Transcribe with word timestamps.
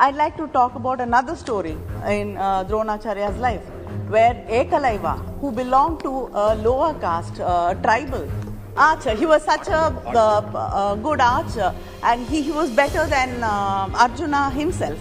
I'd 0.00 0.14
like 0.14 0.36
to 0.36 0.46
talk 0.46 0.76
about 0.76 1.00
another 1.00 1.34
story 1.34 1.76
in 2.06 2.36
uh, 2.36 2.62
Dronacharya's 2.64 3.36
life, 3.38 3.62
where 4.06 4.34
Ekalavya, 4.48 5.40
who 5.40 5.50
belonged 5.50 5.98
to 6.04 6.30
a 6.32 6.54
lower 6.54 6.94
caste, 7.00 7.40
uh, 7.40 7.74
tribal 7.74 8.30
archer, 8.76 9.16
he 9.16 9.26
was 9.26 9.42
such 9.42 9.66
a 9.66 9.80
uh, 10.14 10.94
good 10.94 11.20
archer 11.20 11.74
and 12.04 12.24
he, 12.28 12.42
he 12.42 12.52
was 12.52 12.70
better 12.70 13.08
than 13.08 13.42
uh, 13.42 13.90
Arjuna 13.92 14.50
himself. 14.50 14.96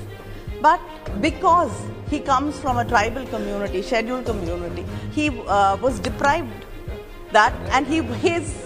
But 0.63 0.81
because 1.21 1.71
he 2.09 2.19
comes 2.19 2.59
from 2.59 2.79
a 2.79 2.85
tribal 2.85 3.23
community, 3.27 3.83
scheduled 3.83 4.25
community, 4.25 4.83
he 5.11 5.29
uh, 5.45 5.77
was 5.77 5.99
deprived 5.99 6.65
that 7.33 7.53
and 7.69 7.85
he, 7.85 8.01
his 8.01 8.65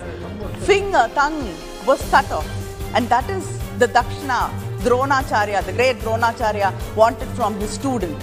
finger, 0.59 1.11
tongue 1.13 1.45
was 1.85 2.01
cut 2.09 2.31
off. 2.31 2.47
And 2.95 3.09
that 3.09 3.29
is 3.29 3.59
the 3.81 3.87
Dakshina 3.87 4.39
Dronacharya, 4.85 5.65
the 5.65 5.73
great 5.73 5.97
Dronacharya 5.97 6.69
wanted 6.95 7.27
from 7.29 7.55
his 7.59 7.71
student. 7.71 8.15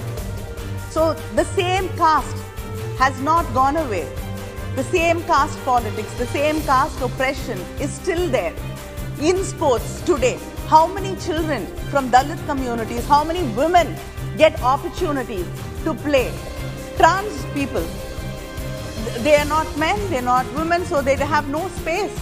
So 0.90 1.14
the 1.34 1.44
same 1.44 1.88
caste 2.00 2.36
has 2.98 3.20
not 3.20 3.52
gone 3.52 3.76
away. 3.76 4.06
The 4.76 4.84
same 4.84 5.20
caste 5.24 5.58
politics, 5.64 6.14
the 6.14 6.28
same 6.28 6.60
caste 6.62 7.00
oppression 7.00 7.58
is 7.80 7.90
still 7.90 8.28
there 8.28 8.54
in 9.20 9.42
sports 9.42 10.00
today. 10.02 10.38
How 10.68 10.86
many 10.86 11.16
children 11.16 11.66
from 11.90 12.08
Dalit 12.10 12.44
communities, 12.46 13.04
how 13.06 13.24
many 13.24 13.42
women 13.54 13.96
get 14.36 14.62
opportunities 14.62 15.46
to 15.82 15.92
play? 15.94 16.32
Trans 16.96 17.44
people, 17.46 17.84
they 19.24 19.34
are 19.34 19.44
not 19.56 19.66
men, 19.76 19.98
they 20.10 20.18
are 20.18 20.30
not 20.34 20.46
women, 20.54 20.84
so 20.84 21.02
they 21.02 21.16
have 21.16 21.48
no 21.48 21.66
space. 21.80 22.16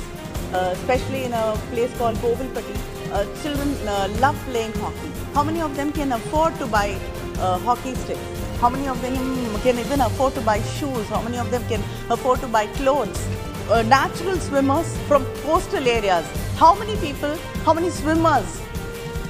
Uh, 0.55 0.71
especially 0.75 1.25
in 1.25 1.33
a 1.33 1.59
place 1.73 1.95
called 1.99 2.17
Kovilpatti, 2.19 2.77
uh, 2.77 2.96
children 3.43 3.75
uh, 3.87 4.09
love 4.21 4.37
playing 4.51 4.73
hockey. 4.75 5.11
How 5.35 5.43
many 5.43 5.61
of 5.61 5.77
them 5.77 5.93
can 5.93 6.13
afford 6.13 6.57
to 6.59 6.67
buy 6.67 6.99
uh, 7.39 7.59
hockey 7.59 7.95
sticks? 7.95 8.21
How 8.61 8.71
many 8.71 8.89
of 8.89 9.01
them 9.03 9.15
can 9.61 9.79
even 9.79 10.01
afford 10.01 10.35
to 10.35 10.41
buy 10.41 10.61
shoes? 10.63 11.07
How 11.09 11.23
many 11.23 11.39
of 11.39 11.51
them 11.51 11.63
can 11.69 11.83
afford 12.11 12.41
to 12.41 12.49
buy 12.49 12.67
clothes? 12.79 13.27
Uh, 13.71 13.83
natural 13.83 14.37
swimmers 14.37 14.97
from 15.09 15.25
coastal 15.43 15.87
areas. 15.87 16.25
How 16.57 16.75
many 16.75 16.97
people, 16.97 17.37
how 17.65 17.75
many 17.75 17.91
swimmers 17.91 18.63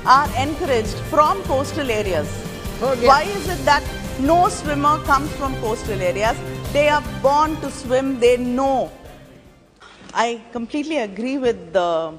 are 0.06 0.28
encouraged 0.38 0.96
from 1.10 1.42
coastal 1.44 1.90
areas? 1.90 2.28
Okay. 2.82 3.06
Why 3.06 3.22
is 3.22 3.48
it 3.48 3.64
that 3.64 3.82
no 4.20 4.48
swimmer 4.48 4.98
comes 5.04 5.32
from 5.32 5.54
coastal 5.56 6.00
areas? 6.00 6.36
They 6.72 6.88
are 6.88 7.02
born 7.22 7.56
to 7.62 7.70
swim, 7.70 8.20
they 8.20 8.36
know. 8.36 8.92
I 10.12 10.40
completely 10.52 10.98
agree 10.98 11.38
with 11.38 11.72
the, 11.72 12.18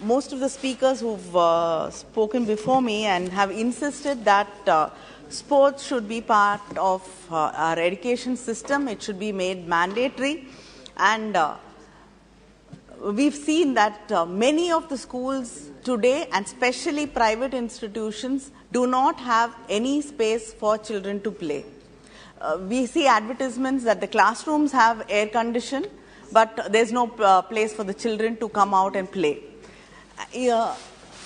most 0.00 0.32
of 0.32 0.40
the 0.40 0.48
speakers 0.48 1.00
who've 1.00 1.36
uh, 1.36 1.90
spoken 1.90 2.44
before 2.44 2.80
me 2.80 3.04
and 3.06 3.28
have 3.30 3.50
insisted 3.50 4.24
that 4.24 4.48
uh, 4.68 4.90
sports 5.28 5.84
should 5.84 6.08
be 6.08 6.20
part 6.20 6.60
of 6.76 7.02
uh, 7.30 7.50
our 7.54 7.78
education 7.78 8.36
system. 8.36 8.86
It 8.88 9.02
should 9.02 9.18
be 9.18 9.32
made 9.32 9.66
mandatory. 9.66 10.46
And 10.96 11.36
uh, 11.36 11.56
we've 13.02 13.34
seen 13.34 13.74
that 13.74 14.10
uh, 14.12 14.24
many 14.24 14.70
of 14.70 14.88
the 14.88 14.96
schools 14.96 15.70
today, 15.82 16.28
and 16.32 16.46
especially 16.46 17.06
private 17.06 17.54
institutions, 17.54 18.52
do 18.72 18.86
not 18.86 19.18
have 19.18 19.54
any 19.68 20.00
space 20.00 20.52
for 20.52 20.78
children 20.78 21.20
to 21.22 21.30
play. 21.30 21.64
Uh, 22.40 22.58
we 22.68 22.86
see 22.86 23.06
advertisements 23.06 23.82
that 23.82 24.00
the 24.00 24.06
classrooms 24.06 24.70
have 24.70 25.04
air 25.08 25.26
condition, 25.26 25.84
but 26.30 26.68
there's 26.70 26.92
no 26.92 27.08
place 27.08 27.72
for 27.72 27.82
the 27.82 27.94
children 27.94 28.36
to 28.36 28.48
come 28.48 28.74
out 28.74 28.94
and 28.94 29.10
play. 29.10 29.42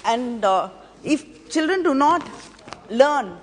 And 0.05 0.45
uh, 0.45 0.69
if 1.05 1.49
children 1.49 1.83
do 1.83 1.95
not 1.95 2.29
learn 2.91 3.39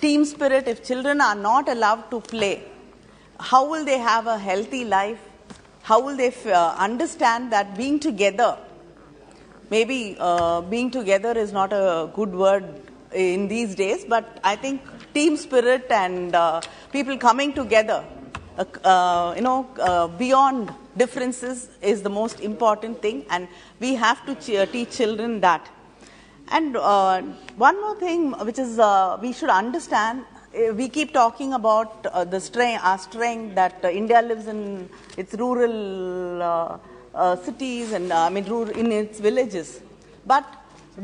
team 0.00 0.24
spirit, 0.24 0.68
if 0.68 0.84
children 0.84 1.20
are 1.20 1.34
not 1.34 1.68
allowed 1.68 2.10
to 2.10 2.20
play, 2.20 2.62
how 3.40 3.68
will 3.68 3.84
they 3.84 3.98
have 3.98 4.26
a 4.26 4.38
healthy 4.38 4.84
life? 4.84 5.18
How 5.82 6.00
will 6.00 6.16
they 6.16 6.32
uh, 6.46 6.74
understand 6.76 7.52
that 7.52 7.76
being 7.76 7.98
together, 7.98 8.58
maybe 9.70 10.16
uh, 10.18 10.60
being 10.60 10.90
together 10.90 11.32
is 11.32 11.52
not 11.52 11.72
a 11.72 12.10
good 12.14 12.34
word 12.34 12.64
in 13.12 13.48
these 13.48 13.74
days, 13.74 14.04
but 14.04 14.38
I 14.44 14.56
think 14.56 14.82
team 15.14 15.36
spirit 15.36 15.86
and 15.90 16.34
uh, 16.34 16.60
people 16.92 17.16
coming 17.16 17.54
together, 17.54 18.04
uh, 18.84 19.32
you 19.34 19.42
know, 19.42 20.14
beyond 20.18 20.74
differences 20.98 21.68
is 21.80 22.02
the 22.02 22.10
most 22.10 22.40
important 22.40 23.00
thing, 23.00 23.24
and 23.30 23.48
we 23.80 23.94
have 23.94 24.20
to 24.26 24.34
ch- 24.34 24.70
teach 24.72 24.90
children 25.00 25.40
that. 25.40 25.68
And 26.50 26.76
uh, 26.76 27.22
one 27.68 27.80
more 27.80 27.96
thing, 27.96 28.32
which 28.48 28.58
is 28.58 28.78
uh, 28.78 29.18
we 29.20 29.32
should 29.32 29.50
understand, 29.50 30.24
uh, 30.58 30.72
we 30.72 30.88
keep 30.88 31.12
talking 31.12 31.52
about 31.52 32.06
uh, 32.06 32.24
the 32.24 32.40
strength, 32.40 32.82
our 32.84 32.98
strength 32.98 33.54
that 33.54 33.76
uh, 33.84 33.88
India 33.88 34.20
lives 34.22 34.46
in 34.46 34.88
its 35.16 35.34
rural 35.34 36.78
uh, 37.14 37.36
cities 37.36 37.92
and 37.92 38.12
I 38.12 38.28
mean 38.30 38.44
rural, 38.44 38.70
in 38.70 38.90
its 38.92 39.20
villages. 39.20 39.80
But 40.26 40.44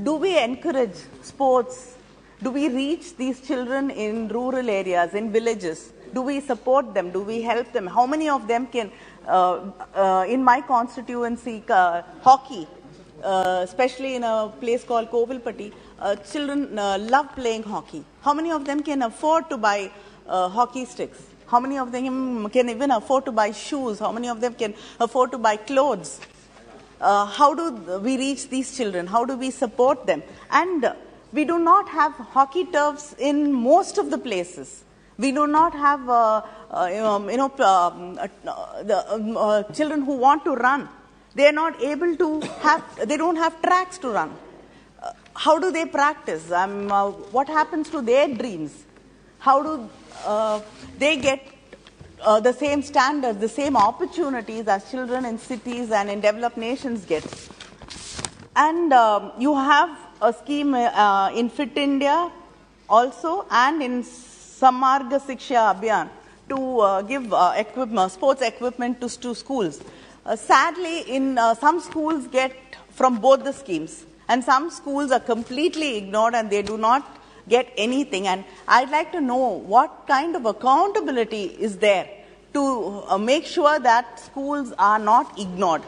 do 0.02 0.14
we 0.16 0.32
encourage 0.42 0.96
sports? 1.22 1.96
Do 2.42 2.50
we 2.50 2.68
reach 2.68 3.16
these 3.16 3.40
children 3.40 3.90
in 3.90 4.28
rural 4.28 4.68
areas, 4.68 5.14
in 5.14 5.30
villages? 5.30 5.92
Do 6.12 6.22
we 6.22 6.40
support 6.40 6.94
them? 6.94 7.10
Do 7.10 7.20
we 7.20 7.42
help 7.42 7.72
them? 7.72 7.86
How 7.86 8.06
many 8.06 8.28
of 8.28 8.46
them 8.46 8.66
can, 8.66 8.90
in 10.28 10.44
my 10.44 10.60
constituency, 10.60 11.62
uh, 11.68 12.02
hockey? 12.22 12.66
uh, 13.24 13.60
especially 13.62 14.14
in 14.16 14.24
a 14.24 14.52
place 14.60 14.84
called 14.84 15.10
Kovilpatti, 15.10 15.72
uh, 15.98 16.16
children 16.16 16.78
uh, 16.78 16.98
love 16.98 17.34
playing 17.34 17.62
hockey. 17.62 18.04
How 18.22 18.34
many 18.34 18.50
of 18.50 18.64
them 18.64 18.82
can 18.82 19.02
afford 19.02 19.48
to 19.50 19.56
buy 19.56 19.90
uh, 20.28 20.48
hockey 20.48 20.84
sticks? 20.84 21.22
How 21.46 21.60
many 21.60 21.78
of 21.78 21.92
them 21.92 22.48
can 22.50 22.68
even 22.68 22.90
afford 22.90 23.24
to 23.26 23.32
buy 23.32 23.52
shoes? 23.52 23.98
How 23.98 24.12
many 24.12 24.28
of 24.28 24.40
them 24.40 24.54
can 24.54 24.74
afford 25.00 25.30
to 25.32 25.38
buy 25.38 25.56
clothes? 25.56 26.20
Uh, 27.00 27.26
how 27.26 27.54
do 27.54 27.98
we 28.00 28.16
reach 28.16 28.48
these 28.48 28.76
children? 28.76 29.06
How 29.06 29.24
do 29.24 29.36
we 29.36 29.50
support 29.50 30.06
them? 30.06 30.22
And 30.50 30.84
uh, 30.84 30.94
we 31.32 31.44
do 31.44 31.58
not 31.58 31.88
have 31.88 32.12
hockey 32.12 32.64
turfs 32.66 33.14
in 33.18 33.52
most 33.52 33.98
of 33.98 34.10
the 34.10 34.18
places. 34.18 34.84
We 35.16 35.30
do 35.30 35.46
not 35.46 35.74
have, 35.74 36.08
uh, 36.08 36.42
uh, 36.70 37.14
um, 37.14 37.30
you 37.30 37.36
know, 37.36 37.52
um, 37.60 38.18
uh, 38.18 38.82
the 38.82 39.14
um, 39.14 39.36
uh, 39.36 39.62
children 39.64 40.02
who 40.02 40.16
want 40.16 40.44
to 40.44 40.54
run. 40.54 40.88
They 41.36 41.46
are 41.46 41.52
not 41.52 41.80
able 41.80 42.16
to 42.16 42.40
have, 42.60 43.08
they 43.08 43.16
don't 43.16 43.36
have 43.36 43.60
tracks 43.62 43.98
to 43.98 44.08
run. 44.08 44.32
Uh, 45.00 45.12
how 45.34 45.58
do 45.58 45.70
they 45.70 45.84
practice? 45.86 46.50
Um, 46.50 46.90
uh, 46.90 47.10
what 47.10 47.48
happens 47.48 47.90
to 47.90 48.02
their 48.02 48.28
dreams? 48.28 48.84
How 49.38 49.62
do 49.62 49.88
they 50.98 51.16
get 51.16 51.46
the 52.18 52.52
same 52.52 52.82
standards, 52.82 53.38
the 53.38 53.48
same 53.48 53.76
opportunities 53.76 54.66
as 54.66 54.90
children 54.90 55.26
in 55.26 55.38
cities 55.38 55.90
and 55.90 56.08
in 56.08 56.20
developed 56.20 56.56
nations 56.56 57.04
get? 57.04 57.24
And 58.56 58.90
you 59.38 59.54
have 59.54 59.96
a 60.22 60.32
scheme 60.32 60.74
in 60.74 61.50
Fit 61.50 61.76
India 61.76 62.32
also 62.88 63.46
and 63.50 63.82
in 63.82 64.02
Samagra 64.60 65.18
Shiksha 65.20 65.74
Abhiyan 65.74 66.08
to 66.48 66.80
uh, 66.80 67.02
give 67.02 67.32
uh, 67.32 67.54
equipment, 67.56 68.12
sports 68.12 68.40
equipment 68.40 69.00
to, 69.00 69.08
to 69.20 69.34
schools. 69.34 69.82
Uh, 70.24 70.36
sadly, 70.36 71.00
in 71.00 71.36
uh, 71.38 71.54
some 71.54 71.80
schools 71.80 72.28
get 72.28 72.54
from 72.90 73.18
both 73.20 73.42
the 73.42 73.52
schemes, 73.52 74.06
and 74.28 74.44
some 74.44 74.70
schools 74.70 75.10
are 75.10 75.20
completely 75.20 75.96
ignored 75.96 76.34
and 76.34 76.50
they 76.50 76.62
do 76.62 76.78
not 76.78 77.18
get 77.48 77.72
anything. 77.76 78.28
And 78.28 78.44
I'd 78.68 78.90
like 78.90 79.10
to 79.12 79.20
know 79.20 79.58
what 79.74 80.06
kind 80.06 80.36
of 80.36 80.46
accountability 80.46 81.44
is 81.58 81.78
there 81.78 82.08
to 82.54 83.02
uh, 83.08 83.18
make 83.18 83.46
sure 83.46 83.80
that 83.80 84.20
schools 84.20 84.72
are 84.78 85.00
not 85.00 85.38
ignored. 85.38 85.82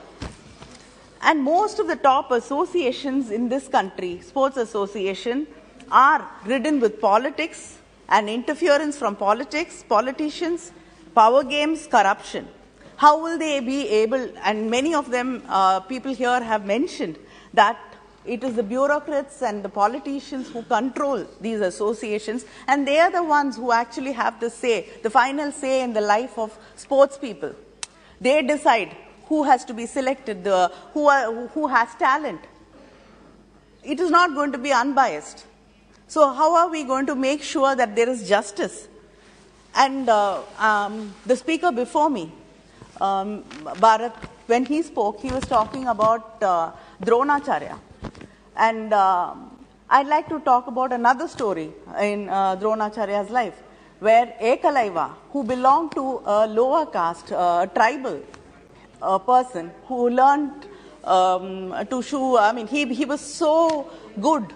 And 1.23 1.43
most 1.43 1.79
of 1.79 1.87
the 1.87 1.97
top 1.97 2.33
associations 2.33 3.31
in 3.31 3.49
this 3.49 3.69
country, 3.69 4.21
sports 4.21 4.57
association, 4.57 5.47
are 5.91 6.29
ridden 6.45 6.81
with 6.81 7.01
politics 7.01 7.79
and 8.09 8.29
interference 8.29 8.97
from 8.99 9.17
politics, 9.17 9.85
politicians, 9.89 10.73
power 11.15 11.43
games, 11.43 11.87
corruption. 11.87 12.49
How 12.97 13.23
will 13.23 13.39
they 13.39 13.61
be 13.61 13.89
able, 13.89 14.31
and 14.43 14.71
many 14.71 14.95
of 14.95 15.11
them, 15.11 15.43
uh, 15.49 15.81
people 15.81 16.15
here 16.15 16.43
have 16.43 16.65
mentioned 16.65 17.19
that 17.53 17.79
it 18.25 18.43
is 18.43 18.55
the 18.55 18.63
bureaucrats 18.63 19.43
and 19.43 19.63
the 19.63 19.69
politicians 19.69 20.51
who 20.51 20.63
control 20.63 21.27
these 21.41 21.61
associations, 21.61 22.45
and 22.67 22.87
they 22.87 22.99
are 22.99 23.11
the 23.11 23.23
ones 23.23 23.57
who 23.57 23.71
actually 23.71 24.13
have 24.13 24.41
the 24.41 24.51
say, 24.51 24.89
the 25.03 25.11
final 25.11 25.53
say 25.53 25.83
in 25.83 25.93
the 25.93 26.01
life 26.01 26.39
of 26.39 26.57
sports 26.75 27.19
people. 27.19 27.55
They 28.21 28.43
decide 28.43 28.97
who 29.27 29.43
has 29.45 29.65
to 29.67 29.75
be 29.75 29.87
selected, 29.87 30.45
the, 30.45 30.73
who, 30.93 31.09
are, 31.09 31.33
who 31.49 31.67
has 31.67 31.95
talent. 31.97 32.41
It 33.85 34.01
is 34.01 34.11
not 34.11 34.35
going 34.35 34.53
to 34.53 34.59
be 34.59 34.73
unbiased. 34.73 35.45
So, 36.09 36.33
how 36.33 36.55
are 36.55 36.69
we 36.69 36.85
going 36.85 37.07
to 37.07 37.17
make 37.17 37.43
sure 37.43 37.75
that 37.75 37.97
there 37.97 38.09
is 38.09 38.29
justice? 38.29 38.87
And 39.75 40.09
uh, 40.09 40.41
um, 40.57 41.13
the 41.27 41.37
speaker 41.37 41.73
before 41.73 42.09
me, 42.09 42.31
um, 43.01 43.43
Bharat, 43.83 44.15
when 44.47 44.65
he 44.65 44.83
spoke, 44.83 45.21
he 45.21 45.33
was 45.33 45.43
talking 45.45 45.89
about 45.89 46.41
uh, 46.41 46.71
Dronacharya. 47.03 47.77
And 48.57 48.93
uh, 48.93 49.35
I'd 49.91 50.07
like 50.07 50.29
to 50.29 50.39
talk 50.39 50.69
about 50.69 50.93
another 50.93 51.27
story 51.27 51.73
in 52.01 52.29
uh, 52.29 52.55
Dronacharya's 52.55 53.31
life, 53.31 53.61
where 53.99 54.33
Ekalavya, 54.41 55.11
who 55.33 55.43
belonged 55.43 55.91
to 55.97 56.23
a 56.25 56.47
lower 56.47 56.87
caste, 56.87 57.33
uh, 57.33 57.67
tribal 57.67 58.23
uh, 59.03 59.19
person, 59.19 59.73
who 59.87 60.09
learned 60.11 60.67
um, 61.03 61.75
to 61.91 62.01
shoe, 62.01 62.39
I 62.39 62.53
mean, 62.53 62.69
he, 62.69 62.95
he 62.95 63.05
was 63.05 63.21
so 63.21 63.91
good 64.21 64.55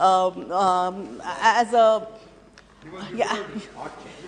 um, 0.00 0.50
um, 0.50 1.22
as 1.24 1.72
a 1.72 2.06
yeah. 3.14 3.44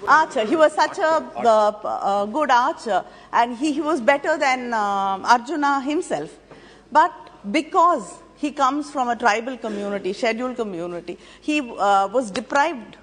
archer. 0.06 0.44
He 0.44 0.56
was 0.56 0.74
such 0.74 0.98
a 0.98 1.02
uh, 1.04 2.26
good 2.26 2.50
archer, 2.50 3.04
and 3.32 3.56
he, 3.56 3.72
he 3.72 3.80
was 3.80 4.00
better 4.00 4.36
than 4.36 4.72
uh, 4.74 5.18
Arjuna 5.24 5.80
himself. 5.80 6.30
But 6.90 7.12
because 7.50 8.14
he 8.36 8.52
comes 8.52 8.90
from 8.90 9.08
a 9.08 9.16
tribal 9.16 9.56
community, 9.56 10.12
scheduled 10.12 10.56
community, 10.56 11.18
he 11.40 11.60
uh, 11.60 12.08
was 12.08 12.30
deprived 12.30 12.98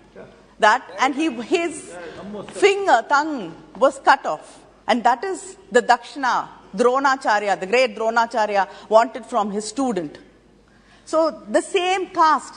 that, 0.60 0.84
and 1.00 1.16
he, 1.16 1.32
his 1.42 1.96
finger, 2.52 3.04
tongue 3.08 3.56
was 3.78 4.00
cut 4.00 4.26
off. 4.26 4.60
And 4.88 5.04
that 5.04 5.24
is 5.24 5.58
the 5.72 5.82
Dakshina 5.82 6.50
Dronacharya, 6.76 7.60
the 7.60 7.66
great 7.66 7.96
Dronacharya, 7.96 8.70
wanted 8.90 9.26
from 9.26 9.52
his 9.52 9.68
student. 9.68 10.18
So 11.10 11.20
the 11.50 11.62
same 11.62 12.06
caste 12.10 12.54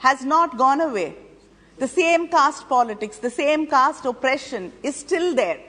has 0.00 0.22
not 0.22 0.58
gone 0.58 0.82
away. 0.82 1.16
The 1.78 1.88
same 1.88 2.28
caste 2.28 2.68
politics, 2.68 3.16
the 3.16 3.30
same 3.30 3.66
caste 3.66 4.04
oppression 4.04 4.70
is 4.82 4.96
still 4.96 5.34
there 5.34 5.60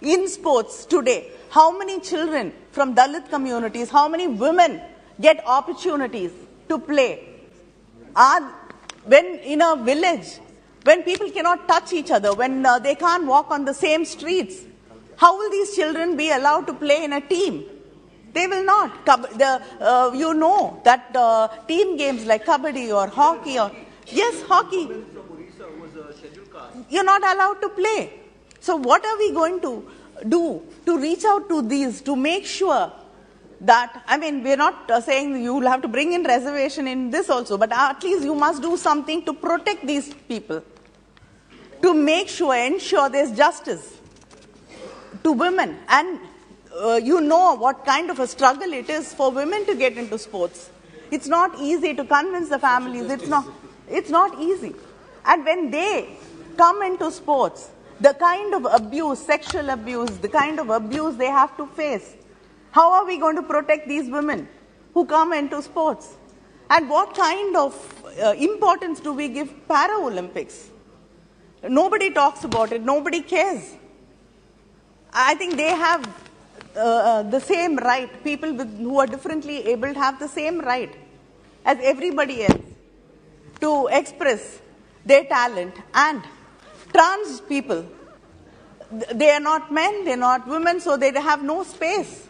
in 0.00 0.26
sports 0.26 0.86
today. 0.86 1.32
How 1.50 1.76
many 1.76 2.00
children 2.00 2.54
from 2.70 2.94
Dalit 2.94 3.28
communities, 3.28 3.90
how 3.90 4.08
many 4.08 4.26
women 4.26 4.80
get 5.20 5.46
opportunities 5.46 6.32
to 6.70 6.78
play? 6.78 7.28
Are, 8.14 8.40
when 9.04 9.26
in 9.40 9.60
a 9.60 9.76
village, 9.76 10.38
when 10.84 11.02
people 11.02 11.30
cannot 11.30 11.68
touch 11.68 11.92
each 11.92 12.10
other, 12.10 12.34
when 12.34 12.64
uh, 12.64 12.78
they 12.78 12.94
can't 12.94 13.26
walk 13.26 13.50
on 13.50 13.66
the 13.66 13.74
same 13.74 14.06
streets, 14.06 14.62
how 15.18 15.36
will 15.36 15.50
these 15.50 15.76
children 15.76 16.16
be 16.16 16.30
allowed 16.30 16.66
to 16.68 16.72
play 16.72 17.04
in 17.04 17.12
a 17.12 17.20
team? 17.20 17.66
They 18.36 18.46
will 18.46 18.64
not. 18.64 19.06
The, 19.06 19.62
uh, 19.80 20.10
you 20.14 20.34
know 20.34 20.80
that 20.84 21.16
uh, 21.16 21.48
team 21.66 21.96
games 21.96 22.26
like 22.26 22.44
kabaddi 22.44 22.94
or 22.94 23.06
hockey 23.08 23.58
or 23.58 23.70
yes, 24.06 24.42
hockey. 24.42 24.90
You're 26.90 27.04
not 27.04 27.22
allowed 27.22 27.62
to 27.62 27.70
play. 27.70 28.12
So 28.60 28.76
what 28.76 29.06
are 29.06 29.16
we 29.18 29.32
going 29.32 29.60
to 29.62 29.72
do 30.28 30.62
to 30.84 30.98
reach 30.98 31.24
out 31.24 31.48
to 31.48 31.62
these 31.62 32.02
to 32.02 32.14
make 32.14 32.44
sure 32.44 32.92
that 33.60 34.02
I 34.06 34.18
mean 34.18 34.42
we're 34.42 34.56
not 34.56 34.90
uh, 34.90 35.00
saying 35.00 35.42
you 35.42 35.54
will 35.54 35.68
have 35.68 35.80
to 35.82 35.88
bring 35.88 36.12
in 36.12 36.22
reservation 36.22 36.86
in 36.86 37.10
this 37.10 37.30
also, 37.30 37.56
but 37.56 37.72
at 37.72 38.02
least 38.02 38.24
you 38.24 38.34
must 38.34 38.60
do 38.60 38.76
something 38.76 39.24
to 39.24 39.32
protect 39.32 39.86
these 39.86 40.12
people, 40.28 40.62
to 41.80 41.94
make 41.94 42.28
sure 42.28 42.54
ensure 42.54 43.08
there's 43.08 43.32
justice 43.32 43.94
to 45.24 45.32
women 45.32 45.78
and 45.88 46.20
uh, 46.80 46.96
you 46.96 47.20
know 47.20 47.54
what 47.56 47.84
kind 47.84 48.10
of 48.10 48.18
a 48.20 48.26
struggle 48.26 48.72
it 48.72 48.90
is 48.90 49.12
for 49.14 49.30
women 49.30 49.64
to 49.66 49.74
get 49.74 49.96
into 49.96 50.18
sports. 50.18 50.70
It's 51.10 51.26
not 51.26 51.58
easy 51.60 51.94
to 51.94 52.04
convince 52.04 52.48
the 52.48 52.58
families. 52.58 53.10
It's 53.10 53.28
not, 53.28 53.46
it's 53.88 54.10
not 54.10 54.40
easy. 54.40 54.74
And 55.24 55.44
when 55.44 55.70
they 55.70 56.16
come 56.56 56.82
into 56.82 57.10
sports, 57.10 57.70
the 58.00 58.14
kind 58.14 58.54
of 58.54 58.66
abuse, 58.70 59.18
sexual 59.18 59.70
abuse, 59.70 60.10
the 60.18 60.28
kind 60.28 60.60
of 60.60 60.70
abuse 60.70 61.16
they 61.16 61.26
have 61.26 61.56
to 61.56 61.66
face, 61.68 62.14
how 62.72 62.92
are 62.92 63.06
we 63.06 63.18
going 63.18 63.36
to 63.36 63.42
protect 63.42 63.88
these 63.88 64.10
women 64.10 64.48
who 64.94 65.06
come 65.06 65.32
into 65.32 65.62
sports? 65.62 66.16
And 66.68 66.90
what 66.90 67.14
kind 67.14 67.56
of 67.56 68.04
uh, 68.22 68.34
importance 68.38 69.00
do 69.00 69.12
we 69.12 69.28
give 69.28 69.68
Para 69.68 69.96
Olympics? 69.98 70.70
Nobody 71.62 72.10
talks 72.10 72.44
about 72.44 72.72
it, 72.72 72.82
nobody 72.82 73.22
cares. 73.22 73.74
I 75.12 75.34
think 75.36 75.56
they 75.56 75.70
have 75.70 76.04
uh, 76.76 76.80
uh, 76.80 77.22
the 77.22 77.40
same 77.40 77.76
right. 77.76 78.10
People 78.22 78.52
with, 78.52 78.78
who 78.78 78.98
are 78.98 79.06
differently 79.06 79.66
able 79.68 79.94
have 79.94 80.18
the 80.18 80.28
same 80.28 80.60
right 80.60 80.94
as 81.64 81.78
everybody 81.82 82.44
else 82.44 82.62
to 83.60 83.88
express 83.90 84.60
their 85.04 85.24
talent. 85.24 85.74
And 85.94 86.22
trans 86.92 87.40
people, 87.40 87.86
they 89.12 89.30
are 89.30 89.40
not 89.40 89.72
men, 89.72 90.04
they 90.04 90.12
are 90.12 90.16
not 90.16 90.46
women, 90.46 90.80
so 90.80 90.96
they 90.96 91.12
have 91.12 91.42
no 91.42 91.64
space. 91.64 92.26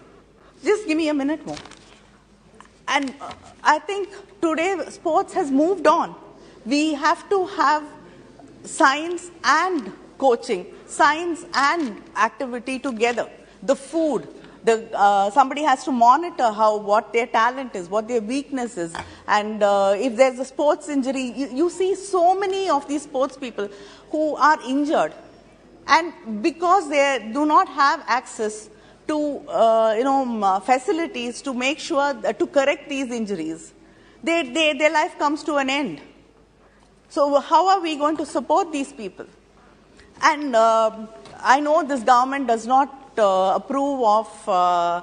Just 0.65 0.87
give 0.87 0.97
me 0.97 1.09
a 1.09 1.15
minute 1.15 1.45
more. 1.47 1.59
And 2.89 3.15
uh, 3.21 3.33
I 3.63 3.79
think 3.81 4.09
today 4.41 4.77
sports 4.89 5.33
has 5.35 5.51
moved 5.51 5.87
on. 5.87 6.15
We 6.65 6.95
have 6.95 7.29
to 7.31 7.47
have 7.47 7.85
science 8.65 9.31
and 9.45 9.93
coaching, 10.19 10.67
science 10.87 11.45
and 11.55 12.03
activity 12.17 12.79
together. 12.79 13.31
The 13.63 13.77
food, 13.77 14.29
the, 14.67 14.89
uh, 14.93 15.31
somebody 15.31 15.63
has 15.63 15.85
to 15.85 15.93
monitor 15.93 16.51
how 16.51 16.77
what 16.79 17.13
their 17.13 17.27
talent 17.27 17.75
is, 17.75 17.89
what 17.89 18.09
their 18.09 18.21
weakness 18.21 18.77
is, 18.77 18.95
and 19.29 19.63
uh, 19.63 19.95
if 19.97 20.17
there's 20.17 20.39
a 20.39 20.45
sports 20.45 20.89
injury, 20.89 21.33
you, 21.37 21.49
you, 21.61 21.71
see 21.71 21.95
so 21.95 22.39
many 22.39 22.69
of 22.69 22.89
these 22.89 23.03
sports 23.03 23.37
people 23.37 23.69
who 24.11 24.35
are 24.37 24.59
injured, 24.67 25.15
and 25.87 26.43
because 26.43 26.89
they 26.89 27.31
do 27.33 27.47
not 27.47 27.69
have 27.69 28.03
access 28.09 28.69
to 29.07 29.39
uh, 29.49 29.95
you 29.97 30.05
know 30.05 30.61
facilities 30.67 31.41
to 31.43 31.55
make 31.55 31.79
sure 31.79 32.13
to 32.33 32.47
correct 32.47 32.89
these 32.89 33.11
injuries, 33.11 33.73
they, 34.23 34.43
they, 34.51 34.73
their 34.73 34.91
life 34.91 35.17
comes 35.19 35.45
to 35.45 35.57
an 35.57 35.71
end. 35.71 36.01
So 37.09 37.41
how 37.41 37.69
are 37.69 37.81
we 37.81 37.97
going 37.97 38.17
to 38.17 38.27
support 38.27 38.73
these 38.73 38.93
people? 38.93 39.27
And 40.23 40.57
uh, 40.57 41.07
I 41.41 41.61
know 41.61 41.85
this 41.85 42.03
government 42.03 42.49
does 42.49 42.67
not 42.67 42.89
uh, 42.89 43.06
approve 43.25 44.03
of 44.03 44.49
uh, 44.49 45.03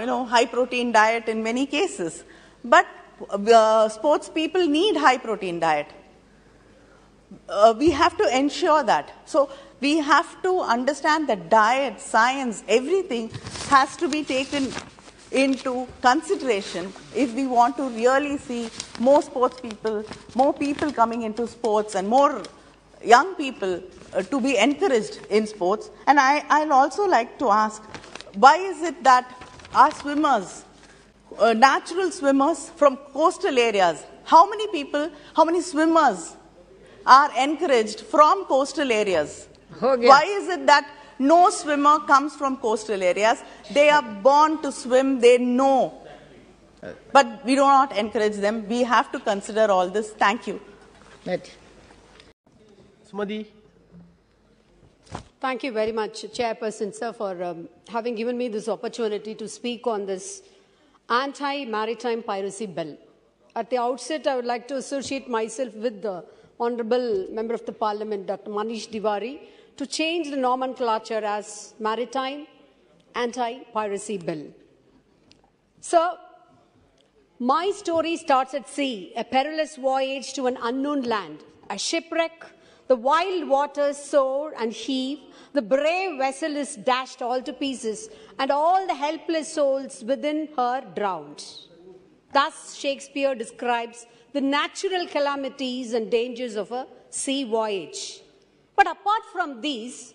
you 0.00 0.06
know 0.06 0.24
high 0.24 0.46
protein 0.46 0.92
diet 0.92 1.28
in 1.28 1.42
many 1.42 1.66
cases, 1.66 2.24
but 2.64 2.86
uh, 3.30 3.88
sports 3.88 4.28
people 4.28 4.66
need 4.66 4.96
high 4.96 5.18
protein 5.18 5.60
diet. 5.60 5.88
Uh, 7.48 7.74
we 7.76 7.90
have 7.90 8.16
to 8.16 8.36
ensure 8.36 8.82
that. 8.82 9.12
So 9.24 9.50
we 9.80 9.98
have 9.98 10.42
to 10.42 10.60
understand 10.60 11.28
that 11.28 11.48
diet, 11.48 12.00
science, 12.00 12.64
everything 12.68 13.30
has 13.68 13.96
to 13.96 14.08
be 14.08 14.24
taken 14.24 14.72
into 15.30 15.86
consideration 16.02 16.92
if 17.14 17.32
we 17.34 17.46
want 17.46 17.76
to 17.76 17.88
really 17.90 18.36
see 18.36 18.68
more 18.98 19.22
sports 19.22 19.60
people, 19.60 20.04
more 20.34 20.52
people 20.52 20.92
coming 20.92 21.22
into 21.22 21.46
sports 21.46 21.94
and 21.94 22.08
more 22.08 22.42
young 23.04 23.34
people 23.36 23.80
to 24.30 24.40
be 24.40 24.56
encouraged 24.56 25.20
in 25.30 25.46
sports. 25.46 25.90
And 26.06 26.18
I, 26.18 26.44
I'd 26.48 26.70
also 26.70 27.06
like 27.06 27.38
to 27.38 27.48
ask, 27.50 27.82
why 28.34 28.56
is 28.56 28.82
it 28.82 29.02
that 29.04 29.30
our 29.74 29.92
swimmers, 29.92 30.64
uh, 31.38 31.52
natural 31.52 32.10
swimmers 32.10 32.70
from 32.70 32.96
coastal 32.96 33.58
areas, 33.58 34.04
how 34.24 34.48
many 34.48 34.66
people, 34.68 35.10
how 35.34 35.44
many 35.44 35.60
swimmers 35.60 36.36
are 37.06 37.30
encouraged 37.38 38.00
from 38.02 38.44
coastal 38.46 38.90
areas? 38.90 39.48
Okay. 39.82 40.06
Why 40.06 40.22
is 40.22 40.48
it 40.48 40.66
that 40.66 40.88
no 41.18 41.50
swimmer 41.50 42.00
comes 42.00 42.34
from 42.34 42.56
coastal 42.56 43.02
areas? 43.02 43.42
They 43.72 43.90
are 43.90 44.02
born 44.02 44.60
to 44.62 44.72
swim, 44.72 45.20
they 45.20 45.38
know. 45.38 45.94
But 47.12 47.44
we 47.44 47.54
do 47.54 47.60
not 47.60 47.96
encourage 47.96 48.36
them. 48.36 48.66
We 48.68 48.82
have 48.84 49.12
to 49.12 49.20
consider 49.20 49.70
all 49.70 49.88
this. 49.88 50.12
Thank 50.12 50.46
you. 50.46 50.60
Right. 51.26 51.54
Sumadi. 53.10 53.46
Thank 55.40 55.64
you 55.64 55.72
very 55.72 55.90
much, 55.90 56.24
Chairperson, 56.36 56.94
sir, 56.94 57.14
for 57.14 57.42
um, 57.42 57.66
having 57.88 58.14
given 58.14 58.36
me 58.36 58.48
this 58.48 58.68
opportunity 58.68 59.34
to 59.36 59.48
speak 59.48 59.86
on 59.86 60.04
this 60.04 60.42
anti-maritime 61.08 62.22
piracy 62.22 62.66
bill. 62.66 62.98
At 63.56 63.70
the 63.70 63.78
outset, 63.78 64.26
I 64.26 64.36
would 64.36 64.44
like 64.44 64.68
to 64.68 64.76
associate 64.76 65.30
myself 65.30 65.74
with 65.74 66.02
the 66.02 66.26
Honorable 66.60 67.26
Member 67.32 67.54
of 67.54 67.64
the 67.64 67.72
Parliament, 67.72 68.26
Dr. 68.26 68.50
Manish 68.50 68.90
Tiwari, 68.90 69.40
to 69.78 69.86
change 69.86 70.28
the 70.28 70.36
nomenclature 70.36 71.24
as 71.24 71.72
Maritime 71.78 72.46
Anti-Piracy 73.14 74.18
Bill. 74.18 74.44
So, 75.80 76.18
my 77.38 77.72
story 77.74 78.18
starts 78.18 78.52
at 78.52 78.68
sea, 78.68 79.14
a 79.16 79.24
perilous 79.24 79.76
voyage 79.76 80.34
to 80.34 80.48
an 80.48 80.58
unknown 80.60 81.00
land, 81.00 81.38
a 81.70 81.78
shipwreck, 81.78 82.44
the 82.90 82.96
wild 82.96 83.48
waters 83.48 83.96
soar 83.96 84.52
and 84.58 84.72
heave, 84.72 85.20
the 85.52 85.62
brave 85.62 86.18
vessel 86.18 86.56
is 86.56 86.74
dashed 86.74 87.22
all 87.22 87.40
to 87.40 87.52
pieces, 87.52 88.08
and 88.36 88.50
all 88.50 88.84
the 88.84 88.94
helpless 88.94 89.52
souls 89.54 90.02
within 90.02 90.48
her 90.56 90.82
drowned. 90.96 91.44
Thus, 92.32 92.74
Shakespeare 92.74 93.36
describes 93.36 94.06
the 94.32 94.40
natural 94.40 95.06
calamities 95.06 95.92
and 95.92 96.10
dangers 96.10 96.56
of 96.56 96.72
a 96.72 96.88
sea 97.10 97.44
voyage. 97.44 98.22
But 98.74 98.88
apart 98.88 99.22
from 99.32 99.60
these, 99.60 100.14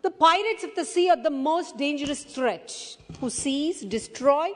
the 0.00 0.10
pirates 0.10 0.64
of 0.64 0.74
the 0.74 0.86
sea 0.86 1.10
are 1.10 1.22
the 1.22 1.36
most 1.50 1.76
dangerous 1.76 2.24
threat, 2.24 2.96
who 3.20 3.28
seize, 3.28 3.82
destroy 3.82 4.52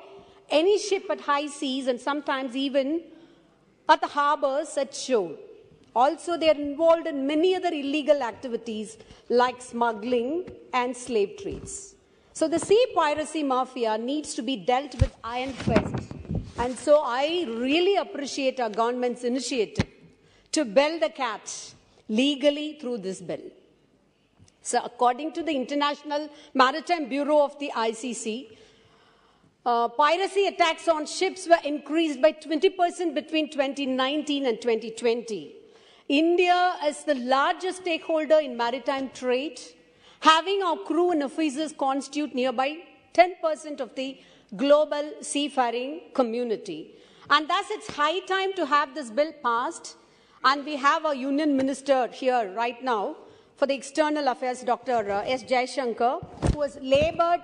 any 0.48 0.78
ship 0.78 1.04
at 1.10 1.20
high 1.20 1.48
seas, 1.48 1.88
and 1.88 2.00
sometimes 2.00 2.56
even 2.56 3.02
at 3.86 4.00
the 4.00 4.06
harbors 4.06 4.78
at 4.78 4.94
shore. 4.94 5.36
Also, 5.94 6.36
they 6.36 6.48
are 6.48 6.54
involved 6.54 7.06
in 7.06 7.26
many 7.26 7.54
other 7.54 7.68
illegal 7.68 8.22
activities 8.22 8.98
like 9.28 9.60
smuggling 9.60 10.48
and 10.72 10.96
slave 10.96 11.36
trades. 11.36 11.96
So, 12.32 12.46
the 12.46 12.58
sea 12.58 12.86
piracy 12.94 13.42
mafia 13.42 13.98
needs 13.98 14.34
to 14.34 14.42
be 14.42 14.56
dealt 14.56 14.94
with 15.00 15.12
iron 15.24 15.52
fist. 15.52 16.12
And 16.58 16.78
so, 16.78 17.02
I 17.04 17.44
really 17.48 17.96
appreciate 17.96 18.60
our 18.60 18.70
government's 18.70 19.24
initiative 19.24 19.86
to 20.52 20.64
bell 20.64 20.98
the 21.00 21.10
cat 21.10 21.74
legally 22.08 22.78
through 22.80 22.98
this 22.98 23.20
bill. 23.20 23.42
So, 24.62 24.80
according 24.84 25.32
to 25.32 25.42
the 25.42 25.52
International 25.52 26.28
Maritime 26.54 27.08
Bureau 27.08 27.42
of 27.42 27.58
the 27.58 27.72
ICC, 27.74 28.56
uh, 29.66 29.88
piracy 29.88 30.46
attacks 30.46 30.86
on 30.88 31.06
ships 31.06 31.48
were 31.48 31.58
increased 31.64 32.22
by 32.22 32.32
20% 32.32 33.14
between 33.14 33.50
2019 33.50 34.46
and 34.46 34.60
2020. 34.60 35.59
India 36.10 36.74
is 36.84 37.04
the 37.04 37.14
largest 37.14 37.82
stakeholder 37.82 38.40
in 38.40 38.56
maritime 38.56 39.10
trade, 39.10 39.60
having 40.18 40.60
our 40.60 40.76
crew 40.78 41.12
and 41.12 41.22
officers 41.22 41.72
constitute 41.72 42.34
nearby 42.34 42.78
10% 43.14 43.78
of 43.78 43.94
the 43.94 44.18
global 44.56 45.12
seafaring 45.20 46.00
community. 46.12 46.96
And 47.30 47.48
thus, 47.48 47.66
it's 47.70 47.94
high 47.94 48.18
time 48.26 48.54
to 48.54 48.66
have 48.66 48.92
this 48.92 49.08
bill 49.08 49.32
passed. 49.40 49.94
And 50.42 50.64
we 50.64 50.74
have 50.74 51.06
our 51.06 51.14
union 51.14 51.56
minister 51.56 52.08
here 52.08 52.52
right 52.56 52.82
now 52.82 53.16
for 53.54 53.66
the 53.66 53.74
external 53.74 54.26
affairs, 54.26 54.62
Dr. 54.62 55.12
uh, 55.12 55.22
S. 55.24 55.44
Jaishankar, 55.44 56.26
who 56.52 56.62
has 56.62 56.76
labored 56.82 57.42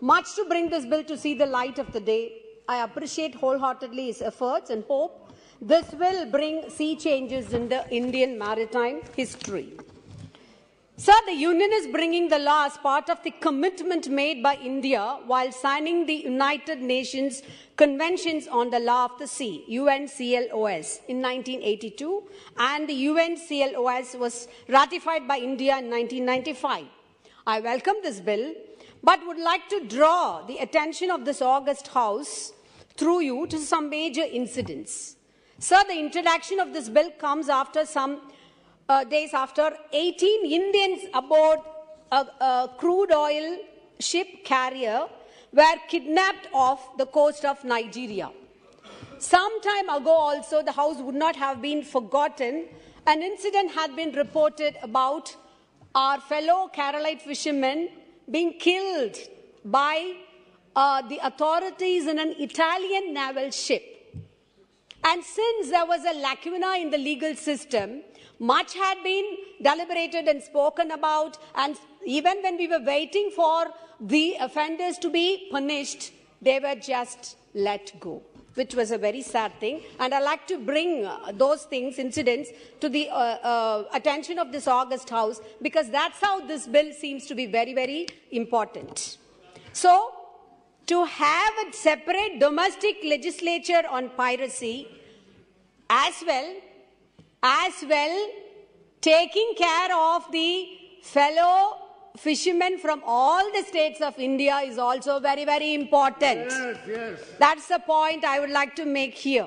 much 0.00 0.34
to 0.34 0.46
bring 0.46 0.68
this 0.68 0.84
bill 0.84 1.04
to 1.04 1.16
see 1.16 1.34
the 1.34 1.46
light 1.46 1.78
of 1.78 1.92
the 1.92 2.00
day. 2.00 2.42
I 2.68 2.82
appreciate 2.82 3.36
wholeheartedly 3.36 4.06
his 4.06 4.20
efforts 4.20 4.70
and 4.70 4.82
hope 4.82 5.27
this 5.60 5.90
will 5.92 6.26
bring 6.26 6.70
sea 6.70 6.94
changes 6.94 7.52
in 7.52 7.68
the 7.68 7.88
Indian 7.90 8.38
maritime 8.38 9.00
history. 9.16 9.72
Sir, 10.96 11.12
the 11.26 11.34
Union 11.34 11.70
is 11.72 11.86
bringing 11.86 12.28
the 12.28 12.38
law 12.40 12.66
as 12.66 12.76
part 12.78 13.08
of 13.08 13.22
the 13.22 13.30
commitment 13.30 14.08
made 14.08 14.42
by 14.42 14.56
India 14.56 15.18
while 15.26 15.52
signing 15.52 16.06
the 16.06 16.14
United 16.14 16.80
Nations 16.80 17.42
Conventions 17.76 18.48
on 18.48 18.70
the 18.70 18.80
Law 18.80 19.04
of 19.04 19.18
the 19.18 19.26
Sea, 19.28 19.64
UNCLOS, 19.68 21.00
in 21.06 21.22
1982, 21.22 22.22
and 22.58 22.88
the 22.88 23.06
UNCLOS 23.06 24.18
was 24.18 24.48
ratified 24.68 25.28
by 25.28 25.38
India 25.38 25.78
in 25.78 25.88
1995. 25.88 26.86
I 27.46 27.60
welcome 27.60 27.96
this 28.02 28.18
bill, 28.18 28.54
but 29.02 29.24
would 29.24 29.38
like 29.38 29.68
to 29.68 29.84
draw 29.86 30.42
the 30.44 30.58
attention 30.58 31.12
of 31.12 31.24
this 31.24 31.40
August 31.40 31.86
House 31.88 32.52
through 32.96 33.20
you 33.20 33.46
to 33.46 33.58
some 33.58 33.88
major 33.88 34.24
incidents. 34.24 35.14
Sir, 35.60 35.82
the 35.88 35.98
introduction 35.98 36.60
of 36.60 36.72
this 36.72 36.88
bill 36.88 37.10
comes 37.18 37.48
after 37.48 37.84
some 37.84 38.20
uh, 38.88 39.02
days 39.02 39.34
after 39.34 39.76
18 39.92 40.46
Indians 40.46 41.00
aboard 41.12 41.58
a, 42.12 42.26
a 42.40 42.70
crude 42.78 43.10
oil 43.10 43.58
ship 43.98 44.44
carrier 44.44 45.08
were 45.52 45.74
kidnapped 45.88 46.46
off 46.54 46.96
the 46.96 47.06
coast 47.06 47.44
of 47.44 47.64
Nigeria. 47.64 48.30
Some 49.18 49.60
time 49.60 49.88
ago, 49.88 50.12
also, 50.12 50.62
the 50.62 50.70
House 50.70 50.98
would 50.98 51.16
not 51.16 51.34
have 51.34 51.60
been 51.60 51.82
forgotten. 51.82 52.66
An 53.08 53.20
incident 53.20 53.72
had 53.72 53.96
been 53.96 54.12
reported 54.12 54.76
about 54.80 55.34
our 55.92 56.20
fellow 56.20 56.70
Keralite 56.72 57.22
fishermen 57.22 57.88
being 58.30 58.52
killed 58.60 59.16
by 59.64 60.18
uh, 60.76 61.02
the 61.08 61.18
authorities 61.26 62.06
in 62.06 62.20
an 62.20 62.36
Italian 62.38 63.12
naval 63.12 63.50
ship. 63.50 63.97
And 65.08 65.24
since 65.24 65.70
there 65.70 65.86
was 65.86 66.04
a 66.04 66.12
lacuna 66.20 66.72
in 66.78 66.90
the 66.90 66.98
legal 66.98 67.34
system, 67.34 68.02
much 68.38 68.74
had 68.74 69.02
been 69.02 69.38
deliberated 69.62 70.28
and 70.28 70.42
spoken 70.42 70.90
about, 70.90 71.38
and 71.54 71.76
even 72.04 72.42
when 72.42 72.58
we 72.58 72.68
were 72.68 72.84
waiting 72.84 73.30
for 73.34 73.68
the 74.00 74.36
offenders 74.38 74.98
to 74.98 75.08
be 75.08 75.48
punished, 75.50 76.12
they 76.42 76.60
were 76.60 76.74
just 76.74 77.38
let 77.54 77.98
go, 77.98 78.22
which 78.52 78.74
was 78.74 78.90
a 78.90 78.98
very 78.98 79.22
sad 79.22 79.58
thing. 79.60 79.80
And 79.98 80.12
I 80.12 80.20
like 80.20 80.46
to 80.48 80.58
bring 80.58 81.06
uh, 81.06 81.32
those 81.32 81.62
things, 81.64 81.98
incidents, 81.98 82.50
to 82.80 82.90
the 82.90 83.08
uh, 83.08 83.14
uh, 83.14 83.84
attention 83.94 84.38
of 84.38 84.52
this 84.52 84.68
August 84.68 85.08
House 85.08 85.40
because 85.62 85.88
that's 85.88 86.20
how 86.20 86.46
this 86.46 86.66
bill 86.66 86.92
seems 86.92 87.24
to 87.28 87.34
be 87.34 87.46
very, 87.46 87.72
very 87.72 88.08
important. 88.30 89.16
So, 89.72 90.17
to 90.88 91.04
have 91.04 91.54
a 91.64 91.72
separate 91.72 92.38
domestic 92.40 92.96
legislature 93.04 93.82
on 93.90 94.10
piracy 94.16 94.88
as 95.88 96.22
well 96.26 96.48
as 97.42 97.84
well 97.88 98.16
taking 99.00 99.52
care 99.56 99.94
of 99.94 100.30
the 100.32 100.50
fellow 101.02 101.88
fishermen 102.16 102.78
from 102.78 103.02
all 103.06 103.52
the 103.52 103.62
states 103.62 104.00
of 104.00 104.18
India 104.18 104.56
is 104.58 104.78
also 104.78 105.20
very, 105.20 105.44
very 105.44 105.74
important. 105.74 106.50
Yes, 106.50 106.76
yes. 106.86 107.20
That's 107.38 107.68
the 107.68 107.78
point 107.78 108.24
I 108.24 108.40
would 108.40 108.50
like 108.50 108.74
to 108.76 108.84
make 108.84 109.14
here. 109.14 109.46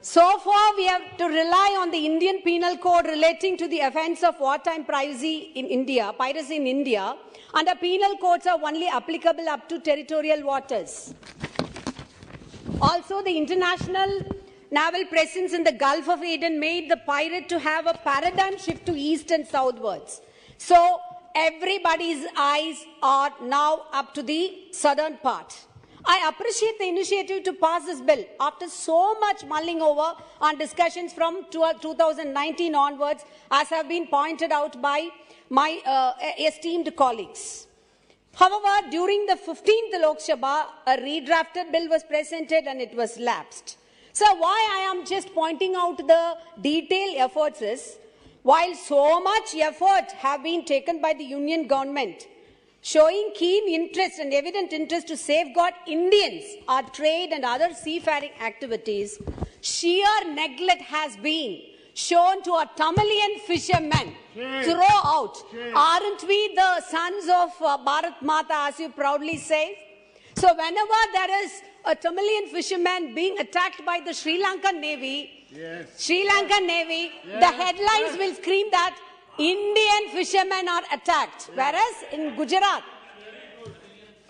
So 0.00 0.38
far, 0.38 0.76
we 0.76 0.86
have 0.86 1.16
to 1.18 1.26
rely 1.26 1.76
on 1.80 1.90
the 1.90 2.06
Indian 2.06 2.40
Penal 2.42 2.76
Code 2.78 3.06
relating 3.06 3.56
to 3.58 3.68
the 3.68 3.80
offence 3.80 4.22
of 4.22 4.40
wartime 4.40 4.84
piracy 4.84 5.52
in 5.54 5.66
India, 5.66 6.12
piracy 6.16 6.56
in 6.56 6.66
India, 6.66 7.16
the 7.54 7.76
penal 7.80 8.16
codes 8.18 8.46
are 8.46 8.58
only 8.62 8.88
applicable 8.88 9.48
up 9.48 9.68
to 9.68 9.80
territorial 9.80 10.44
waters. 10.44 11.14
Also, 12.80 13.22
the 13.22 13.36
international 13.36 14.20
naval 14.70 15.04
presence 15.06 15.52
in 15.52 15.64
the 15.64 15.72
Gulf 15.72 16.08
of 16.08 16.22
Aden 16.22 16.60
made 16.60 16.90
the 16.90 16.98
pirate 16.98 17.48
to 17.48 17.58
have 17.58 17.86
a 17.86 17.94
paradigm 17.94 18.58
shift 18.58 18.86
to 18.86 18.92
east 18.92 19.30
and 19.30 19.46
southwards. 19.46 20.20
So, 20.58 21.00
everybody's 21.34 22.26
eyes 22.36 22.84
are 23.02 23.32
now 23.42 23.86
up 23.92 24.14
to 24.14 24.22
the 24.22 24.68
southern 24.72 25.16
part. 25.18 25.58
I 26.04 26.28
appreciate 26.28 26.78
the 26.78 26.88
initiative 26.88 27.42
to 27.44 27.52
pass 27.52 27.84
this 27.84 28.00
bill 28.00 28.24
after 28.40 28.68
so 28.68 29.18
much 29.18 29.44
mulling 29.44 29.82
over 29.82 30.14
and 30.40 30.58
discussions 30.58 31.12
from 31.12 31.46
2019 31.50 32.74
onwards, 32.74 33.24
as 33.50 33.68
have 33.68 33.88
been 33.88 34.06
pointed 34.06 34.52
out 34.52 34.80
by 34.80 35.08
my 35.50 35.80
uh, 35.86 36.12
esteemed 36.38 36.94
colleagues. 36.96 37.66
However, 38.34 38.88
during 38.90 39.26
the 39.26 39.34
15th 39.34 40.00
Lok 40.00 40.18
Sabha, 40.18 40.66
a 40.86 40.96
redrafted 40.96 41.72
bill 41.72 41.88
was 41.88 42.04
presented 42.04 42.64
and 42.66 42.80
it 42.80 42.94
was 42.94 43.18
lapsed. 43.18 43.78
So, 44.12 44.26
why 44.36 44.68
I 44.72 44.90
am 44.90 45.04
just 45.06 45.34
pointing 45.34 45.74
out 45.74 45.98
the 45.98 46.36
detailed 46.60 47.16
efforts 47.16 47.62
is 47.62 47.98
while 48.42 48.74
so 48.74 49.20
much 49.20 49.54
effort 49.56 50.12
have 50.18 50.42
been 50.42 50.64
taken 50.64 51.00
by 51.00 51.14
the 51.14 51.24
union 51.24 51.66
government, 51.66 52.26
showing 52.80 53.32
keen 53.34 53.68
interest 53.68 54.18
and 54.18 54.32
evident 54.32 54.72
interest 54.72 55.08
to 55.08 55.16
safeguard 55.16 55.74
Indians, 55.86 56.44
our 56.68 56.82
trade 56.82 57.30
and 57.32 57.44
other 57.44 57.74
seafaring 57.74 58.32
activities, 58.40 59.18
sheer 59.60 60.32
neglect 60.32 60.82
has 60.82 61.16
been 61.16 61.60
shown 61.98 62.42
to 62.42 62.52
a 62.52 62.70
Tamilian 62.76 63.40
fishermen 63.46 64.14
Shame. 64.34 64.62
throughout. 64.64 65.34
Aren't 65.74 66.22
we 66.28 66.54
the 66.54 66.80
sons 66.82 67.24
of 67.24 67.50
uh, 67.60 67.76
Bharat 67.88 68.22
Mata, 68.22 68.58
as 68.68 68.78
you 68.78 68.88
proudly 68.90 69.36
say? 69.36 69.76
So 70.36 70.54
whenever 70.54 71.00
there 71.12 71.44
is 71.44 71.52
a 71.84 71.96
Tamilian 71.96 72.46
fisherman 72.52 73.14
being 73.16 73.38
attacked 73.40 73.84
by 73.84 74.00
the 74.04 74.14
Sri 74.14 74.40
Lankan 74.42 74.80
Navy, 74.80 75.34
Yes. 75.50 76.04
Sri 76.04 76.28
Lankan 76.28 76.66
Navy, 76.66 77.10
the 77.24 77.46
headlines 77.46 78.12
yes. 78.12 78.18
will 78.18 78.34
scream 78.34 78.66
that 78.70 78.94
Indian 79.38 80.10
fishermen 80.12 80.68
are 80.68 80.82
attacked. 80.92 81.50
Whereas 81.54 81.94
in 82.12 82.36
Gujarat, 82.36 82.82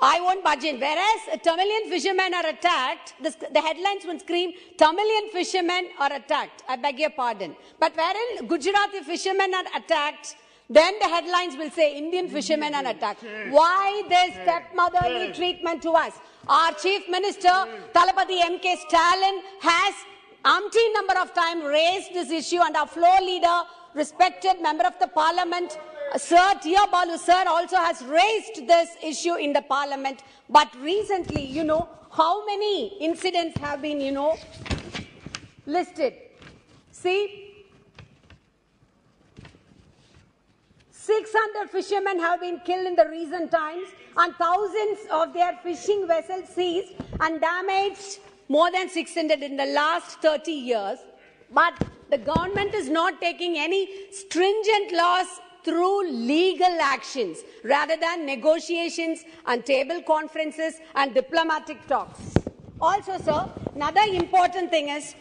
I 0.00 0.20
won't 0.20 0.44
budge 0.44 0.64
in. 0.64 0.78
Whereas 0.78 1.40
Tamilian 1.42 1.90
fishermen 1.90 2.32
are 2.34 2.46
attacked, 2.46 3.14
the, 3.22 3.34
the 3.52 3.60
headlines 3.60 4.04
will 4.04 4.18
scream 4.20 4.52
Tamilian 4.76 5.30
fishermen 5.32 5.88
are 5.98 6.12
attacked. 6.12 6.62
I 6.68 6.76
beg 6.76 6.98
your 6.98 7.10
pardon. 7.10 7.56
But 7.80 7.96
wherein 7.96 8.46
Gujarati 8.46 9.00
fishermen 9.00 9.52
are 9.54 9.64
attacked, 9.76 10.36
then 10.70 10.98
the 11.00 11.08
headlines 11.08 11.56
will 11.56 11.70
say 11.70 11.96
Indian 11.96 12.28
fishermen 12.28 12.74
are 12.74 12.86
attacked. 12.86 13.24
Why 13.50 14.02
this 14.08 14.34
stepmotherly 14.34 15.32
treatment 15.32 15.82
to 15.82 15.92
us? 15.92 16.12
Our 16.46 16.72
chief 16.74 17.08
minister, 17.08 17.48
Talapati 17.94 18.40
M.K. 18.44 18.76
Stalin, 18.86 19.42
has 19.60 19.94
umpteen 20.44 20.94
number 20.94 21.18
of 21.18 21.32
times 21.34 21.64
raised 21.64 22.12
this 22.12 22.30
issue 22.30 22.60
and 22.62 22.76
our 22.76 22.86
floor 22.86 23.18
leader, 23.20 23.62
respected 23.94 24.60
member 24.60 24.84
of 24.84 24.98
the 25.00 25.08
parliament, 25.08 25.78
Sir 26.16 26.54
T.R. 26.62 26.88
Balu 26.88 27.18
sir 27.18 27.44
also 27.46 27.76
has 27.76 28.02
raised 28.02 28.66
this 28.66 28.96
issue 29.02 29.34
in 29.34 29.52
the 29.52 29.62
parliament. 29.62 30.22
But 30.48 30.74
recently, 30.80 31.44
you 31.44 31.64
know, 31.64 31.88
how 32.10 32.46
many 32.46 32.96
incidents 32.98 33.58
have 33.60 33.82
been, 33.82 34.00
you 34.00 34.12
know, 34.12 34.36
listed? 35.66 36.14
See, 36.92 37.66
600 40.90 41.70
fishermen 41.70 42.18
have 42.18 42.40
been 42.40 42.60
killed 42.64 42.86
in 42.86 42.96
the 42.96 43.06
recent 43.08 43.50
times 43.50 43.88
and 44.16 44.34
thousands 44.36 44.98
of 45.10 45.32
their 45.32 45.58
fishing 45.62 46.06
vessels 46.06 46.48
seized 46.48 46.92
and 47.20 47.40
damaged 47.40 48.18
more 48.48 48.70
than 48.70 48.88
600 48.88 49.42
in 49.42 49.56
the 49.56 49.66
last 49.66 50.20
30 50.22 50.52
years, 50.52 50.98
but 51.52 51.74
the 52.10 52.18
government 52.18 52.74
is 52.74 52.88
not 52.88 53.20
taking 53.20 53.58
any 53.58 54.10
stringent 54.10 54.92
laws 54.92 55.26
through 55.68 56.10
legal 56.10 56.76
actions 56.80 57.38
rather 57.62 57.96
than 57.96 58.24
negotiations 58.24 59.24
and 59.46 59.64
table 59.66 60.00
conferences 60.02 60.74
and 60.94 61.14
diplomatic 61.14 61.86
talks. 61.86 62.20
Also, 62.80 63.18
sir, 63.18 63.40
another 63.74 64.02
important 64.24 64.70
thing 64.70 64.88
is 64.88 65.14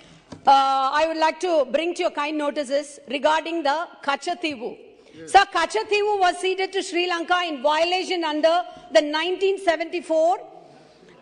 uh, 0.46 0.92
I 1.00 1.06
would 1.08 1.18
like 1.18 1.40
to 1.42 1.66
bring 1.72 1.94
to 1.96 2.04
your 2.04 2.12
kind 2.12 2.38
notices 2.38 3.00
regarding 3.10 3.64
the 3.64 3.88
Kachathivu. 4.04 4.78
Sir, 5.26 5.44
Kachathivu 5.54 6.20
was 6.20 6.38
ceded 6.40 6.72
to 6.74 6.84
Sri 6.84 7.10
Lanka 7.10 7.40
in 7.48 7.62
violation 7.62 8.24
under 8.24 8.62
the 8.94 9.02
1974 9.02 10.38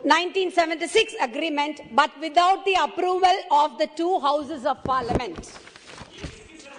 1976 0.03 1.15
agreement, 1.19 1.81
but 1.93 2.11
without 2.21 2.63
the 2.63 2.75
approval 2.75 3.37
of 3.49 3.79
the 3.79 3.87
two 3.95 4.19
houses 4.19 4.63
of 4.63 4.83
parliament. 4.83 5.51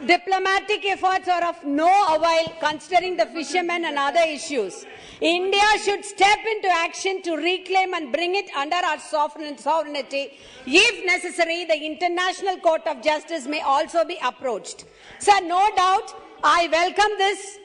Diplomatic 0.05 0.85
efforts 0.85 1.27
are 1.27 1.45
of 1.47 1.65
no 1.65 1.89
avail 2.15 2.53
considering 2.61 3.17
the 3.17 3.25
fishermen 3.27 3.87
and 3.87 3.97
other 3.97 4.21
issues. 4.21 4.85
India 5.23 5.63
should 5.83 6.05
step 6.05 6.39
into 6.53 6.69
action 6.69 7.23
to 7.23 7.35
reclaim 7.37 7.95
and 7.95 8.13
bring 8.13 8.35
it 8.35 8.51
under 8.55 8.77
our 8.77 8.99
sovereignty. 8.99 10.39
If 10.67 11.07
necessary, 11.07 11.65
the 11.65 11.83
International 11.83 12.59
Court 12.59 12.87
of 12.87 13.03
Justice 13.03 13.47
may 13.47 13.63
also 13.63 14.05
be 14.05 14.19
approached. 14.23 14.85
Sir, 15.19 15.41
no 15.45 15.67
doubt, 15.75 16.15
I 16.45 16.69
welcome 16.71 17.17
this 17.17 17.59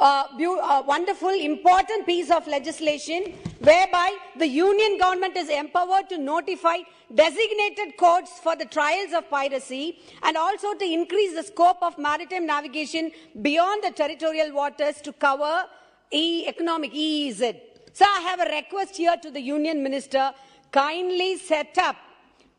uh, 0.00 0.82
wonderful, 0.86 1.30
important 1.30 2.06
piece 2.06 2.30
of 2.30 2.46
legislation 2.46 3.34
whereby 3.60 4.16
the 4.38 4.46
union 4.46 4.98
government 4.98 5.36
is 5.36 5.48
empowered 5.48 6.08
to 6.08 6.18
notify 6.18 6.78
designated 7.14 7.96
courts 7.96 8.38
for 8.38 8.54
the 8.54 8.64
trials 8.64 9.12
of 9.12 9.28
piracy 9.30 9.98
and 10.22 10.36
also 10.36 10.74
to 10.74 10.84
increase 10.84 11.34
the 11.34 11.42
scope 11.42 11.78
of 11.82 11.98
maritime 11.98 12.46
navigation 12.46 13.10
beyond 13.42 13.82
the 13.82 13.90
territorial 13.90 14.52
waters 14.52 15.00
to 15.00 15.12
cover 15.12 15.64
e 16.12 16.46
economic 16.46 16.92
EEZ. 16.92 17.60
So 17.92 18.04
I 18.04 18.20
have 18.20 18.40
a 18.40 18.50
request 18.54 18.96
here 18.96 19.16
to 19.22 19.30
the 19.30 19.40
union 19.40 19.82
minister, 19.82 20.32
kindly 20.70 21.36
set 21.38 21.76
up 21.78 21.96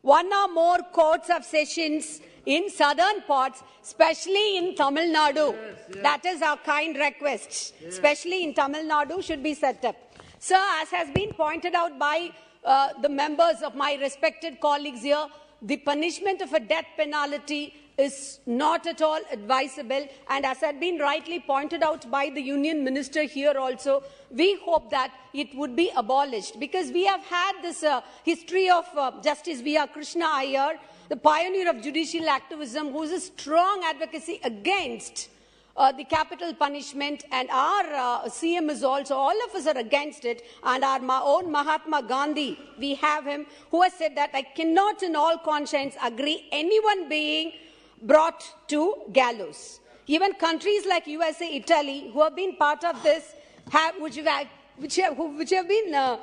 one 0.02 0.32
or 0.32 0.48
more 0.48 0.78
courts 0.92 1.30
of 1.30 1.44
sessions 1.44 2.20
in 2.46 2.70
southern 2.70 3.22
parts, 3.22 3.62
especially 3.82 4.56
in 4.56 4.74
Tamil 4.74 5.12
Nadu. 5.14 5.52
Yes, 5.52 5.78
yes. 5.94 6.02
That 6.02 6.24
is 6.24 6.42
our 6.42 6.56
kind 6.58 6.96
request, 6.96 7.74
yes. 7.80 7.94
especially 7.94 8.44
in 8.44 8.54
Tamil 8.54 8.84
Nadu, 8.84 9.22
should 9.22 9.42
be 9.42 9.54
set 9.54 9.84
up. 9.84 9.96
Sir, 10.38 10.62
as 10.80 10.88
has 10.90 11.10
been 11.10 11.32
pointed 11.32 11.74
out 11.74 11.98
by 11.98 12.30
uh, 12.64 12.88
the 13.02 13.08
members 13.08 13.62
of 13.62 13.74
my 13.74 13.94
respected 14.00 14.60
colleagues 14.60 15.02
here, 15.02 15.26
the 15.62 15.76
punishment 15.76 16.40
of 16.40 16.52
a 16.54 16.60
death 16.60 16.86
penalty 16.96 17.74
is 17.98 18.40
not 18.46 18.86
at 18.86 19.02
all 19.02 19.20
advisable. 19.30 20.08
And 20.28 20.46
as 20.46 20.60
had 20.60 20.80
been 20.80 20.98
rightly 20.98 21.40
pointed 21.40 21.82
out 21.82 22.10
by 22.10 22.30
the 22.30 22.40
union 22.40 22.82
minister 22.82 23.22
here 23.24 23.54
also, 23.58 24.02
we 24.30 24.58
hope 24.64 24.90
that 24.90 25.12
it 25.34 25.54
would 25.54 25.76
be 25.76 25.90
abolished 25.96 26.58
because 26.58 26.90
we 26.90 27.04
have 27.04 27.22
had 27.24 27.52
this 27.62 27.82
uh, 27.82 28.00
history 28.24 28.70
of 28.70 28.86
uh, 28.96 29.12
Justice 29.22 29.60
V.R. 29.60 29.86
Krishna 29.88 30.26
Iyer, 30.26 30.78
the 31.10 31.16
pioneer 31.16 31.68
of 31.68 31.82
judicial 31.82 32.28
activism, 32.28 32.92
who 32.92 33.02
is 33.02 33.10
a 33.10 33.18
strong 33.18 33.82
advocacy 33.84 34.40
against 34.44 35.28
uh, 35.76 35.90
the 35.90 36.04
capital 36.04 36.54
punishment, 36.54 37.24
and 37.32 37.50
our 37.50 37.84
uh, 37.84 38.28
CM 38.28 38.70
is 38.70 38.84
also, 38.84 39.16
all 39.16 39.34
of 39.48 39.54
us 39.56 39.66
are 39.66 39.76
against 39.76 40.24
it, 40.24 40.42
and 40.62 40.84
our 40.84 41.00
ma 41.00 41.20
own 41.24 41.50
Mahatma 41.50 42.04
Gandhi, 42.04 42.56
we 42.78 42.94
have 42.94 43.24
him, 43.26 43.44
who 43.72 43.82
has 43.82 43.92
said 43.94 44.16
that 44.16 44.30
I 44.34 44.42
cannot 44.42 45.02
in 45.02 45.16
all 45.16 45.36
conscience 45.38 45.96
agree 46.00 46.46
anyone 46.52 47.08
being 47.08 47.54
brought 48.02 48.44
to 48.68 48.94
gallows. 49.12 49.80
Even 50.06 50.32
countries 50.34 50.86
like 50.86 51.08
USA, 51.08 51.56
Italy, 51.56 52.10
who 52.12 52.22
have 52.22 52.36
been 52.36 52.54
part 52.54 52.84
of 52.84 53.02
this, 53.02 53.34
have, 53.70 53.96
which, 54.00 54.14
have, 54.16 54.46
which, 54.76 54.94
have, 54.94 55.18
which 55.18 55.50
have 55.50 55.66
been 55.66 55.92
uh, 55.92 56.18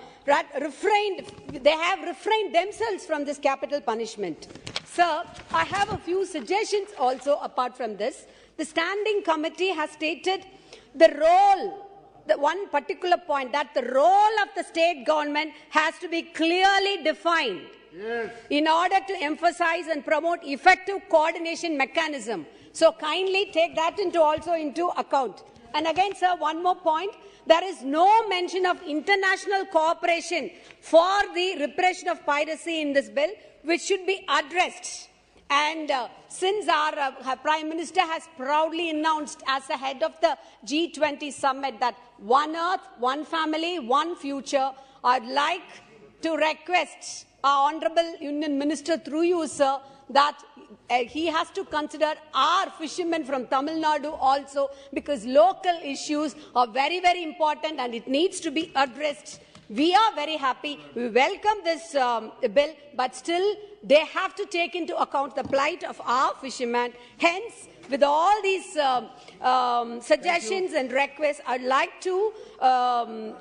refrained, 0.61 1.29
they 1.51 1.71
have 1.71 2.07
refrained 2.07 2.55
themselves 2.55 3.05
from 3.05 3.25
this 3.25 3.37
capital 3.37 3.81
punishment. 3.81 4.47
Sir, 4.93 5.23
I 5.53 5.63
have 5.65 5.89
a 5.91 5.97
few 5.97 6.25
suggestions 6.25 6.89
also 6.97 7.37
apart 7.41 7.75
from 7.75 7.97
this. 7.97 8.25
The 8.57 8.65
standing 8.65 9.21
committee 9.23 9.69
has 9.69 9.91
stated 9.91 10.45
the 10.95 11.09
role, 11.19 11.87
the 12.25 12.37
one 12.37 12.69
particular 12.69 13.17
point, 13.17 13.51
that 13.51 13.73
the 13.75 13.83
role 13.83 14.39
of 14.41 14.49
the 14.55 14.63
state 14.63 15.05
government 15.05 15.51
has 15.69 15.99
to 15.99 16.07
be 16.07 16.23
clearly 16.23 17.03
defined 17.03 17.61
yes. 17.95 18.31
in 18.49 18.67
order 18.67 18.97
to 19.07 19.17
emphasize 19.21 19.87
and 19.87 20.03
promote 20.03 20.39
effective 20.43 21.01
coordination 21.09 21.77
mechanism. 21.77 22.45
So 22.71 22.91
kindly 22.91 23.51
take 23.51 23.75
that 23.75 23.99
into 23.99 24.21
also 24.21 24.53
into 24.53 24.87
account. 24.97 25.43
And 25.73 25.87
again, 25.87 26.15
sir, 26.15 26.35
one 26.37 26.63
more 26.63 26.75
point. 26.75 27.13
There 27.45 27.63
is 27.63 27.83
no 27.83 28.27
mention 28.27 28.65
of 28.65 28.81
international 28.83 29.65
cooperation 29.65 30.51
for 30.81 31.09
the 31.33 31.57
repression 31.59 32.09
of 32.09 32.25
piracy 32.25 32.81
in 32.81 32.93
this 32.93 33.09
bill, 33.09 33.29
which 33.63 33.81
should 33.81 34.05
be 34.05 34.25
addressed. 34.27 35.09
And 35.49 35.89
uh, 35.89 36.09
since 36.27 36.67
our, 36.67 36.93
uh, 36.97 37.35
Prime 37.37 37.69
Minister 37.69 38.01
has 38.01 38.27
proudly 38.35 38.89
announced 38.89 39.41
as 39.47 39.65
the 39.67 39.77
head 39.77 40.03
of 40.03 40.13
the 40.19 40.37
G20 40.65 41.31
summit 41.31 41.79
that 41.79 41.95
one 42.17 42.55
earth, 42.55 42.81
one 42.99 43.23
family, 43.23 43.79
one 43.79 44.15
future, 44.15 44.71
I'd 45.03 45.25
like 45.25 45.61
to 46.21 46.35
request 46.35 47.25
our 47.43 47.69
Honorable 47.69 48.17
Union 48.19 48.57
Minister 48.57 48.97
through 48.97 49.21
you, 49.23 49.47
sir, 49.47 49.79
that 50.09 50.37
he 50.89 51.25
has 51.27 51.49
to 51.51 51.63
consider 51.65 52.13
our 52.33 52.69
fishermen 52.71 53.23
from 53.23 53.47
Tamil 53.47 53.81
Nadu 53.81 54.17
also 54.19 54.69
because 54.93 55.25
local 55.25 55.79
issues 55.83 56.35
are 56.55 56.67
very, 56.67 56.99
very 56.99 57.23
important 57.23 57.79
and 57.79 57.93
it 57.93 58.07
needs 58.07 58.39
to 58.41 58.51
be 58.51 58.71
addressed 58.75 59.39
we 59.69 59.93
are 59.93 60.15
very 60.15 60.37
happy. 60.37 60.79
We 60.95 61.09
welcome 61.09 61.57
this 61.63 61.93
um, 61.95 62.31
bill, 62.53 62.73
but 62.95 63.15
still 63.15 63.55
they 63.83 64.05
have 64.05 64.33
to 64.35 64.45
take 64.45 64.75
into 64.75 64.97
account 64.97 65.35
the 65.35 65.43
plight 65.43 65.83
of 65.83 65.99
our 66.05 66.33
fishermen. 66.35 66.93
Hence, 67.17 67.67
with 67.89 68.01
all 68.01 68.41
these 68.41 68.77
um, 68.77 69.09
um, 69.41 70.01
suggestions 70.01 70.71
and 70.73 70.91
requests, 70.91 71.41
I'd 71.45 71.63
like 71.63 71.99
to 72.01 72.33
um, 72.61 73.33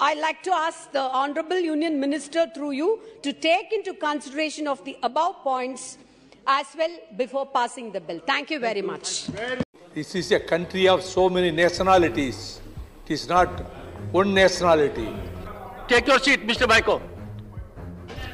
I'd 0.00 0.18
like 0.18 0.42
to 0.42 0.52
ask 0.52 0.90
the 0.92 1.00
Honourable 1.00 1.58
Union 1.58 1.98
Minister 2.00 2.46
through 2.54 2.72
you 2.72 3.00
to 3.22 3.32
take 3.32 3.72
into 3.72 3.94
consideration 3.94 4.66
of 4.66 4.84
the 4.84 4.98
above 5.02 5.36
points 5.42 5.96
as 6.46 6.66
well 6.76 6.90
before 7.16 7.46
passing 7.46 7.92
the 7.92 8.00
bill. 8.00 8.20
Thank 8.26 8.50
you 8.50 8.58
very 8.58 8.82
much. 8.82 9.26
This 9.94 10.14
is 10.14 10.32
a 10.32 10.40
country 10.40 10.88
of 10.88 11.02
so 11.02 11.28
many 11.28 11.50
nationalities. 11.50 12.60
It 13.04 13.12
is 13.12 13.28
not 13.28 13.48
one 14.10 14.34
nationality. 14.34 15.08
Take 15.88 16.06
your 16.06 16.18
seat, 16.18 16.46
Mr. 16.46 16.66
Vaiko. 16.66 17.00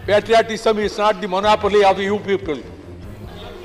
Patriotism 0.07 0.79
is 0.79 0.97
not 0.97 1.21
the 1.21 1.29
monopoly 1.29 1.85
of 1.85 1.99
you 1.99 2.19
people. 2.21 2.59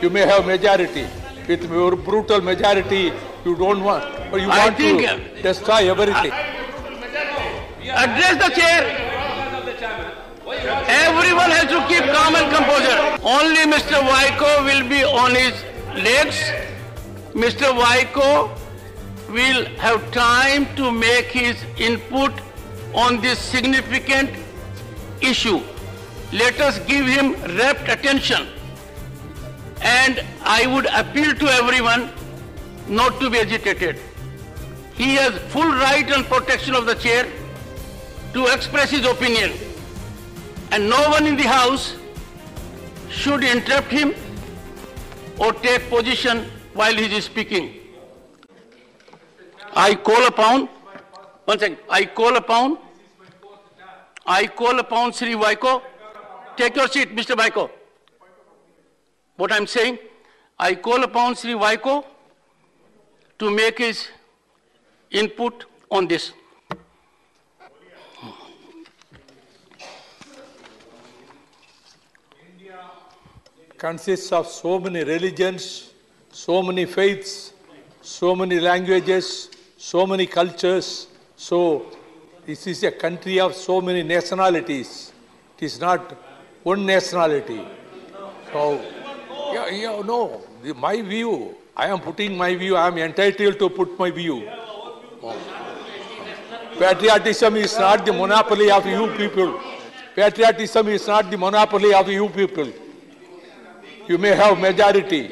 You 0.02 0.10
may 0.10 0.22
have 0.22 0.46
majority. 0.46 1.06
With 1.48 1.70
your 1.70 1.96
brutal 1.96 2.42
majority, 2.42 3.12
you 3.46 3.56
don't 3.56 3.84
want, 3.84 4.04
or 4.32 4.40
you 4.40 4.50
I 4.50 4.66
want 4.66 4.78
to 4.78 5.06
uh, 5.06 5.42
destroy 5.42 5.92
everything. 5.92 6.32
Address 7.92 8.48
the 8.48 8.56
chair. 8.56 9.13
Everyone 10.94 11.50
has 11.50 11.68
to 11.74 11.80
keep 11.88 12.04
calm 12.14 12.36
and 12.36 12.50
composure. 12.56 12.98
Only 13.36 13.64
Mr. 13.76 14.00
Vaiko 14.08 14.50
will 14.66 14.88
be 14.88 15.04
on 15.04 15.34
his 15.34 15.54
legs. 16.08 16.40
Mr. 17.34 17.72
Vaiko 17.80 18.56
will 19.30 19.66
have 19.86 20.12
time 20.12 20.68
to 20.76 20.92
make 20.92 21.26
his 21.26 21.64
input 21.78 22.32
on 22.94 23.20
this 23.22 23.40
significant 23.40 24.30
issue. 25.20 25.62
Let 26.32 26.62
us 26.62 26.78
give 26.86 27.08
him 27.08 27.34
rapt 27.58 27.90
attention. 27.90 28.48
And 29.82 30.24
I 30.44 30.68
would 30.68 30.86
appeal 30.86 31.34
to 31.34 31.48
everyone 31.48 32.12
not 32.88 33.20
to 33.20 33.32
be 33.32 33.40
agitated. 33.40 34.00
He 34.94 35.16
has 35.16 35.34
full 35.52 35.72
right 35.72 36.08
and 36.12 36.24
protection 36.26 36.76
of 36.76 36.86
the 36.86 36.94
chair 36.94 37.28
to 38.34 38.46
express 38.54 38.92
his 38.92 39.08
opinion. 39.08 39.54
And 40.74 40.90
no 40.90 41.00
one 41.12 41.28
in 41.28 41.36
the 41.38 41.44
House 41.44 41.96
should 43.08 43.44
interrupt 43.44 43.92
him 43.92 44.16
or 45.40 45.54
take 45.54 45.88
position 45.88 46.46
while 46.74 46.96
he 46.96 47.06
is 47.16 47.26
speaking. 47.26 47.76
I 49.76 49.94
call 49.94 50.26
upon 50.26 50.68
one 51.46 51.60
second. 51.60 51.78
I 51.88 52.06
call 52.06 52.36
upon, 52.38 52.80
I 54.26 54.48
call 54.48 54.80
upon 54.80 55.14
Sri 55.14 55.36
Vaiko. 55.36 55.84
Take 56.58 56.76
your 56.76 56.88
seat, 56.88 57.16
Mr. 57.16 57.36
Vaiko. 57.36 57.70
What 59.36 59.52
I'm 59.52 59.68
saying, 59.68 60.00
I 60.58 60.74
call 60.74 61.04
upon 61.04 61.36
Sri 61.36 61.54
Vaiko 61.54 62.04
to 63.38 63.52
make 63.52 63.78
his 63.78 64.08
input 65.12 65.66
on 65.92 66.08
this. 66.08 66.32
Consists 73.84 74.32
of 74.32 74.48
so 74.48 74.80
many 74.80 75.04
religions, 75.04 75.64
so 76.32 76.64
many 76.64 76.86
faiths, 76.86 77.52
so 78.02 78.34
many 78.34 78.58
languages, 78.58 79.50
so 79.78 80.08
many 80.12 80.26
cultures. 80.26 81.08
So, 81.36 81.58
this 82.46 82.66
is 82.66 82.84
a 82.84 82.92
country 82.92 83.42
of 83.42 83.54
so 83.54 83.82
many 83.82 84.02
nationalities. 84.02 85.12
It 85.58 85.66
is 85.66 85.82
not 85.82 86.14
one 86.64 86.86
nationality. 86.86 87.60
So, 88.54 88.62
yeah, 89.54 89.68
yeah, 89.70 90.02
no, 90.12 90.42
my 90.78 91.02
view, 91.02 91.56
I 91.76 91.88
am 91.88 92.00
putting 92.00 92.38
my 92.38 92.56
view, 92.56 92.78
I 92.78 92.88
am 92.88 92.98
entitled 92.98 93.60
to 93.60 93.70
put 93.70 94.00
my 94.00 94.12
view. 94.12 94.38
Oh. 95.22 95.36
Patriotism 96.80 97.58
is 97.58 97.78
not 97.78 98.06
the 98.06 98.14
monopoly 98.14 98.72
of 98.72 98.86
you 98.86 99.08
people. 99.18 99.60
Patriotism 100.16 100.88
is 100.88 101.06
not 101.06 101.30
the 101.30 101.38
monopoly 101.38 101.94
of 101.94 102.08
you 102.08 102.30
people. 102.30 102.72
You 104.08 104.18
may 104.18 104.36
have 104.36 104.60
majority. 104.60 105.32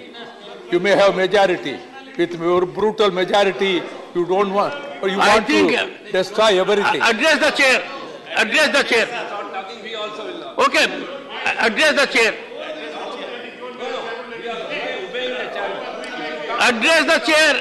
You 0.71 0.79
may 0.79 0.91
have 0.91 1.15
majority. 1.15 1.77
With 2.17 2.33
your 2.39 2.65
brutal 2.65 3.11
majority, 3.11 3.81
you 4.15 4.25
don't 4.25 4.53
want, 4.53 4.73
or 5.01 5.09
you 5.09 5.19
I 5.19 5.35
want 5.35 5.47
to 5.47 5.75
uh, 5.75 5.87
destroy 6.11 6.59
everything. 6.59 7.01
Address 7.01 7.39
the 7.39 7.51
chair. 7.51 7.83
Address 8.35 8.69
the 8.77 8.83
chair. 8.83 9.07
Okay. 10.59 10.85
Address 11.67 11.93
the 11.99 12.05
chair. 12.07 12.33
Address 16.59 17.05
the 17.11 17.19
chair. 17.25 17.53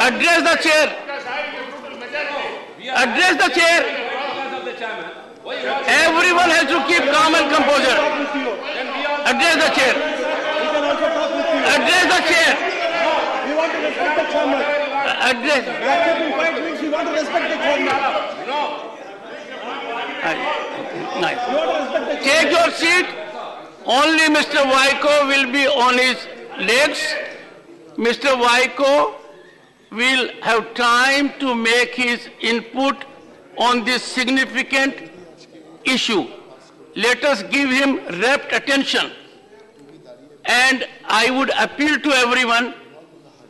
Address 0.00 0.42
the 0.50 0.56
chair. 0.62 0.86
Address 2.94 3.36
the 3.44 3.50
chair. 3.60 5.11
Everyone 5.44 6.50
has 6.54 6.70
to 6.70 6.78
keep 6.86 7.02
calm 7.10 7.34
and 7.34 7.50
composure. 7.50 7.98
Address 9.26 9.56
the 9.58 9.70
chair. 9.74 9.94
Address 11.66 12.04
the 12.14 12.20
chair. 12.30 12.50
We 13.46 13.54
want 13.58 13.72
to 13.72 13.78
respect 13.82 14.14
the 14.22 14.26
chairman. 14.30 14.62
Address. 15.30 15.66
Accepting 15.66 16.64
means 16.64 16.80
we 16.80 16.88
want 16.90 17.08
to 17.08 17.14
respect 17.14 17.50
the 17.50 17.58
chairman. 17.58 17.86
No. 18.46 18.62
Nice. 21.20 21.42
Take 22.22 22.50
your 22.52 22.70
seat. 22.70 23.06
Only 23.84 24.26
Mr. 24.30 24.62
Vaiko 24.62 25.26
will 25.26 25.50
be 25.50 25.66
on 25.66 25.98
his 25.98 26.28
legs. 26.58 27.02
Mr. 27.96 28.30
Vaiko 28.40 29.14
will 29.90 30.30
have 30.42 30.72
time 30.74 31.32
to 31.40 31.52
make 31.56 31.96
his 31.96 32.28
input 32.40 33.04
on 33.58 33.84
this 33.84 34.04
significant 34.04 35.10
issue. 35.84 36.26
Let 36.94 37.24
us 37.24 37.42
give 37.44 37.70
him 37.70 37.96
rapt 38.20 38.52
attention. 38.52 39.10
And 40.44 40.86
I 41.04 41.30
would 41.30 41.50
appeal 41.58 41.98
to 42.00 42.10
everyone 42.10 42.74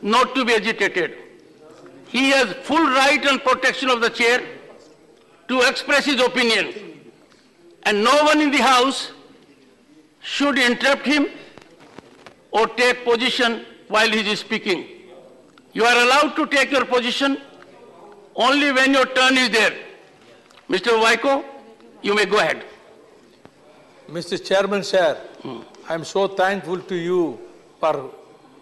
not 0.01 0.35
to 0.35 0.45
be 0.45 0.53
agitated. 0.53 1.17
He 2.07 2.29
has 2.29 2.53
full 2.63 2.83
right 2.83 3.25
and 3.25 3.41
protection 3.43 3.89
of 3.89 4.01
the 4.01 4.09
chair 4.09 4.41
to 5.47 5.61
express 5.61 6.05
his 6.05 6.21
opinion 6.21 6.73
and 7.83 8.03
no 8.03 8.23
one 8.23 8.39
in 8.41 8.51
the 8.51 8.61
house 8.61 9.11
should 10.21 10.57
interrupt 10.57 11.05
him 11.05 11.27
or 12.51 12.67
take 12.67 13.03
position 13.03 13.65
while 13.87 14.09
he 14.09 14.19
is 14.31 14.39
speaking. 14.39 14.87
You 15.73 15.85
are 15.85 16.03
allowed 16.03 16.35
to 16.35 16.45
take 16.47 16.71
your 16.71 16.85
position 16.85 17.37
only 18.35 18.71
when 18.71 18.93
your 18.93 19.05
turn 19.05 19.37
is 19.37 19.49
there. 19.49 19.73
Mr. 20.69 20.91
Vaiko, 21.03 21.43
you 22.03 22.13
may 22.13 22.25
go 22.25 22.37
ahead. 22.37 22.63
Mr. 24.09 24.37
Chairman, 24.47 24.83
sir, 24.83 25.15
hmm. 25.41 25.61
I 25.87 25.93
am 25.93 26.03
so 26.03 26.27
thankful 26.27 26.79
to 26.79 26.95
you 26.95 27.39
for 27.79 28.11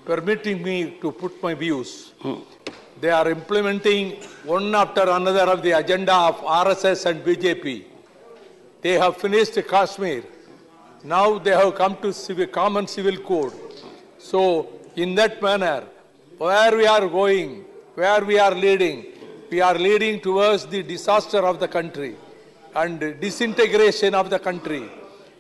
permitting 0.06 0.62
me 0.62 0.98
to 1.02 1.12
put 1.12 1.42
my 1.42 1.56
views. 1.56 2.14
Hmm. 2.22 2.36
They 3.00 3.10
are 3.10 3.30
implementing 3.32 4.22
one 4.46 4.74
after 4.76 5.10
another 5.10 5.52
of 5.54 5.64
the 5.64 5.72
agenda 5.72 6.14
of 6.14 6.36
RSS 6.42 7.08
and 7.08 7.24
BJP. 7.26 7.86
They 8.82 8.94
have 8.94 9.18
finished 9.18 9.58
Kashmir. 9.68 10.24
Now 11.04 11.40
they 11.40 11.52
have 11.52 11.74
come 11.74 11.98
to 12.04 12.14
civil, 12.14 12.46
common 12.46 12.86
civil 12.86 13.18
code. 13.18 13.54
So, 14.20 14.70
in 14.96 15.16
that 15.16 15.42
manner, 15.42 15.84
where 16.38 16.78
we 16.78 16.86
are 16.86 17.08
going, 17.08 17.66
where 17.96 18.24
we 18.24 18.38
are 18.38 18.54
leading, 18.54 19.06
we 19.50 19.62
are 19.62 19.78
leading 19.78 20.22
towards 20.22 20.68
the 20.68 20.84
disaster 20.84 21.40
of 21.40 21.60
the 21.60 21.68
country 21.68 22.16
and 22.76 23.00
disintegration 23.20 24.14
of 24.16 24.30
the 24.30 24.40
country. 24.40 24.84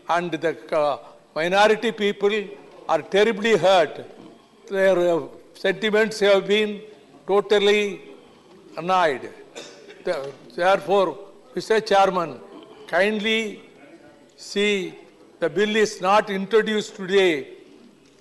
And 0.10 0.32
the 0.32 0.56
uh, 0.76 0.98
minority 1.36 1.92
people 1.92 2.34
are 2.90 3.02
terribly 3.02 3.58
hurt. 3.58 4.06
Their 4.70 4.98
uh, 5.16 5.28
sentiments 5.54 6.20
have 6.20 6.48
been 6.48 6.82
totally 7.28 8.02
annoyed. 8.78 9.30
The- 10.04 10.32
Therefore, 10.56 11.18
Mr. 11.56 11.86
Chairman, 11.86 12.40
kindly 12.88 13.62
see 14.36 14.94
the 15.40 15.50
bill 15.50 15.76
is 15.76 16.02
not 16.02 16.30
introduced 16.30 16.96
today. 16.96 17.48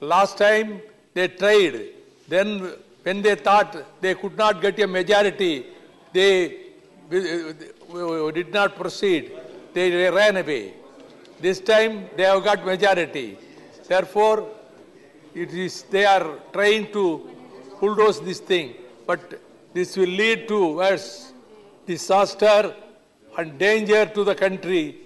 Last 0.01 0.38
time 0.38 0.81
they 1.14 1.29
tried. 1.29 1.81
Then 2.29 2.73
when 3.03 3.23
they 3.23 3.35
thought 3.35 3.77
they 4.01 4.14
could 4.14 4.37
not 4.37 4.61
get 4.62 4.79
a 4.81 4.87
majority, 4.87 5.66
they 6.12 6.57
did 8.33 8.53
not 8.53 8.76
proceed. 8.76 9.33
They 9.72 10.11
ran 10.11 10.37
away. 10.37 10.74
This 11.40 11.61
time 11.61 12.09
they 12.16 12.24
have 12.24 12.44
got 12.44 12.64
majority. 12.64 13.38
Therefore, 13.88 14.46
it 15.35 15.53
is 15.53 15.83
they 15.83 16.05
are 16.05 16.38
trying 16.53 16.92
to 16.92 17.29
bulldoze 17.81 18.20
this 18.20 18.40
thing, 18.40 18.74
but 19.07 19.40
this 19.72 19.96
will 19.96 20.09
lead 20.09 20.48
to 20.48 20.74
worse 20.76 21.33
disaster 21.87 22.74
and 23.38 23.59
danger 23.59 24.07
to 24.07 24.24
the 24.24 24.35
country. 24.35 24.96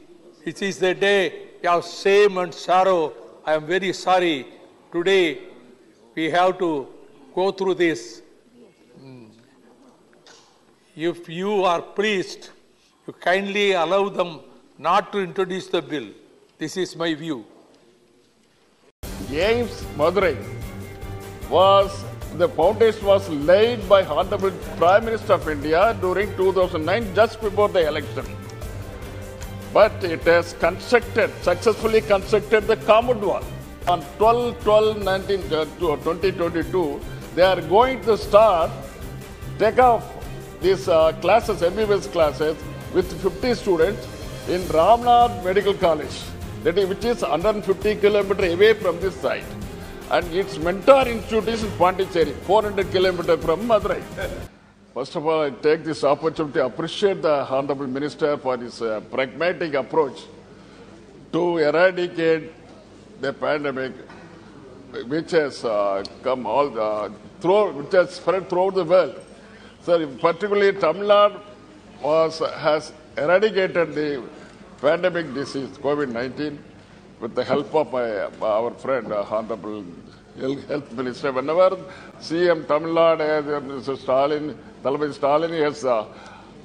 It 0.45 0.61
is 0.63 0.79
the 0.79 0.95
day 0.95 1.33
of 1.67 1.87
shame 1.87 2.39
and 2.39 2.53
sorrow. 2.53 3.13
I 3.47 3.55
am 3.55 3.67
very 3.67 3.93
sorry. 3.93 4.47
Today 4.93 5.39
we 6.15 6.31
have 6.31 6.59
to 6.59 6.89
go 7.35 7.51
through 7.53 7.75
this. 7.75 8.23
Mm. 9.03 9.29
If 10.97 11.29
you 11.29 11.65
are 11.65 11.83
pleased, 11.83 12.51
you 13.07 13.13
kindly 13.13 13.73
allow 13.73 14.09
them 14.09 14.41
not 14.79 15.13
to 15.13 15.19
introduce 15.19 15.67
the 15.67 15.83
bill. 15.83 16.09
This 16.59 16.77
is 16.77 16.97
my 16.97 17.15
view. 17.15 17.45
AIIMS 19.29 19.83
Madurai 19.99 20.37
was 21.51 22.05
the 22.39 22.49
foundation 22.49 23.07
was 23.07 23.29
laid 23.29 23.89
by 23.89 24.05
Honorable 24.05 24.51
Prime 24.77 25.05
Minister 25.05 25.35
of 25.35 25.49
India 25.49 25.97
during 26.01 26.35
2009, 26.37 27.15
just 27.15 27.41
before 27.41 27.69
the 27.69 27.87
election. 27.87 28.25
But 29.73 30.03
it 30.03 30.23
has 30.23 30.55
constructed, 30.55 31.31
successfully 31.43 32.01
constructed 32.01 32.67
the 32.67 32.77
common 32.77 33.21
wall. 33.21 33.45
On 33.87 34.01
12 34.19 34.63
12 34.65 35.03
19, 35.05 35.41
uh, 35.53 35.65
2022, 35.79 37.01
they 37.35 37.43
are 37.43 37.61
going 37.61 38.01
to 38.03 38.17
start, 38.17 38.71
take 39.59 39.79
off 39.79 40.05
these 40.61 40.89
uh, 40.89 41.13
classes, 41.21 41.61
MBBS 41.61 42.11
classes, 42.11 42.57
with 42.95 43.11
50 43.21 43.55
students 43.55 44.07
in 44.49 44.61
Ramnad 44.79 45.45
Medical 45.45 45.75
College, 45.75 46.17
that 46.63 46.79
is, 46.79 46.89
which 46.89 47.05
is 47.05 47.23
150 47.23 47.97
kilometers 47.97 48.53
away 48.55 48.73
from 48.75 49.01
this 49.01 49.17
site. 49.17 49.45
And 50.11 50.25
its 50.33 50.59
mentor 50.59 51.09
institute 51.09 51.49
is 51.49 51.65
in 51.65 51.71
Pondicherry, 51.73 52.33
400 52.33 52.91
kilometers 52.93 53.45
from 53.45 53.67
Madurai. 53.69 54.03
First 54.95 55.17
of 55.17 55.27
all, 55.27 55.43
I 55.43 55.51
take 55.51 55.83
this 55.83 56.05
opportunity 56.05 56.55
to 56.55 56.67
appreciate 56.67 57.21
the 57.21 57.45
Honorable 57.51 57.89
Minister 57.89 58.37
for 58.37 58.57
his 58.57 58.81
uh, 58.81 59.01
pragmatic 59.11 59.75
approach 59.75 60.21
to 61.33 61.59
eradicate 61.59 62.53
the 63.21 63.33
pandemic 63.33 63.93
which 65.09 65.33
has 65.33 65.65
uh, 65.65 66.05
come 66.23 66.47
all 66.47 66.71
the, 66.71 67.13
through, 67.41 67.73
which 67.73 67.93
has 67.93 68.15
spread 68.15 68.49
throughout 68.49 68.77
the 68.77 68.85
world. 68.85 69.21
So 69.83 70.07
particularly 70.19 70.79
Tamil 70.79 71.09
Nadu 71.09 71.41
was, 72.05 72.39
has 72.39 72.93
eradicated 73.17 73.95
the 73.95 74.23
pandemic 74.81 75.33
disease, 75.33 75.71
COVID-19, 75.79 76.59
with 77.21 77.35
the 77.35 77.45
help 77.45 77.75
of 77.75 77.93
my, 77.93 78.07
our 78.47 78.71
friend, 78.73 79.11
uh, 79.13 79.23
Honorable 79.23 79.85
Health 80.39 80.93
Minister. 80.93 81.33
Whenever 81.33 81.71
CM 82.21 82.67
Tamil 82.69 82.95
Nadu, 82.95 83.61
Mr. 83.63 83.97
Stalin, 83.97 84.59
Dalai 84.83 85.13
Stalin 85.13 85.53
has 85.53 85.85
uh, 85.85 86.07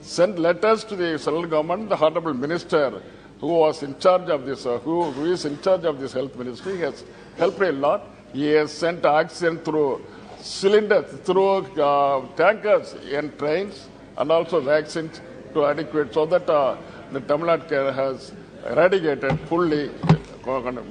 sent 0.02 0.38
letters 0.38 0.84
to 0.84 0.96
the 0.96 1.18
central 1.18 1.46
government, 1.46 1.88
the 1.88 1.96
Honorable 1.96 2.34
Minister 2.34 3.02
who 3.40 3.48
was 3.48 3.84
in 3.84 3.98
charge 4.00 4.30
of 4.30 4.46
this, 4.46 4.66
uh, 4.66 4.80
who, 4.80 5.12
who 5.12 5.32
is 5.32 5.46
in 5.46 5.62
charge 5.62 5.86
of 5.86 6.00
this 6.00 6.12
health 6.12 6.36
ministry, 6.36 6.78
has 6.80 7.06
helped 7.38 7.62
a 7.62 7.72
lot. 7.72 8.06
He 8.34 8.48
has 8.48 8.72
sent 8.72 9.06
oxygen 9.06 9.60
through 9.60 10.06
cylinders, 10.40 11.10
through 11.22 11.82
uh, 11.82 12.28
tankers 12.36 12.94
and 12.94 13.38
trains, 13.40 13.88
and 14.18 14.30
also 14.30 14.60
vaccines 14.60 15.22
to 15.54 15.66
adequate, 15.66 16.14
so 16.14 16.26
that 16.26 16.50
uh, 16.50 16.78
the 17.12 17.20
Tamil 17.22 17.48
Nadu 17.48 17.94
has 17.94 18.32
eradicated 18.66 19.40
fully. 19.48 19.92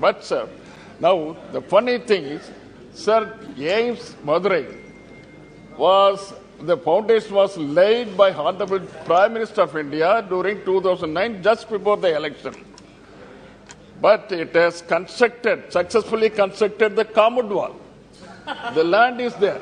But 0.01 0.25
sir, 0.25 0.49
Now, 1.01 1.37
the 1.53 1.61
funny 1.61 1.99
thing 1.99 2.25
is, 2.25 2.51
Sir 2.93 3.39
AIIMS 3.57 4.15
Madurai 4.25 4.67
was 5.77 6.35
the 6.61 6.77
foundation 6.77 7.35
was 7.35 7.57
laid 7.57 8.17
by 8.17 8.33
Honorable 8.33 8.81
Prime 9.05 9.33
Minister 9.33 9.63
of 9.63 9.77
India 9.77 10.27
during 10.29 10.65
2009, 10.65 11.43
just 11.43 11.71
before 11.71 11.97
the 11.97 12.17
election. 12.17 12.55
But 14.01 14.33
it 14.33 14.55
has 14.55 14.83
constructed, 14.83 15.73
successfully 15.73 16.31
constructed 16.31 16.97
the 16.97 17.05
common 17.05 17.49
wall. 17.49 17.77
The 18.75 18.83
land 18.83 19.21
is 19.21 19.35
there. 19.37 19.61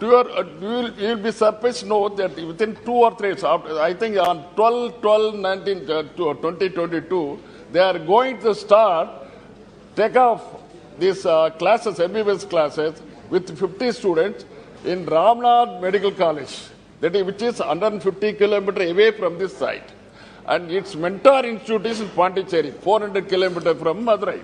To 0.00 0.06
your, 0.06 0.30
uh, 0.30 0.44
you, 0.60 0.66
will, 0.66 0.90
you 0.98 1.08
will 1.08 1.22
be 1.24 1.30
surprised 1.30 1.80
to 1.80 1.86
know 1.86 2.08
that 2.08 2.34
within 2.34 2.74
two 2.86 2.92
or 3.06 3.14
three 3.16 3.28
years, 3.28 3.44
after, 3.44 3.78
I 3.78 3.92
think 3.92 4.16
on 4.16 4.44
12, 4.54 5.02
12, 5.02 5.34
19, 5.34 5.90
uh, 5.90 6.02
to 6.02 6.08
2022, 6.16 7.38
they 7.70 7.80
are 7.80 7.98
going 7.98 8.38
to 8.40 8.54
start, 8.54 9.10
take 9.94 10.16
off 10.16 10.42
these 10.98 11.26
uh, 11.26 11.50
classes, 11.50 11.98
MBBS 11.98 12.48
classes, 12.48 13.02
with 13.28 13.58
50 13.58 13.92
students 13.92 14.46
in 14.86 15.04
Ramnad 15.04 15.82
Medical 15.82 16.12
College, 16.12 16.58
that 17.00 17.14
is, 17.14 17.22
which 17.22 17.42
is 17.42 17.58
150 17.58 18.32
kilometers 18.34 18.90
away 18.90 19.10
from 19.10 19.38
this 19.38 19.54
site. 19.54 19.92
And 20.46 20.70
its 20.70 20.96
mentor 20.96 21.44
institute 21.44 21.84
is 21.84 22.00
in 22.00 22.08
Pondicherry, 22.08 22.70
400 22.70 23.28
kilometers 23.28 23.78
from 23.78 24.04
Madurai. 24.06 24.40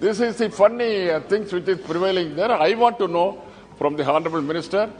This 0.00 0.18
is 0.18 0.36
the 0.36 0.50
funny 0.50 1.10
uh, 1.10 1.20
things 1.20 1.52
which 1.52 1.68
is 1.68 1.80
prevailing 1.80 2.34
there. 2.34 2.50
I 2.50 2.74
want 2.74 2.98
to 2.98 3.06
know 3.06 3.40
from 3.78 3.96
the 3.96 4.04
Honorable 4.04 4.42
Minister, 4.42 4.90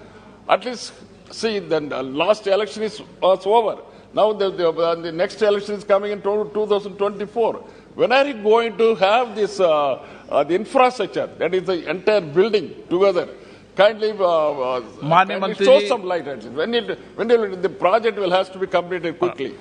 at 0.49 0.65
least 0.65 0.93
see 1.31 1.59
the 1.59 1.77
uh, 1.77 2.03
last 2.03 2.47
election 2.47 2.83
is 2.83 3.01
was 3.21 3.47
over. 3.47 3.83
Now 4.13 4.33
the, 4.33 4.51
the, 4.51 4.69
uh, 4.71 4.95
the 4.95 5.11
next 5.11 5.43
election 5.43 5.75
is 5.75 5.85
coming 5.85 6.13
in 6.13 6.23
2024. 6.23 7.55
When 7.95 8.13
are 8.13 8.27
you 8.27 8.35
going 8.35 8.77
to 8.79 8.95
have 8.97 9.35
this 9.35 9.59
uh, 9.61 9.95
uh, 10.29 10.45
the 10.45 10.55
infrastructure, 10.55 11.27
that 11.39 11.55
is 11.55 11.65
the 11.65 11.89
entire 11.89 12.21
building 12.21 12.75
together? 12.89 13.29
Kindly, 13.77 14.13
uh, 14.13 14.25
uh, 14.25 14.85
Manya 15.03 15.41
kindly 15.41 15.65
show 15.65 15.81
some 15.87 16.05
light 16.05 16.29
at 16.29 16.45
it. 16.45 16.53
When, 16.53 16.75
it, 16.75 16.99
when 17.17 17.31
it, 17.31 17.61
the 17.61 17.69
project 17.69 18.19
will 18.19 18.31
has 18.31 18.49
to 18.51 18.59
be 18.59 18.69
completed 18.69 19.19
quickly. 19.19 19.57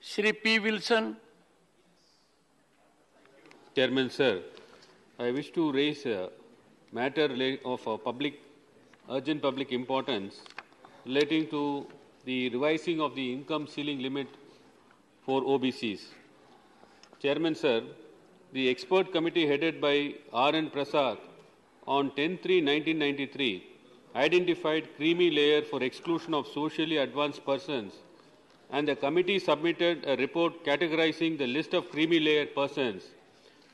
Shri 0.00 0.32
P. 0.32 0.58
Wilson. 0.60 1.16
Chairman, 3.74 4.10
sir, 4.10 4.42
I 5.18 5.30
wish 5.32 5.50
to 5.50 5.72
raise 5.72 6.06
a 6.06 6.30
matter 6.92 7.28
of 7.64 7.86
uh, 7.86 7.96
public, 7.96 8.40
urgent 9.10 9.42
public 9.42 9.72
importance 9.72 10.40
relating 11.04 11.48
to 11.48 11.86
the 12.24 12.48
revising 12.50 13.00
of 13.00 13.14
the 13.14 13.32
income 13.32 13.66
ceiling 13.66 14.00
limit 14.00 14.26
for 15.24 15.42
OBCs. 15.42 16.00
Chairman, 17.20 17.54
sir, 17.54 17.82
the 18.52 18.68
expert 18.68 19.12
committee 19.12 19.46
headed 19.46 19.80
by 19.80 20.14
R.N. 20.32 20.70
Prasad 20.70 21.18
on 21.86 22.10
10-3-1993 22.12 23.62
identified 24.16 24.88
creamy 24.96 25.30
layer 25.30 25.62
for 25.62 25.82
exclusion 25.82 26.34
of 26.34 26.46
socially 26.46 26.96
advanced 26.96 27.44
persons 27.44 27.92
and 28.70 28.86
the 28.86 28.96
committee 28.96 29.38
submitted 29.38 30.04
a 30.06 30.16
report 30.16 30.64
categorizing 30.64 31.38
the 31.38 31.46
list 31.46 31.74
of 31.74 31.90
creamy 31.90 32.20
layer 32.20 32.46
persons 32.46 33.02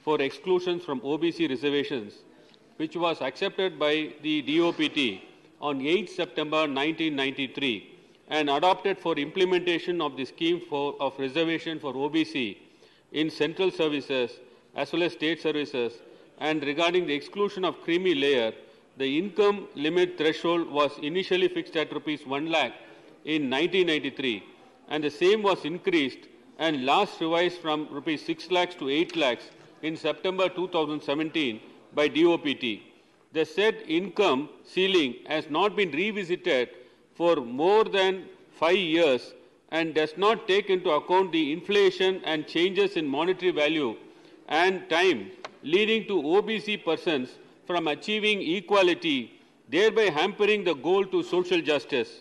for 0.02 0.20
exclusions 0.20 0.84
from 0.84 1.00
OBC 1.00 1.48
reservations, 1.48 2.12
which 2.76 2.96
was 2.96 3.20
accepted 3.20 3.78
by 3.78 4.12
the 4.22 4.42
DOPT 4.42 5.22
on 5.60 5.80
8 5.80 6.10
September 6.10 6.62
1993 6.68 7.90
and 8.28 8.50
adopted 8.50 8.98
for 8.98 9.14
implementation 9.16 10.00
of 10.00 10.16
the 10.16 10.24
scheme 10.24 10.60
for, 10.68 10.94
of 11.00 11.18
reservation 11.18 11.78
for 11.78 11.92
OBC 11.94 12.56
in 13.12 13.30
central 13.30 13.70
services 13.70 14.40
as 14.74 14.92
well 14.92 15.04
as 15.04 15.12
state 15.12 15.40
services. 15.40 15.92
And 16.38 16.62
regarding 16.64 17.06
the 17.06 17.14
exclusion 17.14 17.64
of 17.64 17.80
creamy 17.82 18.14
layer, 18.14 18.52
the 18.96 19.18
income 19.18 19.68
limit 19.74 20.18
threshold 20.18 20.70
was 20.70 20.92
initially 21.02 21.48
fixed 21.48 21.76
at 21.76 21.92
rupees 21.92 22.26
1 22.26 22.50
lakh 22.50 22.72
in 23.24 23.50
1993 23.50 24.42
and 24.88 25.02
the 25.02 25.10
same 25.10 25.42
was 25.42 25.64
increased 25.64 26.28
and 26.58 26.84
last 26.84 27.20
revised 27.20 27.58
from 27.58 27.88
rupees 27.90 28.24
6 28.24 28.50
lakhs 28.50 28.74
to 28.76 28.88
8 28.88 29.16
lakhs 29.16 29.44
in 29.82 29.96
September 29.96 30.48
2017 30.48 31.60
by 31.94 32.08
DOPT. 32.08 32.80
The 33.32 33.44
said 33.44 33.82
income 33.86 34.48
ceiling 34.64 35.16
has 35.26 35.50
not 35.50 35.76
been 35.76 35.90
revisited 35.90 36.70
for 37.14 37.36
more 37.36 37.84
than 37.84 38.26
five 38.52 38.76
years 38.76 39.34
and 39.70 39.94
does 39.94 40.16
not 40.16 40.46
take 40.46 40.70
into 40.70 40.90
account 40.90 41.32
the 41.32 41.52
inflation 41.52 42.20
and 42.24 42.46
changes 42.46 42.96
in 42.96 43.06
monetary 43.06 43.50
value 43.50 43.96
and 44.48 44.88
time, 44.88 45.30
leading 45.62 46.06
to 46.06 46.22
OBC 46.22 46.84
persons 46.84 47.30
from 47.66 47.88
achieving 47.88 48.42
equality, 48.42 49.40
thereby 49.68 50.04
hampering 50.04 50.64
the 50.64 50.74
goal 50.74 51.04
to 51.06 51.22
social 51.22 51.60
justice. 51.60 52.20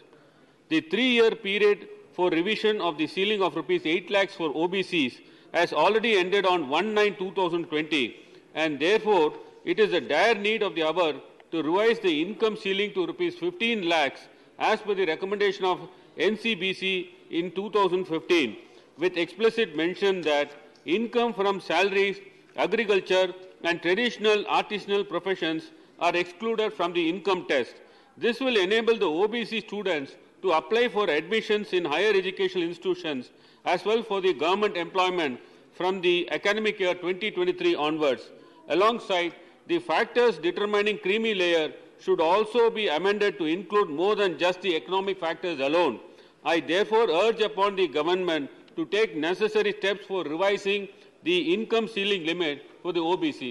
The 0.69 0.81
three-year 0.81 1.31
period 1.31 1.89
for 2.13 2.29
revision 2.29 2.79
of 2.81 2.97
the 2.97 3.07
ceiling 3.07 3.41
of 3.41 3.55
rupees 3.55 3.85
8 3.85 4.09
lakhs 4.09 4.35
for 4.35 4.53
OBCs 4.53 5.19
has 5.53 5.73
already 5.73 6.15
ended 6.17 6.45
on 6.45 6.67
1-9-2020 6.67 8.15
and 8.55 8.79
therefore 8.79 9.33
it 9.65 9.79
is 9.79 9.93
a 9.93 10.01
dire 10.01 10.35
need 10.35 10.61
of 10.63 10.75
the 10.75 10.83
hour 10.83 11.13
to 11.51 11.63
revise 11.63 11.99
the 11.99 12.21
income 12.21 12.57
ceiling 12.57 12.93
to 12.93 13.05
rupees 13.05 13.35
15 13.35 13.87
lakhs 13.87 14.21
as 14.59 14.81
per 14.81 14.93
the 14.93 15.05
recommendation 15.05 15.65
of 15.65 15.87
NCBC 16.17 17.09
in 17.29 17.51
2015 17.51 18.57
with 18.97 19.17
explicit 19.17 19.75
mention 19.75 20.21
that 20.21 20.51
income 20.85 21.33
from 21.33 21.59
salaries, 21.59 22.17
agriculture 22.55 23.33
and 23.63 23.81
traditional 23.81 24.43
artisanal 24.45 25.07
professions 25.07 25.71
are 25.99 26.15
excluded 26.15 26.73
from 26.73 26.93
the 26.93 27.09
income 27.09 27.45
test. 27.47 27.75
This 28.17 28.39
will 28.39 28.57
enable 28.57 28.97
the 28.97 29.05
OBC 29.05 29.65
students 29.65 30.15
to 30.41 30.51
apply 30.51 30.89
for 30.89 31.09
admissions 31.09 31.73
in 31.73 31.85
higher 31.85 32.13
educational 32.13 32.63
institutions 32.63 33.31
as 33.65 33.85
well 33.85 34.03
for 34.03 34.21
the 34.21 34.33
government 34.33 34.75
employment 34.75 35.39
from 35.73 36.01
the 36.01 36.29
academic 36.31 36.79
year 36.79 36.93
2023 36.93 37.75
onwards. 37.75 38.29
Alongside, 38.69 39.33
the 39.67 39.79
factors 39.79 40.37
determining 40.37 40.97
creamy 40.97 41.33
layer 41.33 41.67
should 41.99 42.19
also 42.21 42.69
be 42.69 42.87
amended 42.89 43.37
to 43.37 43.45
include 43.45 43.89
more 43.89 44.15
than 44.15 44.37
just 44.37 44.61
the 44.61 44.75
economic 44.75 45.19
factors 45.19 45.59
alone. 45.59 45.99
I 46.45 46.59
therefore 46.61 47.09
urge 47.23 47.41
upon 47.41 47.75
the 47.75 47.87
government 47.87 48.49
to 48.77 48.85
take 48.85 49.15
necessary 49.15 49.73
steps 49.79 50.05
for 50.05 50.23
revising 50.25 50.89
the 51.23 51.53
income 51.53 51.87
ceiling 51.87 52.25
limit 52.25 52.57
for 52.81 52.91
the 52.91 52.99
OBC. 53.11 53.41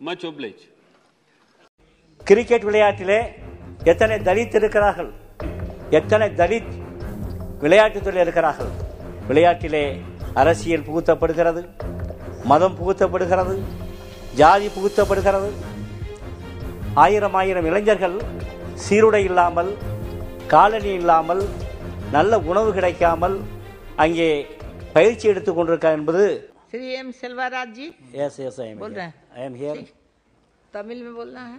Much 0.00 0.24
obliged. 0.24 0.66
Cricket 2.26 2.64
விளையாட்டிலே 2.68 3.18
எத்தனை 3.84 4.16
தலித் 4.28 4.56
இருக்கிறார்கள் 4.58 5.10
எத்தனை 5.98 6.26
தலித் 6.40 6.72
விளையாட்டுத்துறை 7.62 8.20
இருக்கிறார்கள் 8.24 8.72
விளையாட்டிலே 9.28 9.84
அரசியல் 10.40 10.86
புகுத்தப்படுகிறது 10.88 11.62
மதம் 12.50 12.76
புகுத்தப்படுகிறது 12.78 13.54
ஜாதி 14.37 14.67
புகுத்தப்படுகிறது 14.67 15.49
ஆயிரம் 16.97 17.35
ஆயிரம் 17.35 17.67
இளைஞர்கள் 17.69 18.17
சீருடை 18.85 19.23
இல்லாமல் 19.29 19.71
காலணி 20.47 20.91
இல்லாமல் 20.93 21.43
நல்ல 22.11 22.39
உணவு 22.49 22.69
கிடைக்காமல் 22.73 23.35
அங்கே 23.97 24.29
பயிற்சி 24.95 25.25
எடுத்துக் 25.33 25.59
கொண்டிருக்கார் 25.59 25.99
என்பது 25.99 26.25
Shri 26.71 26.87
M 26.93 27.09
Selvaraj 27.13 27.67
ji 27.73 27.87
S 28.21 28.37
S 28.45 28.55
I 28.61 28.67
M 28.69 28.79
बोल 28.79 28.93
रहे 28.93 29.03
हैं 29.05 29.15
ஐ 29.35 29.43
எம் 29.43 29.57
ஹியர் 29.59 29.81
तमिल 30.73 30.99
में 31.05 31.13
बोलना 31.13 31.41
है 31.49 31.57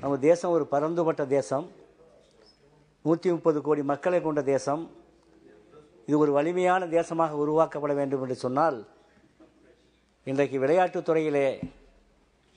நம்ம 0.00 0.14
தேசம் 0.24 0.54
ஒரு 0.54 0.64
பரந்துபட்ட 0.72 1.24
தேசம் 1.34 1.66
நூற்றி 3.04 3.28
முப்பது 3.30 3.58
கோடி 3.60 3.82
மக்களை 3.90 4.18
கொண்ட 4.20 4.40
தேசம் 4.48 4.82
இது 6.08 6.16
ஒரு 6.18 6.32
வலிமையான 6.32 6.86
தேசமாக 6.96 7.38
உருவாக்கப்பட 7.42 7.94
வேண்டும் 7.94 8.22
என்று 8.24 8.36
சொன்னால் 8.42 8.78
இன்றைக்கு 10.26 10.58
விளையாட்டுத் 10.58 11.06
துறையிலே 11.06 11.46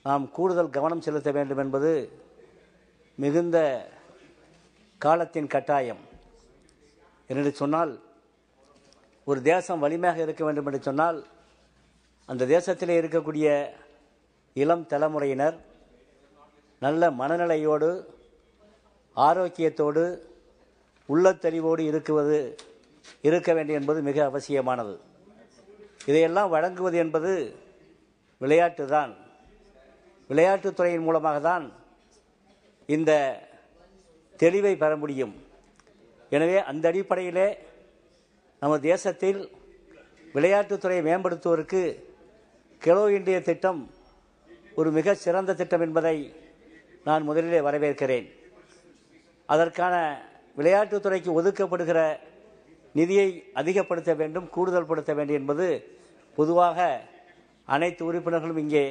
நாம் 0.07 0.31
கூடுதல் 0.31 0.69
கவனம் 0.69 1.03
செலுத்த 1.05 1.31
வேண்டும் 1.31 1.57
என்பது 1.57 1.91
மிகுந்த 3.15 3.57
காலத்தின் 4.97 5.47
கட்டாயம். 5.47 6.01
என்று 7.27 7.51
சொன்னால் 7.51 7.93
ஒரு 9.23 9.41
தேசம் 9.41 9.79
வலிமையாக 9.79 10.21
இருக்க 10.21 10.43
வேண்டும் 10.45 10.65
என்று 10.65 10.81
சொன்னால் 10.81 11.25
அந்த 12.25 12.45
தேசத்தில் 12.45 12.97
இருக்கக்கூடிய 12.99 13.47
இளம் 14.53 14.85
தலைமுறையினர் 14.87 15.57
நல்ல 16.79 17.11
மனநிலையோடு 17.11 17.89
ஆரோக்கியத்தோடு 19.17 20.05
உள்ளத்தெளிவோடு 21.09 21.83
இருக்குவது 21.91 22.39
இருக்க 23.21 23.49
வேண்டும் 23.53 23.79
என்பது 23.79 24.01
மிக 24.01 24.25
அவசியமானது. 24.25 24.95
இதையெல்லாம் 26.05 26.49
வழங்குவது 26.49 26.97
என்பது 26.97 27.31
விளையாட்டு 28.37 28.85
தான் 28.87 29.13
விளையாட்டுத்துறையின் 30.29 31.05
மூலமாக 31.07 31.39
தான் 31.49 31.65
இந்த 32.95 33.11
தெளிவை 34.41 34.73
பெற 34.83 34.91
முடியும். 35.03 35.33
எனவே 36.35 36.57
அந்த 36.71 36.85
அடிப்படையிலே 36.91 37.47
நம்ம 38.61 38.75
தேசத்தில் 38.91 39.39
விளையாட்டுத்துறையை 40.35 41.01
மேம்படுத்துவதற்கு 41.09 41.81
கெலோ 42.85 43.03
இந்திய 43.17 43.37
திட்டம் 43.49 43.81
ஒரு 44.79 44.89
மிக 44.97 45.13
சிறந்த 45.25 45.51
திட்டம் 45.59 45.83
என்பதை 45.87 46.17
நான் 47.07 47.27
முதலிலே 47.29 47.59
வரவேற்கிறேன். 47.67 48.27
அதற்கான 49.49 49.95
விளையாட்டுத்துறைக்கு 50.59 51.31
ஒதுக்கப்படுகிற 51.39 51.99
நிதியை 52.99 53.27
அதிகப்படுத்த 53.59 54.11
வேண்டும் 54.21 54.47
கூடுதல் 54.55 54.89
படுத்த 54.89 55.11
வேண்டும் 55.17 55.39
என்பது 55.41 55.67
பொதுவாக 56.37 56.87
அனைத்து 57.75 58.01
உறுப்பினர்களும் 58.09 58.61
இங்கே 58.63 58.85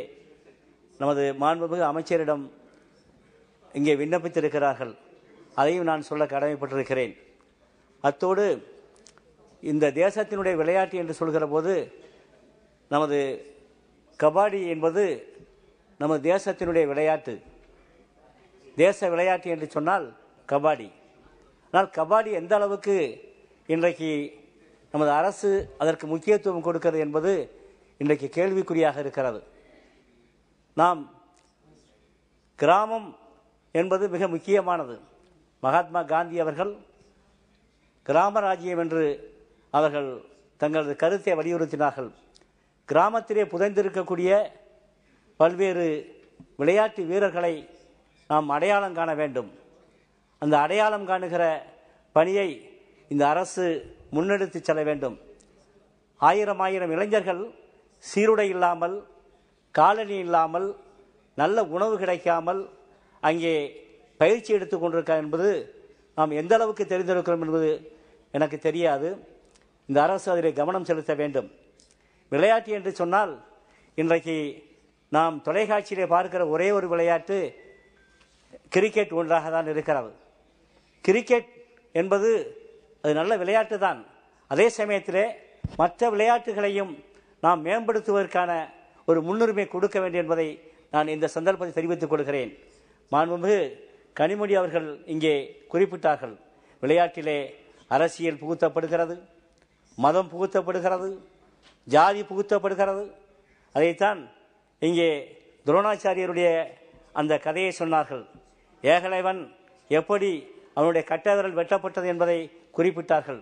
நமது 1.01 1.23
மாண்புமிகு 1.43 1.85
அமைச்சரிடம் 1.91 2.45
இங்கே 3.79 3.95
விண்ணப்பித்திருக்கிறார்கள். 4.01 4.93
அதையும் 5.61 5.89
நான் 5.91 6.09
சொல்ல 6.09 6.25
கடமைப்பட்டிருக்கிறேன். 6.33 7.15
அத்தோடு 8.09 8.45
இந்த 9.63 9.91
தேசத்தினுடைய 10.03 10.55
விளையாட்டு 10.61 10.97
என்று 11.03 11.15
சொல்கிற 11.21 11.45
போது 11.55 11.75
நமது 12.95 13.19
கபாடி 14.23 14.61
என்பது 14.75 15.05
நமது 16.03 16.21
தேசத்தினுடைய 16.33 16.85
விளையாட்டு. 16.93 17.35
தேச 18.83 19.09
விளையாட்டு 19.13 19.49
என்று 19.55 19.67
சொன்னால் 19.77 20.07
கபாடி. 20.53 20.89
ஆனால் 21.71 21.91
கபாடி 21.99 22.31
எந்த 22.41 22.55
அளவுக்கு 22.59 22.97
இன்றைக்கு 23.75 24.11
நமது 24.93 25.11
அரசு 25.21 25.51
அதற்கு 25.83 26.07
முக்கியத்துவம் 26.07 26.67
கொடுக்கிறது 26.67 26.99
என்பது 27.07 27.33
இன்றைக்கு 28.03 28.29
கேள்விக்குறியாக 28.37 28.99
இருக்கிறது. 29.05 29.41
நாம் 30.75 31.01
கிராமம் 32.55 33.17
என்பது 33.73 34.09
மிக 34.09 34.29
முக்கியமானது. 34.29 35.01
மகாத்மா 35.61 36.03
காந்தி 36.03 36.41
அவர்கள் 36.41 36.73
கிராம 38.03 38.41
ராஜ்யம் 38.41 38.79
என்று 38.79 39.05
அவர்கள் 39.71 40.09
தங்களது 40.57 40.97
கருத்தை 40.97 41.33
வலியுறுத்தினார்கள். 41.35 42.11
கிராமத்திலே 42.89 43.45
புதைந்திருக்கக்கூடிய 43.45 44.31
பல்வேறு 45.37 45.87
விளையாட்டு 46.57 47.03
வீரர்களை 47.05 47.55
நாம் 48.27 48.49
அடையாளம் 48.49 48.95
காண 48.95 49.15
வேண்டும். 49.15 49.51
அந்த 50.39 50.59
அடையாளம் 50.59 51.07
காணுகிற 51.07 51.45
பணியை 52.13 52.49
இந்த 53.09 53.29
அரசு 53.29 53.65
முன்னெடுத்து 54.13 54.61
செல்ல 54.61 54.83
வேண்டும். 54.83 55.17
ஆயிரம் 56.17 56.59
ஆயிரம் 56.59 56.91
இளைஞர்கள் 56.91 57.43
சீருடை 57.99 58.49
இல்லாமல் 58.49 58.97
காலணி 59.79 60.17
இல்லாமல் 60.25 60.69
நல்ல 61.41 61.59
உணவு 61.77 61.95
கிடைக்காமல் 62.03 62.61
அங்கே 63.29 63.55
பயிற்சி 64.21 64.51
எடுத்து 64.57 64.77
கொண்டிருக்கா 64.77 65.15
என்பது 65.23 65.49
நாம் 66.19 66.39
எந்த 66.41 66.53
அளவுக்கு 66.57 66.85
தெரிந்திருக்கிறோம் 66.93 67.45
என்பது 67.47 67.71
எனக்கு 68.37 68.59
தெரியாது. 68.67 69.09
இந்த 69.89 69.99
அரசு 70.07 70.27
அதில் 70.33 70.59
கவனம் 70.61 70.87
செலுத்த 70.89 71.13
வேண்டும். 71.21 71.49
விளையாட்டு 72.33 72.71
என்று 72.79 72.93
சொன்னால் 73.01 73.33
இன்றைக்கு 74.03 74.37
நாம் 75.17 75.35
தொலைக்காட்சியிலே 75.47 76.07
பார்க்கிற 76.15 76.43
ஒரே 76.55 76.69
ஒரு 76.77 76.87
விளையாட்டு 76.93 77.39
கிரிக்கெட் 78.75 79.13
ஒன்றாக 79.21 79.51
தான் 79.57 79.69
இருக்கிறது. 79.73 80.11
கிரிக்கெட் 81.05 81.51
என்பது 82.01 82.31
அது 83.03 83.13
நல்ல 83.21 83.33
விளையாட்டு 83.43 83.77
தான். 83.87 84.01
அதே 84.53 84.67
சமயத்தில் 84.79 85.25
மற்ற 85.81 86.11
விளையாட்டுகளையும் 86.15 86.93
நாம் 87.45 87.61
மேம்படுத்துவதற்கான 87.67 88.53
ஒரு 89.05 89.21
முன்னுரிமை 89.23 89.67
கொடுக்க 89.69 89.97
வேண்டும் 90.01 90.23
என்பதை 90.23 90.49
நான் 90.95 91.13
இந்த 91.15 91.27
சந்தர்ப்பத்தை 91.37 91.75
தெரிவித்துக் 91.75 92.13
கொள்கிறேன். 92.13 92.53
மாண்புமிகு 93.13 93.59
கனிமொழி 94.19 94.55
அவர்கள் 94.61 94.89
இங்கே 95.15 95.35
குறிப்பிட்டார்கள். 95.73 96.35
விளையாட்டிலே 96.83 97.39
அரசியல் 97.97 98.41
புகுத்தப்படுகிறது 98.43 99.17
மதம் 100.05 100.31
புகுத்தப்படுகிறது 100.33 101.09
ஜாதி 101.95 102.23
புகுத்தப்படுகிறது. 102.31 103.05
அதைத்தான் 103.75 104.21
இங்கே 104.89 105.11
துரோணாச்சாரியருடைய 105.67 106.49
அந்த 107.13 107.33
கதையை 107.39 107.73
சொன்னார்கள். 107.79 108.25
ஏகலைவன் 108.83 109.43
எப்படி 109.89 110.31
அவனுடைய 110.75 111.03
கட்டவிரல் 111.11 111.59
வெட்டப்பட்டது 111.59 112.07
என்பதை 112.13 112.39
குறிப்பிட்டார்கள். 112.77 113.41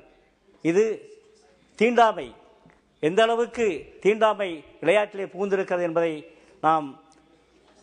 இது 0.71 0.85
தீண்டாமை. 1.79 2.27
எந்த 3.05 3.23
அளவுக்கு 3.23 3.97
தீண்டாமை 4.01 4.65
விளையாட்டிலே 4.81 5.25
புகுந்திருக்கிறது 5.25 5.83
என்பதை 5.83 6.35
நாம் 6.61 7.03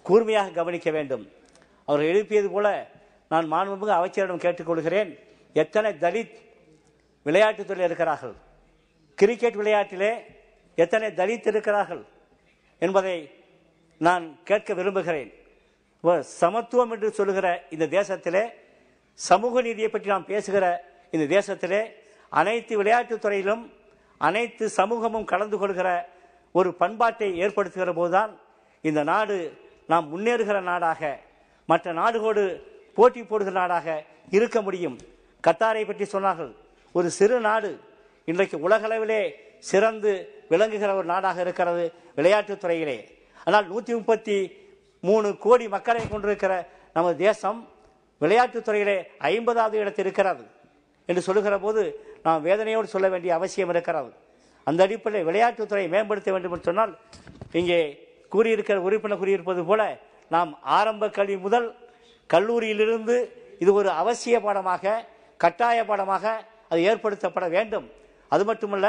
கூர்மையாக 0.04 0.50
கவனிக்க 0.50 0.92
வேண்டும். 0.92 1.32
அவர்கள் 1.86 2.10
எழுப்பியது 2.10 2.50
போல 2.50 2.90
நான் 3.30 3.52
மாண்புமிகு 3.52 3.88
அமைச்சரிடம் 3.88 4.38
கேட்டுக்கொள்கிறேன் 4.38 5.20
எத்தனை 5.54 5.92
தலித் 5.92 6.36
விளையாட்டுத்துறை 7.26 7.84
இருக்கிறார்கள்? 7.84 8.34
கிரிக்கெட் 9.16 9.56
விளையாட்டிலே 9.56 10.12
எத்தனை 10.76 11.08
தலித் 11.10 11.48
இருக்கிறார்கள் 11.48 12.04
என்பதை 12.80 13.32
நான் 13.98 14.44
கேட்க 14.44 14.74
விரும்புகிறேன். 14.74 15.34
சமத்துவம் 16.22 16.92
என்று 16.92 17.12
சொல்லுகிற 17.12 17.64
இந்த 17.70 17.88
தேசத்திலே 17.88 18.50
சமூக 19.14 19.62
நீதியை 19.62 19.90
பற்றி 19.90 20.08
நாம் 20.08 20.26
பேசுகிற 20.26 20.66
இந்த 21.12 21.40
தேசத்திலே 21.40 21.92
அனைத்து 22.30 22.78
விளையாட்டுத் 22.78 23.22
துறையிலும் 23.22 23.78
அனைத்து 24.20 24.70
சமூகமும் 24.70 25.26
கலந்து 25.26 25.58
கொள்கிற 25.58 26.10
ஒரு 26.52 26.74
பண்பாட்டை 26.74 27.42
ஏற்படுத்துகிற 27.42 27.94
போதுதான் 27.94 28.40
இந்த 28.82 29.04
நாடு 29.04 29.58
நாம் 29.88 30.06
முன்னேறுகிற 30.12 30.62
நாடாக 30.62 31.20
மற்ற 31.66 31.94
நாடுகளோடு 31.94 32.44
போட்டி 32.96 33.24
போடுகிற 33.24 33.60
நாடாக 33.60 34.04
இருக்க 34.30 34.62
முடியும். 34.62 34.98
கத்தாரை 35.48 35.86
பற்றி 35.86 36.06
சொன்னார்கள். 36.12 36.56
ஒரு 36.92 37.10
சிறு 37.10 37.40
நாடு 37.40 37.80
இன்றைக்கு 38.26 38.70
உலகளவிலே 38.70 39.32
சிறந்து 39.60 40.44
விளங்குகிற 40.50 40.96
ஒரு 40.96 41.06
நாடாக 41.06 41.42
இருக்கிறது 41.42 41.94
விளையாட்டுத் 42.16 42.60
துறையிலே. 42.60 43.18
ஆனால் 43.46 43.68
நூற்றி 43.68 43.94
முப்பத்தி 43.94 44.38
மூணு 45.02 45.38
கோடி 45.38 45.68
மக்களை 45.68 46.08
கொண்டிருக்கிற 46.08 46.68
நமது 46.94 47.18
தேசம் 47.18 47.68
விளையாட்டுத் 48.20 48.66
துறையிலே 48.66 49.08
ஐம்பதாவது 49.18 49.78
இடத்தில் 49.78 50.06
இருக்கிறது 50.06 50.46
என்று 51.06 51.22
சொல்லுகிற 51.22 51.60
போது 51.60 52.09
நாம் 52.26 52.46
வேதனையோடு 52.48 52.94
சொல்ல 52.94 53.08
வேண்டிய 53.14 53.32
அவசியம் 53.40 53.72
இருக்கிறது. 53.74 54.12
அந்த 54.68 54.80
அடிப்படையில் 54.86 55.28
விளையாட்டுத்துறையை 55.30 55.90
மேம்படுத்த 55.96 56.30
வேண்டும் 56.34 56.54
என்று 56.56 56.68
சொன்னால் 56.70 56.94
இங்கே 57.60 57.80
கூறியிருக்கிற 58.34 58.78
உறுப்பினர் 58.88 59.22
கூறியிருப்பது 59.22 59.62
போல 59.70 59.82
நாம் 60.34 60.52
ஆரம்ப 60.78 61.10
கல்வி 61.18 61.38
முதல் 61.46 61.68
கல்லூரியிலிருந்து 62.34 63.16
இது 63.64 63.72
ஒரு 63.80 63.90
அவசிய 64.02 64.36
பாடமாக 64.46 64.94
கட்டாய 65.44 65.80
பாடமாக 65.90 66.26
அது 66.72 66.80
ஏற்படுத்தப்பட 66.90 67.46
வேண்டும். 67.56 67.88
அது 68.34 68.44
மட்டுமல்ல 68.50 68.88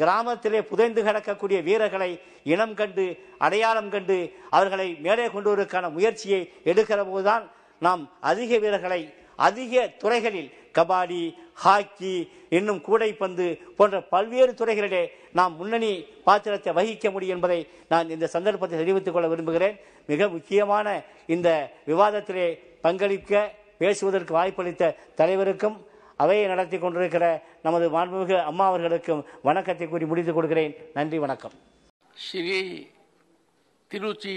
கிராமத்திலே 0.00 0.60
புதைந்து 0.70 1.00
கிடக்கக்கூடிய 1.06 1.58
வீரர்களை 1.68 2.10
இனம் 2.52 2.74
கண்டு 2.80 3.04
அடையாளம் 3.46 3.90
கண்டு 3.94 4.16
அவர்களை 4.56 4.86
மேலே 5.06 5.24
கொண்டு 5.34 5.48
வருவதற்கான 5.50 5.88
முயற்சியை 5.96 6.40
எடுக்கிற 6.70 7.00
போதுதான் 7.10 7.44
நாம் 7.86 8.02
அதிக 8.30 8.58
வீரர்களை 8.64 9.00
அதிக 9.48 9.82
துறைகளில் 10.02 10.50
கபாடி 10.74 11.22
ஹாக்கி 11.64 12.14
இன்னும் 12.56 12.80
கூடைப்பந்து 12.86 13.46
போன்ற 13.78 14.00
பல்வேறு 14.12 14.52
துறைகளிலே 14.52 15.02
நாம் 15.38 15.56
முன்னணி 15.56 15.92
பாத்திரத்தை 16.24 16.72
வகிக்க 16.78 17.10
முடியும் 17.10 17.36
என்பதை 17.36 17.60
நான் 17.92 18.12
இந்த 18.16 18.28
சந்தர்ப்பத்தை 18.34 18.78
தெரிவித்துக் 18.78 19.16
கொள்ள 19.16 19.28
விரும்புகிறேன் 19.28 19.76
மிக 20.08 20.28
முக்கியமான 20.28 20.86
இந்த 21.26 21.48
விவாதத்திலே 21.86 22.48
பங்களிக்க 22.84 23.32
பேசுவதற்கு 23.80 24.32
வாய்ப்பளித்த 24.38 24.92
தலைவருக்கும் 25.20 25.76
அவையை 26.20 26.46
நடத்தி 26.46 26.78
கொண்டிருக்கிற 26.78 27.26
நமது 27.62 27.86
மாண்புமிகு 27.90 28.38
அம்மா 28.50 28.64
அவர்களுக்கும் 28.66 29.24
வணக்கத்தை 29.42 29.88
கூறி 29.88 30.08
முடித்துக் 30.12 30.38
கொள்கிறேன் 30.38 30.74
நன்றி 30.94 31.18
வணக்கம் 31.18 31.56
Shri 32.16 32.88
Tiruchi 33.90 34.34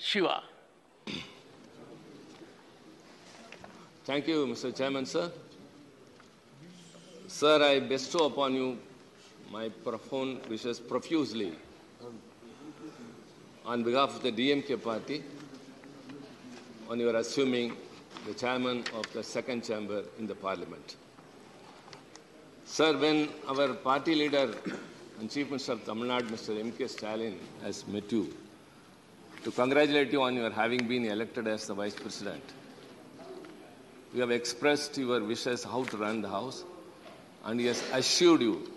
Shiva. 0.00 0.36
Thank 4.04 4.28
you, 4.28 4.46
Mr. 4.46 4.74
Chairman, 4.74 5.06
sir. 5.06 5.30
Sir, 7.34 7.60
I 7.64 7.80
bestow 7.80 8.26
upon 8.26 8.54
you 8.54 8.78
my 9.50 9.68
profound 9.68 10.46
wishes 10.46 10.78
profusely 10.78 11.52
on 13.66 13.82
behalf 13.82 14.14
of 14.14 14.22
the 14.22 14.30
DMK 14.30 14.80
party 14.80 15.24
on 16.88 17.00
your 17.00 17.16
assuming 17.16 17.76
the 18.24 18.34
chairman 18.34 18.84
of 18.94 19.12
the 19.12 19.24
second 19.24 19.64
chamber 19.64 20.04
in 20.20 20.28
the 20.28 20.34
parliament. 20.36 20.94
Sir, 22.66 22.96
when 22.96 23.28
our 23.48 23.74
party 23.74 24.14
leader 24.14 24.54
and 25.18 25.28
Chief 25.28 25.50
Minister 25.50 25.72
of 25.72 25.84
Tamil 25.84 26.06
Nadu, 26.06 26.28
Mr. 26.28 26.56
M.K. 26.60 26.86
Stalin, 26.86 27.36
has 27.64 27.84
met 27.88 28.12
you 28.12 28.32
to 29.42 29.50
congratulate 29.50 30.12
you 30.12 30.22
on 30.22 30.36
your 30.36 30.50
having 30.50 30.86
been 30.86 31.04
elected 31.06 31.48
as 31.48 31.66
the 31.66 31.74
vice 31.74 31.96
president, 31.96 32.44
you 34.14 34.20
have 34.20 34.30
expressed 34.30 34.96
your 34.96 35.20
wishes 35.24 35.64
how 35.64 35.82
to 35.82 35.96
run 35.96 36.22
the 36.22 36.28
house, 36.28 36.62
and 37.44 37.60
he 37.60 37.66
has 37.66 37.82
assured 37.92 38.40
you 38.40 38.70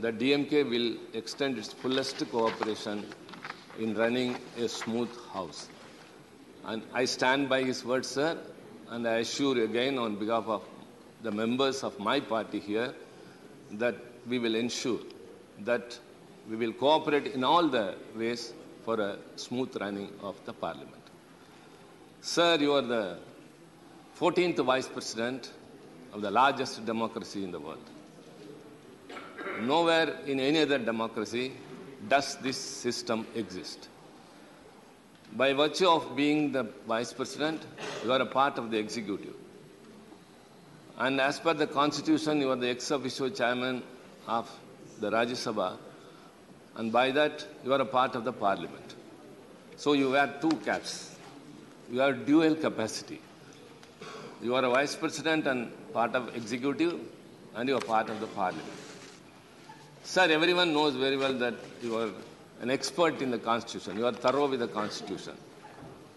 that 0.00 0.18
DMK 0.18 0.68
will 0.68 0.96
extend 1.14 1.58
its 1.58 1.72
fullest 1.72 2.18
cooperation 2.30 3.04
in 3.78 3.94
running 3.94 4.36
a 4.56 4.68
smooth 4.68 5.10
house. 5.32 5.68
And 6.64 6.82
I 6.92 7.04
stand 7.04 7.48
by 7.48 7.62
his 7.62 7.84
words, 7.84 8.08
sir, 8.08 8.36
and 8.90 9.06
I 9.06 9.18
assure 9.18 9.56
you 9.56 9.64
again 9.64 9.98
on 9.98 10.16
behalf 10.16 10.46
of 10.46 10.62
the 11.22 11.30
members 11.30 11.82
of 11.82 11.98
my 11.98 12.20
party 12.20 12.60
here 12.60 12.94
that 13.72 13.96
we 14.28 14.38
will 14.38 14.54
ensure 14.54 15.00
that 15.64 15.98
we 16.48 16.56
will 16.56 16.72
cooperate 16.72 17.28
in 17.28 17.44
all 17.44 17.68
the 17.68 17.94
ways 18.16 18.52
for 18.84 19.00
a 19.00 19.18
smooth 19.36 19.76
running 19.80 20.10
of 20.22 20.36
the 20.44 20.52
parliament. 20.52 20.94
Sir, 22.20 22.56
you 22.60 22.72
are 22.72 22.82
the 22.82 23.18
14th 24.18 24.64
vice 24.64 24.88
president 24.88 25.52
of 26.12 26.22
the 26.22 26.30
largest 26.30 26.84
democracy 26.84 27.44
in 27.44 27.52
the 27.52 27.60
world. 27.60 27.90
Nowhere 29.60 30.16
in 30.26 30.40
any 30.40 30.62
other 30.62 30.78
democracy 30.78 31.52
does 32.08 32.36
this 32.36 32.56
system 32.56 33.26
exist. 33.34 33.88
By 35.36 35.52
virtue 35.52 35.88
of 35.88 36.16
being 36.16 36.52
the 36.52 36.64
vice 36.86 37.12
president, 37.12 37.62
you 38.04 38.12
are 38.12 38.20
a 38.20 38.26
part 38.26 38.58
of 38.58 38.70
the 38.70 38.78
executive. 38.78 39.34
And 40.96 41.20
as 41.20 41.38
per 41.38 41.54
the 41.54 41.66
constitution, 41.66 42.40
you 42.40 42.50
are 42.50 42.56
the 42.56 42.68
ex 42.68 42.90
officio 42.90 43.28
chairman 43.28 43.82
of 44.26 44.50
the 45.00 45.10
Rajya 45.10 45.36
Sabha, 45.36 45.76
and 46.76 46.92
by 46.92 47.10
that, 47.10 47.46
you 47.64 47.72
are 47.72 47.80
a 47.80 47.84
part 47.84 48.14
of 48.14 48.24
the 48.24 48.32
parliament. 48.32 48.94
So 49.76 49.92
you 49.92 50.10
wear 50.10 50.34
two 50.40 50.50
caps. 50.64 51.16
You 51.90 52.00
have 52.00 52.26
dual 52.26 52.54
capacity. 52.54 53.20
You 54.42 54.54
are 54.54 54.64
a 54.64 54.70
vice 54.70 54.94
president 54.94 55.46
and 55.46 55.72
part 55.92 56.14
of 56.14 56.34
executive, 56.36 57.00
and 57.54 57.68
you 57.68 57.76
are 57.76 57.80
part 57.80 58.10
of 58.10 58.20
the 58.20 58.26
parliament. 58.28 58.87
Sir, 60.10 60.22
everyone 60.32 60.72
knows 60.72 60.94
very 60.94 61.18
well 61.18 61.34
that 61.34 61.52
you 61.82 61.94
are 61.98 62.08
an 62.62 62.70
expert 62.70 63.20
in 63.20 63.30
the 63.30 63.38
constitution. 63.38 63.98
You 63.98 64.06
are 64.06 64.12
thorough 64.24 64.48
with 64.48 64.60
the 64.60 64.66
constitution. 64.66 65.34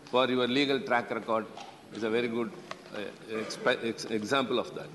For 0.05 0.29
your 0.29 0.47
legal 0.47 0.79
track 0.79 1.11
record 1.11 1.45
is 1.93 2.03
a 2.03 2.09
very 2.09 2.29
good 2.29 2.49
uh, 2.95 3.01
example 4.09 4.59
of 4.59 4.73
that. 4.75 4.87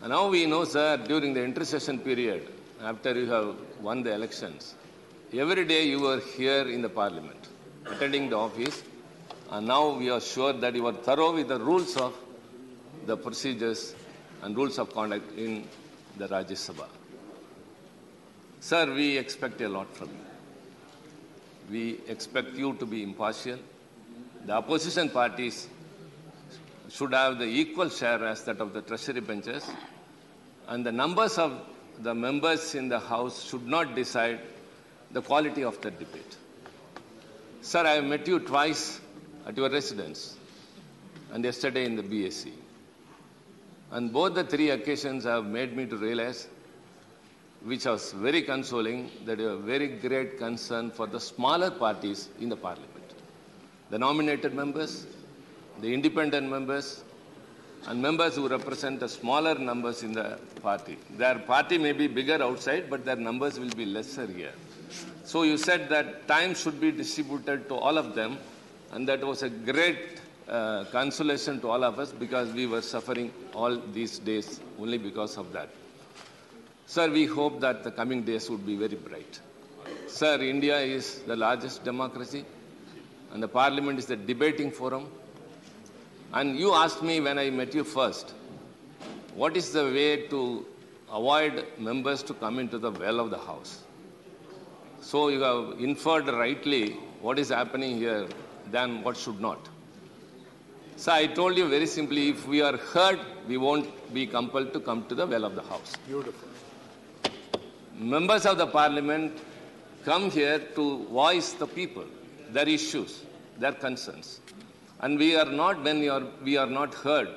And 0.00 0.10
now 0.10 0.28
we 0.28 0.46
know, 0.46 0.62
sir, 0.62 0.96
during 1.08 1.34
the 1.34 1.42
intercession 1.42 1.98
period, 1.98 2.48
after 2.80 3.18
you 3.18 3.26
have 3.32 3.56
won 3.80 4.04
the 4.04 4.14
elections, 4.14 4.76
every 5.32 5.64
day 5.64 5.82
you 5.88 5.98
were 5.98 6.20
here 6.20 6.68
in 6.68 6.82
the 6.82 6.88
parliament, 6.88 7.48
attending 7.84 8.30
the 8.30 8.38
office, 8.38 8.80
and 9.50 9.66
now 9.66 9.98
we 9.98 10.08
are 10.08 10.20
sure 10.20 10.52
that 10.52 10.72
you 10.76 10.86
are 10.86 10.92
thorough 10.92 11.34
with 11.34 11.48
the 11.48 11.58
rules 11.58 11.96
of 11.96 12.14
the 13.06 13.16
procedures 13.16 13.96
and 14.42 14.56
rules 14.56 14.78
of 14.78 14.94
conduct 14.94 15.36
in 15.36 15.64
the 16.16 16.28
Rajya 16.28 16.52
Sabha. 16.52 16.86
Sir, 18.60 18.92
we 18.92 19.16
expect 19.16 19.60
a 19.60 19.68
lot 19.68 19.94
from 19.94 20.08
you. 20.08 20.24
We 21.70 22.00
expect 22.08 22.54
you 22.54 22.74
to 22.74 22.86
be 22.86 23.02
impartial. 23.02 23.58
The 24.46 24.52
opposition 24.52 25.10
parties 25.10 25.68
should 26.88 27.12
have 27.12 27.38
the 27.38 27.44
equal 27.44 27.88
share 27.88 28.24
as 28.24 28.42
that 28.44 28.60
of 28.60 28.72
the 28.72 28.82
treasury 28.82 29.20
benches, 29.20 29.70
and 30.66 30.84
the 30.84 30.92
numbers 30.92 31.38
of 31.38 31.60
the 32.00 32.14
members 32.14 32.74
in 32.74 32.88
the 32.88 32.98
House 32.98 33.44
should 33.44 33.66
not 33.66 33.94
decide 33.94 34.40
the 35.10 35.22
quality 35.22 35.62
of 35.64 35.80
the 35.80 35.90
debate. 35.90 36.36
Sir, 37.60 37.80
I 37.80 37.94
have 37.94 38.04
met 38.04 38.26
you 38.26 38.38
twice 38.40 39.00
at 39.46 39.56
your 39.56 39.68
residence 39.68 40.36
and 41.32 41.44
yesterday 41.44 41.84
in 41.84 41.96
the 41.96 42.02
BSc. 42.02 42.52
And 43.90 44.12
both 44.12 44.34
the 44.34 44.44
three 44.44 44.70
occasions 44.70 45.24
have 45.24 45.46
made 45.46 45.76
me 45.76 45.86
to 45.86 45.96
realize, 45.96 46.48
which 47.64 47.84
was 47.86 48.12
very 48.12 48.42
consoling, 48.42 49.10
that 49.24 49.38
you 49.38 49.46
have 49.46 49.60
very 49.60 49.88
great 49.88 50.38
concern 50.38 50.90
for 50.90 51.06
the 51.06 51.20
smaller 51.20 51.70
parties 51.70 52.28
in 52.40 52.48
the 52.48 52.56
parliament. 52.56 53.14
The 53.90 53.98
nominated 53.98 54.54
members, 54.54 55.06
the 55.80 55.92
independent 55.92 56.48
members, 56.48 57.02
and 57.86 58.02
members 58.02 58.36
who 58.36 58.48
represent 58.48 59.00
the 59.00 59.08
smaller 59.08 59.54
numbers 59.54 60.02
in 60.02 60.12
the 60.12 60.38
party. 60.62 60.98
Their 61.16 61.38
party 61.38 61.78
may 61.78 61.92
be 61.92 62.06
bigger 62.06 62.42
outside, 62.42 62.90
but 62.90 63.04
their 63.04 63.16
numbers 63.16 63.58
will 63.58 63.70
be 63.70 63.86
lesser 63.86 64.26
here. 64.26 64.52
So 65.24 65.42
you 65.42 65.58
said 65.58 65.88
that 65.90 66.26
time 66.26 66.54
should 66.54 66.80
be 66.80 66.90
distributed 66.90 67.68
to 67.68 67.74
all 67.74 67.98
of 67.98 68.14
them, 68.14 68.38
and 68.92 69.08
that 69.08 69.24
was 69.24 69.42
a 69.42 69.50
great 69.50 70.20
uh, 70.48 70.84
consolation 70.90 71.60
to 71.60 71.68
all 71.68 71.84
of 71.84 71.98
us 71.98 72.12
because 72.12 72.52
we 72.52 72.66
were 72.66 72.82
suffering 72.82 73.32
all 73.54 73.76
these 73.92 74.18
days 74.18 74.60
only 74.78 74.98
because 74.98 75.36
of 75.36 75.52
that. 75.52 75.68
Sir, 76.92 77.10
we 77.10 77.26
hope 77.26 77.60
that 77.60 77.84
the 77.84 77.90
coming 77.90 78.22
days 78.22 78.48
would 78.48 78.64
be 78.64 78.74
very 78.74 78.96
bright. 78.96 79.40
Sir, 80.06 80.40
India 80.40 80.78
is 80.78 81.18
the 81.26 81.36
largest 81.36 81.84
democracy, 81.84 82.46
and 83.30 83.42
the 83.42 83.46
parliament 83.46 83.98
is 83.98 84.06
the 84.06 84.16
debating 84.16 84.70
forum. 84.70 85.06
And 86.32 86.58
you 86.58 86.72
asked 86.72 87.02
me 87.02 87.20
when 87.20 87.38
I 87.38 87.50
met 87.50 87.74
you 87.74 87.84
first, 87.84 88.30
what 89.34 89.54
is 89.54 89.70
the 89.70 89.84
way 89.84 90.28
to 90.28 90.64
avoid 91.12 91.66
members 91.78 92.22
to 92.22 92.32
come 92.32 92.58
into 92.58 92.78
the 92.78 92.90
well 92.90 93.20
of 93.20 93.28
the 93.28 93.38
house? 93.38 93.82
So 95.02 95.28
you 95.28 95.42
have 95.42 95.78
inferred 95.78 96.28
rightly 96.28 96.92
what 97.20 97.38
is 97.38 97.50
happening 97.50 97.98
here 97.98 98.26
than 98.70 99.02
what 99.02 99.18
should 99.18 99.42
not. 99.42 99.68
So 100.96 101.12
I 101.12 101.26
told 101.26 101.58
you 101.58 101.68
very 101.68 101.86
simply, 101.86 102.30
if 102.30 102.48
we 102.48 102.62
are 102.62 102.78
heard, 102.78 103.20
we 103.46 103.58
won't 103.58 104.14
be 104.14 104.26
compelled 104.26 104.72
to 104.72 104.80
come 104.80 105.04
to 105.08 105.14
the 105.14 105.26
well 105.26 105.44
of 105.44 105.54
the 105.54 105.62
house. 105.62 105.92
Beautiful. 106.06 106.47
Members 107.98 108.46
of 108.46 108.58
the 108.58 108.66
parliament 108.66 109.36
come 110.04 110.30
here 110.30 110.60
to 110.76 111.04
voice 111.06 111.52
the 111.54 111.66
people, 111.66 112.04
their 112.50 112.68
issues, 112.68 113.24
their 113.58 113.72
concerns. 113.72 114.38
And 115.00 115.18
we 115.18 115.34
are 115.34 115.44
not, 115.44 115.82
when 115.82 115.98
we 115.98 116.08
are, 116.08 116.22
we 116.44 116.56
are 116.56 116.66
not 116.66 116.94
heard 116.94 117.28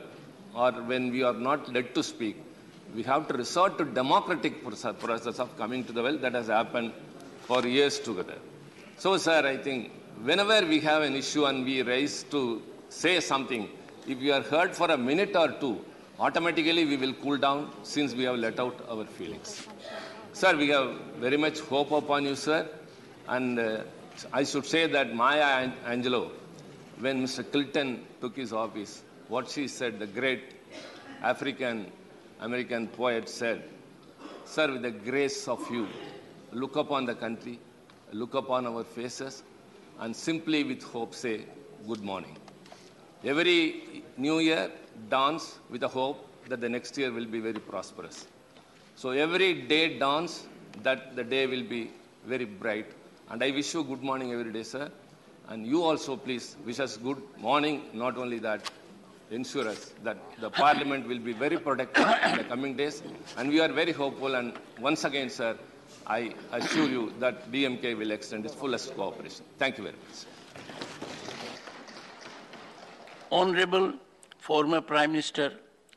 or 0.53 0.71
when 0.71 1.11
we 1.11 1.23
are 1.23 1.33
not 1.33 1.73
led 1.73 1.95
to 1.95 2.03
speak, 2.03 2.37
we 2.95 3.01
have 3.03 3.27
to 3.29 3.33
resort 3.33 3.79
to 3.79 3.85
democratic 3.85 4.63
process 4.63 5.39
of 5.39 5.57
coming 5.57 5.83
to 5.85 5.93
the 5.93 6.03
well 6.03 6.17
that 6.19 6.33
has 6.33 6.47
happened 6.47 6.91
for 7.47 7.65
years 7.65 7.99
together. 7.99 8.37
So, 8.97 9.17
sir, 9.17 9.43
I 9.43 9.57
think 9.57 9.91
whenever 10.21 10.63
we 10.67 10.79
have 10.81 11.01
an 11.01 11.15
issue 11.15 11.45
and 11.45 11.65
we 11.65 11.81
raise 11.81 12.21
to 12.25 12.61
say 12.89 13.19
something, 13.19 13.67
if 14.07 14.19
we 14.19 14.31
are 14.31 14.41
heard 14.41 14.75
for 14.75 14.91
a 14.91 14.97
minute 14.97 15.35
or 15.35 15.47
two, 15.53 15.83
automatically 16.19 16.85
we 16.85 16.97
will 16.97 17.13
cool 17.13 17.37
down 17.37 17.71
since 17.81 18.13
we 18.13 18.25
have 18.25 18.35
let 18.35 18.59
out 18.59 18.75
our 18.89 19.05
feelings. 19.05 19.67
Sir, 20.33 20.55
we 20.55 20.69
have 20.69 20.95
very 21.19 21.37
much 21.37 21.59
hope 21.59 21.91
upon 21.91 22.25
you, 22.25 22.35
sir. 22.35 22.67
And 23.27 23.59
uh, 23.59 23.81
I 24.31 24.43
should 24.43 24.65
say 24.65 24.87
that 24.87 25.13
Maya 25.13 25.63
An- 25.63 25.73
Angelou, 25.85 26.31
when 26.99 27.23
Mr. 27.23 27.49
Clinton 27.51 28.05
took 28.21 28.37
his 28.37 28.53
office, 28.53 29.03
what 29.27 29.49
she 29.49 29.67
said, 29.67 29.99
the 29.99 30.07
great 30.07 30.43
African 31.21 31.91
American 32.39 32.87
poet 32.87 33.29
said, 33.29 33.63
Sir, 34.45 34.71
with 34.71 34.81
the 34.81 34.91
grace 34.91 35.47
of 35.47 35.69
you, 35.69 35.87
look 36.51 36.75
upon 36.75 37.05
the 37.05 37.13
country, 37.13 37.59
look 38.13 38.33
upon 38.33 38.65
our 38.65 38.83
faces, 38.83 39.43
and 39.99 40.15
simply 40.15 40.63
with 40.63 40.81
hope 40.81 41.13
say, 41.13 41.45
Good 41.87 42.01
morning. 42.01 42.37
Every 43.23 44.03
new 44.17 44.39
year 44.39 44.71
dawns 45.09 45.59
with 45.69 45.83
a 45.83 45.87
hope 45.87 46.25
that 46.47 46.61
the 46.61 46.69
next 46.69 46.97
year 46.97 47.11
will 47.11 47.25
be 47.25 47.39
very 47.39 47.59
prosperous. 47.59 48.27
So 49.01 49.09
every 49.09 49.53
day 49.69 49.97
dawns 49.97 50.33
that 50.83 51.15
the 51.15 51.23
day 51.23 51.47
will 51.47 51.63
be 51.63 51.89
very 52.31 52.45
bright. 52.45 52.85
And 53.31 53.43
I 53.43 53.49
wish 53.49 53.73
you 53.73 53.83
good 53.83 54.03
morning 54.03 54.31
every 54.31 54.53
day, 54.53 54.61
sir. 54.61 54.91
And 55.47 55.65
you 55.65 55.81
also, 55.83 56.15
please, 56.15 56.55
wish 56.63 56.79
us 56.79 56.97
good 56.97 57.19
morning. 57.39 57.81
Not 57.93 58.15
only 58.15 58.37
that, 58.39 58.69
ensure 59.31 59.67
us 59.69 59.95
that 60.03 60.17
the 60.39 60.51
parliament 60.63 61.07
will 61.07 61.17
be 61.17 61.33
very 61.33 61.57
productive 61.57 62.07
in 62.25 62.37
the 62.37 62.43
coming 62.43 62.75
days. 62.75 63.01
And 63.37 63.49
we 63.49 63.59
are 63.59 63.69
very 63.69 63.91
hopeful. 63.91 64.35
And 64.35 64.53
once 64.79 65.03
again, 65.03 65.31
sir, 65.31 65.57
I 66.05 66.35
assure 66.51 66.87
you 66.87 67.11
that 67.19 67.51
DMK 67.51 67.97
will 67.97 68.11
extend 68.11 68.45
its 68.45 68.53
fullest 68.53 68.95
cooperation. 68.95 69.45
Thank 69.57 69.79
you 69.79 69.85
very 69.85 69.95
much. 70.05 70.19
Honorable 73.31 73.93
former 74.37 74.79
Prime 74.79 75.11
Minister 75.13 75.53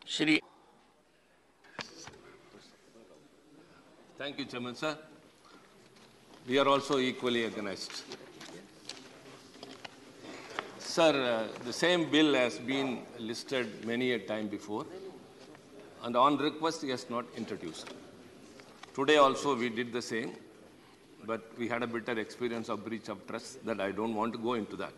Shri 0.07 0.41
Thank 4.17 4.39
you, 4.39 4.45
Chairman, 4.45 4.77
sir. 4.77 4.97
We 6.47 6.57
are 6.61 6.69
also 6.69 6.99
equally 6.99 7.45
organized. 7.45 8.03
Sir, 10.79 11.49
uh, 11.51 11.65
the 11.65 11.73
same 11.73 12.09
bill 12.13 12.33
has 12.35 12.61
been 12.61 13.01
listed 13.19 13.85
many 13.85 14.13
a 14.13 14.21
time 14.21 14.47
before, 14.47 14.87
and 16.05 16.17
on 16.17 16.39
request 16.39 16.83
he 16.83 16.91
has 16.91 17.11
not 17.11 17.25
introduced. 17.37 17.93
Today 18.95 19.17
also 19.17 19.57
we 19.57 19.69
did 19.69 19.93
the 19.93 20.03
same, 20.03 20.31
but 21.27 21.51
we 21.59 21.67
had 21.67 21.83
a 21.83 21.87
bitter 21.89 22.17
experience 22.17 22.69
of 22.69 22.85
breach 22.85 23.09
of 23.09 23.27
trust 23.27 23.67
that 23.67 23.81
I 23.81 23.91
don't 23.91 24.15
want 24.15 24.33
to 24.35 24.39
go 24.39 24.55
into 24.55 24.77
that. 24.77 24.95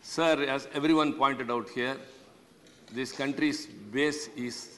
Sir, 0.00 0.42
as 0.44 0.68
everyone 0.72 1.12
pointed 1.12 1.50
out 1.50 1.68
here, 1.68 1.98
this 2.92 3.12
country's 3.12 3.66
base 3.66 4.28
is 4.28 4.77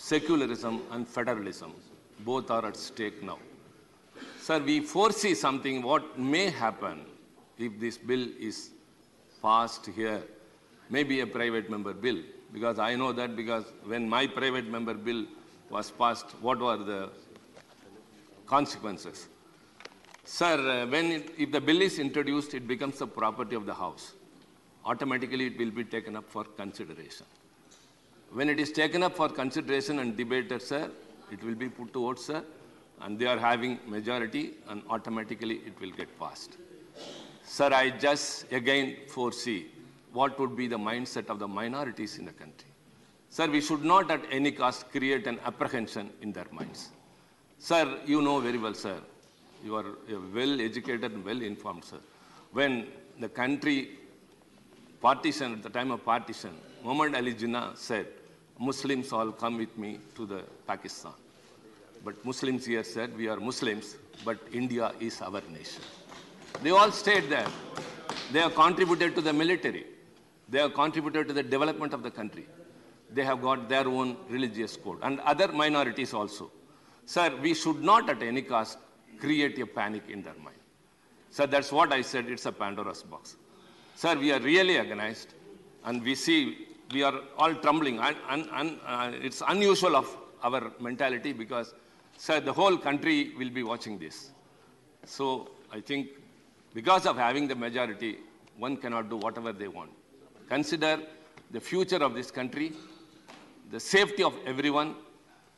secularism 0.00 0.80
and 0.92 1.06
federalism. 1.06 1.72
Both 2.20 2.50
are 2.50 2.66
at 2.66 2.76
stake 2.76 3.22
now. 3.22 3.38
Sir, 4.40 4.58
we 4.58 4.80
foresee 4.80 5.34
something 5.34 5.82
what 5.82 6.18
may 6.18 6.50
happen 6.50 7.04
if 7.58 7.78
this 7.78 7.98
bill 7.98 8.26
is 8.38 8.70
passed 9.42 9.86
here, 9.86 10.22
maybe 10.88 11.20
a 11.20 11.26
private 11.26 11.68
member 11.70 11.92
bill, 11.92 12.18
because 12.52 12.78
I 12.78 12.94
know 12.94 13.12
that 13.12 13.36
because 13.36 13.64
when 13.84 14.08
my 14.08 14.26
private 14.26 14.66
member 14.66 14.94
bill 14.94 15.26
was 15.68 15.90
passed, 15.90 16.30
what 16.40 16.58
were 16.58 16.78
the 16.78 17.10
consequences? 18.46 19.28
Sir, 20.24 20.56
uh, 20.70 20.86
when 20.86 21.06
it, 21.16 21.30
if 21.38 21.52
the 21.52 21.60
bill 21.60 21.82
is 21.82 21.98
introduced, 21.98 22.54
it 22.54 22.66
becomes 22.66 22.98
the 22.98 23.06
property 23.06 23.54
of 23.54 23.66
the 23.66 23.74
House. 23.74 24.14
Automatically, 24.84 25.46
it 25.46 25.58
will 25.58 25.70
be 25.70 25.84
taken 25.84 26.16
up 26.16 26.28
for 26.28 26.44
consideration. 26.44 27.26
When 28.32 28.48
it 28.48 28.60
is 28.60 28.70
taken 28.70 29.02
up 29.02 29.16
for 29.16 29.28
consideration 29.28 29.98
and 29.98 30.16
debated, 30.16 30.62
sir, 30.62 30.90
it 31.32 31.42
will 31.42 31.54
be 31.54 31.68
put 31.68 31.92
to 31.94 32.00
vote, 32.00 32.20
sir, 32.20 32.44
and 33.00 33.18
they 33.18 33.26
are 33.26 33.38
having 33.38 33.78
majority, 33.86 34.54
and 34.68 34.82
automatically 34.88 35.60
it 35.66 35.80
will 35.80 35.90
get 35.90 36.16
passed. 36.18 36.56
Sir, 37.44 37.70
I 37.72 37.90
just 37.90 38.52
again 38.52 38.96
foresee 39.08 39.66
what 40.12 40.38
would 40.38 40.56
be 40.56 40.68
the 40.68 40.78
mindset 40.78 41.28
of 41.28 41.38
the 41.40 41.48
minorities 41.48 42.18
in 42.18 42.24
the 42.24 42.32
country. 42.32 42.68
Sir, 43.30 43.48
we 43.48 43.60
should 43.60 43.84
not 43.84 44.10
at 44.10 44.20
any 44.30 44.52
cost 44.52 44.90
create 44.90 45.26
an 45.26 45.40
apprehension 45.44 46.10
in 46.22 46.32
their 46.32 46.46
minds. 46.52 46.90
Sir, 47.58 47.98
you 48.06 48.22
know 48.22 48.38
very 48.40 48.58
well, 48.58 48.74
sir. 48.74 48.96
You 49.64 49.76
are 49.76 49.86
a 50.08 50.18
well 50.34 50.60
educated 50.60 51.12
and 51.12 51.24
well 51.24 51.42
informed, 51.42 51.84
sir. 51.84 51.98
When 52.52 52.86
the 53.18 53.28
country 53.28 53.90
partition, 55.00 55.52
at 55.54 55.62
the 55.62 55.68
time 55.70 55.90
of 55.90 56.04
partition, 56.04 56.56
Muhammad 56.84 57.14
Ali 57.14 57.34
Jinnah 57.34 57.76
said, 57.76 58.06
Muslims 58.68 59.10
all 59.10 59.32
come 59.32 59.56
with 59.56 59.76
me 59.78 59.98
to 60.14 60.26
the 60.26 60.42
Pakistan. 60.66 61.12
But 62.04 62.22
Muslims 62.26 62.66
here 62.66 62.84
said, 62.84 63.16
we 63.16 63.26
are 63.26 63.40
Muslims, 63.40 63.96
but 64.24 64.38
India 64.52 64.92
is 65.00 65.22
our 65.22 65.40
nation. 65.50 65.82
They 66.62 66.70
all 66.70 66.92
stayed 66.92 67.30
there. 67.30 67.48
They 68.32 68.40
have 68.40 68.54
contributed 68.54 69.14
to 69.14 69.22
the 69.22 69.32
military. 69.32 69.86
They 70.50 70.58
have 70.58 70.74
contributed 70.74 71.28
to 71.28 71.32
the 71.32 71.42
development 71.42 71.94
of 71.94 72.02
the 72.02 72.10
country. 72.10 72.46
They 73.12 73.24
have 73.24 73.40
got 73.40 73.68
their 73.70 73.88
own 73.88 74.16
religious 74.28 74.76
code 74.76 74.98
and 75.02 75.20
other 75.20 75.48
minorities 75.48 76.12
also. 76.12 76.50
Sir, 77.06 77.34
we 77.42 77.54
should 77.54 77.82
not 77.82 78.10
at 78.10 78.22
any 78.22 78.42
cost 78.42 78.78
create 79.18 79.58
a 79.58 79.66
panic 79.66 80.02
in 80.08 80.22
their 80.22 80.34
mind. 80.34 80.56
Sir, 81.30 81.46
that's 81.46 81.72
what 81.72 81.92
I 81.92 82.02
said. 82.02 82.28
It's 82.28 82.44
a 82.44 82.52
Pandora's 82.52 83.02
box. 83.02 83.36
Sir, 83.94 84.16
we 84.16 84.32
are 84.32 84.40
really 84.40 84.78
agonized 84.78 85.32
and 85.84 86.02
we 86.02 86.14
see 86.14 86.66
we 86.92 87.02
are 87.02 87.20
all 87.38 87.54
trembling. 87.54 87.98
And, 87.98 88.16
and, 88.28 88.48
and 88.52 88.78
uh, 88.86 89.12
it's 89.14 89.42
unusual 89.46 89.96
of 89.96 90.16
our 90.42 90.72
mentality 90.80 91.32
because, 91.32 91.74
sir, 92.16 92.40
the 92.40 92.52
whole 92.52 92.76
country 92.76 93.32
will 93.38 93.50
be 93.50 93.62
watching 93.62 93.98
this. 93.98 94.30
So 95.04 95.50
I 95.72 95.80
think 95.80 96.08
because 96.74 97.06
of 97.06 97.16
having 97.16 97.48
the 97.48 97.54
majority, 97.54 98.18
one 98.58 98.76
cannot 98.76 99.08
do 99.08 99.16
whatever 99.16 99.52
they 99.52 99.68
want. 99.68 99.90
Consider 100.48 101.00
the 101.50 101.60
future 101.60 101.96
of 101.96 102.14
this 102.14 102.30
country, 102.30 102.72
the 103.70 103.80
safety 103.80 104.22
of 104.22 104.34
everyone, 104.46 104.94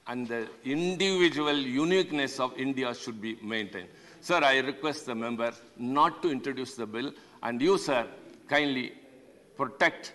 and 0.07 0.27
the 0.27 0.49
individual 0.65 1.57
uniqueness 1.57 2.41
of 2.41 2.57
India 2.59 2.95
should 2.95 3.21
be 3.21 3.39
maintained. 3.43 3.89
Sir, 4.21 4.41
I 4.43 4.59
request 4.59 5.07
the 5.07 5.15
member 5.15 5.53
not 5.79 6.23
to 6.23 6.31
introduce 6.31 6.75
the 6.75 6.87
bill, 6.87 7.13
and 7.43 7.61
you, 7.61 7.79
sir, 7.79 8.07
kindly 8.49 8.93
protect 9.57 10.13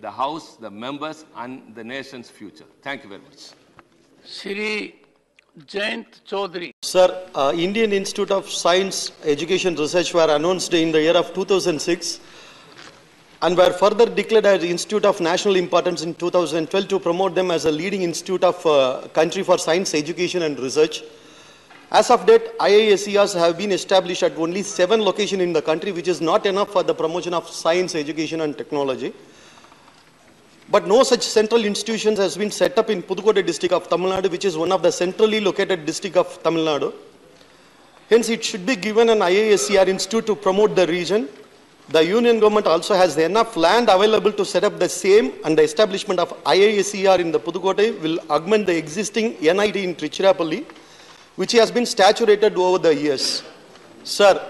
the 0.00 0.10
House, 0.10 0.56
the 0.56 0.70
members, 0.70 1.24
and 1.36 1.74
the 1.74 1.84
nation's 1.84 2.30
future. 2.30 2.64
Thank 2.82 3.02
you 3.04 3.08
very 3.08 3.22
much. 3.22 3.50
Shri 4.26 4.94
Jayant 5.66 6.06
Chaudhary. 6.26 6.72
Sir, 6.82 7.28
uh, 7.34 7.52
Indian 7.54 7.92
Institute 7.92 8.30
of 8.30 8.48
Science, 8.48 9.12
Education, 9.24 9.76
Research 9.76 10.12
were 10.12 10.34
announced 10.34 10.74
in 10.74 10.90
the 10.90 11.00
year 11.00 11.16
of 11.16 11.32
2006 11.32 12.20
and 13.42 13.56
were 13.56 13.72
further 13.72 14.06
declared 14.06 14.46
as 14.46 14.64
Institute 14.64 15.04
of 15.04 15.20
National 15.20 15.56
Importance 15.56 16.02
in 16.02 16.14
2012 16.14 16.88
to 16.88 16.98
promote 16.98 17.34
them 17.34 17.50
as 17.50 17.66
a 17.66 17.70
leading 17.70 18.02
institute 18.02 18.42
of 18.42 18.64
uh, 18.66 19.06
country 19.12 19.42
for 19.42 19.58
science, 19.58 19.94
education 19.94 20.42
and 20.42 20.58
research. 20.58 21.02
As 21.90 22.10
of 22.10 22.26
date, 22.26 22.58
IISERs 22.58 23.38
have 23.38 23.56
been 23.56 23.70
established 23.70 24.22
at 24.22 24.36
only 24.36 24.62
seven 24.62 25.02
locations 25.02 25.42
in 25.42 25.52
the 25.52 25.62
country, 25.62 25.92
which 25.92 26.08
is 26.08 26.20
not 26.20 26.46
enough 26.46 26.72
for 26.72 26.82
the 26.82 26.94
promotion 26.94 27.34
of 27.34 27.48
science, 27.48 27.94
education 27.94 28.40
and 28.40 28.56
technology. 28.58 29.12
But 30.70 30.86
no 30.86 31.02
such 31.02 31.22
central 31.22 31.64
institutions 31.64 32.18
has 32.18 32.36
been 32.36 32.50
set 32.50 32.78
up 32.78 32.88
in 32.90 33.02
Pudukkottai 33.02 33.44
district 33.44 33.74
of 33.74 33.88
Tamil 33.88 34.10
Nadu, 34.10 34.30
which 34.30 34.44
is 34.44 34.56
one 34.56 34.72
of 34.72 34.82
the 34.82 34.90
centrally 34.90 35.40
located 35.40 35.84
district 35.84 36.16
of 36.16 36.42
Tamil 36.42 36.64
Nadu. 36.64 36.94
Hence, 38.08 38.28
it 38.28 38.44
should 38.44 38.64
be 38.64 38.76
given 38.76 39.08
an 39.08 39.18
IISER 39.18 39.88
institute 39.88 40.26
to 40.26 40.34
promote 40.34 40.74
the 40.74 40.86
region. 40.86 41.28
The 41.90 42.02
union 42.02 42.40
government 42.40 42.66
also 42.66 42.94
has 42.94 43.16
enough 43.18 43.56
land 43.56 43.90
available 43.90 44.32
to 44.32 44.44
set 44.44 44.64
up 44.64 44.78
the 44.78 44.88
same 44.88 45.32
and 45.44 45.56
the 45.56 45.62
establishment 45.62 46.18
of 46.18 46.30
IISER 46.44 47.18
in 47.18 47.30
the 47.30 47.38
Pudukkottai 47.38 48.00
will 48.00 48.18
augment 48.30 48.66
the 48.66 48.76
existing 48.76 49.36
NIT 49.40 49.76
in 49.76 49.94
Trichirappalli, 49.94 50.64
which 51.36 51.52
has 51.52 51.70
been 51.70 51.84
saturated 51.84 52.56
over 52.56 52.78
the 52.78 52.94
years. 52.94 53.42
Sir, 54.02 54.40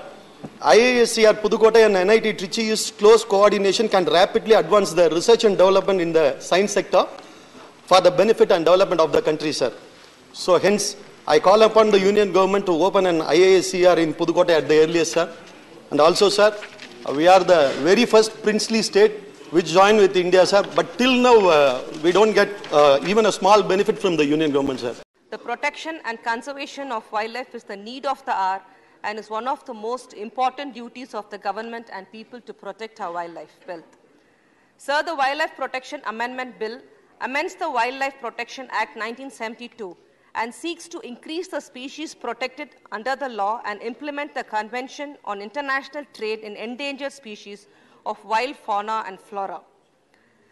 IISER 0.60 1.34
Pudukkottai 1.42 1.86
and 1.86 2.08
NIT 2.08 2.38
Trichy's 2.38 2.90
close 2.92 3.24
coordination 3.24 3.88
can 3.88 4.04
rapidly 4.04 4.54
advance 4.54 4.92
the 4.92 5.10
research 5.10 5.44
and 5.44 5.56
development 5.56 6.00
in 6.00 6.12
the 6.12 6.38
science 6.40 6.72
sector 6.72 7.06
for 7.86 8.00
the 8.00 8.10
benefit 8.10 8.50
and 8.50 8.64
development 8.64 9.00
of 9.00 9.12
the 9.12 9.20
country, 9.20 9.52
sir. 9.52 9.72
So 10.32 10.58
hence, 10.58 10.96
I 11.26 11.38
call 11.38 11.62
upon 11.62 11.90
the 11.90 12.00
union 12.00 12.32
government 12.32 12.66
to 12.66 12.72
open 12.72 13.06
an 13.06 13.20
IISER 13.20 13.98
in 13.98 14.14
Pudukkottai 14.14 14.58
at 14.58 14.68
the 14.68 14.82
earliest, 14.82 15.12
sir. 15.12 15.30
And 15.90 16.00
also, 16.00 16.28
sir, 16.28 16.56
we 17.14 17.28
are 17.28 17.40
the 17.40 17.74
very 17.82 18.04
first 18.06 18.42
princely 18.42 18.82
state 18.82 19.12
which 19.50 19.66
joined 19.66 19.98
with 19.98 20.16
India, 20.16 20.44
sir. 20.46 20.62
But 20.74 20.98
till 20.98 21.12
now, 21.12 21.38
uh, 21.48 21.84
we 22.02 22.10
don't 22.10 22.32
get 22.32 22.48
uh, 22.72 22.98
even 23.06 23.26
a 23.26 23.32
small 23.32 23.62
benefit 23.62 23.98
from 23.98 24.16
the 24.16 24.24
union 24.24 24.50
government, 24.50 24.80
sir. 24.80 24.94
The 25.30 25.38
protection 25.38 26.00
and 26.04 26.22
conservation 26.22 26.90
of 26.90 27.10
wildlife 27.12 27.54
is 27.54 27.64
the 27.64 27.76
need 27.76 28.06
of 28.06 28.24
the 28.24 28.32
hour 28.32 28.62
and 29.04 29.18
is 29.18 29.30
one 29.30 29.46
of 29.46 29.64
the 29.66 29.74
most 29.74 30.14
important 30.14 30.74
duties 30.74 31.14
of 31.14 31.28
the 31.30 31.38
government 31.38 31.90
and 31.92 32.10
people 32.10 32.40
to 32.40 32.52
protect 32.52 33.00
our 33.00 33.12
wildlife 33.12 33.56
wealth. 33.68 33.98
Sir, 34.76 35.02
the 35.02 35.14
Wildlife 35.14 35.54
Protection 35.54 36.00
Amendment 36.06 36.58
Bill 36.58 36.80
amends 37.20 37.54
the 37.54 37.70
Wildlife 37.70 38.20
Protection 38.20 38.66
Act 38.70 38.96
1972 38.96 39.96
and 40.34 40.52
seeks 40.52 40.88
to 40.88 40.98
increase 41.00 41.48
the 41.48 41.60
species 41.60 42.14
protected 42.14 42.70
under 42.90 43.14
the 43.14 43.28
law 43.28 43.60
and 43.66 43.80
implement 43.82 44.34
the 44.34 44.42
Convention 44.42 45.16
on 45.24 45.40
International 45.40 46.04
Trade 46.12 46.40
in 46.40 46.56
Endangered 46.56 47.12
Species 47.12 47.68
of 48.04 48.22
Wild 48.24 48.56
Fauna 48.56 49.04
and 49.06 49.20
Flora. 49.20 49.60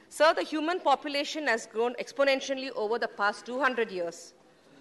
Sir, 0.09 0.35
the 0.35 0.43
human 0.43 0.79
population 0.79 1.47
has 1.47 1.67
grown 1.67 1.95
exponentially 1.95 2.71
over 2.77 2.99
the 2.99 3.09
past 3.09 3.47
200 3.47 3.91
years 3.91 4.35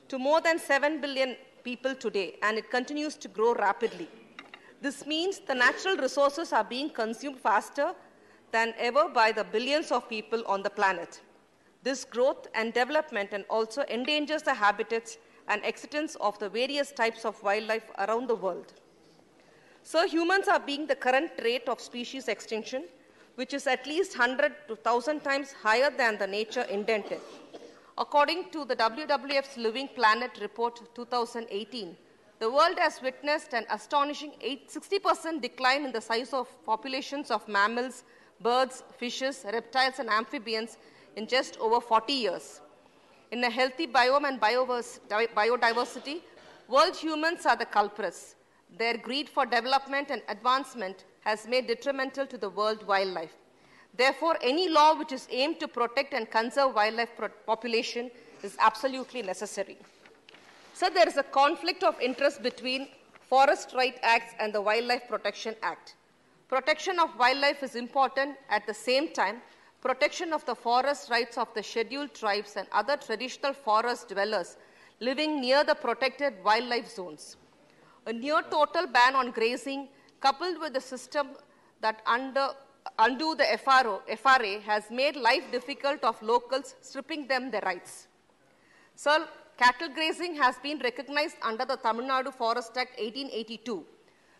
to 0.09 0.19
more 0.19 0.41
than 0.41 0.59
7 0.59 1.01
billion 1.01 1.35
people 1.63 1.95
today, 1.95 2.37
and 2.41 2.57
it 2.57 2.69
continues 2.69 3.15
to 3.17 3.27
grow 3.27 3.53
rapidly. 3.53 4.07
This 4.81 5.05
means 5.05 5.39
the 5.39 5.55
natural 5.55 5.95
resources 5.97 6.51
are 6.53 6.63
being 6.63 6.89
consumed 6.89 7.39
faster 7.39 7.93
than 8.51 8.73
ever 8.77 9.07
by 9.09 9.31
the 9.31 9.43
billions 9.43 9.91
of 9.91 10.09
people 10.09 10.43
on 10.47 10.63
the 10.63 10.69
planet. 10.69 11.21
This 11.83 12.03
growth 12.03 12.47
and 12.53 12.73
development 12.73 13.29
and 13.31 13.45
also 13.49 13.83
endangers 13.89 14.43
the 14.43 14.53
habitats 14.53 15.17
and 15.47 15.63
existence 15.65 16.15
of 16.15 16.37
the 16.39 16.49
various 16.49 16.91
types 16.91 17.25
of 17.25 17.41
wildlife 17.43 17.89
around 17.99 18.27
the 18.27 18.35
world. 18.35 18.73
So 19.83 20.07
humans 20.07 20.47
are 20.47 20.59
being 20.59 20.85
the 20.85 20.95
current 20.95 21.31
rate 21.43 21.67
of 21.67 21.81
species 21.81 22.27
extinction, 22.27 22.83
which 23.35 23.53
is 23.53 23.65
at 23.65 23.87
least 23.87 24.17
100 24.17 24.67
to 24.67 24.73
1000 24.75 25.21
times 25.21 25.53
higher 25.53 25.89
than 25.89 26.17
the 26.17 26.27
nature 26.27 26.63
indented. 26.63 27.21
According 28.01 28.49
to 28.49 28.65
the 28.65 28.75
WWF's 28.75 29.57
Living 29.57 29.87
Planet 29.87 30.31
Report 30.41 30.81
2018, 30.95 31.95
the 32.39 32.49
world 32.49 32.79
has 32.79 32.99
witnessed 32.99 33.53
an 33.53 33.63
astonishing 33.69 34.31
60% 34.41 35.39
decline 35.39 35.85
in 35.85 35.91
the 35.91 36.01
size 36.01 36.33
of 36.33 36.47
populations 36.65 37.29
of 37.29 37.47
mammals, 37.47 38.03
birds, 38.39 38.81
fishes, 38.97 39.45
reptiles, 39.53 39.99
and 39.99 40.09
amphibians 40.09 40.79
in 41.15 41.27
just 41.27 41.59
over 41.59 41.79
40 41.79 42.11
years. 42.11 42.61
In 43.31 43.43
a 43.43 43.51
healthy 43.51 43.85
biome 43.85 44.27
and 44.27 44.41
biodiversity, 44.41 46.21
world 46.67 46.95
humans 46.95 47.45
are 47.45 47.55
the 47.55 47.65
culprits. 47.65 48.33
Their 48.79 48.97
greed 48.97 49.29
for 49.29 49.45
development 49.45 50.09
and 50.09 50.23
advancement 50.27 51.05
has 51.19 51.47
made 51.47 51.67
detrimental 51.67 52.25
to 52.25 52.37
the 52.39 52.49
world 52.49 52.87
wildlife. 52.87 53.35
Therefore, 53.95 54.37
any 54.41 54.69
law 54.69 54.95
which 54.95 55.11
is 55.11 55.27
aimed 55.29 55.59
to 55.59 55.67
protect 55.67 56.13
and 56.13 56.29
conserve 56.29 56.75
wildlife 56.75 57.09
population 57.45 58.09
is 58.41 58.55
absolutely 58.59 59.21
necessary. 59.21 59.77
So 60.73 60.89
there 60.89 61.07
is 61.07 61.17
a 61.17 61.23
conflict 61.23 61.83
of 61.83 61.99
interest 61.99 62.41
between 62.41 62.87
Forest 63.29 63.73
Right 63.75 63.97
Acts 64.01 64.33
and 64.39 64.53
the 64.53 64.61
Wildlife 64.61 65.07
Protection 65.07 65.55
Act. 65.61 65.95
Protection 66.47 66.99
of 66.99 67.17
wildlife 67.17 67.63
is 67.63 67.75
important 67.75 68.35
at 68.49 68.65
the 68.67 68.73
same 68.73 69.13
time, 69.13 69.41
protection 69.81 70.33
of 70.33 70.45
the 70.45 70.55
forest 70.55 71.09
rights 71.09 71.37
of 71.37 71.53
the 71.53 71.63
scheduled 71.63 72.13
tribes 72.13 72.55
and 72.55 72.67
other 72.71 72.97
traditional 72.97 73.53
forest 73.53 74.09
dwellers 74.09 74.57
living 74.99 75.39
near 75.41 75.63
the 75.63 75.75
protected 75.75 76.33
wildlife 76.43 76.89
zones. 76.89 77.37
A 78.05 78.13
near 78.13 78.41
total 78.49 78.87
ban 78.87 79.15
on 79.15 79.31
grazing 79.31 79.87
coupled 80.19 80.59
with 80.59 80.75
a 80.75 80.81
system 80.81 81.29
that 81.81 82.01
under 82.05 82.49
undo 82.99 83.35
the 83.35 83.45
FRO, 83.63 84.01
FRA 84.17 84.59
has 84.61 84.89
made 84.89 85.15
life 85.15 85.43
difficult 85.51 86.03
of 86.03 86.21
locals, 86.21 86.75
stripping 86.81 87.27
them 87.27 87.51
their 87.51 87.61
rights. 87.61 88.07
Sir, 88.95 89.27
cattle 89.57 89.89
grazing 89.89 90.35
has 90.35 90.57
been 90.59 90.79
recognized 90.79 91.37
under 91.41 91.65
the 91.65 91.77
Tamil 91.77 92.05
Nadu 92.05 92.33
Forest 92.33 92.77
Act 92.77 92.99
1882. 92.99 93.85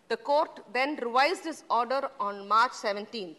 The 0.08 0.16
court 0.16 0.60
then 0.72 0.96
revised 0.96 1.46
its 1.46 1.64
order 1.70 2.10
on 2.20 2.46
March 2.48 2.72
17th. 2.72 3.36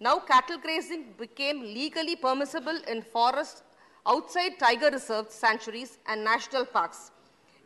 Now 0.00 0.18
cattle 0.18 0.58
grazing 0.58 1.14
became 1.18 1.62
legally 1.62 2.16
permissible 2.16 2.78
in 2.88 3.02
forests 3.02 3.62
outside 4.06 4.58
tiger 4.58 4.90
reserves, 4.90 5.34
sanctuaries 5.34 5.98
and 6.06 6.24
national 6.24 6.64
parks. 6.66 7.10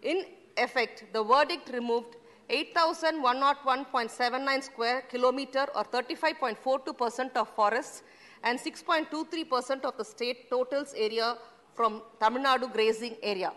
In 0.03 0.25
effect, 0.57 1.05
the 1.13 1.23
verdict 1.23 1.71
removed 1.73 2.17
8,101.79 2.49 4.63
square 4.63 5.03
kilometer 5.11 5.67
or 5.75 5.83
35.42% 5.85 7.37
of 7.37 7.49
forests 7.49 8.05
and 8.45 8.57
6.23% 8.59 9.85
of 9.85 9.97
the 9.97 10.05
state 10.05 10.49
totals 10.49 10.95
area 10.97 11.37
from 11.75 12.03
Tamil 12.21 12.43
Nadu 12.43 12.73
grazing 12.73 13.17
area, 13.23 13.53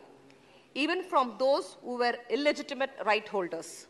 even 0.74 1.04
from 1.04 1.36
those 1.38 1.78
who 1.84 1.98
were 1.98 2.16
illegitimate 2.30 2.90
right 3.06 3.28
holders. 3.28 3.86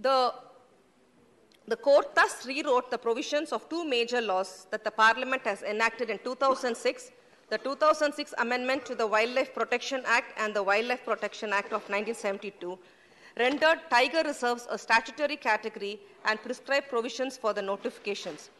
The, 0.00 0.32
the 1.68 1.76
court 1.76 2.14
thus 2.14 2.46
rewrote 2.46 2.90
the 2.90 2.98
provisions 2.98 3.52
of 3.52 3.68
two 3.68 3.84
major 3.84 4.22
laws 4.22 4.66
that 4.70 4.82
the 4.82 4.90
Parliament 4.90 5.42
has 5.44 5.62
enacted 5.62 6.08
in 6.10 6.18
2006 6.18 7.12
the 7.54 7.58
2006 7.58 8.34
Amendment 8.38 8.84
to 8.84 8.96
the 8.96 9.06
Wildlife 9.06 9.54
Protection 9.54 10.02
Act 10.06 10.36
and 10.36 10.52
the 10.52 10.62
Wildlife 10.68 11.04
Protection 11.04 11.52
Act 11.52 11.68
of 11.68 11.82
1972 11.88 12.76
rendered 13.38 13.78
tiger 13.90 14.22
reserves 14.26 14.66
a 14.70 14.76
statutory 14.76 15.36
category 15.36 16.00
and 16.24 16.42
prescribed 16.42 16.88
provisions 16.88 17.36
for 17.36 17.52
the 17.52 17.62
notifications. 17.62 18.50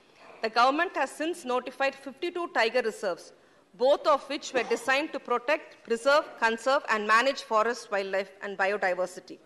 The 0.43 0.49
government 0.49 0.93
has 0.95 1.11
since 1.11 1.45
notified 1.45 1.97
52 1.97 2.51
tiger 2.55 2.83
reserves, 2.83 3.33
both 3.77 4.07
of 4.07 4.23
which 4.29 4.53
were 4.53 4.63
designed 4.63 5.13
to 5.15 5.19
protect, 5.19 5.83
preserve, 5.83 6.27
conserve, 6.39 6.85
and 6.89 7.05
manage 7.05 7.43
forest, 7.43 7.91
wildlife, 7.91 8.31
and 8.43 8.57
biodiversity. 8.57 9.39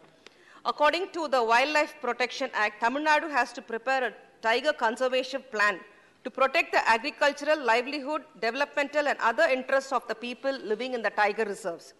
According 0.66 1.08
to 1.12 1.26
the 1.26 1.42
Wildlife 1.42 1.94
Protection 2.02 2.50
Act, 2.52 2.82
Tamil 2.82 3.02
Nadu 3.02 3.30
has 3.30 3.54
to 3.54 3.62
prepare 3.62 4.08
a 4.08 4.12
tiger 4.42 4.74
conservation 4.74 5.42
plan 5.50 5.80
to 6.24 6.30
protect 6.30 6.72
the 6.72 6.88
agricultural, 6.88 7.64
livelihood, 7.64 8.22
developmental, 8.40 9.08
and 9.08 9.18
other 9.20 9.44
interests 9.44 9.92
of 9.92 10.06
the 10.08 10.14
people 10.14 10.52
living 10.64 10.94
in 10.94 11.02
the 11.02 11.10
tiger 11.10 11.44
reserves. 11.44 11.94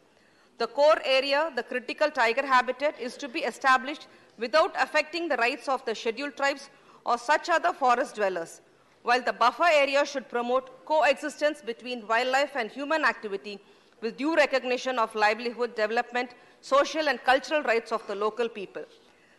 The 0.58 0.66
core 0.66 1.00
area, 1.04 1.52
the 1.54 1.62
critical 1.62 2.10
tiger 2.10 2.44
habitat, 2.44 2.98
is 3.00 3.16
to 3.18 3.28
be 3.28 3.40
established 3.40 4.08
without 4.38 4.74
affecting 4.78 5.28
the 5.28 5.36
rights 5.36 5.68
of 5.68 5.84
the 5.84 5.94
scheduled 5.94 6.36
tribes 6.36 6.68
or 7.06 7.16
such 7.16 7.48
other 7.48 7.72
forest 7.72 8.16
dwellers, 8.16 8.60
while 9.02 9.22
the 9.22 9.32
buffer 9.32 9.68
area 9.72 10.04
should 10.04 10.28
promote 10.28 10.84
coexistence 10.84 11.62
between 11.62 12.06
wildlife 12.06 12.56
and 12.56 12.70
human 12.70 13.04
activity 13.04 13.60
with 14.00 14.16
due 14.16 14.34
recognition 14.36 14.98
of 14.98 15.14
livelihood, 15.14 15.74
development, 15.74 16.30
social 16.60 17.08
and 17.08 17.22
cultural 17.24 17.62
rights 17.62 17.92
of 17.92 18.06
the 18.06 18.14
local 18.14 18.48
people. 18.48 18.84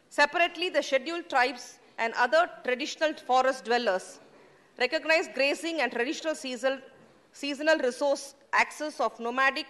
Separately, 0.10 0.70
the 0.70 0.82
scheduled 0.82 1.30
tribes 1.30 1.80
and 1.98 2.14
other 2.14 2.50
traditional 2.64 3.14
forest 3.14 3.66
dwellers 3.66 4.20
recognize 4.80 5.28
grazing 5.34 5.82
and 5.82 5.92
traditional 5.92 6.36
seasonal, 6.36 6.80
seasonal 7.32 7.78
resource 7.78 8.36
access 8.54 9.00
of 9.00 9.20
nomadic 9.20 9.66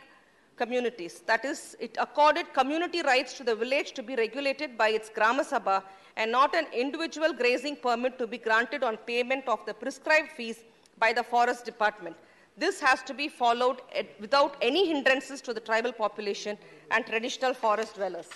communities. 0.55 1.22
That 1.26 1.45
is, 1.45 1.76
it 1.80 1.97
accorded 1.99 2.53
community 2.53 3.01
rights 3.01 3.34
to 3.34 3.43
the 3.43 3.55
village 3.55 3.93
to 3.93 4.03
be 4.03 4.16
regulated 4.16 4.78
by 4.78 4.89
its 4.89 5.10
Grama 5.10 5.43
Sabha 5.43 5.84
and 6.18 6.32
not 6.32 6.55
an 6.55 6.68
individual 6.74 7.34
grazing 7.34 7.78
permit 7.78 8.18
to 8.20 8.28
be 8.28 8.38
granted 8.38 8.84
on 8.84 8.97
payment 8.97 9.47
of 9.47 9.66
the 9.66 9.74
prescribed 9.74 10.32
fees 10.32 10.60
by 10.97 11.14
the 11.14 11.24
forest 11.24 11.66
department. 11.66 12.16
This 12.57 12.82
has 12.82 13.01
to 13.03 13.14
be 13.14 13.30
followed 13.30 13.82
without 14.20 14.57
any 14.62 14.88
hindrances 14.88 15.39
to 15.41 15.53
the 15.53 15.62
tribal 15.62 15.93
population 15.93 16.57
and 16.91 17.05
traditional 17.05 17.53
forest 17.53 17.95
dwellers. 17.95 18.28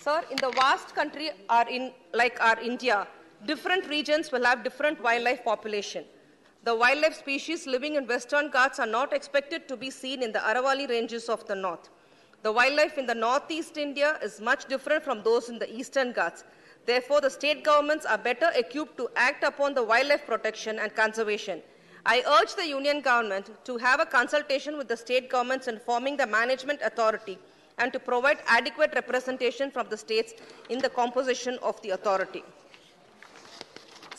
Sir, 0.00 0.24
in 0.30 0.38
the 0.38 0.50
vast 0.52 0.94
country 0.94 1.30
are 1.50 1.68
in, 1.68 1.92
like 2.14 2.40
our 2.40 2.58
India, 2.58 3.06
different 3.46 3.88
regions 3.88 4.30
will 4.32 4.44
have 4.44 4.64
different 4.64 5.02
wildlife 5.02 5.44
population. 5.44 6.04
The 6.64 6.74
wildlife 6.74 7.14
species 7.14 7.66
living 7.66 7.94
in 7.94 8.06
Western 8.06 8.50
Ghats 8.50 8.78
are 8.78 8.86
not 8.86 9.12
expected 9.12 9.66
to 9.68 9.76
be 9.76 9.90
seen 9.90 10.22
in 10.22 10.32
the 10.32 10.40
Aravali 10.40 10.88
ranges 10.88 11.28
of 11.28 11.46
the 11.46 11.54
north. 11.54 11.88
The 12.42 12.52
wildlife 12.52 12.98
in 12.98 13.06
the 13.06 13.14
northeast 13.14 13.76
India 13.76 14.18
is 14.22 14.40
much 14.40 14.66
different 14.66 15.02
from 15.02 15.22
those 15.22 15.48
in 15.48 15.58
the 15.58 15.74
eastern 15.74 16.12
Ghats. 16.12 16.44
Therefore, 16.86 17.20
the 17.20 17.30
state 17.30 17.64
governments 17.64 18.06
are 18.06 18.18
better 18.18 18.50
equipped 18.54 18.96
to 18.98 19.08
act 19.16 19.44
upon 19.44 19.74
the 19.74 19.82
wildlife 19.82 20.26
protection 20.26 20.78
and 20.78 20.94
conservation. 20.94 21.62
I 22.06 22.22
urge 22.40 22.54
the 22.54 22.66
union 22.66 23.00
government 23.02 23.50
to 23.64 23.76
have 23.78 24.00
a 24.00 24.06
consultation 24.06 24.78
with 24.78 24.88
the 24.88 24.96
state 24.96 25.28
governments 25.28 25.68
in 25.68 25.78
forming 25.78 26.16
the 26.16 26.26
management 26.26 26.80
authority 26.82 27.38
and 27.78 27.92
to 27.92 27.98
provide 27.98 28.38
adequate 28.46 28.94
representation 28.94 29.70
from 29.70 29.88
the 29.88 29.96
states 29.96 30.34
in 30.68 30.78
the 30.78 30.88
composition 30.88 31.58
of 31.62 31.80
the 31.82 31.90
authority. 31.90 32.42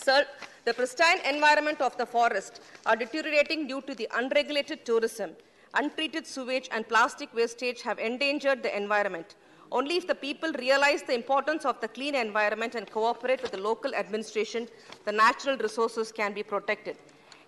Sir, 0.04 0.26
the 0.66 0.74
pristine 0.74 1.20
environment 1.30 1.80
of 1.80 1.96
the 1.98 2.06
forest 2.06 2.62
are 2.86 2.96
deteriorating 2.96 3.68
due 3.68 3.82
to 3.82 3.94
the 3.94 4.08
unregulated 4.16 4.84
tourism. 4.86 5.32
Untreated 5.76 6.26
sewage 6.26 6.70
and 6.72 6.88
plastic 6.88 7.34
wastage 7.34 7.82
have 7.84 8.00
endangered 8.00 8.64
the 8.64 8.76
environment. 8.76 9.36
Only 9.72 9.98
if 9.98 10.08
the 10.08 10.16
people 10.16 10.52
realize 10.54 11.04
the 11.04 11.14
importance 11.14 11.66
of 11.66 11.80
the 11.80 11.88
clean 11.88 12.16
environment 12.16 12.76
and 12.76 12.90
cooperate 12.90 13.42
with 13.42 13.52
the 13.52 13.62
local 13.62 13.94
administration, 13.96 14.68
the 15.06 15.12
natural 15.12 15.56
resources 15.58 16.12
can 16.12 16.34
be 16.34 16.44
protected. 16.44 16.98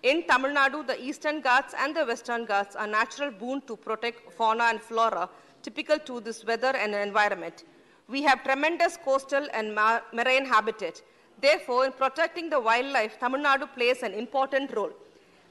In 0.02 0.26
Tamil 0.26 0.52
Nadu, 0.52 0.86
the 0.86 1.02
eastern 1.02 1.40
Ghats 1.40 1.74
and 1.78 1.94
the 1.94 2.04
western 2.04 2.44
Ghats 2.44 2.76
are 2.76 2.86
natural 2.86 3.30
boon 3.30 3.62
to 3.62 3.76
protect 3.76 4.32
fauna 4.32 4.64
and 4.64 4.80
flora 4.80 5.28
typical 5.62 5.98
to 5.98 6.20
this 6.20 6.44
weather 6.44 6.74
and 6.76 6.94
environment. 6.94 7.64
We 8.06 8.22
have 8.22 8.44
tremendous 8.44 8.96
coastal 8.96 9.48
and 9.52 9.74
marine 10.12 10.46
habitat. 10.46 11.02
Therefore, 11.40 11.84
in 11.86 11.92
protecting 11.92 12.48
the 12.48 12.58
wildlife, 12.58 13.18
Tamil 13.18 13.40
Nadu 13.42 13.66
plays 13.74 14.02
an 14.02 14.14
important 14.14 14.74
role. 14.74 14.92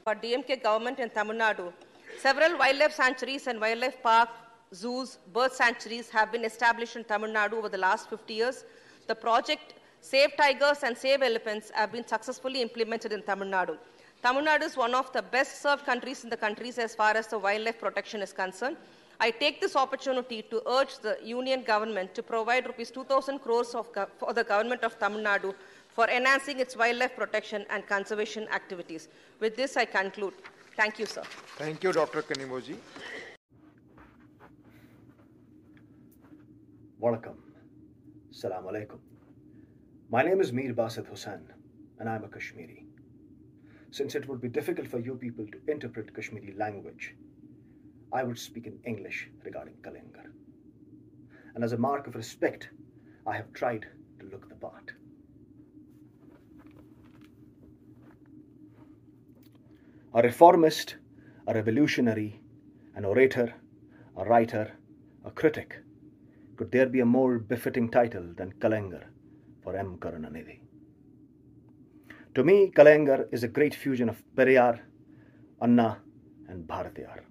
For 0.04 0.14
DMK 0.14 0.62
government 0.62 0.98
in 0.98 1.10
Tamil 1.10 1.36
Nadu, 1.36 1.72
several 2.20 2.58
wildlife 2.58 2.92
sanctuaries 2.92 3.46
and 3.46 3.60
wildlife 3.60 4.02
parks, 4.02 4.32
zoos, 4.74 5.18
bird 5.32 5.52
sanctuaries 5.52 6.10
have 6.10 6.32
been 6.32 6.44
established 6.44 6.96
in 6.96 7.04
Tamil 7.04 7.30
Nadu 7.30 7.54
over 7.54 7.68
the 7.68 7.78
last 7.78 8.10
50 8.10 8.34
years. 8.34 8.64
The 9.06 9.14
project 9.14 9.74
Save 10.00 10.36
Tigers 10.36 10.82
and 10.82 10.96
Save 10.96 11.22
Elephants 11.22 11.70
have 11.74 11.92
been 11.92 12.06
successfully 12.06 12.60
implemented 12.60 13.12
in 13.12 13.22
Tamil 13.22 13.48
Nadu. 13.48 13.76
Tamil 14.22 14.42
Nadu 14.44 14.64
is 14.64 14.76
one 14.76 14.94
of 14.94 15.12
the 15.12 15.22
best 15.22 15.62
served 15.62 15.86
countries 15.86 16.24
in 16.24 16.30
the 16.30 16.36
countries 16.36 16.78
as 16.78 16.94
far 16.94 17.16
as 17.16 17.26
the 17.28 17.38
wildlife 17.38 17.78
protection 17.78 18.20
is 18.20 18.32
concerned. 18.32 18.76
I 19.20 19.30
take 19.30 19.60
this 19.60 19.76
opportunity 19.76 20.42
to 20.42 20.60
urge 20.68 20.98
the 20.98 21.16
union 21.22 21.62
government 21.62 22.14
to 22.16 22.22
provide 22.22 22.66
rupees 22.66 22.90
2,000 22.90 23.38
crores 23.38 23.74
of, 23.74 23.88
for 24.18 24.32
the 24.32 24.44
government 24.44 24.82
of 24.82 24.98
Tamil 24.98 25.20
Nadu 25.20 25.54
for 25.94 26.08
enhancing 26.10 26.58
its 26.58 26.76
wildlife 26.76 27.14
protection 27.16 27.64
and 27.70 27.86
conservation 27.86 28.48
activities. 28.52 29.08
With 29.40 29.56
this, 29.56 29.76
I 29.76 29.84
conclude. 29.84 30.34
Thank 30.76 30.98
you, 30.98 31.06
sir. 31.06 31.22
Thank 31.56 31.84
you, 31.84 31.92
Dr. 31.92 32.22
Kanimozhi. 32.22 32.76
Welcome. 36.98 37.38
Assalamu 38.32 38.72
alaikum. 38.72 38.98
My 40.10 40.22
name 40.22 40.40
is 40.40 40.52
Mir 40.52 40.74
Basit 40.74 41.06
Hussain, 41.06 41.42
and 42.00 42.08
I'm 42.08 42.24
a 42.24 42.28
Kashmiri. 42.28 42.86
Since 43.92 44.16
it 44.16 44.28
would 44.28 44.40
be 44.40 44.48
difficult 44.48 44.88
for 44.88 44.98
you 44.98 45.14
people 45.14 45.46
to 45.46 45.72
interpret 45.72 46.12
Kashmiri 46.12 46.54
language, 46.58 47.14
I 48.12 48.24
would 48.24 48.38
speak 48.38 48.66
in 48.66 48.80
English 48.84 49.28
regarding 49.44 49.74
Kalaignar. 49.82 50.26
And 51.54 51.62
as 51.62 51.72
a 51.72 51.78
mark 51.78 52.08
of 52.08 52.16
respect, 52.16 52.70
I 53.26 53.36
have 53.36 53.52
tried 53.52 53.86
to 54.18 54.26
look 54.26 54.48
the 54.48 54.56
part. 54.56 54.93
A 60.16 60.22
reformist, 60.22 60.94
a 61.48 61.54
revolutionary, 61.54 62.40
an 62.94 63.04
orator, 63.04 63.52
a 64.16 64.24
writer, 64.24 64.70
a 65.24 65.30
critic. 65.32 65.82
Could 66.56 66.70
there 66.70 66.86
be 66.86 67.00
a 67.00 67.04
more 67.04 67.40
befitting 67.40 67.90
title 67.90 68.32
than 68.36 68.52
Kalaignar 68.52 69.06
for 69.64 69.74
M. 69.74 69.96
Karunanidhi? 69.98 70.60
To 72.36 72.44
me, 72.44 72.70
Kalaignar 72.70 73.26
is 73.32 73.42
a 73.42 73.48
great 73.48 73.74
fusion 73.74 74.08
of 74.08 74.22
Periyar, 74.36 74.78
Anna, 75.60 75.98
and 76.46 76.64
Bharatiyar. 76.64 77.22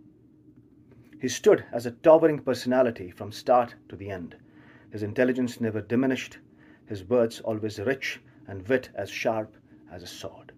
He 1.22 1.30
stood 1.30 1.64
as 1.72 1.86
a 1.86 1.92
towering 1.92 2.40
personality 2.40 3.12
from 3.12 3.32
start 3.32 3.76
to 3.88 3.96
the 3.96 4.10
end. 4.10 4.36
His 4.92 5.04
intelligence 5.04 5.62
never 5.62 5.80
diminished, 5.80 6.40
his 6.86 7.06
words 7.06 7.40
always 7.40 7.80
rich, 7.80 8.20
and 8.50 8.68
wit 8.68 8.90
as 8.94 9.10
sharp 9.10 9.56
as 9.90 10.04
a 10.04 10.08
sword. 10.08 10.52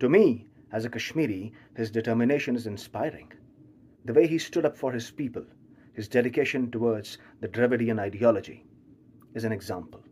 To 0.00 0.08
me, 0.08 0.49
as 0.72 0.84
a 0.84 0.90
Kashmiri, 0.90 1.52
his 1.76 1.90
determination 1.90 2.56
is 2.56 2.66
inspiring. 2.66 3.32
The 4.04 4.12
way 4.12 4.26
he 4.26 4.38
stood 4.38 4.64
up 4.64 4.76
for 4.76 4.92
his 4.92 5.10
people, 5.10 5.44
his 5.92 6.08
dedication 6.08 6.70
towards 6.70 7.18
the 7.40 7.48
Dravidian 7.48 7.98
ideology, 7.98 8.64
is 9.34 9.44
an 9.44 9.52
example. 9.52 10.02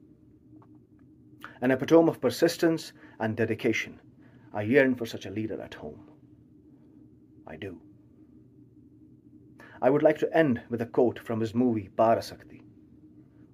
An 1.60 1.70
epitome 1.70 2.08
of 2.08 2.20
persistence 2.20 2.92
and 3.20 3.36
dedication. 3.36 4.00
I 4.52 4.62
yearn 4.62 4.94
for 4.94 5.06
such 5.06 5.26
a 5.26 5.30
leader 5.30 5.60
at 5.60 5.74
home. 5.74 6.08
I 7.46 7.56
do. 7.56 7.80
I 9.80 9.90
would 9.90 10.02
like 10.02 10.18
to 10.18 10.36
end 10.36 10.60
with 10.68 10.82
a 10.82 10.86
quote 10.86 11.18
from 11.18 11.40
his 11.40 11.54
movie 11.54 11.88
Parasakthi. 11.96 12.62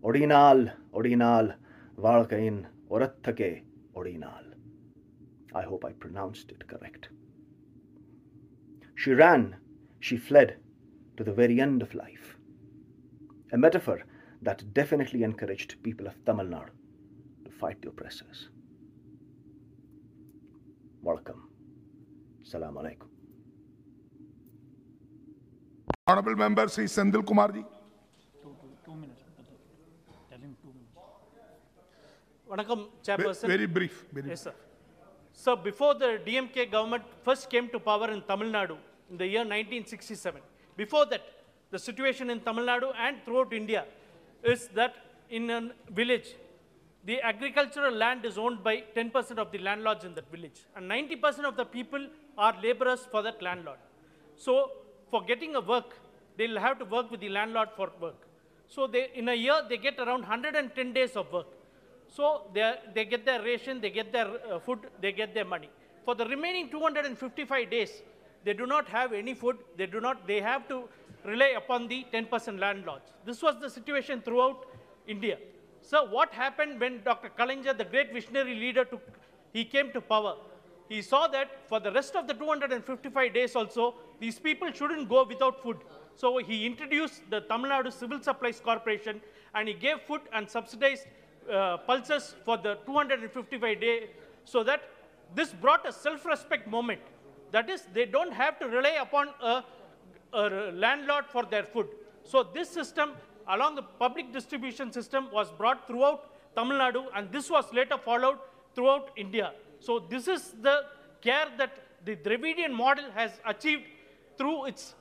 Odinal, 0.03 0.71
Odinal, 0.95 1.55
Valkain, 1.99 2.67
Orathake, 2.91 3.63
Odinal. 3.95 4.44
I 5.55 5.63
hope 5.63 5.85
I 5.85 5.93
pronounced 5.93 6.51
it 6.51 6.67
correct. 6.67 7.09
She 8.97 9.13
ran, 9.13 9.57
she 10.01 10.17
fled 10.17 10.57
to 11.17 11.25
the 11.25 11.33
very 11.33 11.61
end 11.61 11.83
of 11.83 11.95
life. 11.95 12.37
A 13.53 13.57
metaphor 13.57 14.03
that 14.43 14.75
definitely 14.75 15.23
encouraged 15.23 15.83
people 15.83 16.07
of 16.07 16.25
Tamil 16.25 16.47
Nadu 16.47 16.71
to 17.45 17.51
fight 17.51 17.81
the 17.83 17.89
oppressors. 17.89 18.49
Welcome. 21.03 21.49
Salam 22.43 22.75
alaikum. 22.75 23.09
Honorable 26.07 26.37
Member 26.37 26.69
Sri 26.69 26.85
Senthil 26.85 27.25
Kumar 27.25 27.53
ji. 27.53 27.65
Vanakkam, 32.51 32.89
Chairperson. 33.03 33.49
Very 33.49 33.67
brief. 33.67 34.05
Very 34.13 34.29
yes, 34.29 34.43
sir. 34.43 34.55
So 35.35 35.57
before 35.57 35.95
the 35.95 36.21
DMK 36.27 36.71
government 36.71 37.05
first 37.23 37.51
came 37.51 37.69
to 37.69 37.79
power 37.79 38.11
in 38.11 38.23
Tamil 38.23 38.49
Nadu 38.49 38.77
in 39.11 39.19
the 39.19 39.27
year 39.27 39.41
1967, 39.41 40.41
before 40.77 41.05
that, 41.07 41.23
the 41.71 41.79
situation 41.79 42.31
in 42.31 42.41
Tamil 42.41 42.65
Nadu 42.65 42.93
and 42.97 43.17
throughout 43.25 43.53
India 43.53 43.85
is 44.43 44.69
that 44.69 44.95
in 45.29 45.51
a 45.51 45.71
village, 45.91 46.35
the 47.05 47.21
agricultural 47.21 47.95
land 47.95 48.25
is 48.25 48.39
owned 48.39 48.63
by 48.63 48.83
10% 48.97 49.39
of 49.39 49.51
the 49.53 49.59
landlords 49.59 50.05
in 50.05 50.15
that 50.15 50.31
village, 50.31 50.61
and 50.77 50.91
90% 50.91 51.45
of 51.45 51.57
the 51.57 51.65
people 51.65 52.07
are 52.39 52.55
laborers 52.63 53.07
for 53.11 53.23
that 53.23 53.43
landlord. 53.43 53.79
So 54.37 54.71
for 55.11 55.23
getting 55.23 55.55
a 55.57 55.61
work, 55.61 55.99
they'll 56.39 56.59
have 56.59 56.79
to 56.79 56.85
work 56.85 57.11
with 57.11 57.21
the 57.21 57.29
landlord 57.29 57.69
for 57.77 57.91
work. 58.01 58.27
So 58.69 58.87
they, 58.87 59.11
in 59.15 59.29
a 59.29 59.35
year, 59.35 59.61
they 59.69 59.77
get 59.77 59.99
around 59.99 60.21
110 60.21 60.93
days 60.93 61.17
of 61.17 61.31
work. 61.33 61.47
So 62.17 62.43
they, 62.55 62.75
they 62.95 63.05
get 63.05 63.25
their 63.25 63.43
ration, 63.43 63.81
they 63.81 63.91
get 63.91 64.13
their 64.13 64.29
uh, 64.49 64.61
food, 64.61 64.79
they 65.01 65.11
get 65.11 65.35
their 65.35 65.45
money. 65.45 65.69
For 66.05 66.15
the 66.15 66.25
remaining 66.27 66.71
255 66.71 67.71
days, 67.71 68.03
they 68.45 68.53
do 68.53 68.67
not 68.67 68.87
have 68.89 69.13
any 69.13 69.35
food, 69.35 69.57
they 69.77 69.87
do 69.87 70.01
not, 70.01 70.29
they 70.29 70.41
have 70.41 70.69
to 70.69 70.85
rely 71.25 71.55
upon 71.57 71.89
the 71.89 72.07
10% 72.13 72.61
landlords. 72.61 73.11
This 73.25 73.43
was 73.43 73.57
the 73.61 73.69
situation 73.69 74.21
throughout 74.21 74.67
India. 75.09 75.39
So 75.83 76.05
what 76.05 76.33
happened 76.33 76.79
when 76.79 77.03
Dr. 77.03 77.31
Kalaignar, 77.37 77.77
the 77.77 77.85
great 77.85 78.13
visionary 78.13 78.55
leader, 78.55 78.85
took, 78.85 79.03
he 79.53 79.65
came 79.65 79.91
to 79.91 80.01
power? 80.01 80.37
He 80.89 81.03
saw 81.03 81.27
that 81.29 81.69
for 81.69 81.81
the 81.81 81.91
rest 81.91 82.15
of 82.15 82.29
the 82.29 82.35
255 82.35 83.35
days 83.35 83.57
also, 83.57 83.95
these 84.21 84.39
people 84.39 84.71
shouldn't 84.71 85.09
go 85.09 85.25
without 85.25 85.61
food. 85.61 85.79
So 86.15 86.39
he 86.39 86.65
introduced 86.65 87.23
the 87.29 87.41
Tamil 87.41 87.71
Nadu 87.71 87.93
Civil 87.93 88.23
Supplies 88.23 88.61
Corporation 88.61 89.21
and 89.55 89.67
he 89.67 89.75
gave 89.75 90.01
food 90.03 90.21
and 90.33 90.49
subsidized 90.49 91.07
uh, 91.51 91.79
pulses 91.79 92.35
for 92.45 92.57
the 92.57 92.79
255 92.87 93.81
days 93.81 94.09
so 94.45 94.63
that 94.63 94.83
this 95.35 95.53
brought 95.53 95.87
a 95.87 95.93
self-respect 95.93 96.69
moment. 96.69 97.01
That 97.51 97.71
is, 97.71 97.83
they 97.93 98.07
don't 98.07 98.33
have 98.33 98.59
to 98.59 98.67
rely 98.67 98.97
upon 99.01 99.29
a, 99.41 99.65
a 100.33 100.73
landlord 100.73 101.27
for 101.31 101.45
their 101.45 101.65
food. 101.65 101.89
So 102.25 102.43
this 102.43 102.69
system, 102.69 103.13
along 103.49 103.77
the 103.77 103.83
public 103.83 104.33
distribution 104.33 104.93
system, 104.93 105.29
was 105.33 105.51
brought 105.53 105.87
throughout 105.87 106.31
Tamil 106.57 106.79
Nadu, 106.79 107.05
and 107.15 107.31
this 107.31 107.51
was 107.51 107.73
later 107.73 107.99
followed 107.99 108.39
throughout 108.75 109.11
India. 109.17 109.53
So 109.81 109.99
this 109.99 110.29
is 110.29 110.55
the 110.63 110.85
care 111.21 111.47
that 111.59 111.73
the 112.05 112.17
Dravidian 112.17 112.73
model 112.73 113.05
has 113.15 113.33
achieved 113.47 113.85
through 114.37 114.67
its 114.67 114.95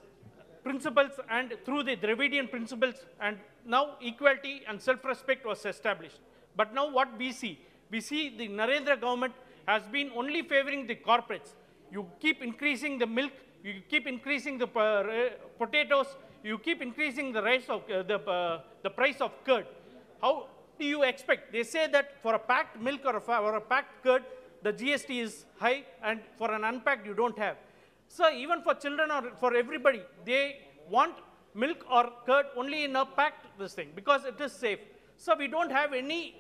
principles 0.63 1.11
and 1.29 1.53
through 1.65 1.83
the 1.83 1.95
Dravidian 1.95 2.47
principles, 2.47 2.95
and 3.19 3.37
now 3.65 3.95
equality 4.01 4.63
and 4.67 4.81
self-respect 4.81 5.45
was 5.45 5.65
established. 5.65 6.19
But 6.56 6.74
now 6.74 6.89
what 6.89 7.18
we 7.18 7.32
see? 7.32 7.60
We 7.89 8.01
see 8.01 8.36
the 8.38 8.47
Narendra 8.49 8.99
government 8.99 9.34
has 9.68 9.84
been 9.84 10.12
only 10.16 10.41
favoring 10.41 10.88
the 10.88 10.95
corporates. 10.95 11.54
You 11.91 12.06
keep 12.20 12.41
increasing 12.41 12.97
the 12.97 13.06
milk, 13.06 13.32
you 13.64 13.82
keep 13.89 14.08
increasing 14.08 14.58
the 14.58 14.68
uh, 14.68 15.30
potatoes, 15.58 16.08
you 16.43 16.58
keep 16.58 16.82
increasing 16.82 17.32
the, 17.32 17.41
rice 17.41 17.66
of, 17.70 17.82
uh, 17.89 18.04
the, 18.04 18.20
uh, 18.20 18.62
the 18.82 18.89
price 18.89 19.22
of 19.22 19.32
curd. 19.45 19.66
How 20.22 20.47
do 20.80 20.86
you 20.86 21.04
expect? 21.04 21.51
They 21.51 21.64
say 21.64 21.88
that 21.88 22.22
for 22.22 22.34
a 22.36 22.39
packed 22.39 22.82
milk 22.82 23.01
or 23.06 23.18
a, 23.18 23.41
or 23.41 23.56
a 23.56 23.62
packed 23.62 24.04
curd, 24.04 24.24
the 24.64 24.74
GST 24.74 25.22
is 25.22 25.45
high, 25.60 25.84
and 26.04 26.22
for 26.38 26.51
an 26.51 26.64
unpacked, 26.64 27.06
you 27.06 27.14
don't 27.14 27.38
have. 27.38 27.58
So 28.08 28.32
even 28.32 28.62
for 28.62 28.74
children 28.76 29.12
or 29.12 29.32
for 29.39 29.56
everybody, 29.56 30.01
they 30.26 30.60
want 30.89 31.16
milk 31.54 31.86
or 31.89 32.12
curd 32.26 32.45
only 32.56 32.86
in 32.86 32.95
a 32.95 33.06
packed 33.06 33.45
this 33.60 33.74
thing 33.74 33.89
because 33.95 34.26
it 34.26 34.39
is 34.39 34.51
safe. 34.51 34.80
So 35.18 35.36
we 35.38 35.47
don't 35.47 35.72
have 35.72 35.93
any 35.93 36.36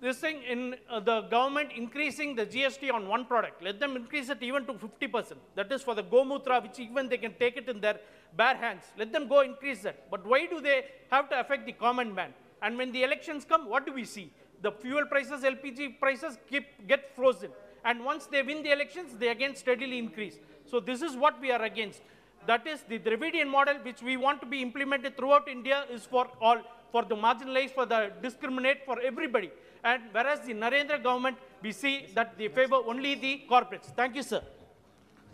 this 0.00 0.18
thing 0.18 0.42
in 0.48 0.76
uh, 0.88 1.00
the 1.00 1.22
government 1.22 1.70
increasing 1.74 2.34
the 2.36 2.46
GST 2.46 2.92
on 2.92 3.08
one 3.08 3.24
product. 3.24 3.62
Let 3.62 3.80
them 3.80 3.96
increase 3.96 4.28
it 4.28 4.42
even 4.42 4.64
to 4.66 4.74
50%. 4.74 5.32
That 5.56 5.72
is 5.72 5.82
for 5.82 5.94
the 5.94 6.04
Gomutra, 6.04 6.62
which 6.62 6.78
even 6.78 7.08
they 7.08 7.18
can 7.18 7.34
take 7.34 7.56
it 7.56 7.68
in 7.68 7.80
their 7.80 7.98
bare 8.36 8.56
hands. 8.56 8.84
Let 8.96 9.12
them 9.12 9.26
go 9.28 9.40
increase 9.40 9.82
that. 9.82 10.08
But 10.10 10.24
why 10.24 10.46
do 10.46 10.60
they 10.60 10.84
have 11.10 11.28
to 11.30 11.40
affect 11.40 11.66
the 11.66 11.72
common 11.72 12.14
man? 12.14 12.32
And 12.62 12.76
when 12.78 12.92
the 12.92 13.02
elections 13.02 13.44
come, 13.44 13.68
what 13.68 13.86
do 13.86 13.92
we 13.92 14.04
see? 14.04 14.30
The 14.62 14.70
fuel 14.70 15.04
prices, 15.06 15.42
LPG 15.42 15.98
prices 16.00 16.38
keep, 16.48 16.86
get 16.86 17.14
frozen. 17.14 17.50
And 17.84 18.04
once 18.04 18.26
they 18.26 18.42
win 18.42 18.62
the 18.62 18.72
elections, 18.72 19.16
they 19.18 19.28
again 19.28 19.54
steadily 19.56 19.98
increase. 19.98 20.38
So 20.64 20.80
this 20.80 21.02
is 21.02 21.16
what 21.16 21.40
we 21.40 21.50
are 21.50 21.62
against. 21.62 22.02
That 22.46 22.66
is 22.66 22.82
the 22.88 22.98
Dravidian 22.98 23.48
model, 23.48 23.76
which 23.82 24.02
we 24.02 24.16
want 24.16 24.40
to 24.40 24.46
be 24.46 24.62
implemented 24.62 25.16
throughout 25.16 25.48
India, 25.48 25.84
is 25.90 26.04
for 26.04 26.28
all, 26.40 26.58
for 26.90 27.04
the 27.04 27.14
marginalized, 27.14 27.74
for 27.74 27.86
the 27.86 28.12
discriminate, 28.22 28.84
for 28.84 29.00
everybody. 29.00 29.50
And 29.88 30.02
whereas 30.12 30.40
the 30.46 30.54
Narendra 30.62 31.02
government, 31.02 31.36
we 31.62 31.72
see 31.72 31.94
that 32.14 32.36
they 32.38 32.48
favor 32.48 32.78
only 32.92 33.14
the 33.14 33.32
corporates. 33.50 33.88
Thank 34.00 34.16
you, 34.16 34.22
sir. 34.22 34.42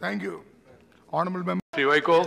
Thank 0.00 0.22
you. 0.22 0.42
Honorable 1.12 1.44
Member. 1.48 1.62
Sri 1.74 1.84
Vaiko, 1.84 2.18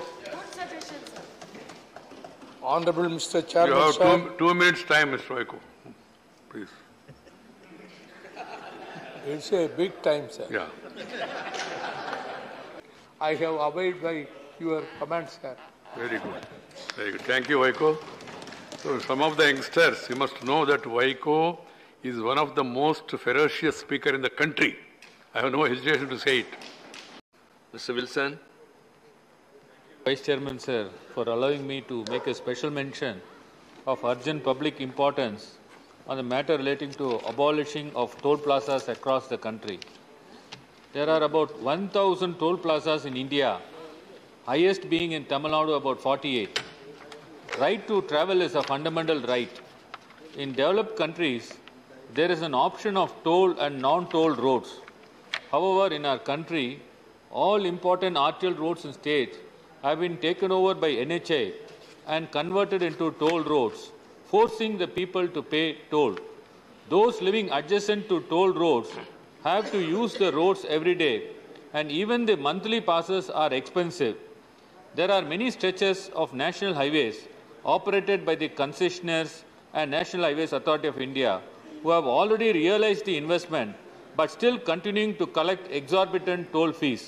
Honorable 2.61 3.05
Mr. 3.17 3.36
you 3.36 3.41
Chairman, 3.53 3.78
have 3.78 3.97
two, 3.97 4.32
two 4.39 4.53
minutes 4.53 4.84
time, 4.84 5.11
Mr. 5.11 5.30
Vaiko. 5.38 5.59
Please. 6.49 6.73
it's 9.25 9.51
a 9.53 9.67
big 9.78 10.01
time, 10.01 10.30
sir. 10.30 10.47
Yeah. 10.49 10.67
I 13.21 13.36
have 13.36 13.55
obeyed 13.67 14.01
by 14.01 14.28
your 14.59 14.84
comments, 14.99 15.39
sir. 15.41 15.55
Very 15.95 16.19
good. 16.19 16.45
Very 16.97 17.11
good. 17.13 17.21
Thank 17.21 17.47
you, 17.49 17.59
Vaiko. 17.59 17.97
So 18.84 18.99
some 18.99 19.21
of 19.21 19.38
the 19.38 19.45
youngsters, 19.51 20.05
you 20.09 20.17
must 20.17 20.43
know 20.43 20.65
that 20.65 20.84
Vaiko 20.84 21.57
is 22.04 22.20
one 22.22 22.38
of 22.38 22.54
the 22.56 22.64
most 22.64 23.10
ferocious 23.10 23.78
speaker 23.78 24.14
in 24.14 24.22
the 24.22 24.30
country. 24.30 24.78
I 25.34 25.41
have 25.41 25.52
no 25.52 25.64
hesitation 25.64 26.08
to 26.10 26.20
say 26.20 26.39
it. 26.39 26.45
Mr. 27.74 27.95
Wilson, 27.95 28.39
Vice 30.06 30.22
Chairman, 30.22 30.60
sir, 30.60 30.89
for 31.14 31.24
allowing 31.28 31.66
me 31.68 31.82
to 31.82 32.06
make 32.10 32.28
a 32.28 32.34
special 32.34 32.70
mention 32.70 33.22
of 33.88 34.04
urgent 34.06 34.43
public 34.43 34.80
importance 34.80 35.58
on 36.08 36.18
the 36.18 36.24
matter 36.24 36.56
relating 36.58 36.91
to 36.91 37.16
abolishing 37.28 37.91
of 37.95 38.16
toll 38.22 38.38
plazas 38.38 38.88
across 38.88 39.28
the 39.28 39.38
country. 39.38 39.80
There 40.93 41.10
are 41.10 41.24
about 41.24 41.60
1,000 41.62 42.39
toll 42.39 42.58
plazas 42.58 43.06
in 43.06 43.18
India, 43.18 43.60
highest 44.45 44.89
being 44.89 45.12
in 45.12 45.26
Tamil 45.26 45.52
Nadu 45.52 45.76
about 45.76 46.00
48. 46.00 46.62
Right 47.60 47.86
to 47.88 48.02
travel 48.04 48.41
is 48.41 48.56
a 48.56 48.64
fundamental 48.64 49.20
right. 49.22 49.50
In 50.38 50.54
developed 50.54 50.95
countries, 50.95 51.54
there 52.14 52.32
is 52.32 52.41
an 52.41 52.53
option 52.53 52.97
of 52.97 53.14
toll 53.24 53.60
and 53.60 53.82
non-toll 53.82 54.36
roads. 54.36 54.82
However, 55.51 55.93
in 55.93 56.05
our 56.05 56.20
country, 56.20 56.82
all 57.32 57.66
important 57.66 58.18
arterial 58.18 58.58
roads 58.58 58.86
in 58.86 58.93
states 58.93 59.38
have 59.84 59.99
been 59.99 60.18
taken 60.18 60.51
over 60.51 60.74
by 60.74 60.89
NHA 60.89 61.53
and 62.08 62.32
converted 62.32 62.82
into 62.82 63.12
toll 63.20 63.43
roads, 63.43 63.91
forcing 64.26 64.78
the 64.78 64.88
people 64.88 65.28
to 65.28 65.41
pay 65.41 65.78
toll. 65.91 66.18
Those 66.89 67.22
living 67.22 67.51
adjacent 67.51 68.08
to 68.10 68.22
toll 68.22 68.53
roads 68.53 68.89
have 69.43 69.72
to 69.72 69.80
use 69.80 70.14
the 70.16 70.32
roads 70.32 70.66
every 70.68 70.95
day, 70.95 71.30
and 71.74 71.91
even 71.91 72.26
the 72.26 72.38
monthly 72.38 72.82
passes 72.82 73.30
are 73.30 73.53
expensive. 73.53 74.16
There 74.95 75.12
are 75.12 75.22
many 75.22 75.51
stretches 75.51 76.10
of 76.16 76.34
national 76.34 76.74
highways 76.74 77.28
operated 77.66 78.26
by 78.26 78.36
the 78.36 78.49
concessionaires 78.49 79.43
and 79.74 79.91
National 79.91 80.24
Highways 80.24 80.53
Authority 80.53 80.88
of 80.88 80.99
India 80.99 81.41
who 81.88 81.93
have 81.93 82.07
already 82.19 82.51
realized 82.51 83.05
the 83.09 83.15
investment 83.15 83.73
but 84.17 84.29
still 84.29 84.57
continuing 84.69 85.11
to 85.19 85.25
collect 85.25 85.71
exorbitant 85.71 86.51
toll 86.51 86.73
fees. 86.79 87.03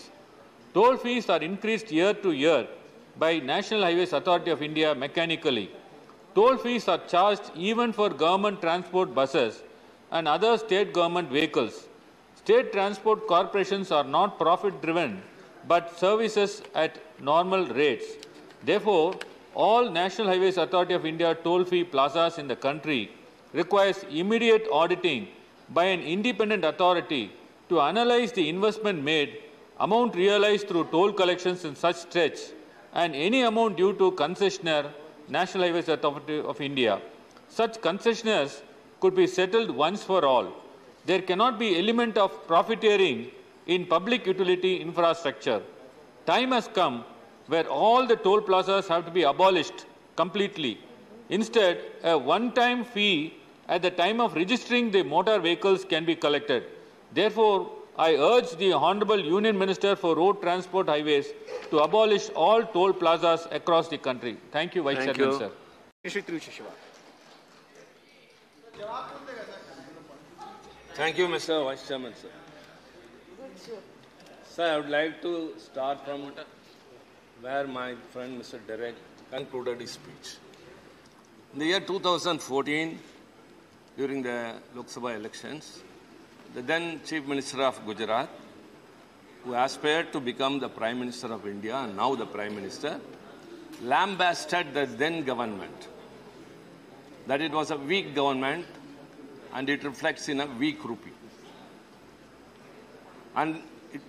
Toll 0.74 0.96
fees 0.96 1.28
are 1.34 1.42
increased 1.48 1.92
year 1.92 2.14
to 2.14 2.32
year 2.32 2.66
by 3.18 3.40
National 3.40 3.82
Highways 3.82 4.14
Authority 4.14 4.52
of 4.52 4.62
India 4.62 4.96
mechanically. 4.96 5.70
Toll 6.34 6.56
fees 6.56 6.88
are 6.88 7.02
charged 7.14 7.52
even 7.56 7.92
for 7.92 8.10
government 8.10 8.62
transport 8.62 9.14
buses 9.14 9.62
and 10.12 10.30
other 10.30 10.58
state 10.58 10.94
government 10.94 11.30
vehicles. 11.30 11.90
State 12.38 12.72
transport 12.72 13.28
corporations 13.28 13.92
are 13.92 14.06
not 14.06 14.40
profit 14.40 14.82
driven 14.82 15.22
but 15.68 16.00
services 16.00 16.62
at 16.74 17.02
normal 17.20 17.66
rates. 17.66 18.06
Therefore, 18.64 19.16
all 19.56 19.90
National 19.90 20.28
Highways 20.30 20.58
Authority 20.58 20.94
of 20.94 21.06
India 21.06 21.36
toll 21.36 21.66
fee 21.66 21.84
plazas 21.84 22.38
in 22.38 22.48
the 22.48 22.56
country 22.56 23.12
requires 23.54 24.06
immediate 24.10 24.68
auditing 24.72 25.28
by 25.70 25.86
an 25.86 26.02
independent 26.02 26.64
authority 26.66 27.32
to 27.70 27.80
analyze 27.82 28.32
the 28.32 28.48
investment 28.50 29.04
made, 29.04 29.40
amount 29.80 30.16
realized 30.16 30.68
through 30.68 30.86
toll 30.86 31.12
collections 31.12 31.66
in 31.66 31.76
such 31.76 31.96
stretch, 31.96 32.40
and 32.94 33.16
any 33.16 33.42
amount 33.42 33.78
due 33.78 33.94
to 33.94 34.12
concessionaire, 34.14 34.92
National 35.28 35.64
Highways 35.64 35.90
Authority 35.90 36.40
of 36.40 36.60
India. 36.60 37.00
Such 37.48 37.80
concessionaires 37.82 38.62
could 39.00 39.16
be 39.16 39.28
settled 39.28 39.70
once 39.72 40.04
for 40.04 40.26
all. 40.26 40.54
There 41.06 41.22
cannot 41.22 41.60
be 41.60 41.78
element 41.78 42.18
of 42.18 42.48
profiteering 42.48 43.32
in 43.68 43.86
public 43.86 44.26
utility 44.26 44.78
infrastructure. 44.78 45.62
Time 46.26 46.52
has 46.52 46.68
come 46.68 47.06
where 47.48 47.68
all 47.68 48.06
the 48.06 48.16
toll 48.16 48.42
plazas 48.42 48.88
have 48.88 49.06
to 49.06 49.12
be 49.12 49.24
abolished 49.24 49.86
completely. 50.16 50.80
Instead, 51.30 51.80
a 52.04 52.18
one-time 52.18 52.84
fee 52.84 53.34
at 53.76 53.84
the 53.84 53.92
time 53.92 54.20
of 54.20 54.36
registering 54.36 54.90
the 54.92 55.04
motor 55.04 55.40
vehicles 55.40 55.86
can 55.86 56.04
be 56.04 56.16
collected. 56.16 56.64
Therefore, 57.14 57.72
I 57.98 58.16
urge 58.16 58.52
the 58.58 58.74
Honorable 58.74 59.20
Union 59.20 59.58
Minister 59.58 59.96
for 59.96 60.16
Road 60.16 60.42
Transport 60.42 60.88
Highways 60.88 61.28
to 61.70 61.80
abolish 61.80 62.30
all 62.30 62.64
toll 62.64 62.94
plazas 62.94 63.48
across 63.52 63.90
the 63.90 63.98
country. 63.98 64.38
Thank 64.52 64.76
you, 64.76 64.84
Vice 64.84 64.98
Thank 64.98 65.18
Chairman, 65.18 65.34
you. 65.34 65.40
sir. 65.40 65.52
Shri 66.06 66.22
Tiruchi 66.22 66.52
Siva. 66.52 66.72
Thank 70.96 71.18
you, 71.18 71.28
Mr. 71.28 71.64
Vice 71.66 71.88
Chairman, 71.88 72.14
sir. 72.16 72.30
Sir, 74.50 74.66
I 74.74 74.78
would 74.78 74.90
like 74.90 75.22
to 75.22 75.54
start 75.58 76.04
from 76.06 76.32
where 77.42 77.68
my 77.68 77.96
friend 78.12 78.42
Mr. 78.42 78.60
Derek 78.66 78.96
concluded 79.30 79.80
his 79.80 79.92
speech. 79.92 80.38
In 81.54 81.60
the 81.60 81.66
year 81.66 81.80
2014, 81.80 83.00
during 84.00 84.22
the 84.24 84.56
Lok 84.76 84.88
Sabha 84.88 85.14
elections, 85.14 85.84
the 86.56 86.62
then 86.62 87.02
Chief 87.06 87.26
Minister 87.28 87.64
of 87.64 87.86
Gujarat, 87.86 88.30
who 89.44 89.54
aspired 89.54 90.14
to 90.14 90.22
become 90.22 90.58
the 90.58 90.70
Prime 90.70 91.00
Minister 91.00 91.28
of 91.34 91.46
India 91.46 91.76
and 91.76 91.98
now 91.98 92.16
the 92.16 92.26
Prime 92.26 92.56
Minister, 92.56 92.98
lambasted 93.84 94.74
the 94.74 94.86
then 94.86 95.26
government 95.26 95.90
that 97.28 97.42
it 97.42 97.52
was 97.52 97.72
a 97.72 97.76
weak 97.76 98.16
government 98.16 98.66
and 99.54 99.70
it 99.70 99.84
reflects 99.84 100.30
in 100.30 100.40
a 100.40 100.46
weak 100.46 100.82
rupee. 100.86 101.12
And 103.36 103.62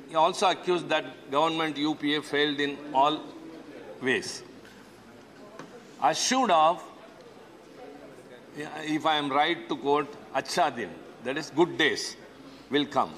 he 0.09 0.14
also 0.14 0.51
accused 0.51 0.88
that 0.91 1.32
government 1.32 1.76
UPA 1.76 2.22
failed 2.22 2.61
in 2.61 2.78
all 2.95 3.20
ways. 4.01 4.45
Assured 6.01 6.53
of, 6.53 6.80
if 8.57 9.07
I 9.07 9.16
am 9.16 9.30
right 9.30 9.68
to 9.68 9.76
quote, 9.76 10.14
Acha 10.34 10.74
Din, 10.74 10.90
that 11.24 11.38
is 11.38 11.51
good 11.51 11.76
days 11.78 12.16
will 12.70 12.86
come. 12.86 13.12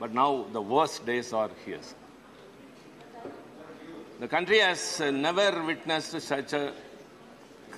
But 0.00 0.14
now 0.14 0.46
the 0.52 0.60
worst 0.60 1.04
days 1.04 1.32
are 1.32 1.50
here. 1.64 1.80
The 4.20 4.28
country 4.28 4.58
has 4.58 5.00
uh, 5.00 5.10
never 5.10 5.62
witnessed 5.64 6.20
such 6.20 6.52
a 6.52 6.72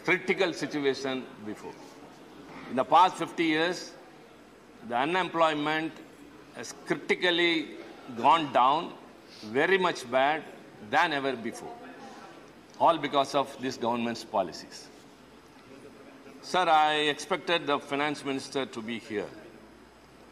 critical 0.04 0.52
situation 0.52 1.24
before. 1.44 1.74
In 2.70 2.76
the 2.76 2.84
past 2.84 3.16
50 3.16 3.44
years, 3.44 3.92
the 4.88 4.96
unemployment 4.96 5.92
has 6.56 6.74
critically 6.86 7.68
gone 8.16 8.52
down, 8.52 8.92
very 9.46 9.78
much 9.78 10.10
bad 10.10 10.42
than 10.90 11.12
ever 11.12 11.36
before, 11.36 11.74
all 12.78 12.96
because 12.96 13.34
of 13.34 13.54
this 13.60 13.76
government's 13.76 14.24
policies. 14.24 14.89
Sir, 16.42 16.66
I 16.68 16.94
expected 17.14 17.66
the 17.66 17.78
finance 17.78 18.24
minister 18.24 18.64
to 18.64 18.80
be 18.80 18.98
here. 18.98 19.26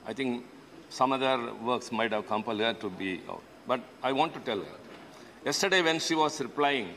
I 0.06 0.14
think 0.14 0.46
some 0.88 1.12
other 1.12 1.52
works 1.62 1.92
might 1.92 2.12
have 2.12 2.26
compelled 2.26 2.60
her 2.60 2.72
to 2.72 2.88
be 2.88 3.20
out. 3.28 3.42
But 3.66 3.82
I 4.02 4.12
want 4.12 4.32
to 4.32 4.40
tell 4.40 4.58
her. 4.58 4.78
Yesterday, 5.44 5.82
when 5.82 5.98
she 5.98 6.14
was 6.14 6.40
replying 6.40 6.94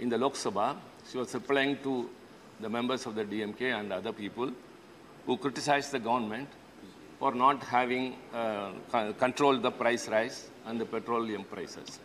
in 0.00 0.08
the 0.08 0.18
Lok 0.18 0.34
Sabha, 0.34 0.76
she 1.08 1.18
was 1.18 1.32
replying 1.34 1.78
to 1.84 2.10
the 2.58 2.68
members 2.68 3.06
of 3.06 3.14
the 3.14 3.24
DMK 3.24 3.78
and 3.78 3.92
other 3.92 4.12
people 4.12 4.50
who 5.24 5.36
criticized 5.36 5.92
the 5.92 6.00
government 6.00 6.48
for 7.20 7.32
not 7.32 7.62
having 7.62 8.16
uh, 8.34 8.72
controlled 9.18 9.62
the 9.62 9.70
price 9.70 10.08
rise 10.08 10.48
and 10.66 10.80
the 10.80 10.84
petroleum 10.84 11.44
prices. 11.44 12.00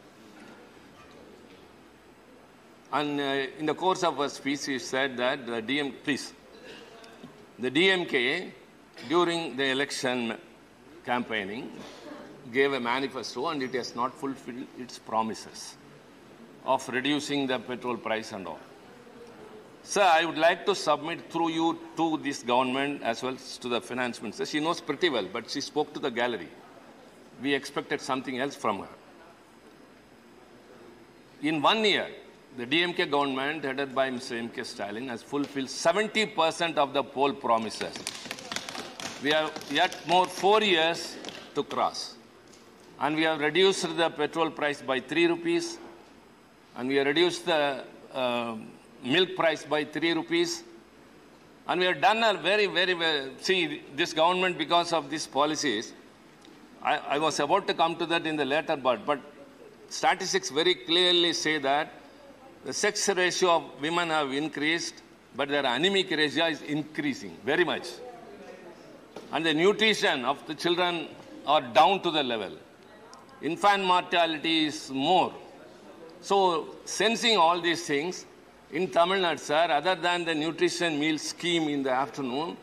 And 2.94 3.20
uh, 3.20 3.24
in 3.58 3.66
the 3.66 3.74
course 3.74 4.04
of 4.04 4.18
her 4.18 4.28
speech, 4.30 4.62
she 4.62 4.80
said 4.80 5.16
that 5.18 5.46
the 5.46 5.62
DM, 5.62 5.94
please, 6.04 6.34
the 7.58 7.72
DMK 7.72 8.52
during 9.08 9.56
the 9.56 9.66
election 9.70 10.38
campaigning 11.06 11.72
gave 12.52 12.74
a 12.74 12.80
manifesto 12.80 13.48
and 13.48 13.64
it 13.64 13.74
has 13.74 13.96
not 13.96 14.14
fulfilled 14.14 14.68
its 14.78 15.00
promises 15.00 15.76
of 16.66 16.88
reducing 16.90 17.48
the 17.48 17.60
petrol 17.60 17.98
price 17.98 18.34
and 18.34 18.46
all. 18.48 18.60
Sir, 19.84 20.04
I 20.04 20.26
would 20.26 20.38
like 20.38 20.66
to 20.68 20.76
submit 20.76 21.32
through 21.32 21.50
you 21.50 21.80
to 21.98 22.18
this 22.18 22.44
government 22.44 23.02
as 23.04 23.24
well 23.24 23.34
as 23.34 23.58
to 23.60 23.68
the 23.70 23.82
finance 23.82 24.22
minister. 24.22 24.46
She 24.46 24.60
knows 24.60 24.80
pretty 24.80 25.10
well, 25.10 25.28
but 25.32 25.50
she 25.50 25.62
spoke 25.62 25.94
to 25.94 26.00
the 26.00 26.12
gallery. 26.12 26.50
We 27.42 27.54
expected 27.56 28.00
something 28.00 28.38
else 28.38 28.56
from 28.56 28.80
her. 28.80 28.88
In 31.42 31.62
one 31.62 31.84
year, 31.84 32.08
the 32.58 32.66
DMK 32.66 33.10
government, 33.10 33.64
headed 33.64 33.96
by 33.96 34.10
Mr. 34.10 34.38
M.K. 34.38 34.64
Stalin, 34.64 35.08
has 35.08 35.24
fulfilled 35.24 35.68
70% 35.68 36.76
of 36.76 36.94
the 36.94 37.04
poll 37.04 37.34
promises. 37.34 37.94
We 39.24 39.32
have 39.32 39.54
yet 39.72 39.96
more 40.08 40.26
four 40.26 40.62
years 40.62 41.16
to 41.56 41.64
cross. 41.64 42.16
And 43.00 43.16
we 43.16 43.24
have 43.24 43.40
reduced 43.40 43.96
the 43.96 44.10
petrol 44.10 44.52
price 44.52 44.82
by 44.82 45.00
3 45.00 45.28
rupees, 45.28 45.78
and 46.76 46.90
we 46.90 46.96
have 46.96 47.08
reduced 47.08 47.46
the 47.46 47.84
uh, 48.14 48.56
milk 49.04 49.36
price 49.36 49.64
by 49.64 49.86
3 49.86 50.14
rupees. 50.14 50.64
And 51.68 51.80
we 51.80 51.86
have 51.86 52.02
done 52.02 52.22
a 52.24 52.34
very, 52.34 52.66
very, 52.66 52.94
very, 52.94 53.32
see, 53.40 53.82
this 53.96 54.12
government, 54.12 54.58
because 54.58 54.92
of 54.92 55.10
these 55.10 55.26
policies, 55.26 55.94
I, 56.84 56.98
I 56.98 57.18
was 57.18 57.40
about 57.40 57.66
to 57.68 57.74
come 57.74 57.96
to 57.96 58.06
that 58.08 58.28
in 58.28 58.36
the 58.36 58.46
later 58.46 58.76
part, 58.76 59.06
but 59.06 59.22
statistics 59.88 60.50
very 60.50 60.76
clearly 60.76 61.32
say 61.34 61.58
that 61.60 62.01
the 62.66 62.74
sex 62.74 63.08
ratio 63.10 63.58
of 63.58 63.64
women 63.82 64.10
have 64.10 64.32
increased, 64.32 65.02
but 65.36 65.50
their 65.50 65.66
anemic 65.66 66.12
ratio 66.12 66.46
is 66.48 66.62
increasing 66.62 67.36
very 67.46 67.64
much. 67.64 67.88
And 69.32 69.46
the 69.46 69.54
nutrition 69.54 70.26
of 70.26 70.46
the 70.48 70.56
children 70.56 71.08
are 71.46 71.62
down 71.62 72.02
to 72.02 72.12
the 72.12 72.24
level. 72.24 72.52
Infant 73.42 73.84
mortality 73.84 74.66
is 74.66 74.92
more. 74.92 75.34
So, 76.22 76.76
sensing 76.86 77.38
all 77.38 77.60
these 77.60 77.86
things, 77.88 78.26
in 78.72 78.90
Tamil 78.90 79.18
Nadu, 79.18 79.40
sir, 79.40 79.68
other 79.70 79.96
than 79.96 80.24
the 80.24 80.36
nutrition 80.36 81.00
meal 81.00 81.18
scheme 81.18 81.68
in 81.68 81.82
the 81.84 81.92
afternoon, 81.92 82.56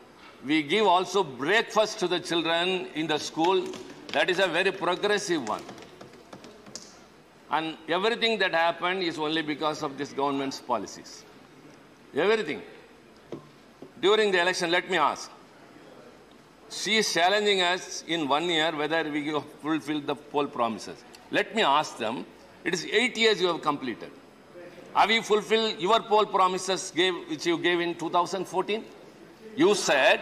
we 0.45 0.63
give 0.63 0.87
also 0.87 1.23
breakfast 1.23 1.99
to 1.99 2.07
the 2.07 2.19
children 2.19 2.87
in 2.95 3.05
the 3.05 3.17
school. 3.17 3.67
That 4.13 4.29
is 4.29 4.39
a 4.39 4.47
very 4.47 4.71
progressive 4.71 5.47
one. 5.47 5.61
And 7.51 7.77
everything 7.87 8.37
that 8.39 8.53
happened 8.53 9.01
is 9.01 9.17
only 9.17 9.41
because 9.41 9.81
of 9.81 9.97
this 9.97 10.13
government's 10.13 10.59
policies. 10.59 11.23
Everything. 12.15 12.61
During 14.01 14.31
the 14.31 14.41
election, 14.41 14.71
let 14.71 14.89
me 14.89 14.97
ask. 14.97 15.31
She 16.69 16.97
is 16.97 17.11
challenging 17.11 17.61
us 17.61 18.03
in 18.07 18.27
one 18.27 18.45
year 18.45 18.75
whether 18.75 19.09
we 19.09 19.25
have 19.27 19.45
fulfilled 19.61 20.05
the 20.05 20.15
poll 20.15 20.45
promises. 20.45 21.03
Let 21.31 21.55
me 21.55 21.63
ask 21.63 21.97
them. 21.97 22.25
It 22.63 22.73
is 22.73 22.85
eight 22.85 23.17
years 23.17 23.41
you 23.41 23.47
have 23.47 23.61
completed. 23.61 24.11
Have 24.93 25.09
you 25.09 25.21
fulfilled 25.21 25.79
your 25.79 26.01
poll 26.01 26.25
promises 26.25 26.91
gave, 26.95 27.13
which 27.29 27.45
you 27.45 27.57
gave 27.57 27.79
in 27.79 27.95
2014? 27.95 28.83
You 29.55 29.73
said 29.73 30.21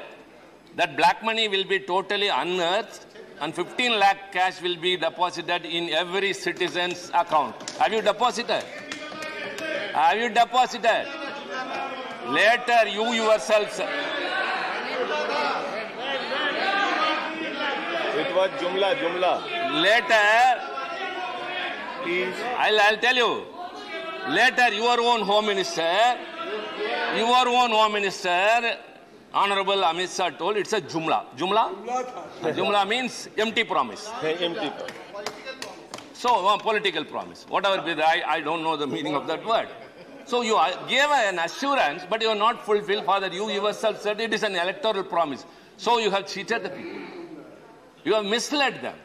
that 0.75 0.95
black 0.95 1.23
money 1.23 1.47
will 1.47 1.65
be 1.65 1.80
totally 1.80 2.30
unearthed 2.30 3.05
and 3.39 3.53
15 3.53 3.99
lakh 3.99 4.31
cash 4.31 4.61
will 4.61 4.77
be 4.77 4.97
deposited 4.97 5.65
in 5.65 5.89
every 5.89 6.33
citizen's 6.33 7.09
account. 7.13 7.69
Have 7.79 7.93
you 7.93 8.01
deposited? 8.01 8.63
Have 9.93 10.17
you 10.17 10.29
deposited? 10.29 11.07
Later, 12.27 12.88
you 12.89 13.13
yourself. 13.13 13.79
It 18.19 18.35
was 18.35 18.49
Jumla, 18.59 18.95
Jumla. 18.95 19.33
Later, 19.81 20.77
I'll, 22.57 22.79
I'll 22.81 22.97
tell 22.97 23.15
you. 23.15 23.45
Later, 24.29 24.73
your 24.73 24.99
own 24.99 25.21
home 25.21 25.45
minister, 25.45 26.17
your 27.15 27.47
own 27.47 27.69
home 27.69 27.93
minister, 27.93 28.77
Honorable 29.34 29.84
Amit 29.84 30.15
Shah 30.15 30.30
told 30.30 30.57
it's 30.57 30.73
a 30.73 30.82
Jumla. 30.82 31.25
Jumla? 31.36 31.73
Jumla 32.41 32.88
means 32.88 33.30
empty 33.38 33.63
promise. 33.63 34.09
empty. 34.23 34.71
So, 36.13 36.47
a 36.47 36.57
political 36.57 37.05
promise. 37.05 37.45
Whatever 37.47 37.82
be 37.84 38.01
I, 38.01 38.23
I 38.28 38.41
don't 38.41 38.63
know 38.63 38.75
the 38.75 38.88
meaning 38.88 39.15
of 39.15 39.28
that 39.28 39.45
word. 39.45 39.67
So 40.25 40.41
you 40.41 40.59
gave 40.89 41.09
an 41.09 41.39
assurance, 41.39 42.03
but 42.09 42.21
you 42.21 42.28
are 42.28 42.36
not 42.36 42.65
fulfilled. 42.65 43.05
Father, 43.05 43.28
you 43.28 43.49
yourself 43.49 44.01
said 44.01 44.19
it 44.19 44.34
is 44.34 44.43
an 44.43 44.55
electoral 44.55 45.03
promise. 45.03 45.45
So 45.78 45.99
you 45.99 46.11
have 46.11 46.28
cheated 46.28 46.63
the 46.63 46.69
people. 46.69 47.01
You 48.03 48.13
have 48.15 48.25
misled 48.25 48.82
them. 48.82 48.95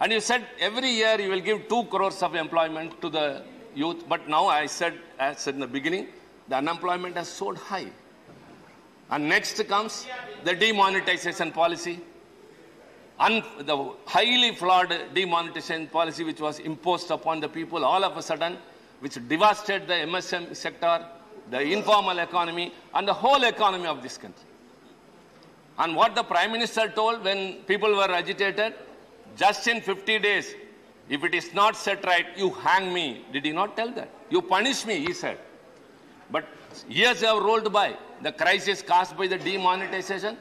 And 0.00 0.12
you 0.12 0.20
said 0.20 0.46
every 0.60 0.90
year 0.90 1.20
you 1.20 1.30
will 1.30 1.40
give 1.40 1.68
two 1.68 1.84
crores 1.84 2.22
of 2.22 2.36
employment 2.36 3.00
to 3.00 3.08
the 3.08 3.42
youth. 3.74 4.04
But 4.08 4.28
now 4.28 4.46
I 4.46 4.66
said, 4.66 4.94
as 5.18 5.40
said 5.40 5.54
in 5.54 5.60
the 5.60 5.66
beginning, 5.66 6.06
the 6.48 6.56
unemployment 6.56 7.16
has 7.16 7.28
soared 7.28 7.58
high. 7.58 7.90
And 9.10 9.28
next 9.28 9.66
comes 9.68 10.06
the 10.44 10.54
demonetization 10.54 11.52
policy. 11.52 12.00
The 13.18 13.92
highly 14.06 14.54
flawed 14.54 14.92
demonetization 15.14 15.86
policy 15.88 16.24
which 16.24 16.40
was 16.40 16.58
imposed 16.58 17.10
upon 17.10 17.40
the 17.40 17.48
people 17.48 17.84
all 17.84 18.02
of 18.04 18.16
a 18.16 18.22
sudden, 18.22 18.56
which 19.00 19.14
devastated 19.28 19.86
the 19.86 19.94
MSM 19.94 20.56
sector, 20.56 21.06
the 21.50 21.60
informal 21.60 22.18
economy, 22.18 22.72
and 22.94 23.06
the 23.06 23.12
whole 23.12 23.44
economy 23.44 23.86
of 23.86 24.02
this 24.02 24.16
country. 24.18 24.48
And 25.78 25.94
what 25.94 26.14
the 26.14 26.22
Prime 26.22 26.52
Minister 26.52 26.88
told 26.88 27.24
when 27.24 27.54
people 27.64 27.94
were 27.94 28.10
agitated, 28.10 28.74
just 29.36 29.66
in 29.68 29.80
50 29.80 30.18
days, 30.20 30.54
if 31.08 31.22
it 31.22 31.34
is 31.34 31.52
not 31.52 31.76
set 31.76 32.04
right, 32.04 32.26
you 32.36 32.50
hang 32.50 32.92
me. 32.94 33.24
Did 33.32 33.44
he 33.44 33.52
not 33.52 33.76
tell 33.76 33.90
that? 33.90 34.08
You 34.30 34.40
punish 34.40 34.86
me, 34.86 35.04
he 35.04 35.12
said. 35.12 35.38
But 36.30 36.46
years 36.88 37.20
have 37.20 37.42
rolled 37.42 37.72
by. 37.72 37.96
The 38.24 38.32
crisis 38.32 38.80
caused 38.80 39.18
by 39.18 39.26
the 39.26 39.36
demonetization 39.36 40.38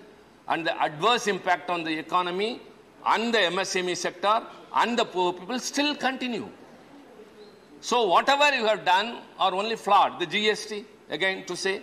and 0.47 0.65
the 0.65 0.73
adverse 0.81 1.27
impact 1.27 1.69
on 1.69 1.83
the 1.83 1.93
economy 1.99 2.61
and 3.05 3.33
the 3.33 3.39
MSME 3.55 3.97
sector 3.97 4.41
and 4.73 4.97
the 4.97 5.03
poor 5.03 5.33
people 5.33 5.59
still 5.59 5.93
continue. 5.93 6.47
So 7.81 8.07
whatever 8.07 8.55
you 8.55 8.65
have 8.67 8.85
done 8.85 9.19
are 9.37 9.53
only 9.53 9.75
flawed. 9.75 10.17
The 10.17 10.27
GST, 10.27 10.85
again 11.09 11.45
to 11.45 11.57
say, 11.57 11.81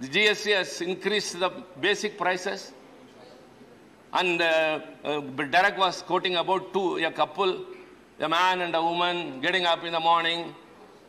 the 0.00 0.08
GST 0.08 0.56
has 0.56 0.80
increased 0.80 1.38
the 1.38 1.50
basic 1.78 2.16
prices. 2.16 2.72
And 4.14 4.40
uh, 4.40 4.80
uh, 5.04 5.20
Derek 5.20 5.76
was 5.76 6.00
quoting 6.00 6.36
about 6.36 6.72
two, 6.72 7.04
a 7.04 7.12
couple, 7.12 7.66
a 8.18 8.28
man 8.30 8.62
and 8.62 8.74
a 8.74 8.82
woman 8.82 9.42
getting 9.42 9.66
up 9.66 9.84
in 9.84 9.92
the 9.92 10.00
morning, 10.00 10.54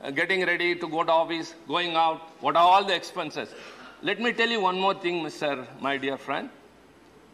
uh, 0.02 0.12
getting 0.12 0.46
ready 0.46 0.76
to 0.76 0.88
go 0.90 1.06
to 1.06 1.12
office, 1.12 1.56
going 1.70 1.96
out, 1.96 2.34
what 2.42 2.58
are 2.58 2.68
all 2.74 2.84
the 2.84 2.94
expenses. 2.94 3.56
Let 4.02 4.22
me 4.22 4.32
tell 4.32 4.48
you 4.50 4.62
one 4.62 4.80
more 4.80 4.94
thing, 4.94 5.24
Mr. 5.24 5.66
My 5.82 5.98
dear 5.98 6.18
friend. 6.18 6.50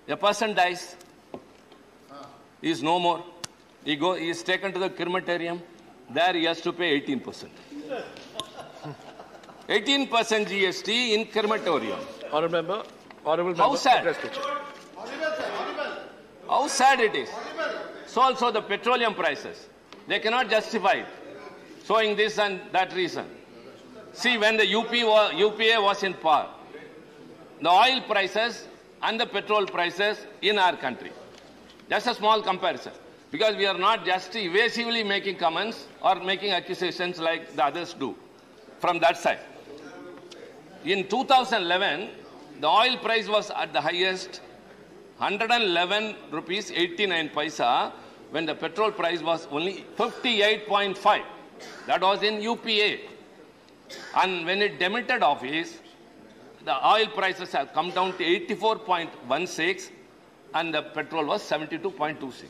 A 0.08 0.18
person 0.18 0.56
dies, 0.56 0.96
he 2.62 2.72
is 2.72 2.82
no 2.82 3.00
more. 3.00 3.24
He, 3.84 3.96
go, 3.96 4.14
he 4.16 4.30
is 4.30 4.42
taken 4.42 4.72
to 4.74 4.80
the 4.80 4.90
crematorium, 4.90 5.62
there 6.10 6.34
he 6.34 6.46
has 6.46 6.62
to 6.62 6.74
pay 6.74 7.00
18%. 7.02 7.48
18% 9.70 10.08
GST 10.10 11.14
in 11.14 11.26
crematorium. 11.26 12.00
Honorable 12.32 12.62
member, 12.62 12.84
honorable 13.26 13.56
How 13.56 13.66
member, 13.68 13.78
sad. 13.78 14.04
the 14.06 14.14
chair. 14.14 14.58
How 16.48 16.68
sad 16.68 17.00
it 17.00 17.16
is. 17.16 17.30
So 18.08 18.22
also 18.22 18.52
the 18.52 18.62
petroleum 18.62 19.14
prices. 19.14 19.68
They 20.08 20.20
cannot 20.20 20.50
justify 20.50 20.94
it, 20.94 21.08
showing 21.86 22.16
this 22.16 22.38
and 22.40 22.62
that 22.72 22.94
reason. 22.94 23.26
See, 24.14 24.38
when 24.38 24.58
the 24.58 24.72
UP 24.76 24.92
UPA 24.94 25.82
was 25.82 26.04
in 26.04 26.14
power, 26.14 26.50
the 27.62 27.70
oil 27.70 28.02
prices 28.02 28.68
and 29.02 29.20
the 29.20 29.26
petrol 29.26 29.66
prices 29.66 30.26
in 30.42 30.58
our 30.58 30.76
country. 30.76 31.12
Just 31.90 32.08
a 32.08 32.16
small 32.16 32.42
comparison. 32.42 32.94
Because 33.32 33.56
we 33.56 33.66
are 33.66 33.78
not 33.78 34.06
just 34.06 34.36
evasively 34.36 35.04
making 35.04 35.38
comments 35.38 35.88
or 36.02 36.16
making 36.16 36.52
accusations 36.52 37.20
like 37.20 37.56
the 37.56 37.66
others 37.66 37.94
do 37.94 38.16
from 38.80 39.00
that 39.00 39.18
side. 39.18 39.40
In 40.84 41.08
2011, 41.08 42.10
the 42.62 42.68
oil 42.68 42.98
price 42.98 43.28
was 43.28 43.52
at 43.52 43.74
the 43.74 43.82
highest 43.82 44.42
111 45.18 46.16
rupees 46.32 46.72
89 46.72 47.30
paisa 47.30 47.92
when 48.32 48.46
the 48.46 48.56
petrol 48.56 48.92
price 48.92 49.22
was 49.22 49.48
only 49.52 49.86
58.5. 49.98 51.24
That 51.88 52.02
was 52.02 52.22
in 52.22 52.42
UPA. 52.42 53.00
And 54.16 54.46
when 54.46 54.62
it 54.62 54.78
demitted 54.80 55.24
office, 55.24 55.80
the 56.66 56.88
oil 56.88 57.08
prices 57.08 57.52
have 57.52 57.74
come 57.74 57.92
down 57.92 58.18
to 58.18 58.24
84.16 58.24 59.90
and 60.56 60.74
the 60.74 60.82
petrol 60.82 61.26
was 61.26 61.44
72.26. 61.44 62.46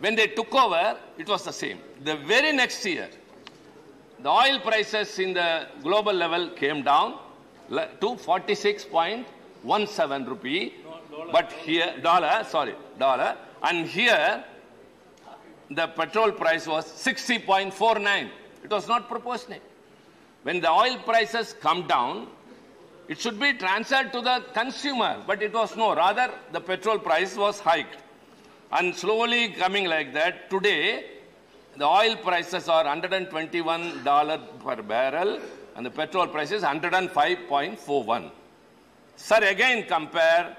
When 0.00 0.14
they 0.14 0.28
took 0.28 0.54
over, 0.54 0.96
it 1.18 1.28
was 1.28 1.44
the 1.44 1.52
same. 1.52 1.78
The 2.04 2.16
very 2.16 2.52
next 2.52 2.84
year, 2.84 3.08
the 4.20 4.30
oil 4.30 4.60
prices 4.60 5.18
in 5.18 5.34
the 5.34 5.66
global 5.82 6.12
level 6.12 6.50
came 6.50 6.82
down 6.82 7.18
to 7.68 7.96
46.17 8.00 10.26
rupee. 10.26 10.74
But 11.32 11.52
here, 11.52 11.94
dollar, 12.02 12.44
sorry, 12.48 12.74
dollar. 12.98 13.36
And 13.62 13.86
here, 13.86 14.44
the 15.70 15.86
petrol 15.88 16.32
price 16.32 16.66
was 16.66 16.86
60.49. 16.86 18.30
It 18.64 18.70
was 18.70 18.88
not 18.88 19.08
proportionate. 19.08 19.62
When 20.42 20.60
the 20.60 20.70
oil 20.70 20.98
prices 20.98 21.54
come 21.60 21.86
down, 21.86 22.28
it 23.08 23.20
should 23.20 23.38
be 23.38 23.52
transferred 23.52 24.12
to 24.12 24.20
the 24.20 24.44
consumer, 24.52 25.22
but 25.26 25.42
it 25.42 25.52
was 25.52 25.76
no. 25.76 25.94
Rather, 25.94 26.30
the 26.52 26.60
petrol 26.60 26.98
price 26.98 27.36
was 27.36 27.60
hiked. 27.60 27.98
And 28.72 28.94
slowly 28.94 29.50
coming 29.50 29.86
like 29.86 30.12
that, 30.14 30.50
today, 30.50 31.04
the 31.76 31.84
oil 31.84 32.16
prices 32.16 32.68
are 32.68 32.84
$121 32.84 34.60
per 34.64 34.82
barrel, 34.82 35.40
and 35.76 35.86
the 35.86 35.90
petrol 35.90 36.26
price 36.26 36.50
is 36.50 36.62
105.41. 36.62 38.30
Sir, 39.16 39.38
again 39.44 39.86
compare 39.86 40.56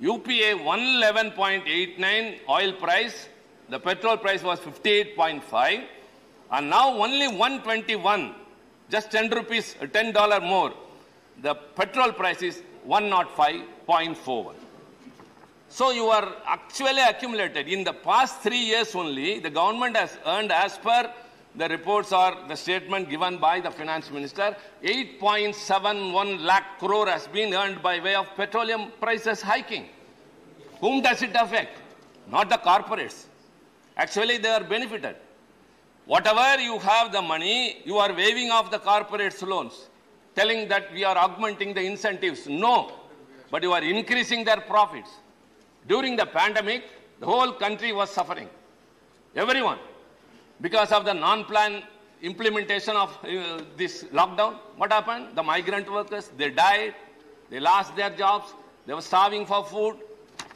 UPA 0.00 0.58
111.89 0.58 2.40
oil 2.48 2.72
price, 2.72 3.28
the 3.68 3.78
petrol 3.78 4.16
price 4.16 4.42
was 4.42 4.58
58.5, 4.58 5.84
and 6.50 6.70
now 6.70 6.88
only 6.90 7.28
121, 7.28 8.34
just 8.90 9.12
10 9.12 9.30
rupees, 9.30 9.76
$10 9.80 10.42
more. 10.42 10.72
The 11.40 11.54
petrol 11.54 12.12
price 12.12 12.42
is 12.42 12.62
105.41. 12.86 14.54
So 15.68 15.90
you 15.90 16.06
are 16.06 16.34
actually 16.44 17.00
accumulated. 17.00 17.66
In 17.66 17.82
the 17.82 17.94
past 17.94 18.40
three 18.42 18.58
years 18.58 18.94
only, 18.94 19.38
the 19.38 19.48
government 19.48 19.96
has 19.96 20.18
earned, 20.26 20.52
as 20.52 20.76
per 20.76 21.10
the 21.54 21.68
reports 21.68 22.12
or 22.12 22.36
the 22.48 22.56
statement 22.56 23.08
given 23.08 23.38
by 23.38 23.60
the 23.60 23.70
finance 23.70 24.10
minister, 24.10 24.56
8.71 24.82 26.40
lakh 26.40 26.78
crore 26.78 27.08
has 27.08 27.26
been 27.26 27.54
earned 27.54 27.82
by 27.82 28.00
way 28.00 28.14
of 28.14 28.26
petroleum 28.36 28.92
prices 29.00 29.40
hiking. 29.40 29.88
Whom 30.80 31.00
does 31.00 31.22
it 31.22 31.30
affect? 31.34 31.78
Not 32.30 32.48
the 32.48 32.56
corporates. 32.56 33.26
Actually, 33.96 34.38
they 34.38 34.48
are 34.48 34.64
benefited. 34.64 35.16
Whatever 36.06 36.60
you 36.60 36.78
have 36.80 37.12
the 37.12 37.22
money, 37.22 37.82
you 37.84 37.96
are 37.98 38.12
waiving 38.12 38.50
off 38.50 38.70
the 38.70 38.78
corporates' 38.78 39.46
loans, 39.46 39.88
telling 40.34 40.68
that 40.68 40.92
we 40.92 41.04
are 41.04 41.16
augmenting 41.16 41.74
the 41.74 41.82
incentives. 41.82 42.46
No, 42.48 42.92
but 43.50 43.62
you 43.62 43.72
are 43.72 43.82
increasing 43.82 44.44
their 44.44 44.60
profits. 44.60 45.10
During 45.88 46.16
the 46.16 46.26
pandemic, 46.26 46.84
the 47.20 47.26
whole 47.26 47.52
country 47.52 47.92
was 47.92 48.10
suffering. 48.10 48.48
Everyone. 49.34 49.78
Because 50.60 50.92
of 50.92 51.04
the 51.04 51.12
non-plan 51.12 51.82
implementation 52.22 52.96
of 52.96 53.10
uh, 53.24 53.62
this 53.76 54.04
lockdown, 54.04 54.56
what 54.76 54.92
happened? 54.92 55.34
The 55.34 55.42
migrant 55.42 55.92
workers, 55.92 56.30
they 56.36 56.50
died, 56.50 56.94
they 57.50 57.58
lost 57.58 57.96
their 57.96 58.10
jobs, 58.10 58.54
they 58.86 58.94
were 58.94 59.02
starving 59.02 59.44
for 59.44 59.64
food. 59.64 59.96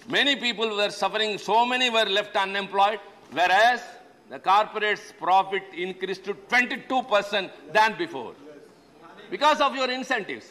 Many 0.09 0.37
people 0.37 0.77
were 0.77 0.91
suffering, 0.91 1.39
so 1.39 1.66
many 1.66 1.91
were 1.91 2.05
left 2.05 2.37
unemployed, 2.37 3.01
whereas 3.33 3.83
the 4.31 4.39
corporates' 4.39 5.12
profit 5.18 5.62
increased 5.77 6.24
to 6.24 6.35
22% 6.35 7.51
than 7.72 7.99
before. 7.99 8.35
Because 9.31 9.61
of 9.61 9.74
your 9.74 9.91
incentives. 9.91 10.47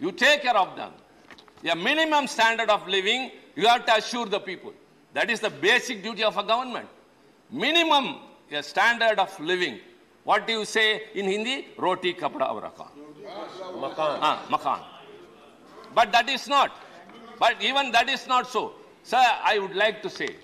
You 0.00 0.12
take 0.12 0.42
care 0.42 0.56
of 0.56 0.76
them. 0.76 0.92
A 1.70 1.76
minimum 1.76 2.26
standard 2.26 2.70
of 2.70 2.86
living, 2.88 3.30
you 3.54 3.66
have 3.68 3.84
to 3.86 3.96
assure 3.96 4.26
the 4.26 4.40
people. 4.40 4.72
That 5.12 5.30
is 5.30 5.40
the 5.40 5.50
basic 5.50 6.02
duty 6.02 6.24
of 6.24 6.36
a 6.36 6.42
government. 6.42 6.88
Minimum 7.50 8.16
a 8.50 8.62
standard 8.62 9.18
of 9.18 9.38
living. 9.38 9.78
What 10.24 10.46
do 10.46 10.52
you 10.52 10.64
say 10.64 11.02
in 11.14 11.26
Hindi? 11.26 11.68
Roti, 11.76 12.14
kapda, 12.14 12.48
aur 12.48 12.62
makan. 12.62 12.88
Makan. 13.80 14.18
Ah, 14.20 14.46
makan. 14.50 14.80
But 15.94 16.12
that 16.12 16.28
is 16.28 16.48
not. 16.48 16.72
But 17.38 17.62
even 17.62 17.90
that 17.92 18.08
is 18.08 18.26
not 18.26 18.48
so. 18.48 18.72
Sir, 19.02 19.22
I 19.44 19.58
would 19.58 19.74
like 19.74 20.02
to 20.02 20.10
say, 20.10 20.36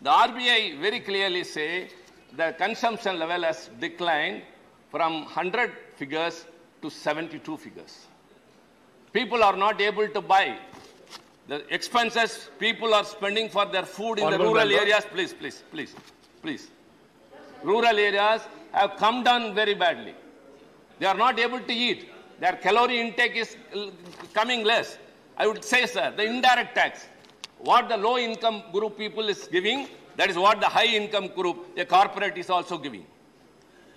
the 0.00 0.10
RBI 0.10 0.80
very 0.80 1.00
clearly 1.00 1.44
say 1.44 1.90
the 2.36 2.54
consumption 2.56 3.18
level 3.18 3.42
has 3.42 3.68
declined 3.80 4.42
from 4.90 5.24
100 5.24 5.72
figures 5.96 6.46
to 6.82 6.90
72 6.90 7.56
figures. 7.56 8.06
People 9.12 9.42
are 9.42 9.56
not 9.56 9.80
able 9.80 10.08
to 10.08 10.20
buy. 10.20 10.56
The 11.48 11.62
expenses 11.74 12.50
people 12.58 12.94
are 12.94 13.04
spending 13.04 13.48
for 13.48 13.64
their 13.66 13.84
food 13.84 14.18
in 14.18 14.24
Honourable 14.24 14.44
the 14.44 14.50
rural 14.50 14.68
member. 14.68 14.82
areas, 14.82 15.04
please, 15.10 15.32
please, 15.32 15.62
please, 15.70 15.94
please. 16.42 16.68
Rural 17.62 17.98
areas 17.98 18.42
have 18.72 18.96
come 18.96 19.24
down 19.24 19.54
very 19.54 19.74
badly. 19.74 20.14
They 20.98 21.06
are 21.06 21.16
not 21.16 21.38
able 21.38 21.60
to 21.60 21.72
eat. 21.72 22.10
Their 22.38 22.52
calorie 22.52 23.00
intake 23.00 23.34
is 23.36 23.56
coming 24.34 24.64
less. 24.64 24.98
I 25.36 25.46
would 25.46 25.64
say, 25.64 25.86
sir, 25.86 26.12
the 26.16 26.24
indirect 26.24 26.74
tax, 26.74 27.06
what 27.58 27.88
the 27.88 27.96
low 27.96 28.18
income 28.18 28.62
group 28.72 28.98
people 28.98 29.28
is 29.28 29.48
giving, 29.50 29.88
that 30.16 30.30
is 30.30 30.36
what 30.36 30.60
the 30.60 30.66
high 30.66 30.86
income 30.86 31.28
group, 31.28 31.78
a 31.78 31.84
corporate 31.84 32.36
is 32.36 32.50
also 32.50 32.76
giving. 32.76 33.06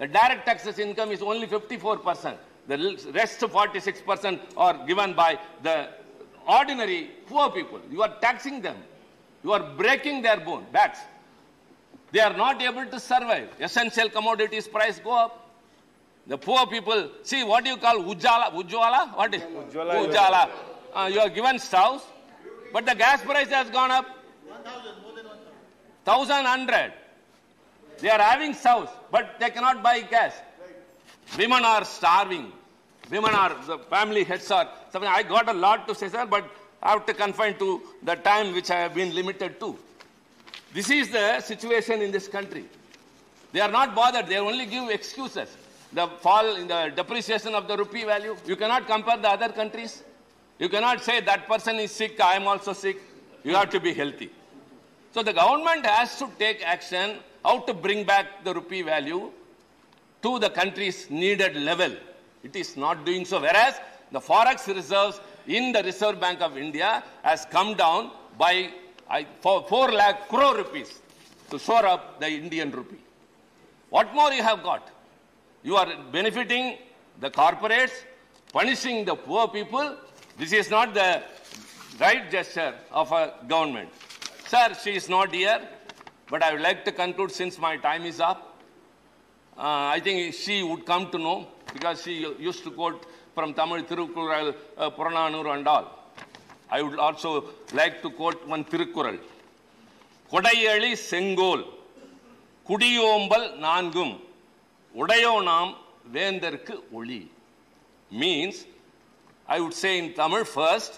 The 0.01 0.07
direct 0.07 0.47
taxes 0.47 0.79
income 0.79 1.11
is 1.11 1.21
only 1.21 1.45
54%. 1.45 2.35
The 2.67 3.11
rest 3.13 3.39
46% 3.39 4.39
are 4.57 4.83
given 4.87 5.13
by 5.13 5.37
the 5.61 5.89
ordinary 6.47 7.11
poor 7.27 7.51
people. 7.51 7.79
You 7.91 8.01
are 8.01 8.15
taxing 8.19 8.61
them. 8.63 8.77
You 9.43 9.51
are 9.53 9.59
breaking 9.77 10.23
their 10.23 10.37
bone, 10.39 10.65
backs. 10.71 10.97
They 12.11 12.19
are 12.19 12.35
not 12.35 12.59
able 12.63 12.87
to 12.87 12.99
survive. 12.99 13.49
Essential 13.59 14.09
commodities 14.09 14.67
price 14.67 14.97
go 14.97 15.11
up. 15.11 15.51
The 16.25 16.37
poor 16.37 16.65
people, 16.65 17.11
see 17.21 17.43
what 17.43 17.63
do 17.63 17.69
you 17.69 17.77
call 17.77 17.97
Ujjala? 17.97 18.51
Ujjwala? 18.53 19.15
What 19.15 19.35
is 19.35 19.43
Ujjwala. 19.43 20.07
Ujjala. 20.07 20.49
Uh, 20.95 21.09
you 21.13 21.19
are 21.19 21.29
given 21.29 21.59
stoves, 21.59 22.03
but 22.73 22.87
the 22.87 22.95
gas 22.95 23.21
price 23.21 23.49
has 23.49 23.69
gone 23.69 23.91
up. 23.91 24.07
1100. 26.05 26.93
They 28.01 28.09
are 28.09 28.21
having 28.21 28.53
stoves, 28.53 28.91
but 29.11 29.39
they 29.39 29.49
cannot 29.51 29.83
buy 29.83 30.01
gas. 30.01 30.33
Women 31.37 31.63
are 31.63 31.85
starving. 31.85 32.51
Women 33.11 33.35
are, 33.35 33.55
the 33.65 33.77
family 33.77 34.23
heads 34.23 34.49
are, 34.49 34.67
something. 34.91 35.09
I 35.09 35.23
got 35.23 35.47
a 35.47 35.53
lot 35.53 35.87
to 35.87 35.95
say, 35.95 36.09
sir, 36.09 36.25
but 36.25 36.49
I 36.81 36.91
have 36.91 37.05
to 37.05 37.13
confine 37.13 37.57
to 37.59 37.81
the 38.03 38.15
time 38.15 38.53
which 38.53 38.71
I 38.71 38.79
have 38.79 38.95
been 38.95 39.13
limited 39.13 39.59
to. 39.59 39.77
This 40.73 40.89
is 40.89 41.09
the 41.09 41.39
situation 41.41 42.01
in 42.01 42.11
this 42.11 42.27
country. 42.27 42.65
They 43.51 43.59
are 43.59 43.71
not 43.71 43.93
bothered. 43.93 44.27
They 44.27 44.37
only 44.37 44.65
give 44.65 44.89
excuses. 44.89 45.55
The 45.93 46.07
fall 46.07 46.55
in 46.55 46.67
the 46.67 46.91
depreciation 46.95 47.53
of 47.53 47.67
the 47.67 47.77
rupee 47.77 48.05
value. 48.05 48.35
You 48.45 48.55
cannot 48.55 48.87
compare 48.87 49.17
the 49.17 49.29
other 49.29 49.49
countries. 49.49 50.03
You 50.57 50.69
cannot 50.69 51.03
say 51.03 51.19
that 51.21 51.47
person 51.47 51.77
is 51.77 51.91
sick, 51.91 52.19
I 52.19 52.35
am 52.35 52.47
also 52.47 52.73
sick. 52.73 52.97
You 53.43 53.55
have 53.55 53.69
to 53.71 53.79
be 53.79 53.93
healthy. 53.93 54.29
So 55.13 55.21
the 55.21 55.33
government 55.33 55.85
has 55.85 56.17
to 56.19 56.29
take 56.39 56.61
action 56.63 57.17
how 57.43 57.59
to 57.61 57.73
bring 57.73 58.03
back 58.03 58.43
the 58.43 58.53
rupee 58.53 58.81
value 58.81 59.31
to 60.21 60.39
the 60.39 60.49
country's 60.49 61.09
needed 61.09 61.55
level. 61.55 61.91
It 62.43 62.55
is 62.55 62.77
not 62.77 63.05
doing 63.05 63.25
so. 63.25 63.39
Whereas 63.39 63.79
the 64.11 64.19
forex 64.19 64.67
reserves 64.73 65.19
in 65.47 65.71
the 65.71 65.83
Reserve 65.83 66.19
Bank 66.19 66.41
of 66.41 66.57
India 66.57 67.03
has 67.23 67.45
come 67.45 67.75
down 67.75 68.11
by 68.37 68.69
I, 69.09 69.25
for 69.41 69.63
4 69.63 69.91
lakh 69.91 70.27
crore 70.29 70.55
rupees 70.55 70.99
to 71.49 71.59
shore 71.59 71.85
up 71.85 72.19
the 72.19 72.27
Indian 72.27 72.71
rupee. 72.71 72.99
What 73.89 74.13
more 74.13 74.31
you 74.31 74.43
have 74.43 74.63
got? 74.63 74.89
You 75.63 75.75
are 75.75 75.87
benefiting 76.11 76.77
the 77.19 77.29
corporates, 77.29 77.91
punishing 78.53 79.03
the 79.05 79.15
poor 79.15 79.47
people. 79.47 79.97
This 80.37 80.53
is 80.53 80.69
not 80.69 80.93
the 80.93 81.21
right 81.99 82.31
gesture 82.31 82.73
of 82.91 83.11
a 83.11 83.33
government. 83.47 83.89
Sir, 84.47 84.73
she 84.81 84.95
is 84.95 85.09
not 85.09 85.33
here, 85.33 85.61
but 86.31 86.41
I 86.41 86.53
would 86.53 86.61
like 86.61 86.85
to 86.85 86.91
conclude 86.93 87.31
since 87.31 87.59
my 87.59 87.75
time 87.77 88.05
is 88.05 88.19
up. 88.21 88.39
Uh, 89.57 89.95
I 89.95 89.99
think 89.99 90.33
she 90.33 90.63
would 90.63 90.85
come 90.85 91.11
to 91.11 91.17
know 91.17 91.47
because 91.73 92.03
she 92.03 92.13
used 92.39 92.63
to 92.63 92.71
quote 92.71 93.05
from 93.35 93.53
Tamil 93.53 93.83
Tirukural, 93.83 94.55
uh, 94.77 94.89
Purananur 94.91 95.45
and 95.55 95.67
all. 95.67 95.85
I 96.69 96.81
would 96.81 96.97
also 96.99 97.31
like 97.73 98.01
to 98.01 98.09
quote 98.11 98.41
one 98.47 98.65
Tirukural. 98.65 99.19
கொடையளி 100.31 100.89
செங்கோல் 101.09 101.63
குடியோம்பல் 102.67 103.47
நான்கும் 103.63 104.13
உடையோ 104.93 105.33
நாம் 105.47 105.71
வேந்தர்க்கு 106.13 106.75
ஒளி 106.99 107.19
means 108.11 108.61
I 109.47 109.57
would 109.63 109.77
say 109.81 109.91
in 110.01 110.09
Tamil 110.21 110.45
first 110.53 110.95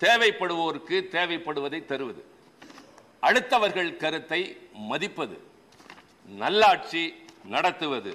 தேவைப்படுவோருக்கு 0.00 0.96
தேவைப்படுவதை 1.16 1.80
தருவது 1.90 2.22
அடுத்தவர்கள் 3.22 3.96
கருத்தை 3.96 4.40
மதிப்பது 4.88 5.36
நல்லாட்சி 6.28 7.02
நடத்துவது 7.46 8.12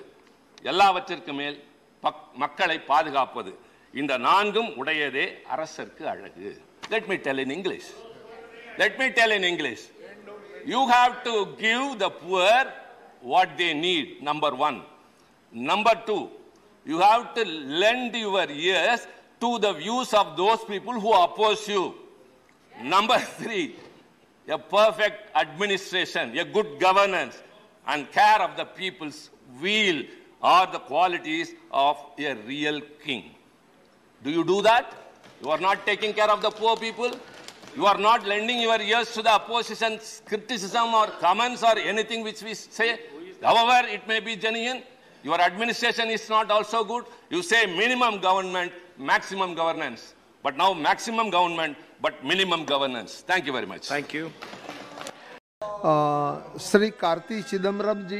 எல்லாவற்றிற்கு 0.63 1.33
மேல் 1.33 1.57
பக்- 2.03 2.25
மக்களை 2.35 2.77
பாதுகாப்பது 2.83 3.51
இந்த 3.93 4.13
நான்கும் 4.19 4.71
உடையதே 4.77 5.25
அரசர்க்கு 5.47 6.03
அழகு. 6.07 6.49
Let 6.89 7.07
me 7.07 7.15
tell 7.17 7.39
in 7.39 7.51
English 7.51 7.89
let 8.77 8.97
me 8.99 9.07
tell 9.09 9.35
in 9.35 9.47
English 9.51 9.85
you 10.65 10.81
have 10.89 11.13
to 11.23 11.33
give 11.57 11.85
the 11.97 12.07
poor 12.19 12.67
what 13.25 13.53
they 13.57 13.69
need 13.81 14.11
number 14.21 14.57
one 14.61 14.79
number 15.53 16.01
two 16.05 16.17
you 16.85 16.97
have 17.03 17.23
to 17.33 17.43
lend 17.83 18.17
your 18.23 18.51
ears 18.61 19.05
to 19.41 19.51
the 19.59 19.71
views 19.79 20.13
of 20.15 20.31
those 20.37 20.65
people 20.71 20.99
who 20.99 21.13
oppose 21.21 21.65
you 21.69 21.83
number 22.89 23.25
three 23.37 23.59
a 24.47 24.57
perfect 24.57 25.35
administration, 25.35 26.37
a 26.37 26.45
good 26.45 26.79
governance, 26.79 27.41
and 27.87 28.11
care 28.11 28.41
of 28.41 28.55
the 28.57 28.65
people's 28.65 29.29
will 29.61 30.03
are 30.41 30.71
the 30.71 30.79
qualities 30.79 31.53
of 31.71 31.97
a 32.19 32.33
real 32.47 32.81
king. 33.03 33.31
Do 34.23 34.29
you 34.29 34.43
do 34.43 34.61
that? 34.61 34.93
You 35.41 35.49
are 35.49 35.59
not 35.59 35.85
taking 35.85 36.13
care 36.13 36.29
of 36.29 36.41
the 36.41 36.51
poor 36.51 36.75
people. 36.77 37.11
You 37.75 37.85
are 37.85 37.97
not 37.97 38.25
lending 38.25 38.61
your 38.61 38.81
ears 38.81 39.11
to 39.13 39.21
the 39.21 39.31
opposition's 39.31 40.21
criticism 40.25 40.93
or 40.93 41.07
comments 41.07 41.61
or 41.63 41.77
anything 41.77 42.23
which 42.23 42.41
we 42.41 42.53
say. 42.53 42.99
However, 43.41 43.87
it 43.87 44.07
may 44.07 44.19
be 44.19 44.35
genuine. 44.35 44.83
Your 45.23 45.41
administration 45.41 46.09
is 46.09 46.29
not 46.29 46.51
also 46.51 46.83
good. 46.83 47.05
You 47.29 47.41
say 47.43 47.65
minimum 47.65 48.21
government, 48.21 48.71
maximum 48.97 49.55
governance. 49.55 50.13
But 50.41 50.55
now 50.57 50.73
maximum 50.73 51.31
government, 51.31 51.75
but 52.05 52.23
minimum 52.23 52.65
governance. 52.65 53.23
Thank 53.29 53.47
you 53.47 53.53
very 53.57 53.65
much. 53.65 53.87
Thank 53.87 54.13
you. 54.13 54.31
Uh, 55.61 56.33
Sri 56.65 56.91
Karti 56.91 57.37
Chidambaram 57.49 58.07
ji. 58.07 58.19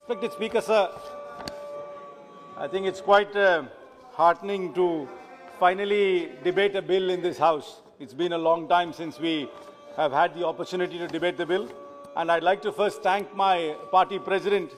Respected 0.00 0.32
Speaker, 0.32 0.60
sir, 0.60 0.82
I 2.56 2.68
think 2.68 2.86
it's 2.86 3.00
quite 3.00 3.36
uh, 3.36 3.64
heartening 4.12 4.72
to 4.74 5.08
finally 5.58 6.30
debate 6.42 6.76
a 6.76 6.82
bill 6.82 7.10
in 7.10 7.22
this 7.22 7.38
House. 7.38 7.80
It's 7.98 8.14
been 8.14 8.34
a 8.34 8.38
long 8.38 8.68
time 8.68 8.92
since 8.92 9.18
we 9.18 9.48
have 9.96 10.12
had 10.12 10.34
the 10.34 10.46
opportunity 10.46 10.98
to 10.98 11.08
debate 11.08 11.36
the 11.36 11.46
bill. 11.46 11.68
And 12.16 12.30
I'd 12.30 12.42
like 12.42 12.62
to 12.62 12.72
first 12.72 13.02
thank 13.02 13.34
my 13.34 13.76
party 13.90 14.18
president, 14.18 14.70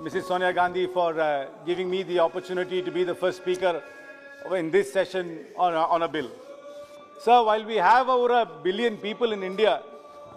Mrs. 0.00 0.24
Sonia 0.24 0.52
Gandhi, 0.54 0.86
for 0.86 1.20
uh, 1.20 1.46
giving 1.66 1.90
me 1.90 2.02
the 2.02 2.18
opportunity 2.18 2.80
to 2.80 2.90
be 2.90 3.04
the 3.04 3.14
first 3.14 3.38
speaker 3.38 3.82
in 4.56 4.70
this 4.70 4.90
session 4.90 5.44
on 5.56 5.74
a, 5.74 5.80
on 5.80 6.02
a 6.02 6.08
bill. 6.08 6.30
Sir, 7.20 7.44
while 7.44 7.64
we 7.64 7.76
have 7.76 8.08
over 8.08 8.32
a 8.32 8.46
billion 8.62 8.96
people 8.96 9.32
in 9.32 9.42
India, 9.42 9.82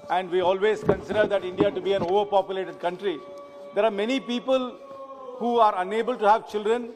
and 0.10 0.30
we 0.30 0.42
always 0.42 0.84
consider 0.84 1.26
that 1.26 1.46
India 1.46 1.72
to 1.72 1.80
be 1.80 1.94
an 1.94 2.04
overpopulated 2.04 2.80
country, 2.82 3.18
there 3.74 3.86
are 3.86 3.92
many 3.92 4.20
people 4.20 4.78
who 5.38 5.58
are 5.60 5.74
unable 5.82 6.18
to 6.18 6.30
have 6.30 6.50
children 6.50 6.90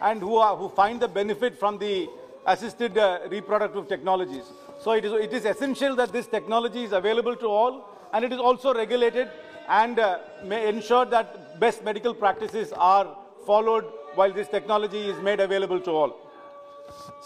and 0.00 0.20
who, 0.20 0.36
are, 0.36 0.56
who 0.56 0.68
find 0.68 1.00
the 1.00 1.08
benefit 1.08 1.58
from 1.58 1.78
the 1.78 2.08
assisted 2.46 2.98
uh, 2.98 3.20
reproductive 3.30 3.86
technologies. 3.88 4.44
So 4.80 4.92
it 4.92 5.04
is, 5.04 5.12
it 5.12 5.32
is 5.32 5.44
essential 5.44 5.94
that 5.96 6.12
this 6.12 6.26
technology 6.26 6.82
is 6.82 6.92
available 6.92 7.36
to 7.36 7.46
all 7.46 7.88
and 8.12 8.24
it 8.24 8.32
is 8.32 8.38
also 8.38 8.74
regulated 8.74 9.30
and 9.68 9.98
uh, 9.98 10.18
may 10.44 10.68
ensure 10.68 11.04
that 11.06 11.49
best 11.64 11.84
medical 11.88 12.14
practices 12.22 12.72
are 12.92 13.06
followed 13.46 13.84
while 14.14 14.32
this 14.38 14.48
technology 14.48 15.02
is 15.12 15.18
made 15.28 15.40
available 15.46 15.80
to 15.88 15.90
all. 15.90 16.12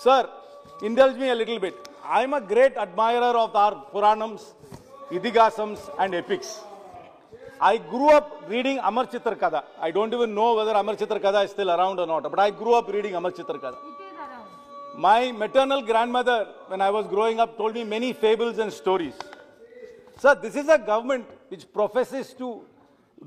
Sir, 0.04 0.28
indulge 0.82 1.16
me 1.16 1.30
a 1.30 1.34
little 1.34 1.58
bit. 1.58 1.74
I'm 2.04 2.34
a 2.34 2.40
great 2.40 2.76
admirer 2.76 3.34
of 3.44 3.54
our 3.56 3.74
Puranams, 3.92 4.42
Itihasams 5.10 5.80
and 5.98 6.14
epics. 6.14 6.60
I 7.60 7.78
grew 7.78 8.10
up 8.10 8.44
reading 8.48 8.78
Amar 8.82 9.06
Chitra 9.06 9.36
Katha. 9.36 9.62
I 9.80 9.90
don't 9.90 10.12
even 10.12 10.34
know 10.34 10.54
whether 10.56 10.72
Amar 10.72 10.96
Chitra 10.96 11.20
Katha 11.20 11.44
is 11.44 11.52
still 11.52 11.70
around 11.70 11.98
or 12.00 12.06
not, 12.06 12.24
but 12.24 12.38
I 12.38 12.50
grew 12.50 12.74
up 12.74 12.92
reading 12.92 13.14
Amar 13.14 13.30
Chitra 13.30 13.60
Katha. 13.60 13.78
My 14.96 15.32
maternal 15.32 15.82
grandmother, 15.82 16.48
when 16.68 16.80
I 16.80 16.90
was 16.90 17.06
growing 17.06 17.40
up, 17.40 17.56
told 17.56 17.74
me 17.74 17.84
many 17.84 18.12
fables 18.12 18.58
and 18.58 18.72
stories. 18.72 19.14
Sir, 20.18 20.34
this 20.34 20.54
is 20.56 20.68
a 20.68 20.78
government 20.78 21.26
which 21.48 21.72
professes 21.72 22.32
to 22.34 22.64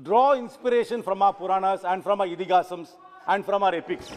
draw 0.02 0.34
inspiration 0.34 1.02
from 1.02 1.22
our 1.22 1.32
Puranas 1.32 1.84
and 1.84 2.02
from 2.02 2.20
our 2.20 2.26
Itihasams 2.26 2.88
and 3.26 3.44
from 3.44 3.62
our 3.62 3.74
epics. 3.74 4.10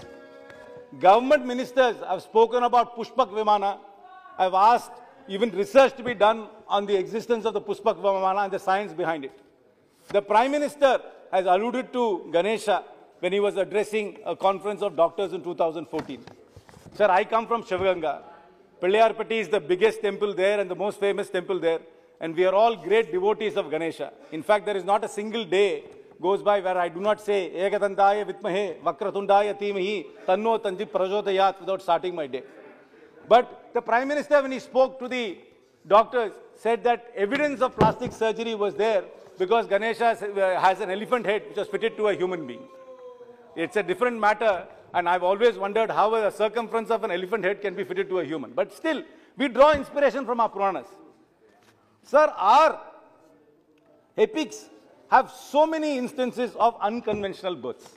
Government 1.00 1.46
ministers 1.46 1.96
have 2.08 2.22
spoken 2.22 2.64
about 2.64 2.96
Pushpak 2.96 3.30
Vimana. 3.30 3.80
I've 4.38 4.54
asked 4.54 4.92
even 5.28 5.50
research 5.52 5.96
to 5.98 6.04
be 6.04 6.14
done 6.14 6.48
on 6.68 6.86
the 6.86 6.96
existence 6.96 7.46
of 7.46 7.54
the 7.54 7.62
Pushpak 7.62 7.98
Vimana 7.98 8.44
and 8.44 8.54
the 8.54 8.60
science 8.60 8.94
behind 8.94 9.26
it. 9.26 9.40
The 10.10 10.22
Prime 10.22 10.52
Minister 10.52 11.02
has 11.32 11.46
alluded 11.46 11.94
to 11.94 12.30
Ganesha 12.32 12.84
when 13.20 13.32
he 13.32 13.40
was 13.40 13.56
addressing 13.56 14.18
a 14.26 14.36
conference 14.36 14.82
of 14.82 14.96
doctors 14.96 15.34
in 15.34 15.42
2014. 15.44 16.24
Sir, 16.94 17.08
I 17.10 17.24
come 17.24 17.48
from 17.48 17.64
Shivaganga. 17.64 18.24
Pillayarpatti 18.82 19.40
is 19.40 19.48
the 19.48 19.60
biggest 19.60 20.02
temple 20.02 20.34
there 20.34 20.60
and 20.60 20.70
the 20.70 20.76
most 20.76 21.00
famous 21.00 21.30
temple 21.30 21.60
there. 21.60 21.80
And 22.22 22.36
we 22.36 22.46
are 22.46 22.54
all 22.54 22.76
great 22.76 23.12
devotees 23.12 23.58
of 23.58 23.70
Ganesha. 23.70 24.14
In 24.32 24.44
fact, 24.44 24.66
there 24.66 24.78
is 24.78 24.86
not 24.86 25.04
a 25.04 25.10
single 25.10 25.44
day 25.44 25.84
goes 26.22 26.42
by 26.44 26.60
where 26.60 26.78
I 26.78 26.88
do 26.88 27.02
not 27.02 27.20
say 27.20 27.52
Ekadantaya 27.54 28.24
Vidmahe 28.30 28.80
Vakratundaya 28.82 29.60
Dhimahi 29.60 30.06
Tanno 30.28 30.60
Danti 30.60 30.86
Prachodayat 30.86 31.60
without 31.60 31.82
starting 31.82 32.14
my 32.16 32.28
day. 32.28 32.44
But 33.28 33.72
the 33.74 33.82
Prime 33.82 34.08
Minister, 34.08 34.42
when 34.42 34.52
he 34.52 34.60
spoke 34.60 35.00
to 35.00 35.08
the 35.08 35.40
doctors, 35.88 36.32
said 36.56 36.84
that 36.84 37.12
evidence 37.16 37.62
of 37.62 37.76
plastic 37.76 38.12
surgery 38.12 38.54
was 38.56 38.76
there 38.76 39.04
because 39.40 39.66
Ganesha 39.66 40.16
has, 40.16 40.22
uh, 40.22 40.84
an 40.84 40.92
elephant 40.92 41.26
head 41.26 41.44
which 41.48 41.58
was 41.58 41.68
fitted 41.68 41.98
to 41.98 42.10
a 42.10 42.14
human 42.14 42.46
being. 42.46 42.68
It's 43.56 43.76
a 43.76 43.84
different 43.84 44.20
matter, 44.20 44.68
and 44.94 45.10
I've 45.10 45.24
always 45.24 45.58
wondered 45.58 45.90
how 45.90 46.14
a 46.14 46.32
circumference 46.32 46.92
of 46.92 47.04
an 47.04 47.12
elephant 47.12 47.44
head 47.44 47.62
can 47.62 47.74
be 47.74 47.84
fitted 47.84 48.10
to 48.10 48.20
a 48.20 48.24
human. 48.24 48.52
But 48.52 48.72
still, 48.72 49.04
we 49.38 49.48
draw 49.48 49.74
inspiration 49.74 50.26
from 50.26 50.40
our 50.40 50.50
Puranas. 50.50 50.88
Sir, 52.04 52.34
our 52.38 52.80
epics 54.18 54.66
have 55.10 55.32
so 55.32 55.66
many 55.66 55.98
instances 55.98 56.56
of 56.56 56.76
unconventional 56.82 57.56
births. 57.56 57.90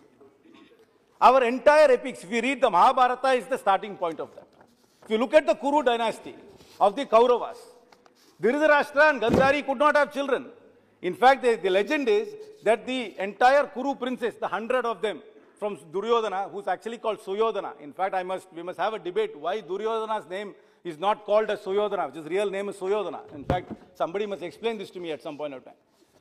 Our 1.21 1.45
entire 1.45 1.91
epics, 1.91 2.25
we 2.25 2.41
read 2.41 2.61
the 2.61 2.71
Mahabharata, 2.71 3.29
is 3.33 3.47
the 3.47 3.57
starting 3.57 3.97
point 3.97 4.21
of 4.21 4.35
that. 4.35 4.47
If 5.05 5.11
you 5.11 5.19
look 5.19 5.35
at 5.35 5.47
the 5.47 5.55
Kuru 5.55 5.83
dynasty 5.83 6.35
of 6.81 6.97
the 6.97 7.07
Kauravas, 7.07 7.57
Dhritarashtra 8.43 9.11
and 9.11 9.23
Gandhari 9.23 9.65
could 9.65 9.79
not 9.79 9.97
have 9.97 10.13
children. 10.13 10.47
In 11.03 11.15
fact, 11.15 11.43
the, 11.43 11.57
the 11.57 11.71
legend 11.71 12.09
is 12.09 12.29
that 12.65 12.87
the 12.87 13.15
entire 13.19 13.67
Kuru 13.67 13.95
princes, 13.95 14.35
the 14.41 14.49
hundred 14.49 14.85
of 14.85 15.01
them, 15.03 15.23
from 15.59 15.79
Duryodhana, 15.93 16.51
who's 16.51 16.67
actually 16.67 16.99
called 16.99 17.21
Suyodhana. 17.21 17.73
In 17.81 17.93
fact, 17.93 18.15
I 18.15 18.23
must, 18.23 18.53
we 18.53 18.63
must 18.63 18.79
have 18.79 18.95
a 18.95 18.99
debate 18.99 19.37
why 19.39 19.61
Duryodhana's 19.61 20.29
name 20.29 20.55
is 20.85 20.99
not 20.99 21.25
called 21.25 21.51
as 21.51 21.61
Suyodhana, 21.61 22.07
which 22.07 22.17
his 22.17 22.27
real 22.27 22.51
name 22.51 22.69
is 22.69 22.77
Suyodhana. 22.77 23.21
In 23.35 23.45
fact, 23.45 23.73
somebody 23.95 24.27
must 24.27 24.43
explain 24.43 24.77
this 24.79 24.91
to 24.91 25.01
me 25.01 25.13
at 25.13 25.23
some 25.23 25.37
point 25.37 25.55
of 25.55 25.65
time. 25.65 25.75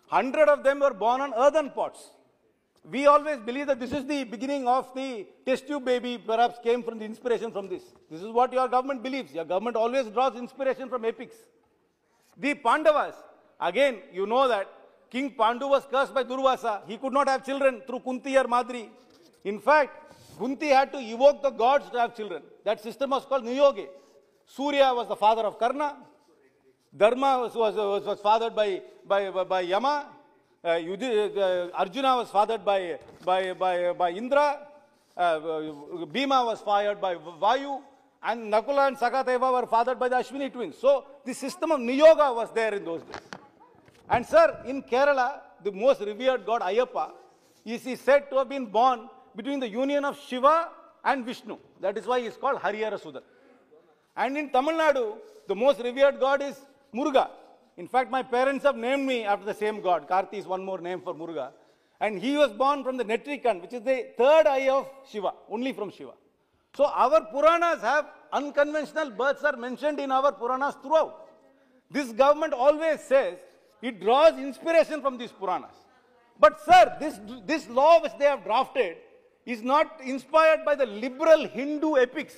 Hundred 0.07 0.47
of 0.47 0.63
them 0.63 0.79
were 0.79 0.93
born 0.93 1.21
on 1.21 1.33
earthen 1.33 1.69
pots. 1.69 2.11
We 2.89 3.05
always 3.07 3.39
believe 3.39 3.67
that 3.67 3.79
this 3.79 3.93
is 3.93 4.05
the 4.05 4.23
beginning 4.25 4.67
of 4.67 4.93
the 4.93 5.25
test 5.45 5.67
tube 5.67 5.85
baby, 5.85 6.17
perhaps 6.17 6.59
came 6.63 6.83
from 6.83 6.99
the 6.99 7.05
inspiration 7.05 7.51
from 7.51 7.69
this. 7.69 7.83
This 8.11 8.21
is 8.21 8.27
what 8.27 8.51
your 8.51 8.67
government 8.67 9.01
believes. 9.03 9.33
Your 9.33 9.45
government 9.45 9.77
always 9.77 10.07
draws 10.07 10.35
inspiration 10.35 10.89
from 10.89 11.05
epics. 11.05 11.35
The 12.37 12.55
Pandavas, 12.55 13.15
again, 13.59 13.99
you 14.11 14.25
know 14.25 14.47
that 14.47 14.67
King 15.09 15.31
Pandu 15.31 15.69
was 15.69 15.85
cursed 15.89 16.13
by 16.13 16.23
Durvasa. 16.23 16.81
He 16.87 16.97
could 16.97 17.13
not 17.13 17.29
have 17.29 17.45
children 17.45 17.81
through 17.87 17.99
Kunti 17.99 18.35
or 18.37 18.47
Madri. 18.47 18.89
In 19.45 19.59
fact, 19.59 20.13
Kunti 20.37 20.69
had 20.69 20.91
to 20.91 20.99
evoke 20.99 21.41
the 21.41 21.51
gods 21.51 21.89
to 21.91 21.99
have 21.99 22.15
children. 22.15 22.43
That 22.65 22.81
system 22.81 23.11
was 23.11 23.25
called 23.25 23.43
Niyogi. 23.45 23.87
Surya 24.45 24.93
was 24.93 25.07
the 25.07 25.15
father 25.15 25.43
of 25.43 25.57
Karna. 25.57 25.97
Dharma 26.95 27.39
was, 27.39 27.55
was, 27.55 27.75
was, 27.75 28.05
was 28.05 28.19
fathered 28.19 28.55
by, 28.55 28.81
by, 29.07 29.29
by 29.29 29.61
Yama. 29.61 30.07
Uh, 30.63 30.69
Yudhi, 30.69 31.37
uh, 31.37 31.69
Arjuna 31.75 32.17
was 32.17 32.29
fathered 32.29 32.63
by, 32.63 32.99
by, 33.25 33.53
by, 33.53 33.93
by 33.93 34.11
Indra. 34.11 34.59
Uh, 35.17 35.39
Bhima 36.11 36.45
was 36.45 36.61
fired 36.61 37.01
by 37.01 37.15
Vayu. 37.15 37.81
And 38.21 38.53
Nakula 38.53 38.87
and 38.87 38.97
Sahadeva 38.97 39.51
were 39.51 39.67
fathered 39.67 39.99
by 39.99 40.07
the 40.07 40.15
Ashwini 40.15 40.51
twins. 40.51 40.77
So 40.77 41.05
the 41.25 41.33
system 41.33 41.71
of 41.71 41.79
Niyoga 41.79 42.33
was 42.33 42.51
there 42.53 42.73
in 42.73 42.85
those 42.85 43.01
days. 43.01 43.21
And 44.09 44.25
sir, 44.25 44.61
in 44.65 44.83
Kerala, 44.83 45.41
the 45.63 45.71
most 45.71 46.01
revered 46.01 46.45
god 46.45 46.61
Ayyappa 46.61 47.11
is 47.65 47.83
he 47.83 47.95
said 47.95 48.29
to 48.29 48.37
have 48.37 48.49
been 48.49 48.65
born 48.65 49.09
between 49.35 49.59
the 49.59 49.67
union 49.67 50.05
of 50.05 50.19
Shiva 50.19 50.69
and 51.03 51.25
Vishnu. 51.25 51.57
That 51.81 51.97
is 51.97 52.05
why 52.05 52.19
he 52.19 52.27
is 52.27 52.37
called 52.37 52.59
Harihara 52.59 53.01
Sudan. 53.01 53.23
And 54.15 54.37
in 54.37 54.49
Tamil 54.49 54.73
Nadu, 54.73 55.17
the 55.47 55.55
most 55.55 55.79
revered 55.79 56.19
god 56.19 56.41
is 56.41 56.55
Muruga. 56.93 57.29
In 57.77 57.87
fact, 57.87 58.11
my 58.11 58.21
parents 58.21 58.63
have 58.65 58.75
named 58.75 59.05
me 59.07 59.23
after 59.23 59.45
the 59.45 59.53
same 59.53 59.81
god. 59.81 60.07
Karti 60.07 60.35
is 60.35 60.45
one 60.45 60.63
more 60.63 60.79
name 60.79 61.01
for 61.01 61.13
Muruga. 61.13 61.51
And 61.99 62.19
he 62.19 62.37
was 62.37 62.51
born 62.51 62.83
from 62.83 62.97
the 62.97 63.05
Netrikan, 63.05 63.61
which 63.61 63.73
is 63.73 63.81
the 63.81 64.07
third 64.17 64.45
eye 64.45 64.69
of 64.69 64.87
Shiva, 65.09 65.33
only 65.49 65.73
from 65.73 65.89
Shiva. 65.89 66.11
So 66.75 66.85
our 66.85 67.21
Puranas 67.31 67.81
have 67.81 68.07
unconventional 68.31 69.11
births 69.11 69.43
are 69.43 69.55
mentioned 69.55 69.99
in 69.99 70.11
our 70.11 70.31
Puranas 70.31 70.75
throughout. 70.81 71.27
This 71.89 72.11
government 72.11 72.53
always 72.53 72.99
says 73.01 73.37
it 73.81 73.99
draws 74.01 74.37
inspiration 74.39 75.01
from 75.01 75.17
these 75.17 75.31
Puranas. 75.31 75.75
But 76.39 76.59
sir, 76.65 76.97
this, 76.99 77.19
this 77.45 77.69
law 77.69 78.01
which 78.01 78.13
they 78.17 78.25
have 78.25 78.43
drafted 78.43 78.97
is 79.45 79.61
not 79.61 79.99
inspired 80.03 80.65
by 80.65 80.75
the 80.75 80.85
liberal 80.85 81.47
Hindu 81.47 81.97
epics. 81.97 82.33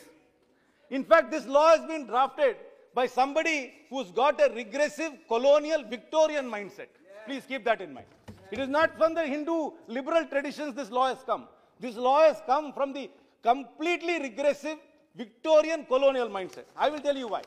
In 0.95 1.03
fact, 1.03 1.29
this 1.29 1.45
law 1.45 1.69
has 1.75 1.85
been 1.85 2.05
drafted 2.07 2.55
by 2.93 3.05
somebody 3.05 3.73
who's 3.89 4.11
got 4.11 4.39
a 4.39 4.47
regressive 4.53 5.11
colonial 5.27 5.83
Victorian 5.83 6.45
mindset. 6.49 6.87
Please 7.25 7.43
keep 7.45 7.65
that 7.65 7.81
in 7.81 7.93
mind. 7.93 8.07
It 8.51 8.59
is 8.59 8.69
not 8.69 8.97
from 8.97 9.13
the 9.13 9.25
Hindu 9.33 9.71
liberal 9.87 10.25
traditions 10.25 10.73
this 10.73 10.89
law 10.89 11.07
has 11.13 11.21
come. 11.25 11.47
This 11.81 11.97
law 11.97 12.19
has 12.21 12.41
come 12.45 12.71
from 12.71 12.93
the 12.93 13.09
completely 13.43 14.19
regressive 14.19 14.77
Victorian 15.15 15.85
colonial 15.85 16.29
mindset. 16.29 16.63
I 16.77 16.89
will 16.89 16.99
tell 16.99 17.17
you 17.17 17.27
why. 17.27 17.41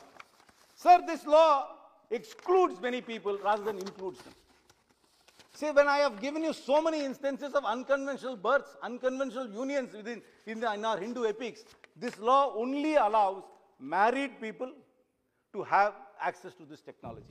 Sir, 0.74 1.02
this 1.06 1.24
law 1.24 1.68
excludes 2.10 2.78
many 2.82 3.00
people 3.00 3.38
rather 3.42 3.64
than 3.64 3.78
includes 3.78 4.18
them. 4.18 4.34
See, 5.54 5.70
when 5.70 5.88
I 5.88 5.98
have 5.98 6.20
given 6.20 6.44
you 6.44 6.52
so 6.52 6.82
many 6.82 7.04
instances 7.04 7.54
of 7.54 7.64
unconventional 7.64 8.36
births, 8.36 8.76
unconventional 8.82 9.48
unions 9.50 9.94
within 9.94 10.20
in, 10.46 10.60
the, 10.60 10.72
in 10.72 10.84
our 10.84 10.98
Hindu 10.98 11.24
epics, 11.26 11.64
this 12.00 12.18
law 12.18 12.54
only 12.56 12.94
allows 12.94 13.42
married 13.80 14.40
people 14.40 14.72
to 15.52 15.62
have 15.62 15.94
access 16.20 16.54
to 16.54 16.64
this 16.64 16.80
technology. 16.80 17.26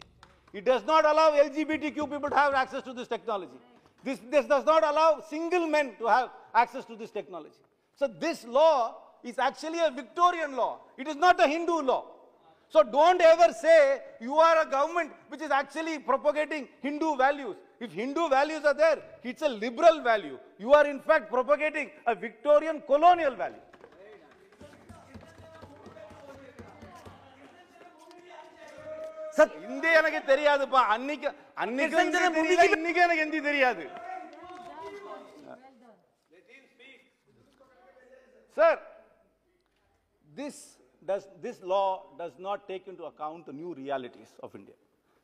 It 0.53 0.65
does 0.65 0.85
not 0.85 1.05
allow 1.05 1.31
LGBTQ 1.31 1.95
people 1.95 2.29
to 2.29 2.35
have 2.35 2.53
access 2.53 2.83
to 2.83 2.93
this 2.93 3.07
technology. 3.07 3.59
This, 4.03 4.19
this 4.29 4.45
does 4.45 4.65
not 4.65 4.83
allow 4.83 5.21
single 5.29 5.67
men 5.67 5.93
to 5.99 6.07
have 6.07 6.29
access 6.53 6.85
to 6.85 6.95
this 6.95 7.11
technology. 7.11 7.55
So 7.95 8.07
this 8.07 8.45
law 8.45 8.95
is 9.23 9.39
actually 9.39 9.79
a 9.79 9.91
Victorian 9.91 10.55
law. 10.55 10.79
It 10.97 11.07
is 11.07 11.15
not 11.15 11.39
a 11.43 11.47
Hindu 11.47 11.81
law. 11.81 12.05
So 12.69 12.83
don't 12.83 13.21
ever 13.21 13.53
say 13.53 13.99
you 14.19 14.35
are 14.35 14.61
a 14.61 14.69
government 14.69 15.11
which 15.29 15.41
is 15.41 15.51
actually 15.51 15.99
propagating 15.99 16.67
Hindu 16.81 17.15
values. 17.15 17.55
If 17.79 17.91
Hindu 17.91 18.29
values 18.29 18.65
are 18.65 18.73
there, 18.73 19.01
it's 19.23 19.41
a 19.41 19.49
liberal 19.49 20.01
value. 20.01 20.37
You 20.59 20.73
are 20.73 20.85
in 20.85 20.99
fact 20.99 21.31
propagating 21.31 21.91
a 22.05 22.15
Victorian 22.15 22.81
colonial 22.85 23.35
value. 23.35 23.61
Sir 29.36 29.50
Hindi 29.68 29.90
எனக்கு 30.00 30.20
தெரியாதுப்பா 30.32 30.80
அன்னைக்கு 30.94 31.28
அன்னைக்கு 31.64 32.04
இன்னைக்கு 32.78 33.02
எனக்கு 33.06 33.24
ஹிந்தி 33.24 33.40
தெரியாது 33.50 33.84
sir 38.58 38.80
this 40.40 40.56
does 41.04 41.24
this 41.40 41.62
law 41.62 42.02
does 42.18 42.32
not 42.38 42.66
take 42.68 42.86
into 42.92 43.04
account 43.04 43.46
the 43.46 43.52
new 43.52 43.74
realities 43.74 44.30
of 44.42 44.54
India. 44.54 44.74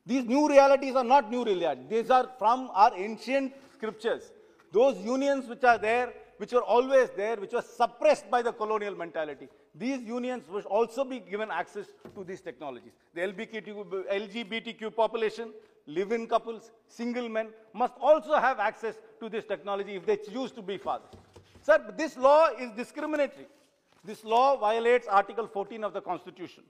These 0.06 0.24
new 0.24 0.48
realities 0.48 0.94
are 0.96 1.04
not 1.04 1.30
new 1.30 1.44
realities. 1.44 1.86
These 1.88 2.10
are 2.10 2.26
from 2.38 2.70
our 2.72 2.92
ancient 2.96 3.52
scriptures. 3.74 4.32
Those 4.72 4.98
unions 4.98 5.48
which 5.48 5.64
are 5.64 5.78
there, 5.78 6.12
which 6.38 6.52
were 6.52 6.62
always 6.62 7.10
there, 7.16 7.36
which 7.36 7.52
were 7.52 7.62
suppressed 7.62 8.30
by 8.30 8.42
the 8.42 8.52
colonial 8.52 8.94
mentality. 8.94 9.48
These 9.75 10.03
unions 10.03 10.47
will 10.47 10.61
also 10.61 11.03
be 11.03 11.19
given 11.19 11.49
access 11.49 11.87
to 12.15 12.23
these 12.23 12.41
technologies. 12.41 12.91
The 13.15 13.21
LGBTQ, 13.21 14.07
LGBTQ 14.11 14.95
population, 14.95 15.51
live-in 15.87 16.27
couples, 16.27 16.71
single 16.87 17.27
men 17.27 17.47
must 17.73 17.95
also 17.99 18.35
have 18.35 18.59
access 18.59 18.95
to 19.19 19.29
this 19.29 19.45
technology 19.45 19.95
if 19.95 20.05
they 20.05 20.17
choose 20.17 20.51
to 20.51 20.61
be 20.61 20.77
fathers. 20.77 21.09
Sir, 21.61 21.93
this 21.97 22.17
law 22.17 22.49
is 22.59 22.71
discriminatory. 22.71 23.47
This 24.03 24.23
law 24.23 24.57
violates 24.57 25.07
Article 25.07 25.47
14 25.47 25.83
of 25.83 25.93
the 25.93 26.01
Constitution, 26.01 26.63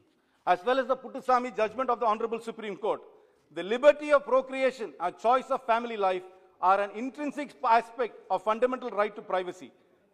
as 0.47 0.63
well 0.63 0.79
as 0.79 0.87
the 0.87 0.95
Puttaswamy 0.95 1.55
judgment 1.55 1.89
of 1.89 1.99
the 1.99 2.05
Honorable 2.05 2.39
Supreme 2.39 2.77
Court. 2.77 3.01
The 3.53 3.63
liberty 3.63 4.13
of 4.13 4.23
procreation 4.23 4.93
and 4.99 5.17
choice 5.17 5.45
of 5.49 5.63
family 5.65 5.97
life 5.97 6.23
are 6.61 6.79
an 6.79 6.91
intrinsic 6.95 7.53
aspect 7.63 8.15
of 8.29 8.43
fundamental 8.43 8.89
right 8.91 9.13
to 9.15 9.21
privacy. 9.21 9.71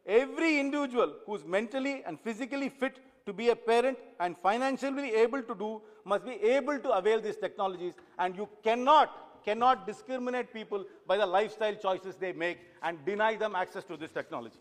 Every 0.10 0.60
individual 0.60 1.14
who 1.26 1.36
is 1.36 1.46
mentally 1.46 2.04
and 2.06 2.20
physically 2.20 2.70
fit 2.70 3.00
to 3.28 3.32
be 3.32 3.50
a 3.50 3.56
parent 3.56 3.98
and 4.20 4.36
financially 4.36 5.14
able 5.14 5.44
to 5.44 5.54
do 5.54 5.82
must 6.04 6.26
be 6.26 6.34
able 6.58 6.80
to 6.80 6.90
avail 6.94 7.22
these 7.22 7.38
technologies 7.38 7.94
and 8.18 8.36
you 8.36 8.50
cannot 8.64 9.12
cannot 9.46 9.86
discriminate 9.88 10.52
people 10.54 10.84
by 11.08 11.16
the 11.18 11.26
lifestyle 11.26 11.76
choices 11.76 12.16
they 12.16 12.32
make 12.34 12.58
and 12.84 13.04
deny 13.06 13.36
them 13.36 13.56
access 13.56 13.84
to 13.84 13.96
this 13.96 14.12
technology. 14.12 14.60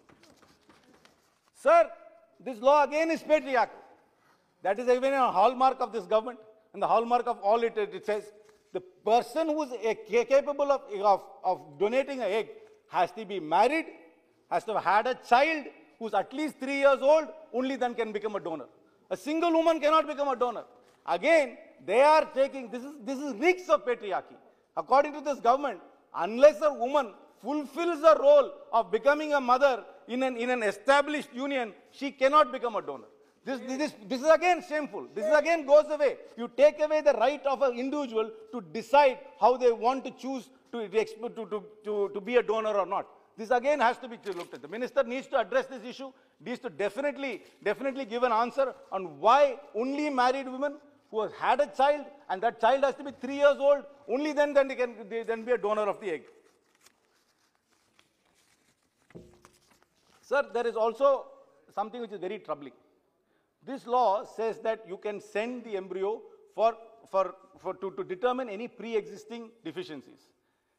Sir, 1.54 1.90
this 2.44 2.60
law 2.60 2.84
again 2.84 3.10
is 3.10 3.22
patriarchal. 3.22 3.80
That 4.62 4.78
is 4.78 4.88
even 4.88 5.14
a 5.14 5.32
hallmark 5.32 5.80
of 5.80 5.92
this 5.92 6.04
government. 6.04 6.38
And 6.72 6.82
the 6.82 6.86
hallmark 6.86 7.26
of 7.26 7.38
all 7.40 7.62
it, 7.62 7.76
it 7.76 8.04
says, 8.06 8.24
the 8.72 8.80
person 8.80 9.48
who 9.48 9.62
is 9.62 9.72
capable 10.06 10.70
of, 10.70 10.82
of, 11.02 11.22
of 11.42 11.78
donating 11.78 12.20
an 12.20 12.30
egg 12.30 12.50
has 12.90 13.10
to 13.12 13.24
be 13.24 13.40
married, 13.40 13.86
has 14.50 14.64
to 14.64 14.74
have 14.74 14.84
had 14.84 15.06
a 15.06 15.14
child 15.14 15.66
who's 15.98 16.14
at 16.14 16.32
least 16.32 16.58
three 16.58 16.78
years 16.78 17.00
old, 17.00 17.28
only 17.52 17.76
then 17.76 17.94
can 17.94 18.12
become 18.12 18.36
a 18.36 18.40
donor. 18.40 18.66
A 19.10 19.16
single 19.16 19.52
woman 19.52 19.80
cannot 19.80 20.06
become 20.06 20.28
a 20.28 20.36
donor. 20.36 20.64
Again, 21.06 21.56
they 21.84 22.02
are 22.02 22.24
taking, 22.34 22.70
this 22.70 22.82
is, 22.82 22.92
this 23.04 23.18
is 23.18 23.34
reeks 23.34 23.68
of 23.68 23.84
patriarchy. 23.84 24.36
According 24.76 25.12
to 25.14 25.20
this 25.20 25.40
government, 25.40 25.80
unless 26.14 26.60
a 26.62 26.72
woman 26.72 27.14
fulfills 27.42 28.00
the 28.00 28.16
role 28.20 28.50
of 28.72 28.90
becoming 28.90 29.32
a 29.34 29.40
mother 29.40 29.84
in 30.06 30.22
an, 30.22 30.36
in 30.36 30.50
an 30.50 30.62
established 30.62 31.32
union, 31.32 31.72
she 31.90 32.10
cannot 32.10 32.52
become 32.52 32.76
a 32.76 32.82
donor. 32.82 33.06
This, 33.44 33.60
this, 33.66 33.94
this 34.06 34.20
is 34.20 34.28
again 34.28 34.62
shameful. 34.68 35.06
This 35.14 35.24
is 35.24 35.34
again 35.34 35.64
goes 35.64 35.86
away. 35.90 36.16
You 36.36 36.50
take 36.54 36.80
away 36.80 37.00
the 37.00 37.14
right 37.14 37.44
of 37.46 37.62
an 37.62 37.78
individual 37.78 38.30
to 38.52 38.60
decide 38.60 39.18
how 39.40 39.56
they 39.56 39.72
want 39.72 40.04
to 40.04 40.10
choose 40.10 40.50
to, 40.72 40.86
to, 40.88 41.28
to, 41.30 41.64
to, 41.84 42.10
to 42.12 42.20
be 42.20 42.36
a 42.36 42.42
donor 42.42 42.74
or 42.74 42.84
not. 42.84 43.06
This 43.38 43.52
again 43.52 43.78
has 43.78 43.98
to 43.98 44.08
be 44.08 44.18
looked 44.32 44.54
at. 44.54 44.62
The 44.62 44.68
minister 44.68 45.04
needs 45.04 45.28
to 45.28 45.38
address 45.38 45.66
this 45.66 45.84
issue, 45.84 46.12
needs 46.44 46.58
to 46.58 46.68
definitely, 46.68 47.42
definitely 47.62 48.04
give 48.04 48.24
an 48.24 48.32
answer 48.32 48.74
on 48.90 49.20
why 49.20 49.60
only 49.76 50.10
married 50.10 50.48
women 50.48 50.78
who 51.12 51.22
has 51.22 51.30
had 51.32 51.60
a 51.60 51.68
child 51.68 52.04
and 52.28 52.42
that 52.42 52.60
child 52.60 52.82
has 52.82 52.96
to 52.96 53.04
be 53.04 53.12
three 53.20 53.36
years 53.36 53.56
old, 53.60 53.84
only 54.08 54.32
then, 54.32 54.52
then 54.54 54.66
they 54.66 54.74
can 54.74 55.08
they 55.08 55.22
then 55.22 55.44
be 55.44 55.52
a 55.52 55.58
donor 55.58 55.82
of 55.82 56.00
the 56.00 56.10
egg. 56.10 56.22
Sir, 60.20 60.42
there 60.52 60.66
is 60.66 60.74
also 60.74 61.26
something 61.72 62.00
which 62.00 62.10
is 62.10 62.18
very 62.18 62.40
troubling. 62.40 62.72
This 63.64 63.86
law 63.86 64.24
says 64.24 64.58
that 64.60 64.84
you 64.88 64.96
can 64.96 65.20
send 65.20 65.62
the 65.62 65.76
embryo 65.76 66.22
for, 66.56 66.76
for, 67.08 67.36
for 67.60 67.74
to, 67.74 67.92
to 67.92 68.02
determine 68.02 68.48
any 68.48 68.66
pre-existing 68.66 69.50
deficiencies. 69.64 70.26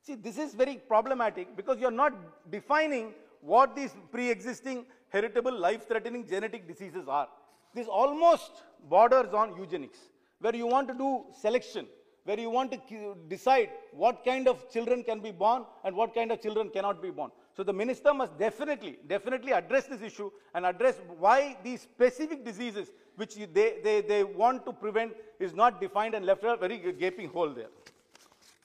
See, 0.09 0.15
this 0.15 0.39
is 0.39 0.55
very 0.55 0.77
problematic 0.87 1.55
because 1.55 1.77
you're 1.79 1.91
not 1.91 2.13
defining 2.51 3.13
what 3.41 3.75
these 3.75 3.95
pre-existing 4.11 4.87
heritable 5.09 5.55
life-threatening 5.55 6.25
genetic 6.27 6.67
diseases 6.67 7.07
are. 7.07 7.27
This 7.75 7.85
almost 7.87 8.63
borders 8.89 9.35
on 9.35 9.55
eugenics, 9.55 9.99
where 10.39 10.55
you 10.55 10.65
want 10.65 10.87
to 10.87 10.95
do 10.95 11.25
selection, 11.39 11.85
where 12.23 12.39
you 12.39 12.49
want 12.49 12.71
to 12.71 13.15
decide 13.27 13.69
what 13.91 14.25
kind 14.25 14.47
of 14.47 14.67
children 14.71 15.03
can 15.03 15.19
be 15.19 15.29
born 15.29 15.63
and 15.83 15.95
what 15.95 16.15
kind 16.15 16.31
of 16.31 16.41
children 16.41 16.71
cannot 16.71 17.03
be 17.03 17.11
born. 17.11 17.29
So 17.55 17.61
the 17.61 17.73
minister 17.73 18.11
must 18.11 18.35
definitely, 18.39 18.97
definitely 19.07 19.51
address 19.51 19.85
this 19.85 20.01
issue 20.01 20.31
and 20.55 20.65
address 20.65 20.99
why 21.19 21.55
these 21.63 21.81
specific 21.81 22.43
diseases 22.43 22.91
which 23.15 23.35
they, 23.53 23.75
they, 23.83 24.01
they 24.01 24.23
want 24.23 24.65
to 24.65 24.73
prevent 24.73 25.13
is 25.39 25.53
not 25.53 25.79
defined 25.79 26.15
and 26.15 26.25
left 26.25 26.43
a 26.45 26.57
very 26.57 26.79
gaping 26.93 27.29
hole 27.29 27.53
there. 27.53 27.67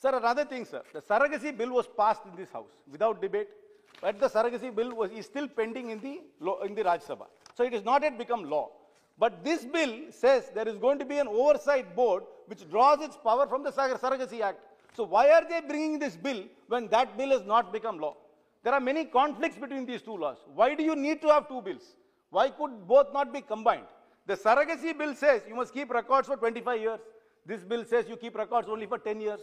Sir, 0.05 0.15
another 0.19 0.45
thing, 0.45 0.67
sir, 0.67 0.83
the 0.93 1.01
surrogacy 1.01 1.57
bill 1.57 1.71
was 1.71 1.87
passed 1.87 2.27
in 2.27 2.37
this 2.37 2.51
house 2.51 2.75
without 2.93 3.23
debate, 3.23 3.49
but 4.03 4.21
the 4.21 4.29
surrogacy 4.29 4.71
bill 4.77 4.95
was, 4.95 5.11
is 5.11 5.25
still 5.25 5.49
pending 5.49 5.89
in 5.89 5.99
the, 5.99 6.21
in 6.67 6.75
the 6.75 6.83
Rajya 6.83 7.07
Sabha. 7.07 7.27
So 7.55 7.65
it 7.65 7.73
has 7.73 7.85
not 7.85 8.03
yet 8.03 8.19
become 8.19 8.51
law. 8.51 8.69
But 9.19 9.43
this 9.43 9.65
bill 9.65 9.95
says 10.11 10.51
there 10.55 10.69
is 10.69 10.77
going 10.77 10.99
to 10.99 11.07
be 11.07 11.17
an 11.17 11.27
oversight 11.27 11.97
board 11.97 12.25
which 12.49 12.69
draws 12.69 13.01
its 13.01 13.17
power 13.17 13.47
from 13.47 13.63
the 13.63 13.73
Surrogacy 13.73 14.43
Act. 14.43 14.59
So 14.95 15.05
why 15.05 15.31
are 15.31 15.49
they 15.49 15.63
bringing 15.67 15.99
this 15.99 16.17
bill 16.17 16.45
when 16.69 16.89
that 16.89 17.17
bill 17.17 17.31
has 17.31 17.47
not 17.47 17.73
become 17.73 17.99
law? 17.99 18.15
There 18.63 18.75
are 18.75 18.81
many 18.81 19.07
conflicts 19.07 19.57
between 19.57 19.87
these 19.87 20.03
two 20.03 20.19
laws. 20.19 20.37
Why 20.55 20.75
do 20.75 20.83
you 20.83 20.97
need 20.97 21.23
to 21.23 21.29
have 21.29 21.49
two 21.49 21.63
bills? 21.63 21.97
Why 22.29 22.51
could 22.51 22.87
both 22.87 23.11
not 23.15 23.33
be 23.33 23.41
combined? 23.41 23.87
The 24.27 24.37
surrogacy 24.37 24.99
bill 24.99 25.15
says 25.15 25.41
you 25.49 25.55
must 25.55 25.73
keep 25.73 25.91
records 25.91 26.29
for 26.29 26.37
25 26.37 26.79
years. 26.79 27.01
This 27.47 27.63
bill 27.63 27.87
says 27.87 28.07
you 28.07 28.19
keep 28.19 28.37
records 28.37 28.69
only 28.69 28.85
for 28.85 28.99
10 28.99 29.23
years. 29.23 29.41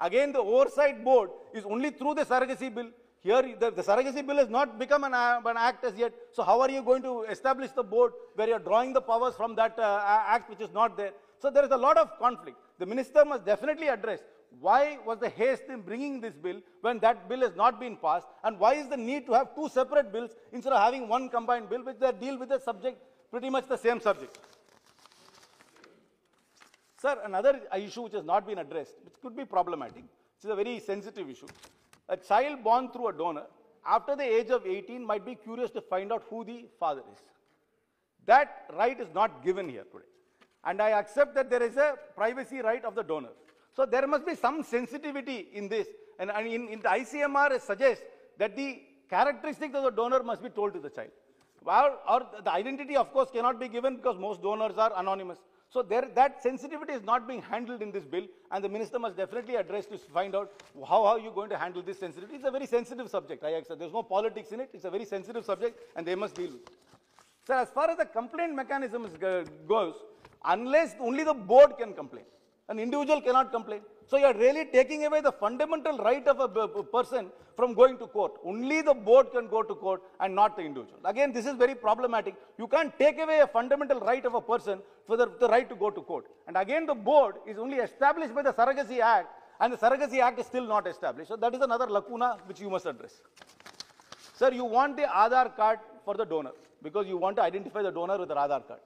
Again, 0.00 0.32
the 0.32 0.38
oversight 0.40 1.04
board 1.04 1.30
is 1.52 1.64
only 1.64 1.90
through 1.90 2.14
the 2.14 2.24
surrogacy 2.24 2.74
bill. 2.74 2.90
Here, 3.20 3.42
the, 3.60 3.70
the 3.70 3.82
surrogacy 3.82 4.26
bill 4.26 4.36
has 4.36 4.48
not 4.48 4.78
become 4.78 5.04
an, 5.04 5.12
uh, 5.12 5.40
an, 5.44 5.56
act 5.58 5.84
as 5.84 5.94
yet. 5.94 6.12
So 6.32 6.42
how 6.42 6.60
are 6.60 6.70
you 6.70 6.82
going 6.82 7.02
to 7.02 7.22
establish 7.24 7.70
the 7.72 7.82
board 7.82 8.12
where 8.34 8.48
you're 8.48 8.58
drawing 8.58 8.94
the 8.94 9.02
powers 9.02 9.34
from 9.34 9.54
that 9.56 9.78
uh, 9.78 10.02
act 10.26 10.48
which 10.48 10.60
is 10.60 10.72
not 10.72 10.96
there? 10.96 11.12
So 11.38 11.50
there 11.50 11.64
is 11.64 11.70
a 11.70 11.76
lot 11.76 11.98
of 11.98 12.18
conflict. 12.18 12.56
The 12.78 12.86
minister 12.86 13.24
must 13.26 13.44
definitely 13.44 13.88
address 13.88 14.20
why 14.58 14.98
was 15.06 15.18
the 15.18 15.28
haste 15.28 15.64
in 15.68 15.82
bringing 15.82 16.20
this 16.20 16.34
bill 16.34 16.60
when 16.80 16.98
that 17.00 17.28
bill 17.28 17.40
has 17.40 17.54
not 17.54 17.78
been 17.78 17.96
passed? 17.96 18.26
And 18.42 18.58
why 18.58 18.74
is 18.74 18.88
the 18.88 18.96
need 18.96 19.26
to 19.26 19.32
have 19.32 19.54
two 19.54 19.68
separate 19.68 20.12
bills 20.12 20.32
instead 20.52 20.72
of 20.72 20.82
having 20.82 21.08
one 21.08 21.28
combined 21.28 21.70
bill 21.70 21.84
which 21.84 21.98
they 22.00 22.10
deal 22.12 22.38
with 22.38 22.48
the 22.48 22.58
subject, 22.58 22.98
pretty 23.30 23.50
much 23.50 23.68
the 23.68 23.76
same 23.76 24.00
subject? 24.00 24.38
Sir, 27.00 27.18
another 27.24 27.60
issue 27.76 28.02
which 28.02 28.12
has 28.12 28.24
not 28.24 28.46
been 28.46 28.58
addressed, 28.58 28.96
which 29.04 29.14
could 29.22 29.34
be 29.34 29.44
problematic, 29.46 30.04
which 30.04 30.44
is 30.44 30.50
a 30.50 30.54
very 30.54 30.78
sensitive 30.80 31.30
issue. 31.30 31.46
A 32.10 32.16
child 32.16 32.62
born 32.62 32.90
through 32.90 33.08
a 33.08 33.12
donor 33.12 33.44
after 33.86 34.14
the 34.16 34.22
age 34.22 34.50
of 34.50 34.66
18 34.66 35.06
might 35.06 35.24
be 35.24 35.34
curious 35.34 35.70
to 35.70 35.80
find 35.80 36.12
out 36.12 36.24
who 36.28 36.44
the 36.44 36.66
father 36.78 37.02
is. 37.12 37.20
That 38.26 38.66
right 38.76 39.00
is 39.00 39.08
not 39.14 39.42
given 39.42 39.68
here 39.68 39.84
today. 39.84 40.04
And 40.64 40.82
I 40.82 40.90
accept 40.90 41.34
that 41.36 41.48
there 41.48 41.62
is 41.62 41.78
a 41.78 41.96
privacy 42.14 42.60
right 42.60 42.84
of 42.84 42.94
the 42.94 43.02
donor. 43.02 43.30
So 43.74 43.86
there 43.86 44.06
must 44.06 44.26
be 44.26 44.34
some 44.34 44.62
sensitivity 44.62 45.48
in 45.54 45.68
this. 45.68 45.88
And, 46.18 46.30
and 46.30 46.46
in, 46.46 46.68
in, 46.68 46.80
the 46.80 46.88
ICMR 46.88 47.58
suggests 47.62 48.04
that 48.36 48.54
the 48.56 48.82
characteristics 49.08 49.74
of 49.74 49.84
the 49.84 49.90
donor 49.90 50.22
must 50.22 50.42
be 50.42 50.50
told 50.50 50.74
to 50.74 50.80
the 50.80 50.90
child. 50.90 51.10
Or, 51.64 51.96
or, 52.06 52.26
the 52.44 52.52
identity, 52.52 52.96
of 52.96 53.10
course, 53.10 53.30
cannot 53.30 53.58
be 53.58 53.68
given 53.68 53.96
because 53.96 54.18
most 54.18 54.42
donors 54.42 54.76
are 54.76 54.92
anonymous. 54.96 55.38
So 55.72 55.82
there, 55.82 56.08
that 56.16 56.42
sensitivity 56.42 56.92
is 56.92 57.04
not 57.04 57.28
being 57.28 57.42
handled 57.42 57.80
in 57.80 57.92
this 57.92 58.04
bill, 58.04 58.26
and 58.50 58.64
the 58.64 58.68
minister 58.68 58.98
must 58.98 59.16
definitely 59.16 59.54
address 59.54 59.86
to 59.86 59.98
find 59.98 60.34
out 60.34 60.50
how, 60.74 60.84
how 60.84 61.04
are 61.04 61.18
you 61.20 61.30
going 61.30 61.48
to 61.50 61.56
handle 61.56 61.80
this 61.80 62.00
sensitivity. 62.00 62.36
It's 62.36 62.44
a 62.44 62.50
very 62.50 62.66
sensitive 62.66 63.08
subject. 63.08 63.44
I 63.44 63.50
accept. 63.50 63.78
There's 63.78 63.92
no 63.92 64.02
politics 64.02 64.50
in 64.50 64.58
it. 64.58 64.70
It's 64.72 64.84
a 64.84 64.90
very 64.90 65.04
sensitive 65.04 65.44
subject, 65.44 65.78
and 65.94 66.04
they 66.04 66.16
must 66.16 66.34
deal 66.34 66.50
with 66.50 66.62
it. 66.62 66.70
So 67.46 67.54
as 67.54 67.68
far 67.70 67.88
as 67.88 67.98
the 67.98 68.04
complaint 68.04 68.54
mechanism 68.54 69.08
goes, 69.68 69.94
unless 70.44 70.96
only 70.98 71.22
the 71.22 71.34
board 71.34 71.78
can 71.78 71.94
complain. 71.94 72.24
An 72.70 72.78
individual 72.78 73.20
cannot 73.20 73.50
complain. 73.52 73.80
So 74.06 74.16
you 74.16 74.26
are 74.26 74.34
really 74.34 74.64
taking 74.64 75.04
away 75.04 75.20
the 75.20 75.32
fundamental 75.32 75.98
right 75.98 76.26
of 76.32 76.38
a 76.40 76.48
person 76.96 77.26
from 77.56 77.74
going 77.74 77.98
to 77.98 78.06
court. 78.06 78.34
Only 78.44 78.80
the 78.80 78.94
board 78.94 79.32
can 79.32 79.48
go 79.48 79.62
to 79.62 79.74
court 79.74 80.02
and 80.20 80.34
not 80.34 80.56
the 80.56 80.62
individual. 80.62 81.00
Again, 81.04 81.32
this 81.32 81.46
is 81.46 81.54
very 81.54 81.74
problematic. 81.74 82.36
You 82.58 82.68
can't 82.68 82.96
take 82.98 83.18
away 83.20 83.40
a 83.40 83.46
fundamental 83.48 83.98
right 84.00 84.24
of 84.24 84.34
a 84.34 84.40
person 84.40 84.78
for 85.06 85.16
the, 85.16 85.26
the 85.40 85.48
right 85.48 85.68
to 85.68 85.74
go 85.74 85.90
to 85.90 86.00
court. 86.00 86.26
And 86.46 86.56
again, 86.56 86.86
the 86.86 86.94
board 86.94 87.36
is 87.46 87.58
only 87.58 87.78
established 87.78 88.34
by 88.34 88.42
the 88.42 88.52
Surrogacy 88.52 89.00
Act 89.00 89.28
and 89.60 89.72
the 89.72 89.76
Surrogacy 89.76 90.20
Act 90.20 90.38
is 90.38 90.46
still 90.46 90.66
not 90.66 90.86
established. 90.86 91.28
So 91.28 91.36
that 91.36 91.54
is 91.54 91.60
another 91.60 91.88
lacuna 91.88 92.38
which 92.46 92.60
you 92.60 92.70
must 92.70 92.86
address. 92.86 93.20
Sir, 94.36 94.52
you 94.52 94.64
want 94.64 94.96
the 94.96 95.02
Aadhaar 95.02 95.54
card 95.56 95.80
for 96.04 96.14
the 96.14 96.24
donor 96.24 96.52
because 96.82 97.06
you 97.06 97.16
want 97.16 97.36
to 97.36 97.42
identify 97.42 97.82
the 97.82 97.90
donor 97.90 98.16
with 98.16 98.28
the 98.28 98.36
Aadhaar 98.36 98.66
card. 98.66 98.80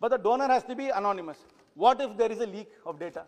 But 0.00 0.10
the 0.10 0.18
donor 0.18 0.48
has 0.48 0.64
to 0.64 0.74
be 0.74 0.88
anonymous. 0.88 1.38
What 1.84 2.00
if 2.00 2.16
there 2.16 2.30
is 2.32 2.40
a 2.40 2.46
leak 2.46 2.70
of 2.84 2.98
data? 2.98 3.22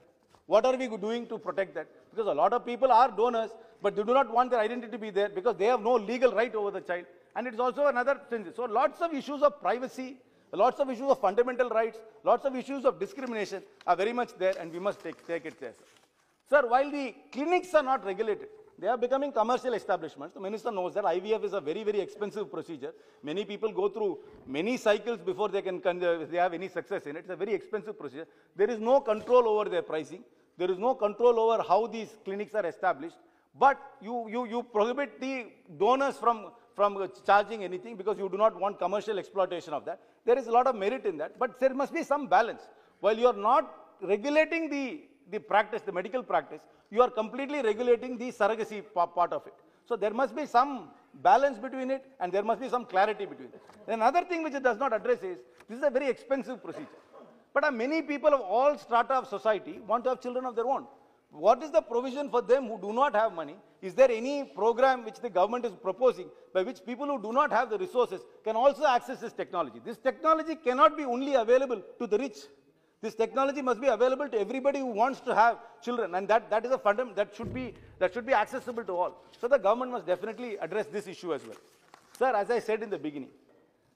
What 0.47 0.67
are 0.67 0.77
we 0.77 0.89
doing 0.89 1.27
to 1.29 1.39
protect 1.39 1.75
that? 1.77 1.87
Because 2.11 2.27
a 2.27 2.35
lot 2.43 2.53
of 2.53 2.67
people 2.67 2.91
are 2.91 3.09
donors, 3.09 3.51
but 3.81 3.95
they 3.95 4.03
do 4.03 4.13
not 4.13 4.33
want 4.37 4.51
their 4.51 4.59
identity 4.59 4.91
to 4.91 4.99
be 4.99 5.11
there 5.11 5.29
because 5.29 5.57
they 5.57 5.67
have 5.67 5.81
no 5.81 5.95
legal 5.95 6.33
right 6.33 6.53
over 6.53 6.73
the 6.73 6.81
child. 6.81 7.05
And 7.37 7.47
it's 7.47 7.61
also 7.61 7.87
another 7.87 8.21
thing. 8.29 8.45
So 8.57 8.65
lots 8.65 9.01
of 9.01 9.15
issues 9.15 9.43
of 9.43 9.61
privacy, 9.61 10.17
lots 10.53 10.81
of 10.81 10.91
issues 10.91 11.09
of 11.09 11.21
fundamental 11.21 11.69
rights, 11.69 11.99
lots 12.25 12.45
of 12.45 12.57
issues 12.57 12.85
of 12.85 12.99
discrimination 12.99 13.63
are 13.87 13.95
very 13.95 14.13
much 14.13 14.31
there 14.37 14.55
and 14.59 14.73
we 14.73 14.81
must 14.81 15.01
take, 15.01 15.25
take 15.29 15.47
it 15.47 15.61
there. 15.61 15.75
Sir. 15.79 16.63
sir, 16.63 16.69
while 16.69 16.91
the 16.91 17.15
clinics 17.31 17.73
are 17.75 17.85
not 17.85 18.05
regulated, 18.05 18.49
they 18.81 18.87
are 18.87 18.97
becoming 18.97 19.31
commercial 19.31 19.75
establishments. 19.75 20.35
The 20.35 20.41
minister 20.41 20.71
knows 20.71 20.95
that 20.95 21.05
IVF 21.05 21.45
is 21.45 21.53
a 21.53 21.61
very, 21.61 21.85
very 21.85 22.01
expensive 22.01 22.51
procedure. 22.51 22.93
Many 23.23 23.45
people 23.45 23.71
go 23.71 23.89
through 23.91 24.19
many 24.47 24.77
cycles 24.79 25.21
before 25.21 25.49
they 25.51 25.61
can 25.61 25.83
uh, 25.87 26.25
they 26.31 26.39
have 26.39 26.55
any 26.55 26.69
success 26.69 27.05
in 27.07 27.17
it. 27.17 27.21
It's 27.21 27.31
a 27.31 27.37
very 27.37 27.53
expensive 27.53 27.99
procedure. 27.99 28.27
There 28.57 28.71
is 28.71 28.81
no 28.81 29.01
control 29.01 29.47
over 29.49 29.69
their 29.69 29.83
pricing. 29.83 30.25
There 30.57 30.71
is 30.71 30.79
no 30.79 30.95
control 30.95 31.39
over 31.41 31.63
how 31.63 31.87
these 31.89 32.09
clinics 32.25 32.55
are 32.55 32.65
established. 32.65 33.17
But 33.59 33.79
you, 34.01 34.29
you, 34.31 34.47
you 34.47 34.63
prohibit 34.63 35.21
the 35.21 35.47
donors 35.79 36.17
from, 36.17 36.53
from 36.75 37.07
charging 37.27 37.65
anything 37.65 37.97
because 37.97 38.19
you 38.19 38.29
do 38.29 38.39
not 38.39 38.59
want 38.59 38.79
commercial 38.79 39.19
exploitation 39.19 39.75
of 39.75 39.85
that. 39.85 40.01
There 40.25 40.39
is 40.39 40.47
a 40.47 40.53
lot 40.53 40.67
of 40.67 40.75
merit 40.75 41.05
in 41.05 41.19
that. 41.19 41.39
But 41.39 41.61
there 41.61 41.75
must 41.75 41.93
be 41.93 42.03
some 42.03 42.29
balance. 42.29 42.63
While 43.01 43.19
you 43.19 43.27
are 43.27 43.37
not 43.51 43.75
regulating 44.01 44.71
the, 44.71 45.03
the 45.31 45.39
practice, 45.39 45.83
the 45.83 45.93
medical 45.93 46.23
practice, 46.23 46.63
you 46.91 47.03
are 47.03 47.11
completely 47.11 47.63
regulating 47.63 48.19
the 48.19 48.31
surrogacy 48.33 48.83
part 48.95 49.33
of 49.33 49.47
it. 49.47 49.55
So 49.87 49.97
there 49.97 50.13
must 50.13 50.35
be 50.37 50.47
some 50.47 50.91
balance 51.23 51.59
between 51.59 51.91
it 51.91 52.05
and 52.21 52.33
there 52.33 52.43
must 52.43 52.61
be 52.61 52.69
some 52.69 52.85
clarity 52.85 53.27
between 53.27 53.49
it. 53.49 53.63
Another 53.89 54.25
thing 54.25 54.43
which 54.43 54.55
it 54.55 54.63
does 54.63 54.79
not 54.79 54.93
address 54.93 55.23
is, 55.23 55.39
this 55.69 55.79
is 55.79 55.85
a 55.85 55.91
very 55.91 56.09
expensive 56.09 56.63
procedure. 56.63 56.89
But 57.53 57.65
uh, 57.65 57.71
many 57.71 58.03
people 58.03 58.33
of 58.33 58.41
all 58.41 58.79
strata 58.79 59.15
of 59.15 59.27
society 59.27 59.81
want 59.87 60.05
to 60.05 60.11
have 60.11 60.21
children 60.21 60.45
of 60.45 60.55
their 60.55 60.67
own. 60.67 60.87
What 61.33 61.63
is 61.63 61.71
the 61.71 61.81
provision 61.81 62.29
for 62.29 62.43
them 62.43 62.67
who 62.67 62.81
do 62.81 62.93
not 62.93 63.15
have 63.15 63.33
money? 63.33 63.57
Is 63.83 63.95
there 63.95 64.11
any 64.11 64.45
program 64.45 65.05
which 65.05 65.21
the 65.21 65.31
government 65.31 65.65
is 65.65 65.73
proposing 65.73 66.29
by 66.53 66.63
which 66.63 66.85
people 66.85 67.07
who 67.07 67.23
do 67.23 67.33
not 67.33 67.53
have 67.53 67.71
the 67.71 67.79
resources 67.79 68.21
can 68.45 68.57
also 68.57 68.85
access 68.85 69.21
this 69.21 69.33
technology? 69.33 69.81
This 69.85 69.97
technology 69.97 70.57
cannot 70.57 70.97
be 70.97 71.05
only 71.05 71.35
available 71.35 71.83
to 71.99 72.07
the 72.07 72.19
rich. 72.19 72.39
This 73.03 73.15
technology 73.15 73.63
must 73.63 73.81
be 73.81 73.87
available 73.87 74.29
to 74.29 74.39
everybody 74.39 74.81
who 74.81 74.87
wants 74.87 75.21
to 75.21 75.35
have 75.35 75.59
children, 75.83 76.15
and 76.15 76.29
that, 76.29 76.51
that 76.51 76.67
is 76.67 76.71
a 76.71 76.79
fundamental 76.79 77.15
that 77.15 77.35
should 77.35 77.55
be 77.55 77.73
that 77.99 78.13
should 78.13 78.27
be 78.27 78.35
accessible 78.35 78.85
to 78.85 78.93
all. 78.93 79.25
So 79.41 79.49
the 79.49 79.59
government 79.59 79.93
must 79.93 80.07
definitely 80.07 80.59
address 80.59 80.87
this 80.87 81.07
issue 81.07 81.33
as 81.33 81.47
well. 81.47 81.57
Sir, 82.19 82.35
as 82.37 82.51
I 82.51 82.59
said 82.59 82.83
in 82.83 82.91
the 82.91 82.99
beginning, 82.99 83.31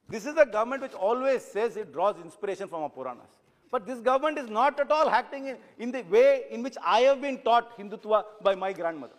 this 0.09 0.25
is 0.25 0.37
a 0.39 0.47
government 0.47 0.83
which 0.83 0.95
always 0.95 1.43
says 1.43 1.77
it 1.77 1.93
draws 1.93 2.17
inspiration 2.25 2.69
from 2.69 2.83
our 2.83 2.89
Puranas. 2.89 3.29
But 3.71 3.87
this 3.87 4.01
government 4.01 4.39
is 4.39 4.49
not 4.49 4.81
at 4.81 4.91
all 4.91 5.11
acting 5.11 5.49
in, 5.49 5.57
in 5.79 5.93
the 5.93 6.03
way 6.03 6.45
in 6.51 6.63
which 6.63 6.77
I 6.83 7.01
have 7.01 7.21
been 7.21 7.39
taught 7.39 7.77
Hindutva 7.77 8.25
by 8.43 8.55
my 8.55 8.73
grandmother. 8.73 9.15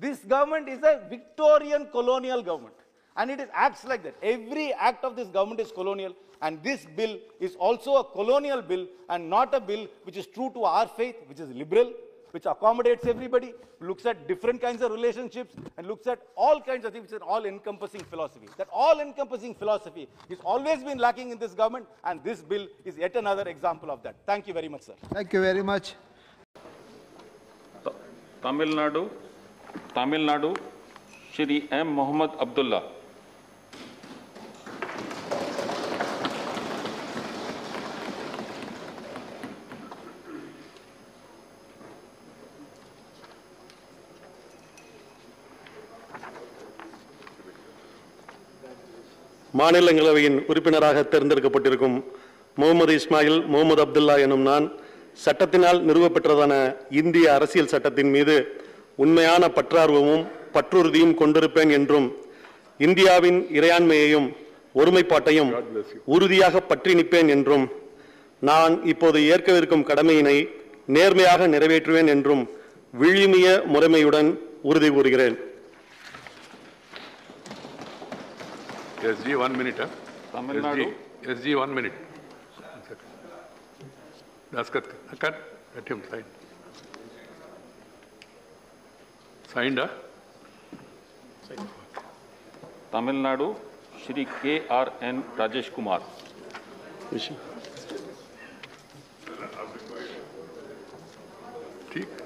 This 0.00 0.20
government 0.20 0.68
is 0.68 0.82
a 0.84 1.02
Victorian 1.08 1.88
colonial 1.90 2.42
government. 2.42 2.74
And 3.18 3.30
it 3.30 3.40
is 3.40 3.48
acts 3.52 3.84
like 3.84 4.02
that. 4.04 4.14
Every 4.22 4.72
act 4.72 5.04
of 5.04 5.14
this 5.16 5.28
government 5.28 5.60
is 5.60 5.70
colonial. 5.72 6.14
And 6.40 6.62
this 6.62 6.86
bill 6.96 7.18
is 7.40 7.56
also 7.56 7.96
a 7.96 8.04
colonial 8.04 8.62
bill 8.62 8.86
and 9.10 9.28
not 9.28 9.54
a 9.54 9.60
bill 9.60 9.88
which 10.04 10.16
is 10.16 10.26
true 10.26 10.50
to 10.54 10.62
our 10.64 10.86
faith, 10.86 11.16
which 11.26 11.40
is 11.40 11.50
liberal, 11.50 11.92
which 12.30 12.46
accommodates 12.46 13.06
everybody, 13.06 13.54
looks 13.80 14.06
at 14.06 14.28
different 14.28 14.60
kinds 14.60 14.82
of 14.82 14.92
relationships, 14.92 15.54
and 15.76 15.86
looks 15.86 16.06
at 16.06 16.20
all 16.36 16.60
kinds 16.60 16.84
of 16.84 16.92
things. 16.92 17.04
It's 17.06 17.14
an 17.14 17.22
all-encompassing 17.22 18.02
philosophy. 18.02 18.48
That 18.56 18.68
all-encompassing 18.72 19.54
philosophy 19.54 20.08
has 20.28 20.38
always 20.44 20.84
been 20.84 20.98
lacking 20.98 21.30
in 21.30 21.38
this 21.38 21.54
government, 21.54 21.86
and 22.04 22.22
this 22.22 22.40
bill 22.42 22.68
is 22.84 22.98
yet 22.98 23.16
another 23.16 23.48
example 23.48 23.90
of 23.90 24.02
that. 24.02 24.16
Thank 24.26 24.46
you 24.46 24.54
very 24.54 24.68
much, 24.68 24.82
sir. 24.82 24.94
Thank 25.12 25.32
you 25.32 25.40
very 25.40 25.62
much. 25.62 25.94
Tamil 28.42 28.68
Nadu, 28.68 29.10
Tamil 29.94 30.20
Nadu, 30.20 30.56
Shri 31.32 31.66
M. 31.72 31.88
Muhammad 31.88 32.30
Abdullah. 32.40 32.97
மாநிலங்களவையின் 49.58 50.38
உறுப்பினராக 50.50 51.02
தேர்ந்தெடுக்கப்பட்டிருக்கும் 51.12 51.96
முகமது 52.56 52.92
இஸ்மாயில் 53.00 53.38
முகமது 53.52 53.80
அப்துல்லா 53.84 54.14
எனும் 54.24 54.42
நான் 54.42 54.66
சட்டத்தினால் 55.24 55.78
நிறுவப்பெற்றதான 55.88 56.54
இந்திய 57.00 57.26
அரசியல் 57.34 57.72
சட்டத்தின் 57.72 58.10
மீது 58.10 58.36
உண்மையான 58.96 59.42
பற்றார்வமும் 59.56 60.24
பற்றுறுதியும் 60.52 61.14
கொண்டிருப்பேன் 61.14 61.72
என்றும் 61.78 62.06
இந்தியாவின் 62.80 63.38
இறையாண்மையையும் 63.58 64.28
ஒருமைப்பாட்டையும் 64.74 65.50
உறுதியாக 66.14 66.60
பற்றி 66.60 66.92
நிற்பேன் 66.94 67.30
என்றும் 67.36 67.66
நான் 68.42 68.74
இப்போது 68.84 69.18
ஏற்கவிருக்கும் 69.32 69.88
கடமையினை 69.90 70.36
நேர்மையாக 70.96 71.46
நிறைவேற்றுவேன் 71.54 72.10
என்றும் 72.14 72.42
விழுமிய 73.00 73.46
முறைமையுடன் 73.72 74.28
உறுதி 74.62 74.88
கூறுகிறேன். 74.90 75.36
SG, 79.00 79.38
one 79.38 79.56
minute, 79.56 79.78
huh? 79.78 79.88
Tamil 80.32 80.56
SG, 80.56 80.62
Nadu. 80.62 80.94
SG, 81.22 81.56
one 81.58 81.74
minute. 81.74 81.92
Second. 82.88 82.98
Daskat, 84.52 84.84
cut, 85.18 85.36
let 85.74 85.88
him 85.88 86.02
sign. 86.10 86.24
Signed, 89.52 89.78
huh? 89.78 89.88
Tamil Nadu 92.92 93.46
Shri 94.04 94.24
के 94.42 94.52
आर 94.74 94.90
एन 95.08 95.22
राजेश 95.38 95.68
कुमार 95.76 96.00
ठीक 101.92 102.16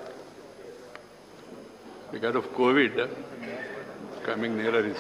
Because 2.13 2.37
of 2.39 2.47
COVID, 2.57 2.99
uh, 3.03 3.07
coming 4.25 4.57
nearer 4.57 4.81
is 4.89 4.99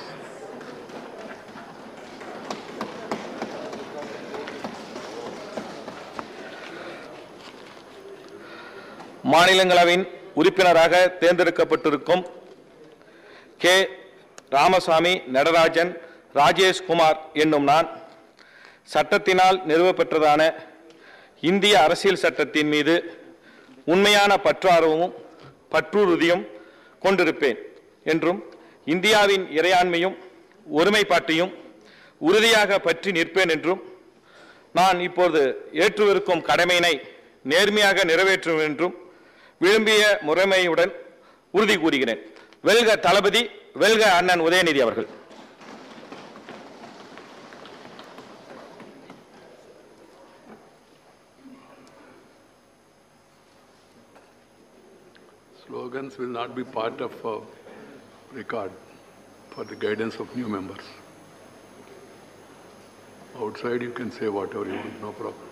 மாநிலங்களவையின் 9.24 10.04
உறுப்பினராக 10.34 10.92
தேர்ந்தெடுக்கப்பட்டிருக்கும் 11.20 12.22
கே. 13.60 13.74
ராமசாமி 14.50 15.22
நடராஜன் 15.26 15.90
ராஜேஷ்குமார் 16.34 17.18
என்னும் 17.34 17.64
நான் 17.64 17.88
சட்டத்தினால் 18.84 19.58
நிறுவப்பெற்றதான 19.66 20.42
இந்திய 21.42 21.80
அரசியல் 21.80 22.16
சட்டத்தின் 22.16 22.68
மீது 22.68 22.94
உண்மையான 23.86 24.32
பற்றார்வமும் 24.44 25.14
பற்றுறுதியும் 25.70 26.44
கொண்டிருப்பேன் 27.02 27.60
என்றும் 28.04 28.40
இந்தியாவின் 28.86 29.44
இறையாண்மையும் 29.50 30.16
ஒருமைப்பாட்டையும் 30.74 31.52
உறுதியாக 32.20 32.78
பற்றி 32.78 33.10
நிற்பேன் 33.12 33.50
என்றும் 33.50 33.80
நான் 34.74 35.00
இப்போது 35.00 35.40
ஏற்றுவிருக்கும் 35.80 36.44
கடமையினை 36.48 36.94
நேர்மையாக 37.44 38.04
நிறைவேற்றும் 38.04 38.60
என்றும் 38.60 38.94
விரும்பிய 39.62 40.04
முறைமையுடன் 40.28 40.92
உறுதி 41.54 41.76
கூறுகிறேன் 41.82 42.22
வெல்க 42.68 42.90
தளபதி 43.06 43.42
வெல்க 43.82 44.02
அண்ணன் 44.18 44.42
உதயநிதி 44.46 44.80
அவர்கள் 44.84 45.08
slogans 55.62 56.18
will 56.18 56.26
not 56.28 56.54
be 56.54 56.64
part 56.64 57.00
of 57.00 57.12
a 57.24 57.36
record 58.32 58.72
for 59.50 59.64
the 59.64 59.76
guidance 59.76 60.16
of 60.16 60.34
new 60.36 60.48
members. 60.48 60.84
Outside, 63.36 63.82
you 63.82 63.92
can 63.92 64.10
say 64.10 64.28
whatever 64.28 64.66
you 64.66 64.74
want, 64.74 65.00
no 65.02 65.12
problem. 65.12 65.51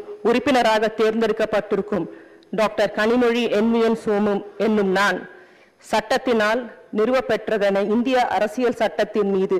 உறுப்பினராக 0.23 0.93
தேர்ந்தெடுக்கப்பட்டிருக்கும் 0.97 2.05
டாக்டர் 2.51 2.91
கனிமொழி 2.91 3.49
என்விஎன் 3.51 3.97
சோமும் 4.05 4.45
என்னும் 4.57 4.91
நான் 4.91 5.19
சட்டத்தினால் 5.83 6.61
நிறுவப்பெற்றதென 6.95 7.89
இந்திய 7.89 8.27
அரசியல் 8.27 8.75
சட்டத்தின் 8.75 9.31
மீது 9.31 9.57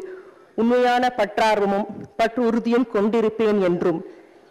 உண்மையான 0.56 1.14
பற்றார்வமும் 1.18 1.88
பற்று 2.16 2.46
உறுதியும் 2.46 2.88
கொண்டிருப்பேன் 2.94 3.60
என்றும் 3.62 4.00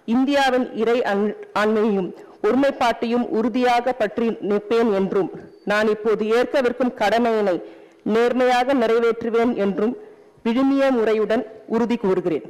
இந்தியாவின் 0.09 0.73
இறை 0.75 1.03
அன்- 1.03 1.35
ஆண்மையும் 1.55 2.09
ஒருமைப்பாட்டையும் 2.43 3.29
உறுதியாக 3.31 3.93
பற்றி 3.93 4.29
நிற்பேன் 4.41 4.95
என்றும் 4.95 5.31
நான் 5.65 5.89
இப்போது 5.89 6.25
ஏற்கவிருக்கும் 6.31 6.95
கடமையினை 6.95 7.57
நேர்மையாக 8.05 8.75
நிறைவேற்றுவேன் 8.75 9.57
என்றும் 9.57 9.95
விழுமிய 10.45 10.91
முறையுடன் 10.91 11.43
உறுதி 11.67 11.97
கூறுகிறேன். 11.97 12.47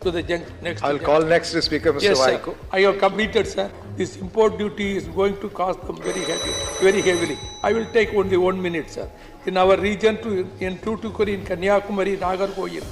To 0.00 0.10
the 0.10 0.22
jun- 0.22 0.44
next. 0.62 0.82
I'll 0.82 0.98
call 0.98 1.22
next 1.22 1.60
speaker, 1.62 1.92
Mr. 1.92 2.02
Yes, 2.02 2.18
sir. 2.18 2.38
Vaiko. 2.38 2.56
I 2.72 2.80
have 2.80 2.98
completed, 2.98 3.46
sir. 3.46 3.70
This 3.96 4.16
import 4.16 4.56
duty 4.58 4.96
is 4.96 5.08
going 5.08 5.36
to 5.40 5.50
cost 5.50 5.86
them 5.86 5.96
very 5.96 6.24
heavy, 6.24 6.52
very 6.80 7.02
heavily. 7.02 7.36
I 7.62 7.72
will 7.74 7.86
take 7.92 8.14
only 8.14 8.38
one 8.38 8.62
minute, 8.62 8.90
sir. 8.90 9.08
In 9.46 9.56
our 9.56 9.76
region, 9.76 10.16
to, 10.22 10.48
in 10.60 10.78
Tuticorin, 10.78 11.34
in 11.34 11.44
Kanyakumari, 11.44 12.16
Nagercoil, 12.18 12.84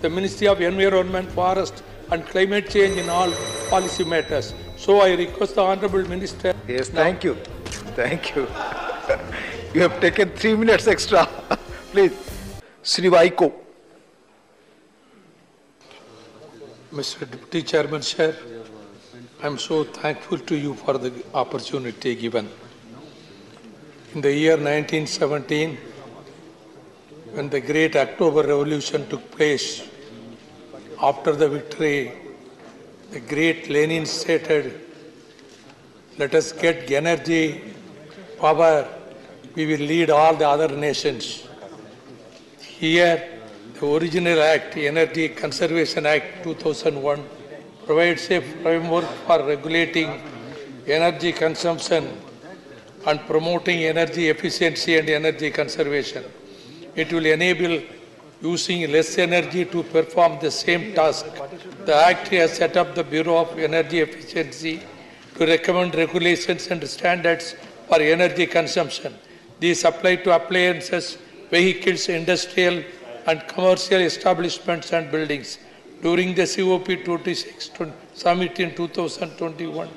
the 0.00 0.10
Ministry 0.10 0.48
of 0.48 0.60
Environment, 0.60 1.30
Forest 1.30 1.84
and 2.10 2.26
Climate 2.26 2.68
Change 2.70 2.96
in 2.96 3.08
all 3.08 3.30
policy 3.70 4.04
matters. 4.04 4.52
So 4.76 5.00
I 5.00 5.14
request 5.14 5.54
the 5.54 5.62
Honorable 5.62 6.02
Minister. 6.08 6.54
Yes, 6.66 6.88
thank 6.88 7.22
you. 7.24 7.34
Thank 7.94 8.34
you. 8.34 8.42
you 9.74 9.82
have 9.82 10.00
taken 10.00 10.30
three 10.30 10.56
minutes 10.56 10.86
extra. 10.86 11.26
Please. 11.92 12.12
Sri 12.82 13.08
Vaiko. 13.08 13.52
Mr. 16.96 17.30
Deputy 17.30 17.62
Chairman, 17.62 18.00
Sir, 18.00 18.34
I'm 19.42 19.58
so 19.58 19.84
thankful 19.84 20.38
to 20.38 20.56
you 20.56 20.72
for 20.72 20.96
the 20.96 21.12
opportunity 21.34 22.14
given. 22.14 22.48
In 24.14 24.22
the 24.22 24.32
year 24.32 24.56
1917, 24.56 25.76
when 27.34 27.50
the 27.50 27.60
great 27.60 27.96
October 27.96 28.44
Revolution 28.44 29.06
took 29.10 29.30
place, 29.30 29.86
after 31.02 31.32
the 31.32 31.50
victory, 31.50 32.12
the 33.10 33.20
great 33.20 33.68
Lenin 33.68 34.06
stated, 34.06 34.80
let 36.16 36.34
us 36.34 36.52
get 36.52 36.90
energy, 36.90 37.74
power, 38.40 38.88
we 39.54 39.66
will 39.66 39.86
lead 39.86 40.08
all 40.08 40.34
the 40.34 40.48
other 40.48 40.74
nations. 40.74 41.46
Here, 42.58 43.35
the 43.80 43.86
original 43.86 44.40
act, 44.40 44.76
Energy 44.76 45.28
Conservation 45.28 46.06
Act 46.06 46.42
2001, 46.44 47.22
provides 47.84 48.30
a 48.30 48.40
framework 48.40 49.04
for 49.26 49.44
regulating 49.44 50.22
energy 50.86 51.32
consumption 51.32 52.08
and 53.06 53.20
promoting 53.26 53.84
energy 53.84 54.28
efficiency 54.30 54.96
and 54.98 55.08
energy 55.10 55.50
conservation. 55.50 56.24
It 56.94 57.12
will 57.12 57.26
enable 57.26 57.82
using 58.40 58.90
less 58.90 59.18
energy 59.18 59.64
to 59.66 59.82
perform 59.82 60.38
the 60.40 60.50
same 60.50 60.94
task. 60.94 61.26
The 61.84 61.94
Act 61.94 62.28
has 62.28 62.56
set 62.56 62.76
up 62.76 62.94
the 62.94 63.04
Bureau 63.04 63.38
of 63.38 63.58
Energy 63.58 64.00
Efficiency 64.00 64.80
to 65.36 65.46
recommend 65.46 65.94
regulations 65.94 66.66
and 66.68 66.82
standards 66.88 67.54
for 67.88 68.00
energy 68.00 68.46
consumption. 68.46 69.14
These 69.60 69.84
apply 69.84 70.16
to 70.16 70.34
appliances, 70.34 71.18
vehicles, 71.50 72.08
industrial 72.08 72.82
and 73.26 73.46
commercial 73.48 74.00
establishments 74.00 74.92
and 74.92 75.10
buildings. 75.10 75.58
During 76.02 76.34
the 76.34 76.42
COP26 76.42 77.92
summit 78.14 78.60
in 78.60 78.74
2021, 78.74 79.88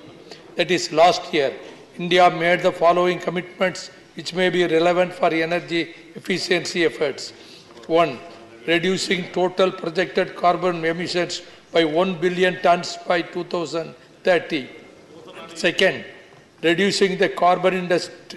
that 0.55 0.71
is 0.71 0.91
last 0.91 1.33
year, 1.33 1.53
India 1.97 2.29
made 2.29 2.61
the 2.61 2.71
following 2.71 3.19
commitments 3.19 3.91
which 4.15 4.33
may 4.33 4.49
be 4.49 4.65
relevant 4.65 5.13
for 5.13 5.27
energy 5.27 5.93
efficiency 6.15 6.85
efforts. 6.85 7.31
One, 7.87 8.17
reducing 8.65 9.31
total 9.31 9.71
projected 9.71 10.35
carbon 10.35 10.83
emissions 10.83 11.41
by 11.71 11.85
1 11.85 12.15
billion 12.19 12.61
tons 12.61 12.97
by 13.07 13.21
2030. 13.21 14.69
Second, 15.55 16.05
reducing 16.61 17.17
the 17.17 17.29
carbon 17.29 17.89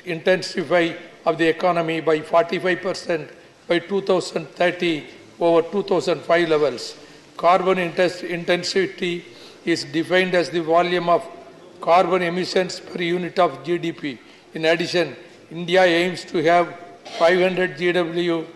intensify 0.04 0.92
of 1.24 1.38
the 1.38 1.46
economy 1.46 2.00
by 2.00 2.18
45% 2.18 3.28
by 3.68 3.78
2030 3.78 5.06
over 5.40 5.62
2005 5.68 6.48
levels. 6.48 6.96
Carbon 7.36 7.78
intensity 7.78 9.24
is 9.64 9.84
defined 9.84 10.34
as 10.34 10.50
the 10.50 10.60
volume 10.60 11.08
of 11.08 11.26
carbon 11.80 12.22
emissions 12.22 12.80
per 12.80 13.02
unit 13.02 13.38
of 13.38 13.64
GDP. 13.64 14.18
In 14.54 14.64
addition, 14.66 15.16
India 15.50 15.82
aims 15.84 16.24
to 16.26 16.42
have 16.42 16.78
500 17.18 17.76
GW 17.76 18.46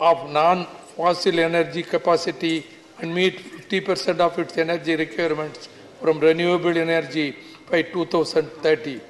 of 0.00 0.30
non-fossil 0.30 1.38
energy 1.38 1.82
capacity 1.82 2.66
and 3.00 3.14
meet 3.14 3.38
50% 3.38 4.20
of 4.20 4.38
its 4.38 4.56
energy 4.56 4.96
requirements 4.96 5.68
from 6.00 6.20
renewable 6.20 6.76
energy 6.76 7.36
by 7.70 7.82
2030. 7.82 9.00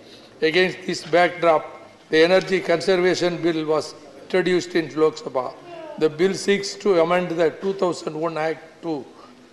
Against 0.40 0.78
this 0.86 1.04
backdrop, 1.04 1.64
the 2.10 2.22
Energy 2.22 2.60
Conservation 2.60 3.42
Bill 3.42 3.64
was 3.66 3.94
introduced 4.34 4.74
in 4.74 4.86
Lok 5.00 5.14
Sabha. 5.14 5.54
The 5.98 6.10
bill 6.10 6.34
seeks 6.34 6.74
to 6.82 7.00
amend 7.00 7.28
the 7.40 7.50
2001 7.50 8.36
Act 8.36 8.82
to 8.82 9.04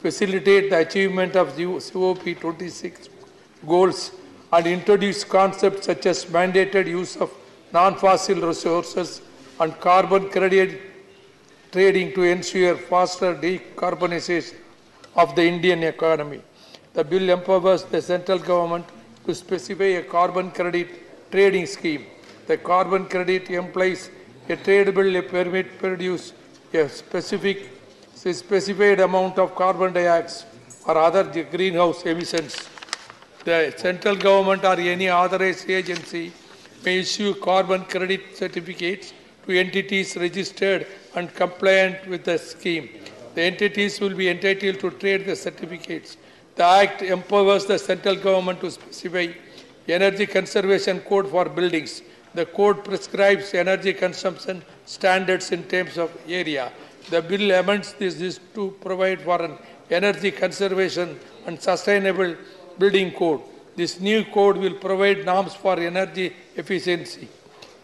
facilitate 0.01 0.71
the 0.71 0.79
achievement 0.79 1.35
of 1.35 1.55
the 1.55 1.65
COP26 1.65 3.09
goals 3.67 4.11
and 4.51 4.65
introduce 4.65 5.23
concepts 5.23 5.85
such 5.85 6.07
as 6.07 6.25
mandated 6.25 6.87
use 6.87 7.15
of 7.15 7.29
non-fossil 7.71 8.41
resources 8.41 9.21
and 9.59 9.79
carbon 9.79 10.31
credit 10.31 10.81
trading 11.71 12.11
to 12.15 12.23
ensure 12.23 12.75
faster 12.75 13.35
decarbonization 13.35 14.55
of 15.15 15.35
the 15.35 15.43
Indian 15.43 15.83
economy. 15.83 16.41
The 16.93 17.03
bill 17.03 17.29
empowers 17.29 17.83
the 17.83 18.01
central 18.01 18.39
government 18.39 18.87
to 19.27 19.35
specify 19.35 19.91
a 20.01 20.01
carbon 20.01 20.49
credit 20.49 20.89
trading 21.29 21.67
scheme. 21.67 22.07
The 22.47 22.57
carbon 22.57 23.05
credit 23.05 23.51
implies 23.51 24.09
a 24.49 24.55
trade 24.55 24.87
tradable 24.87 25.29
permit 25.29 25.77
produce 25.79 26.33
a 26.73 26.87
specific 26.89 27.69
specified 28.15 28.99
amount 28.99 29.37
of 29.39 29.55
carbon 29.55 29.93
dioxide 29.93 30.47
or 30.87 30.97
other 30.97 31.23
greenhouse 31.51 32.03
emissions. 32.03 32.55
The 33.43 33.73
central 33.77 34.15
government 34.15 34.63
or 34.63 34.79
any 34.79 35.09
authorized 35.09 35.69
agency 35.69 36.31
may 36.83 36.99
issue 36.99 37.33
carbon 37.35 37.83
credit 37.85 38.35
certificates 38.35 39.13
to 39.45 39.59
entities 39.59 40.15
registered 40.17 40.87
and 41.15 41.33
compliant 41.33 42.07
with 42.07 42.23
the 42.23 42.37
scheme. 42.37 42.89
The 43.35 43.41
entities 43.41 43.99
will 43.99 44.15
be 44.15 44.29
entitled 44.29 44.79
to 44.81 44.91
trade 44.91 45.25
the 45.25 45.35
certificates. 45.35 46.17
The 46.55 46.65
Act 46.65 47.01
empowers 47.01 47.65
the 47.65 47.79
central 47.79 48.15
government 48.15 48.59
to 48.61 48.71
specify 48.71 49.27
energy 49.87 50.25
conservation 50.25 50.99
code 51.01 51.29
for 51.29 51.45
buildings. 51.49 52.01
The 52.33 52.45
code 52.45 52.83
prescribes 52.83 53.53
energy 53.53 53.93
consumption 53.93 54.63
standards 54.85 55.51
in 55.51 55.63
terms 55.63 55.97
of 55.97 56.15
area. 56.27 56.71
The 57.09 57.21
bill 57.21 57.51
amends 57.51 57.93
this, 57.93 58.15
this 58.15 58.39
to 58.55 58.71
provide 58.79 59.21
for 59.21 59.41
an 59.41 59.57
energy 59.89 60.31
conservation 60.31 61.19
and 61.45 61.61
sustainable 61.61 62.35
building 62.79 63.11
code. 63.11 63.41
This 63.75 63.99
new 63.99 64.23
code 64.25 64.57
will 64.57 64.75
provide 64.75 65.25
norms 65.25 65.55
for 65.55 65.79
energy 65.79 66.33
efficiency 66.55 67.27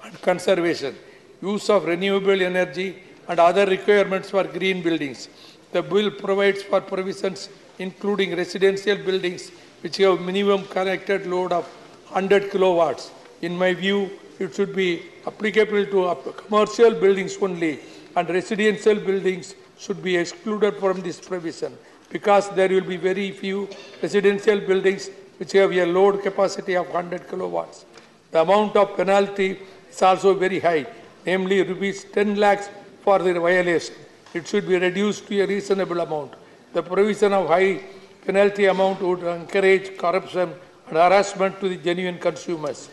and 0.04 0.22
conservation, 0.22 0.96
use 1.42 1.70
of 1.70 1.86
renewable 1.86 2.42
energy, 2.42 3.04
and 3.28 3.40
other 3.40 3.66
requirements 3.66 4.30
for 4.30 4.44
green 4.46 4.82
buildings. 4.82 5.28
The 5.72 5.82
bill 5.82 6.12
provides 6.12 6.64
for 6.64 6.80
provisions 6.80 7.50
including 7.80 8.36
residential 8.36 8.98
buildings 8.98 9.52
which 9.82 9.98
have 9.98 10.22
minimum 10.22 10.66
connected 10.66 11.28
load 11.28 11.52
of 11.52 11.66
100 12.12 12.50
kilowatts. 12.52 13.12
In 13.42 13.58
my 13.58 13.74
view, 13.74 14.10
it 14.40 14.54
should 14.56 14.76
be 14.76 15.04
applicable 15.26 15.86
to 15.86 16.32
commercial 16.44 16.92
buildings 16.92 17.38
only 17.42 17.80
and 18.16 18.30
residential 18.30 18.96
buildings 18.96 19.56
should 19.78 20.02
be 20.02 20.16
excluded 20.18 20.76
from 20.78 21.02
this 21.02 21.20
provision 21.20 21.78
because 22.10 22.50
there 22.52 22.70
will 22.70 22.90
be 22.94 22.98
very 22.98 23.32
few 23.32 23.68
residential 24.02 24.60
buildings 24.60 25.10
which 25.38 25.52
have 25.52 25.72
a 25.72 25.86
load 25.86 26.22
capacity 26.24 26.76
of 26.76 26.88
100 26.88 27.30
kilowatts. 27.30 27.86
The 28.32 28.42
amount 28.42 28.76
of 28.76 28.96
penalty 28.96 29.60
is 29.90 30.02
also 30.02 30.34
very 30.34 30.60
high, 30.60 30.86
namely 31.26 31.62
rupees 31.62 32.06
10 32.06 32.36
lakhs 32.36 32.70
for 33.04 33.20
the 33.20 33.40
violation. 33.40 33.96
It 34.34 34.48
should 34.48 34.68
be 34.68 34.78
reduced 34.78 35.28
to 35.28 35.42
a 35.42 35.48
reasonable 35.48 36.00
amount. 36.00 36.34
The 36.74 36.84
provision 36.84 37.34
of 37.34 37.48
high 37.48 37.82
penalty 38.26 38.66
amount 38.66 39.02
would 39.02 39.24
encourage 39.24 39.98
corruption 39.98 40.54
and 40.88 40.98
harassment 40.98 41.60
to 41.60 41.70
the 41.70 41.78
genuine 41.78 42.18
consumers. 42.18 42.90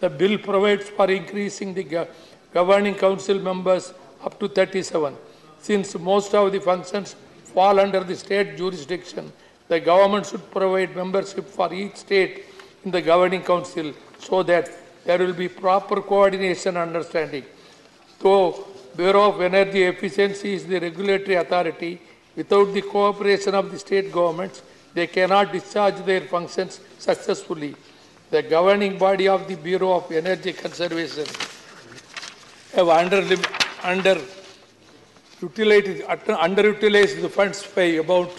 The 0.00 0.10
bill 0.10 0.38
provides 0.38 0.88
for 0.88 1.10
increasing 1.10 1.74
the 1.74 1.84
go- 1.84 2.08
governing 2.52 2.94
council 2.94 3.38
members 3.38 3.92
up 4.24 4.38
to 4.40 4.48
37. 4.48 5.16
Since 5.60 5.98
most 5.98 6.34
of 6.34 6.52
the 6.52 6.60
functions 6.60 7.16
fall 7.54 7.80
under 7.80 8.00
the 8.00 8.16
state 8.16 8.56
jurisdiction, 8.56 9.32
the 9.68 9.80
government 9.80 10.26
should 10.26 10.50
provide 10.50 10.94
membership 10.94 11.46
for 11.46 11.72
each 11.72 11.96
state 11.96 12.44
in 12.84 12.90
the 12.90 13.02
governing 13.02 13.42
council 13.42 13.92
so 14.18 14.42
that 14.42 14.70
there 15.04 15.18
will 15.18 15.32
be 15.32 15.48
proper 15.48 16.00
coordination 16.02 16.76
and 16.76 16.88
understanding. 16.90 17.44
Though 18.20 18.66
Bureau 18.96 19.30
of 19.30 19.40
Energy 19.40 19.82
Efficiency 19.84 20.54
is 20.54 20.66
the 20.66 20.78
regulatory 20.80 21.34
authority, 21.34 22.00
without 22.34 22.72
the 22.72 22.82
cooperation 22.82 23.54
of 23.54 23.70
the 23.70 23.78
state 23.78 24.12
governments, 24.12 24.62
they 24.94 25.06
cannot 25.06 25.52
discharge 25.52 25.96
their 26.04 26.22
functions 26.22 26.80
successfully. 26.98 27.74
The 28.28 28.42
governing 28.42 28.98
body 28.98 29.28
of 29.28 29.46
the 29.46 29.54
Bureau 29.54 29.92
of 29.94 30.10
Energy 30.10 30.52
Conservation 30.52 31.26
have 32.74 32.88
under, 32.88 33.22
under 33.84 34.20
utilized, 35.40 36.02
underutilized 36.02 37.22
the 37.22 37.28
funds 37.28 37.64
by 37.74 37.82
about 38.04 38.30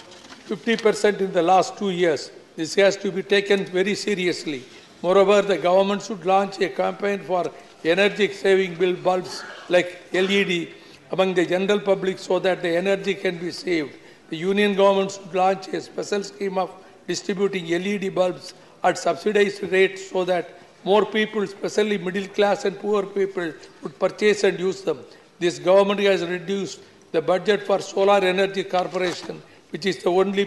50% 0.46 1.20
in 1.20 1.32
the 1.32 1.42
last 1.42 1.78
two 1.78 1.88
years. 1.88 2.30
This 2.54 2.74
has 2.74 2.96
to 2.98 3.10
be 3.10 3.22
taken 3.22 3.64
very 3.64 3.94
seriously. 3.94 4.62
Moreover, 5.00 5.40
the 5.40 5.56
government 5.56 6.02
should 6.02 6.26
launch 6.26 6.60
a 6.60 6.68
campaign 6.68 7.20
for 7.20 7.50
energy 7.82 8.30
saving 8.32 8.74
bill 8.74 8.94
bulbs 8.94 9.42
like 9.70 10.02
LED 10.12 10.68
among 11.12 11.32
the 11.32 11.46
general 11.46 11.80
public 11.80 12.18
so 12.18 12.38
that 12.40 12.60
the 12.60 12.76
energy 12.76 13.14
can 13.14 13.38
be 13.38 13.52
saved. 13.52 13.94
The 14.28 14.36
union 14.36 14.74
government 14.74 15.12
should 15.12 15.34
launch 15.34 15.68
a 15.68 15.80
special 15.80 16.22
scheme 16.24 16.58
of 16.58 16.70
distributing 17.06 17.68
LED 17.68 18.14
bulbs 18.14 18.52
at 18.82 18.98
subsidized 18.98 19.62
rates 19.72 20.10
so 20.10 20.24
that 20.24 20.58
more 20.84 21.04
people, 21.04 21.42
especially 21.42 21.98
middle 21.98 22.28
class 22.28 22.64
and 22.64 22.78
poor 22.78 23.04
people, 23.04 23.52
would 23.82 23.98
purchase 23.98 24.44
and 24.44 24.58
use 24.58 24.82
them. 24.82 25.00
This 25.38 25.58
government 25.58 26.00
has 26.00 26.24
reduced 26.24 26.80
the 27.12 27.20
budget 27.20 27.62
for 27.64 27.80
Solar 27.80 28.24
Energy 28.24 28.64
Corporation, 28.64 29.42
which 29.70 29.86
is 29.86 29.98
the 30.02 30.10
only 30.10 30.44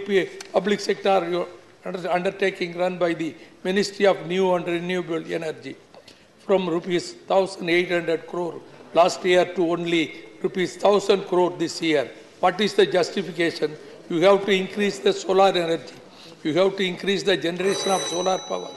public 0.54 0.80
sector 0.80 1.46
undertaking 1.84 2.78
run 2.78 2.98
by 2.98 3.14
the 3.14 3.36
Ministry 3.64 4.06
of 4.06 4.26
New 4.28 4.54
and 4.54 4.66
Renewable 4.66 5.24
Energy, 5.34 5.76
from 6.40 6.70
rupees 6.70 7.16
1,800 7.28 8.28
crore 8.28 8.62
last 8.94 9.24
year 9.26 9.46
to 9.56 9.72
only 9.72 10.24
rupees 10.42 10.74
1,000 10.82 11.22
crore 11.26 11.52
this 11.52 11.82
year. 11.82 12.10
What 12.40 12.60
is 12.60 12.74
the 12.74 12.86
justification? 12.86 13.76
You 14.10 14.22
have 14.22 14.46
to 14.46 14.52
increase 14.52 15.00
the 15.00 15.14
solar 15.14 15.50
energy. 15.50 15.96
You 16.44 16.54
have 16.56 16.76
to 16.78 16.84
increase 16.84 17.24
the 17.24 17.38
generation 17.38 17.92
of 17.92 18.02
solar 18.02 18.40
power. 18.40 18.70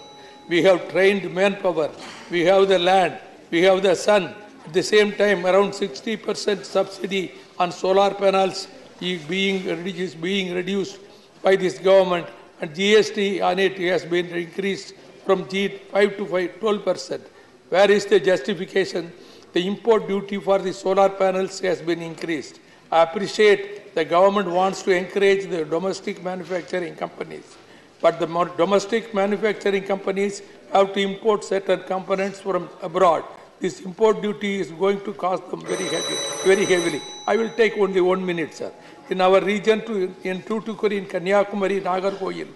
We 0.48 0.62
have 0.62 0.90
trained 0.90 1.32
manpower. 1.32 1.90
We 2.30 2.42
have 2.42 2.68
the 2.68 2.78
land. 2.78 3.18
We 3.50 3.62
have 3.62 3.82
the 3.82 3.94
sun. 3.94 4.34
At 4.66 4.72
the 4.72 4.82
same 4.82 5.12
time, 5.12 5.46
around 5.46 5.72
60% 5.72 6.64
subsidy 6.64 7.32
on 7.58 7.72
solar 7.72 8.12
panels 8.14 8.68
is 9.00 9.22
being, 9.24 9.64
is 9.86 10.14
being 10.14 10.54
reduced 10.54 10.98
by 11.42 11.56
this 11.56 11.78
government 11.78 12.26
and 12.60 12.74
GST 12.74 13.42
on 13.42 13.58
it 13.58 13.78
has 13.78 14.04
been 14.04 14.26
increased 14.26 14.94
from 15.24 15.48
G 15.48 15.68
5 15.68 16.16
to 16.16 16.26
5, 16.26 16.60
12%. 16.60 17.20
Where 17.68 17.90
is 17.90 18.06
the 18.06 18.20
justification? 18.20 19.12
The 19.52 19.66
import 19.66 20.08
duty 20.08 20.38
for 20.38 20.58
the 20.58 20.72
solar 20.72 21.08
panels 21.08 21.60
has 21.60 21.80
been 21.80 22.02
increased. 22.02 22.60
I 22.90 23.02
appreciate 23.02 23.83
the 23.94 24.04
government 24.04 24.48
wants 24.48 24.82
to 24.82 24.90
encourage 24.90 25.48
the 25.48 25.64
domestic 25.64 26.22
manufacturing 26.22 26.96
companies. 26.96 27.56
But 28.00 28.18
the 28.18 28.26
domestic 28.56 29.14
manufacturing 29.14 29.84
companies 29.84 30.42
have 30.72 30.92
to 30.94 31.00
import 31.00 31.44
certain 31.44 31.80
components 31.84 32.40
from 32.40 32.68
abroad. 32.82 33.24
This 33.60 33.80
import 33.80 34.20
duty 34.20 34.60
is 34.60 34.72
going 34.72 35.00
to 35.04 35.12
cost 35.12 35.48
them 35.50 35.64
very 35.64 35.84
heavy, 35.84 36.16
very 36.44 36.64
heavily. 36.64 37.00
I 37.26 37.36
will 37.36 37.50
take 37.50 37.78
only 37.78 38.00
one 38.00 38.26
minute, 38.26 38.52
sir. 38.52 38.72
In 39.10 39.20
our 39.20 39.40
region, 39.40 39.80
to, 39.86 40.14
in 40.24 40.42
Tuticorin, 40.42 40.98
in 40.98 41.06
Kanyakumari, 41.06 41.80
Nagercoil, 41.80 42.48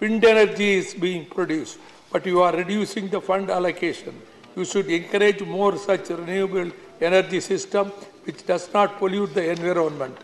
wind 0.00 0.24
energy 0.24 0.72
is 0.74 0.94
being 0.94 1.26
produced, 1.26 1.78
but 2.10 2.24
you 2.24 2.40
are 2.40 2.56
reducing 2.56 3.08
the 3.08 3.20
fund 3.20 3.50
allocation. 3.50 4.14
You 4.56 4.64
should 4.64 4.88
encourage 4.88 5.42
more 5.42 5.76
such 5.76 6.08
renewable 6.08 6.72
energy 7.00 7.40
system 7.40 7.88
which 8.24 8.44
does 8.46 8.72
not 8.72 8.98
pollute 8.98 9.34
the 9.34 9.50
environment. 9.50 10.16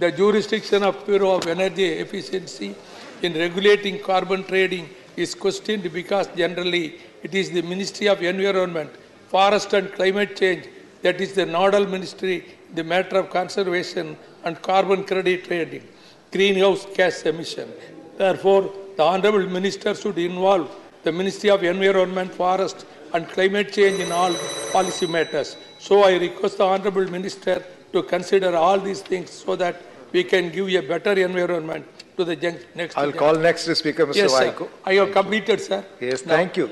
The 0.00 0.10
jurisdiction 0.10 0.82
of 0.82 1.04
Bureau 1.04 1.32
of 1.36 1.46
Energy 1.46 1.84
Efficiency 1.84 2.74
in 3.20 3.34
regulating 3.34 3.98
carbon 3.98 4.44
trading 4.44 4.88
is 5.14 5.34
questioned 5.34 5.92
because 5.92 6.26
generally 6.34 6.98
it 7.22 7.34
is 7.34 7.50
the 7.50 7.60
Ministry 7.60 8.06
of 8.08 8.22
Environment, 8.22 8.88
Forest 9.28 9.74
and 9.74 9.92
Climate 9.92 10.34
Change 10.36 10.64
that 11.02 11.20
is 11.20 11.34
the 11.34 11.44
nodal 11.44 11.86
ministry 11.86 12.36
in 12.70 12.76
the 12.76 12.82
matter 12.82 13.18
of 13.18 13.28
conservation 13.28 14.16
and 14.44 14.62
carbon 14.62 15.04
credit 15.04 15.44
trading, 15.44 15.86
greenhouse 16.32 16.86
gas 16.94 17.20
emission. 17.26 17.68
Therefore, 18.16 18.72
the 18.96 19.02
Honorable 19.02 19.46
Minister 19.50 19.94
should 19.94 20.16
involve 20.16 20.74
the 21.02 21.12
Ministry 21.12 21.50
of 21.50 21.62
Environment, 21.62 22.32
Forest 22.32 22.86
and 23.12 23.28
Climate 23.28 23.70
Change 23.70 24.00
in 24.00 24.12
all 24.12 24.34
policy 24.72 25.06
matters. 25.06 25.58
So 25.78 26.04
I 26.04 26.16
request 26.16 26.56
the 26.56 26.64
Honorable 26.64 27.06
Minister 27.10 27.62
to 27.92 28.02
consider 28.02 28.56
all 28.56 28.78
these 28.78 29.02
things 29.02 29.30
so 29.30 29.56
that 29.56 29.82
we 30.12 30.24
can 30.24 30.50
give 30.50 30.68
a 30.68 30.80
better 30.80 31.12
environment 31.12 31.86
to 32.16 32.24
the 32.24 32.36
next 32.74 32.96
I'll 32.96 33.10
gen- 33.10 33.18
call 33.18 33.34
next 33.34 33.74
speaker, 33.74 34.06
Mr. 34.06 34.16
Yes, 34.16 34.32
sir. 34.32 34.52
Vaiko. 34.52 34.68
I 34.84 34.94
have 34.94 35.12
completed, 35.12 35.60
sir. 35.60 35.84
Yes, 36.00 36.26
Now- 36.26 36.36
thank 36.36 36.56
you. 36.56 36.68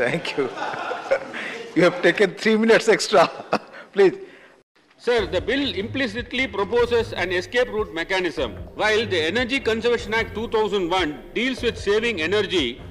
Thank 0.00 0.36
you. 0.36 0.48
you 1.74 1.82
have 1.82 2.00
taken 2.02 2.34
three 2.34 2.56
minutes 2.56 2.88
extra. 2.88 3.28
Please. 3.92 4.14
Sir, 5.00 5.26
the 5.26 5.40
bill 5.40 5.74
implicitly 5.74 6.46
proposes 6.48 7.12
an 7.12 7.30
escape 7.32 7.68
route 7.68 7.94
mechanism. 7.94 8.54
While 8.74 9.06
the 9.06 9.20
Energy 9.22 9.60
Conservation 9.60 10.12
Act 10.12 10.34
2001 10.34 11.22
deals 11.34 11.62
with 11.62 11.78
saving 11.78 12.20
energy, 12.20 12.82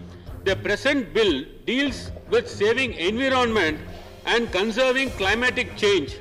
the 0.46 0.56
present 0.56 1.14
bill 1.14 1.44
deals 1.66 2.12
with 2.30 2.50
saving 2.50 2.94
environment 2.94 3.80
and 4.26 4.50
conserving 4.52 5.10
climatic 5.12 5.76
change. 5.76 6.18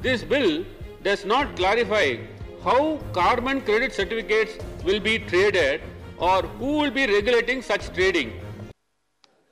This 0.00 0.22
bill 0.24 0.64
does 1.02 1.26
not 1.26 1.54
clarify 1.56 2.16
how 2.64 2.98
carbon 3.12 3.60
credit 3.62 3.92
certificates 3.94 4.58
will 4.84 5.00
be 5.00 5.18
traded 5.18 5.80
or 6.18 6.42
who 6.42 6.76
will 6.78 6.90
be 6.90 7.06
regulating 7.06 7.62
such 7.62 7.92
trading. 7.94 8.32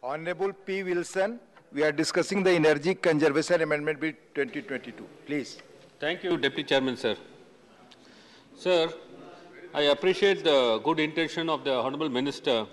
Honorable 0.03 0.53
P. 0.53 0.83
Wilson, 0.83 1.41
we 1.73 1.83
are 1.83 1.93
discussing 1.93 2.43
the 2.43 2.51
Energy 2.51 2.95
Conservation 2.95 3.63
Amendment 3.63 3.99
Bill 4.01 4.13
2022. 4.35 5.07
Please. 5.27 5.59
Thank 6.01 6.23
you, 6.23 6.37
Deputy 6.37 6.65
Chairman, 6.65 6.97
sir. 6.97 7.17
Sir, 8.57 8.93
I 9.73 9.83
appreciate 9.83 10.45
the 10.45 10.79
good 10.85 11.01
intention 11.01 11.49
of 11.49 11.65
the 11.65 11.73
Honorable 11.75 12.11
Minister 12.11 12.67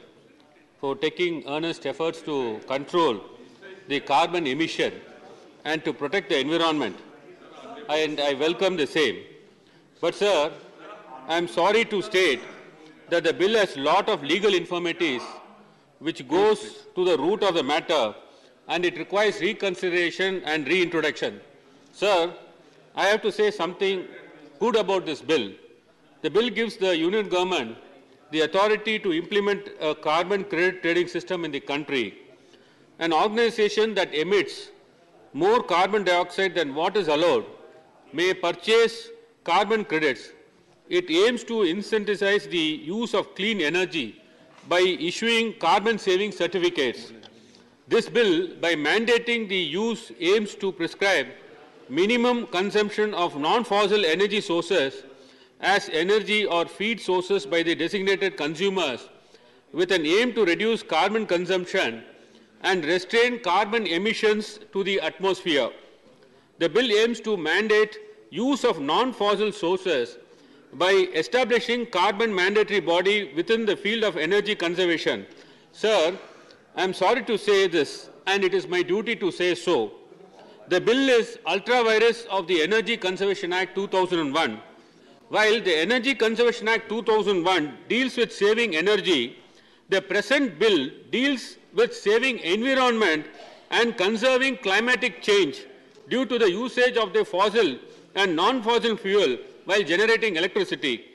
for 0.82 0.96
taking 0.98 1.44
earnest 1.48 1.86
efforts 1.86 2.22
to 2.24 2.60
control 2.68 3.22
the 3.88 4.02
carbon 4.02 4.48
emission 4.48 4.94
and 5.64 5.84
to 5.86 5.94
protect 5.94 6.30
the 6.30 6.40
environment. 6.40 6.98
And 7.88 8.20
I 8.20 8.34
welcome 8.34 8.76
the 8.76 8.88
same. 8.88 9.24
But, 10.02 10.16
sir, 10.16 10.52
I 11.28 11.38
am 11.38 11.48
sorry 11.48 11.86
to 11.86 12.02
state 12.02 12.42
that 13.10 13.24
the 13.24 13.34
bill 13.34 13.58
has 13.58 13.78
lot 13.78 14.10
of 14.10 14.24
legal 14.24 14.54
infirmities 14.54 15.22
which 16.00 16.28
goes 16.28 16.86
to 16.96 17.06
the 17.06 17.18
root 17.18 17.44
of 17.44 17.56
the 17.56 17.64
matter 17.64 18.14
and 18.68 18.84
it 18.84 18.98
requires 18.98 19.40
reconsideration 19.40 20.42
and 20.44 20.68
reintroduction. 20.68 21.40
Sir, 21.94 22.34
I 22.96 23.06
have 23.06 23.22
to 23.22 23.32
say 23.32 23.52
something 23.52 24.06
good 24.60 24.76
about 24.76 25.06
this 25.06 25.22
bill. 25.22 25.52
The 26.22 26.30
bill 26.30 26.50
gives 26.50 26.78
the 26.78 26.96
union 26.98 27.30
government 27.30 27.78
the 28.32 28.42
authority 28.42 29.00
to 29.00 29.14
implement 29.14 29.70
a 29.80 29.96
carbon 29.96 30.44
credit 30.44 30.82
trading 30.82 31.08
system 31.08 31.46
in 31.46 31.52
the 31.52 31.60
country. 31.60 32.16
An 33.00 33.14
organization 33.14 33.94
that 33.96 34.14
emits 34.14 34.70
more 35.34 35.62
carbon 35.62 36.04
dioxide 36.04 36.56
than 36.56 36.74
what 36.74 36.98
is 36.98 37.08
allowed 37.08 37.46
may 38.14 38.34
purchase 38.34 39.10
carbon 39.46 39.86
credits. 39.86 40.32
It 40.90 41.10
aims 41.10 41.44
to 41.46 41.54
incentivize 41.74 42.50
the 42.50 42.68
use 42.98 43.14
of 43.14 43.34
clean 43.36 43.62
energy 43.62 44.22
by 44.68 44.80
issuing 44.80 45.54
carbon 45.60 45.98
saving 45.98 46.32
certificates. 46.32 47.14
This 47.88 48.10
bill, 48.10 48.56
by 48.60 48.76
mandating 48.76 49.48
the 49.48 49.56
use, 49.56 50.12
aims 50.20 50.56
to 50.56 50.72
prescribe 50.72 51.28
minimum 51.88 52.48
consumption 52.48 53.14
of 53.14 53.38
non-fossil 53.38 54.06
energy 54.06 54.42
sources 54.42 55.04
as 55.62 55.90
energy 55.90 56.46
or 56.46 56.66
feed 56.66 57.00
sources 57.00 57.46
by 57.46 57.62
the 57.62 57.76
designated 57.76 58.38
consumers 58.38 59.08
with 59.72 59.92
an 59.92 60.06
aim 60.06 60.34
to 60.34 60.46
reduce 60.46 60.82
carbon 60.82 61.28
consumption 61.28 62.04
and 62.62 62.84
restrain 62.86 63.40
carbon 63.40 63.86
emissions 63.86 64.60
to 64.74 64.84
the 64.84 65.00
atmosphere. 65.02 65.70
The 66.58 66.70
bill 66.70 66.92
aims 66.92 67.20
to 67.22 67.38
mandate 67.38 68.00
use 68.30 68.64
of 68.64 68.80
non-fossil 68.80 69.52
sources 69.52 70.18
by 70.74 70.92
establishing 71.14 71.86
carbon 71.86 72.34
mandatory 72.34 72.80
body 72.80 73.34
within 73.36 73.66
the 73.66 73.76
field 73.76 74.04
of 74.04 74.18
energy 74.18 74.56
conservation. 74.56 75.26
Sir, 75.72 76.18
I 76.76 76.84
am 76.84 76.94
sorry 76.94 77.24
to 77.24 77.38
say 77.38 77.68
this, 77.68 78.10
and 78.28 78.44
it 78.44 78.54
is 78.54 78.68
my 78.68 78.82
duty 78.82 79.16
to 79.16 79.32
say 79.32 79.56
so. 79.56 79.92
The 80.68 80.82
bill 80.82 81.10
is 81.10 81.38
ultra 81.46 81.84
vires 81.84 82.26
of 82.30 82.48
the 82.48 82.62
Energy 82.62 82.98
Conservation 82.98 83.54
Act 83.54 83.76
2001. 83.76 84.60
While 85.30 85.62
the 85.62 85.76
Energy 85.76 86.16
Conservation 86.16 86.68
Act 86.68 86.90
2001 86.90 87.78
deals 87.88 88.18
with 88.18 88.34
saving 88.34 88.76
energy, 88.76 89.38
the 89.90 90.02
present 90.02 90.58
bill 90.60 90.90
deals 91.12 91.58
with 91.74 91.96
saving 91.96 92.40
environment 92.40 93.28
and 93.70 93.96
conserving 93.96 94.58
climatic 94.58 95.22
change 95.22 95.66
due 96.10 96.26
to 96.26 96.40
the 96.40 96.50
usage 96.50 96.98
of 96.98 97.14
the 97.14 97.24
fossil 97.24 97.78
and 98.16 98.36
non-fossil 98.36 98.98
fuel 98.98 99.38
while 99.66 99.84
generating 99.84 100.36
electricity. 100.38 101.06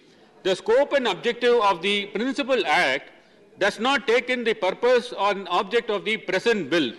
The 0.42 0.54
scope 0.56 0.92
and 0.92 1.06
objective 1.06 1.60
of 1.60 1.82
the 1.82 2.06
Principal 2.06 2.64
Act 2.66 3.10
does 3.58 3.78
not 3.78 4.06
take 4.06 4.30
in 4.30 4.44
the 4.44 4.54
purpose 4.54 5.12
or 5.12 5.34
object 5.48 5.90
of 5.90 6.04
the 6.04 6.16
present 6.16 6.70
bill. 6.70 6.92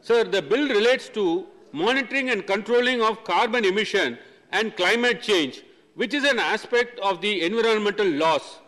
Sir, 0.00 0.24
the 0.24 0.42
bill 0.42 0.68
relates 0.68 1.08
to 1.10 1.46
monitoring 1.72 2.30
and 2.30 2.46
controlling 2.46 3.02
of 3.02 3.22
carbon 3.24 3.64
emission 3.64 4.18
and 4.52 4.76
climate 4.76 5.22
change, 5.22 5.62
which 5.94 6.14
is 6.14 6.24
an 6.24 6.38
aspect 6.38 6.98
of 7.00 7.20
the 7.20 7.42
environmental 7.42 8.06
laws. 8.06 8.58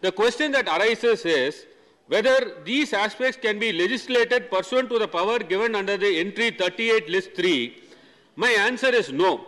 The 0.00 0.12
question 0.12 0.52
that 0.52 0.66
arises 0.66 1.24
is 1.24 1.66
whether 2.08 2.56
these 2.64 2.92
aspects 2.92 3.38
can 3.40 3.58
be 3.58 3.72
legislated 3.72 4.50
pursuant 4.50 4.90
to 4.90 4.98
the 4.98 5.08
power 5.08 5.38
given 5.38 5.74
under 5.74 5.96
the 5.96 6.18
entry 6.18 6.50
38 6.50 7.08
list 7.08 7.34
3. 7.36 7.76
My 8.36 8.50
answer 8.50 8.88
is 8.88 9.12
no. 9.12 9.46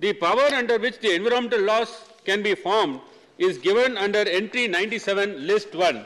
The 0.00 0.12
power 0.12 0.48
under 0.54 0.78
which 0.78 0.98
the 1.00 1.14
environmental 1.14 1.62
laws 1.62 2.04
can 2.24 2.42
be 2.42 2.54
formed 2.54 3.00
is 3.38 3.58
given 3.58 3.96
under 3.96 4.18
entry 4.18 4.68
97 4.68 5.46
list 5.46 5.74
1. 5.74 6.04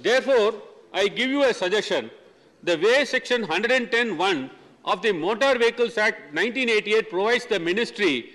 Therefore, 0.00 0.54
I 0.92 1.08
give 1.08 1.30
you 1.30 1.44
a 1.44 1.52
suggestion. 1.52 2.10
The 2.62 2.78
way 2.78 3.04
section 3.04 3.44
110.1 3.46 4.50
of 4.84 5.02
the 5.02 5.12
Motor 5.12 5.58
Vehicles 5.58 5.98
Act 5.98 6.20
1988 6.34 7.10
provides 7.10 7.46
the 7.46 7.58
ministry 7.58 8.30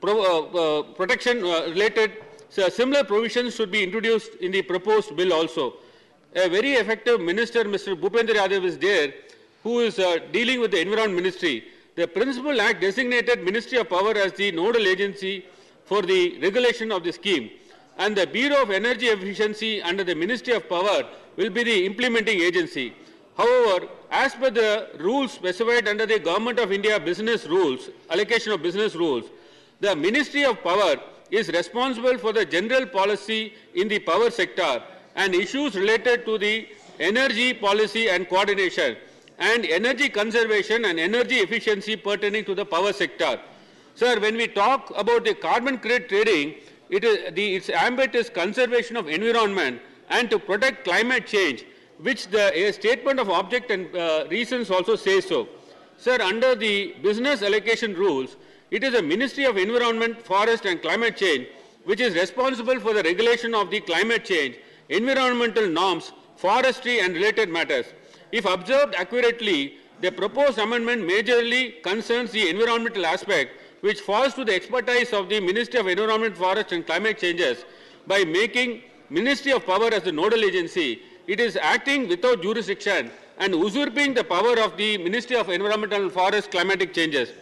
pro, 0.00 0.14
uh, 0.22 0.58
uh, 0.58 0.82
protection 0.94 1.44
uh, 1.44 1.66
related 1.68 2.12
so 2.50 2.68
similar 2.68 3.04
provisions 3.04 3.54
should 3.54 3.70
be 3.70 3.82
introduced 3.82 4.34
in 4.36 4.52
the 4.52 4.62
proposed 4.62 5.14
bill 5.16 5.32
also. 5.32 5.74
A 6.34 6.48
very 6.48 6.72
effective 6.72 7.20
minister, 7.20 7.64
Mr. 7.64 7.98
Bhupendra 7.98 8.34
Yadav, 8.34 8.64
is 8.64 8.78
there, 8.78 9.12
who 9.62 9.80
is 9.80 9.98
uh, 9.98 10.18
dealing 10.32 10.60
with 10.60 10.70
the 10.70 10.80
Environment 10.80 11.16
Ministry. 11.16 11.64
The 11.98 12.06
Principal 12.06 12.60
Act 12.60 12.80
designated 12.80 13.42
Ministry 13.42 13.76
of 13.78 13.88
Power 13.90 14.16
as 14.16 14.32
the 14.34 14.52
nodal 14.52 14.86
agency 14.86 15.44
for 15.84 16.00
the 16.00 16.38
regulation 16.38 16.92
of 16.92 17.02
the 17.02 17.12
scheme, 17.12 17.50
and 17.96 18.14
the 18.16 18.24
Bureau 18.24 18.62
of 18.62 18.70
Energy 18.70 19.06
Efficiency 19.06 19.82
under 19.82 20.04
the 20.04 20.14
Ministry 20.14 20.52
of 20.52 20.68
Power 20.68 21.02
will 21.34 21.50
be 21.50 21.64
the 21.64 21.86
implementing 21.86 22.38
agency. 22.38 22.94
However, 23.36 23.88
as 24.12 24.32
per 24.36 24.48
the 24.48 24.90
rules 25.00 25.32
specified 25.32 25.88
under 25.88 26.06
the 26.06 26.20
Government 26.20 26.60
of 26.60 26.70
India 26.70 27.00
business 27.00 27.48
rules, 27.48 27.90
allocation 28.10 28.52
of 28.52 28.62
business 28.62 28.94
rules, 28.94 29.24
the 29.80 29.96
Ministry 29.96 30.44
of 30.44 30.62
Power 30.62 30.94
is 31.32 31.48
responsible 31.48 32.16
for 32.16 32.32
the 32.32 32.44
general 32.44 32.86
policy 32.86 33.54
in 33.74 33.88
the 33.88 33.98
power 33.98 34.30
sector 34.30 34.84
and 35.16 35.34
issues 35.34 35.74
related 35.74 36.24
to 36.26 36.38
the 36.38 36.68
energy 37.00 37.54
policy 37.54 38.08
and 38.08 38.28
coordination 38.28 38.96
and 39.38 39.64
energy 39.64 40.08
conservation 40.08 40.84
and 40.84 40.98
energy 40.98 41.36
efficiency 41.36 41.96
pertaining 41.96 42.44
to 42.44 42.54
the 42.54 42.64
power 42.64 42.92
sector. 42.92 43.40
Sir, 43.94 44.18
when 44.20 44.36
we 44.36 44.48
talk 44.48 44.92
about 44.96 45.24
the 45.24 45.34
carbon 45.34 45.78
credit 45.78 46.08
trading, 46.08 46.54
it 46.90 47.04
is 47.04 47.34
the, 47.34 47.56
its 47.56 47.68
ambit 47.70 48.14
is 48.14 48.30
conservation 48.30 48.96
of 48.96 49.08
environment 49.08 49.80
and 50.08 50.30
to 50.30 50.38
protect 50.38 50.84
climate 50.84 51.26
change, 51.26 51.64
which 52.00 52.28
the 52.28 52.72
statement 52.72 53.20
of 53.20 53.28
object 53.30 53.70
and 53.70 53.94
uh, 53.94 54.26
reasons 54.30 54.70
also 54.70 54.96
says 54.96 55.26
so. 55.26 55.48
Sir, 55.96 56.18
under 56.22 56.54
the 56.54 56.94
business 57.02 57.42
allocation 57.42 57.94
rules, 57.94 58.36
it 58.70 58.84
is 58.84 58.92
the 58.92 59.02
Ministry 59.02 59.44
of 59.44 59.56
Environment, 59.56 60.20
Forest 60.22 60.64
and 60.64 60.80
Climate 60.80 61.16
Change 61.16 61.48
which 61.88 62.00
is 62.00 62.14
responsible 62.14 62.78
for 62.80 62.92
the 62.92 63.02
regulation 63.02 63.54
of 63.54 63.70
the 63.70 63.80
climate 63.80 64.22
change, 64.22 64.56
environmental 64.90 65.66
norms, 65.66 66.12
forestry 66.36 67.00
and 67.00 67.14
related 67.14 67.48
matters. 67.48 67.86
If 68.30 68.44
observed 68.44 68.94
accurately, 68.94 69.78
the 70.00 70.12
proposed 70.12 70.58
amendment 70.58 71.02
majorly 71.02 71.82
concerns 71.82 72.30
the 72.30 72.48
environmental 72.48 73.06
aspect 73.06 73.52
which 73.80 74.00
falls 74.00 74.34
to 74.34 74.44
the 74.44 74.54
expertise 74.54 75.12
of 75.12 75.28
the 75.28 75.40
Ministry 75.40 75.80
of 75.80 75.86
Environment, 75.86 76.36
Forest 76.36 76.72
and 76.72 76.84
Climate 76.84 77.18
Changes 77.18 77.64
by 78.06 78.24
making 78.24 78.82
Ministry 79.08 79.52
of 79.52 79.64
Power 79.64 79.92
as 79.92 80.02
the 80.02 80.12
nodal 80.12 80.44
agency. 80.44 81.00
It 81.26 81.40
is 81.40 81.56
acting 81.56 82.08
without 82.08 82.42
jurisdiction 82.42 83.10
and 83.38 83.54
usurping 83.54 84.14
the 84.14 84.24
power 84.24 84.58
of 84.60 84.76
the 84.76 84.98
Ministry 84.98 85.36
of 85.36 85.48
Environment 85.48 85.92
and 85.92 86.12
Forest 86.12 86.50
Climatic 86.50 86.92
Changes. 86.92 87.32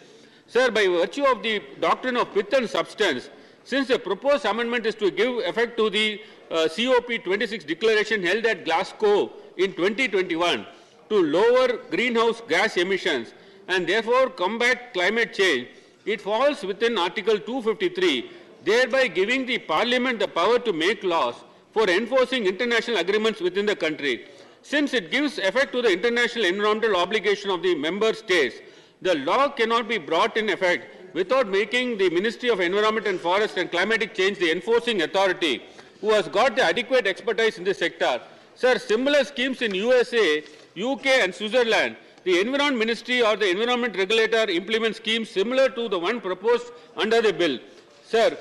Sir, 0.47 0.71
by 0.71 0.87
virtue 0.87 1.25
of 1.25 1.43
the 1.43 1.61
doctrine 1.81 2.15
of 2.15 2.33
pith 2.33 2.53
and 2.53 2.69
substance, 2.69 3.29
since 3.63 3.89
the 3.89 3.99
proposed 3.99 4.45
amendment 4.45 4.85
is 4.85 4.95
to 4.95 5.11
give 5.11 5.39
effect 5.39 5.75
to 5.77 5.89
the 5.89 6.21
uh, 6.49 6.67
COP26 6.69 7.67
declaration 7.67 8.23
held 8.23 8.45
at 8.45 8.63
Glasgow 8.63 9.31
in 9.57 9.73
2021 9.73 10.65
to 11.09 11.21
lower 11.21 11.77
greenhouse 11.89 12.41
gas 12.47 12.77
emissions 12.77 13.33
and 13.67 13.87
therefore 13.87 14.29
combat 14.29 14.93
climate 14.93 15.33
change, 15.33 15.67
it 16.05 16.21
falls 16.21 16.63
within 16.63 16.97
Article 16.97 17.37
253, 17.37 18.31
thereby 18.63 19.07
giving 19.07 19.45
the 19.45 19.57
Parliament 19.57 20.19
the 20.19 20.27
power 20.27 20.57
to 20.59 20.71
make 20.73 21.03
laws 21.03 21.35
for 21.73 21.89
enforcing 21.89 22.45
international 22.45 22.97
agreements 22.97 23.41
within 23.41 23.65
the 23.65 23.75
country. 23.75 24.25
Since 24.61 24.93
it 24.93 25.11
gives 25.11 25.37
effect 25.37 25.71
to 25.73 25.81
the 25.81 25.91
international 25.91 26.45
environmental 26.45 26.95
obligation 26.95 27.49
of 27.51 27.61
the 27.61 27.75
member 27.75 28.13
states, 28.13 28.57
the 29.01 29.15
law 29.15 29.49
cannot 29.49 29.87
be 29.87 29.97
brought 29.97 30.37
in 30.37 30.49
effect 30.49 31.13
without 31.13 31.47
making 31.47 31.97
the 31.97 32.09
Ministry 32.09 32.49
of 32.49 32.59
Environment 32.59 33.07
and 33.07 33.19
Forest 33.19 33.57
and 33.57 33.71
Climatic 33.71 34.13
Change 34.13 34.39
the 34.39 34.51
enforcing 34.51 35.03
authority 35.03 35.63
who 36.01 36.11
has 36.11 36.27
got 36.27 36.55
the 36.55 36.63
adequate 36.63 37.07
expertise 37.07 37.57
in 37.57 37.63
this 37.63 37.79
sector. 37.79 38.21
Sir, 38.55 38.77
similar 38.77 39.23
schemes 39.23 39.61
in 39.61 39.73
USA, 39.75 40.43
UK 40.77 41.07
and 41.07 41.33
Switzerland, 41.33 41.95
the 42.23 42.39
Environment 42.39 42.77
Ministry 42.77 43.21
or 43.21 43.35
the 43.35 43.49
Environment 43.49 43.95
Regulator 43.95 44.49
implements 44.49 44.97
schemes 44.97 45.29
similar 45.29 45.69
to 45.69 45.87
the 45.89 45.97
one 45.97 46.21
proposed 46.21 46.71
under 46.95 47.21
the 47.21 47.33
bill. 47.33 47.57
Sir, 48.03 48.37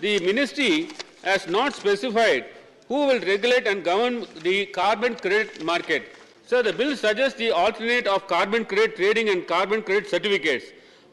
the 0.00 0.18
ministry 0.20 0.88
has 1.22 1.46
not 1.46 1.74
specified 1.74 2.46
who 2.88 3.06
will 3.06 3.20
regulate 3.20 3.66
and 3.66 3.84
govern 3.84 4.26
the 4.42 4.66
carbon 4.66 5.14
credit 5.14 5.64
market. 5.64 6.14
So 6.46 6.62
the 6.62 6.72
bill 6.72 6.96
suggests 6.96 7.38
the 7.38 7.50
alternate 7.50 8.06
of 8.06 8.26
carbon 8.26 8.64
credit 8.64 8.96
trading 8.96 9.30
and 9.30 9.46
carbon 9.46 9.82
credit 9.82 10.08
certificates. 10.08 10.66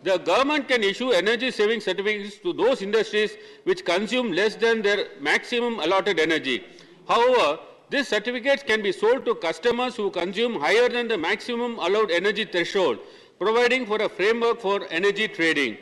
The 0.03 0.17
government 0.17 0.67
can 0.67 0.83
issue 0.83 1.11
energy 1.11 1.51
saving 1.51 1.81
certificates 1.81 2.37
to 2.39 2.53
those 2.53 2.81
industries 2.81 3.37
which 3.63 3.85
consume 3.85 4.31
less 4.31 4.55
than 4.55 4.81
their 4.81 5.07
maximum 5.19 5.79
allotted 5.79 6.19
energy. 6.19 6.63
However, 7.07 7.59
these 7.91 8.07
certificates 8.07 8.63
can 8.63 8.81
be 8.81 8.91
sold 8.93 9.25
to 9.25 9.35
customers 9.35 9.97
who 9.97 10.09
consume 10.09 10.59
higher 10.59 10.87
than 10.87 11.09
the 11.09 11.17
maximum 11.17 11.77
allowed 11.77 12.09
energy 12.09 12.45
threshold, 12.45 12.99
providing 13.37 13.85
for 13.85 14.01
a 14.01 14.07
framework 14.07 14.61
for 14.61 14.87
energy 14.89 15.27
trading. 15.27 15.77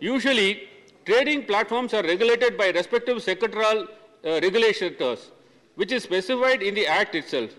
Usually, 0.00 0.68
trading 1.04 1.44
platforms 1.44 1.92
are 1.92 2.02
regulated 2.02 2.56
by 2.56 2.70
respective 2.70 3.18
sectoral 3.18 3.88
uh, 4.24 4.40
regulators, 4.40 5.30
which 5.74 5.92
is 5.92 6.02
specified 6.02 6.62
in 6.62 6.74
the 6.74 6.86
Act 6.86 7.14
itself. 7.14 7.50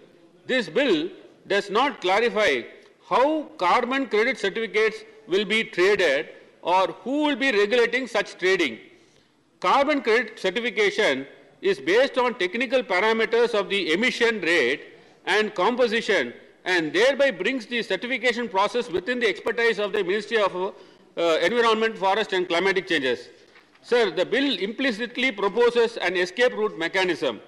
This 0.48 0.68
bill 0.68 1.10
does 1.46 1.70
not 1.70 2.02
clarify 2.02 2.62
how 3.08 3.44
carbon 3.58 4.08
credit 4.08 4.40
certificates 4.40 5.04
will 5.28 5.46
be 5.46 5.64
traded 5.64 6.30
or 6.64 6.88
who 7.04 7.24
will 7.26 7.36
be 7.36 7.52
regulating 7.52 8.08
such 8.08 8.38
trading. 8.38 8.80
Carbon 9.60 10.02
credit 10.02 10.40
certification 10.40 11.28
is 11.62 11.80
based 11.80 12.18
on 12.18 12.36
technical 12.36 12.84
parameters 12.84 13.54
of 13.54 13.70
the 13.70 13.94
emission 13.94 14.42
rate 14.42 14.94
and 15.26 15.54
composition 15.54 16.34
and 16.66 16.94
thereby 16.94 17.32
brings 17.32 17.66
the 17.66 17.82
certification 17.82 18.48
process 18.48 18.90
within 18.90 19.20
the 19.20 19.28
expertise 19.28 19.80
of 19.80 19.92
the 19.92 20.04
Ministry 20.04 20.38
of 20.38 20.56
uh, 20.56 21.38
Environment, 21.42 21.98
Forest 21.98 22.34
and 22.34 22.48
Climatic 22.48 22.88
Changes. 22.88 23.30
Sir, 23.82 24.12
the 24.12 24.26
bill 24.26 24.58
implicitly 24.58 25.32
proposes 25.32 25.98
an 25.98 26.16
escape 26.18 26.54
route 26.54 26.78
mechanism. 26.78 27.40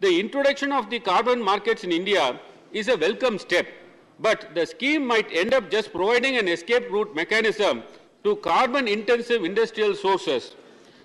The 0.00 0.20
introduction 0.20 0.72
of 0.72 0.90
the 0.90 1.00
carbon 1.00 1.42
markets 1.42 1.84
in 1.84 1.92
India 1.92 2.38
is 2.72 2.88
a 2.88 2.96
welcome 2.96 3.38
step, 3.38 3.66
but 4.18 4.54
the 4.54 4.66
scheme 4.66 5.06
might 5.06 5.26
end 5.32 5.54
up 5.54 5.70
just 5.70 5.92
providing 5.92 6.36
an 6.36 6.48
escape 6.48 6.90
route 6.90 7.14
mechanism 7.14 7.82
to 8.24 8.36
carbon 8.36 8.86
intensive 8.88 9.44
industrial 9.44 9.94
sources. 9.94 10.54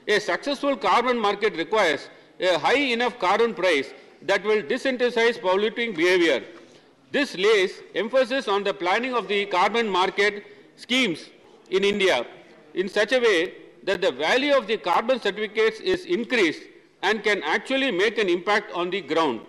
A 0.08 0.20
successful 0.20 0.76
carbon 0.78 1.18
market 1.18 1.56
requires 1.56 2.10
a 2.40 2.58
high 2.58 2.84
enough 2.96 3.18
carbon 3.20 3.54
price 3.54 3.94
that 4.22 4.44
will 4.44 4.62
disincentivize 4.62 5.40
polluting 5.40 5.94
behavior. 5.94 6.44
This 7.12 7.36
lays 7.38 7.82
emphasis 7.94 8.48
on 8.48 8.64
the 8.64 8.74
planning 8.74 9.14
of 9.14 9.28
the 9.28 9.46
carbon 9.46 9.88
market 9.88 10.44
schemes 10.76 11.30
in 11.70 11.84
India 11.84 12.26
in 12.74 12.90
such 12.90 13.14
a 13.14 13.20
way 13.20 13.54
that 13.84 14.02
the 14.02 14.12
value 14.12 14.54
of 14.54 14.68
the 14.68 14.78
carbon 14.78 15.20
certificates 15.20 15.80
is 15.80 16.06
increased 16.06 16.64
and 17.04 17.24
can 17.24 17.44
actually 17.44 17.92
make 17.92 18.18
an 18.18 18.30
impact 18.30 18.72
on 18.74 18.90
the 18.90 19.02
ground. 19.02 19.42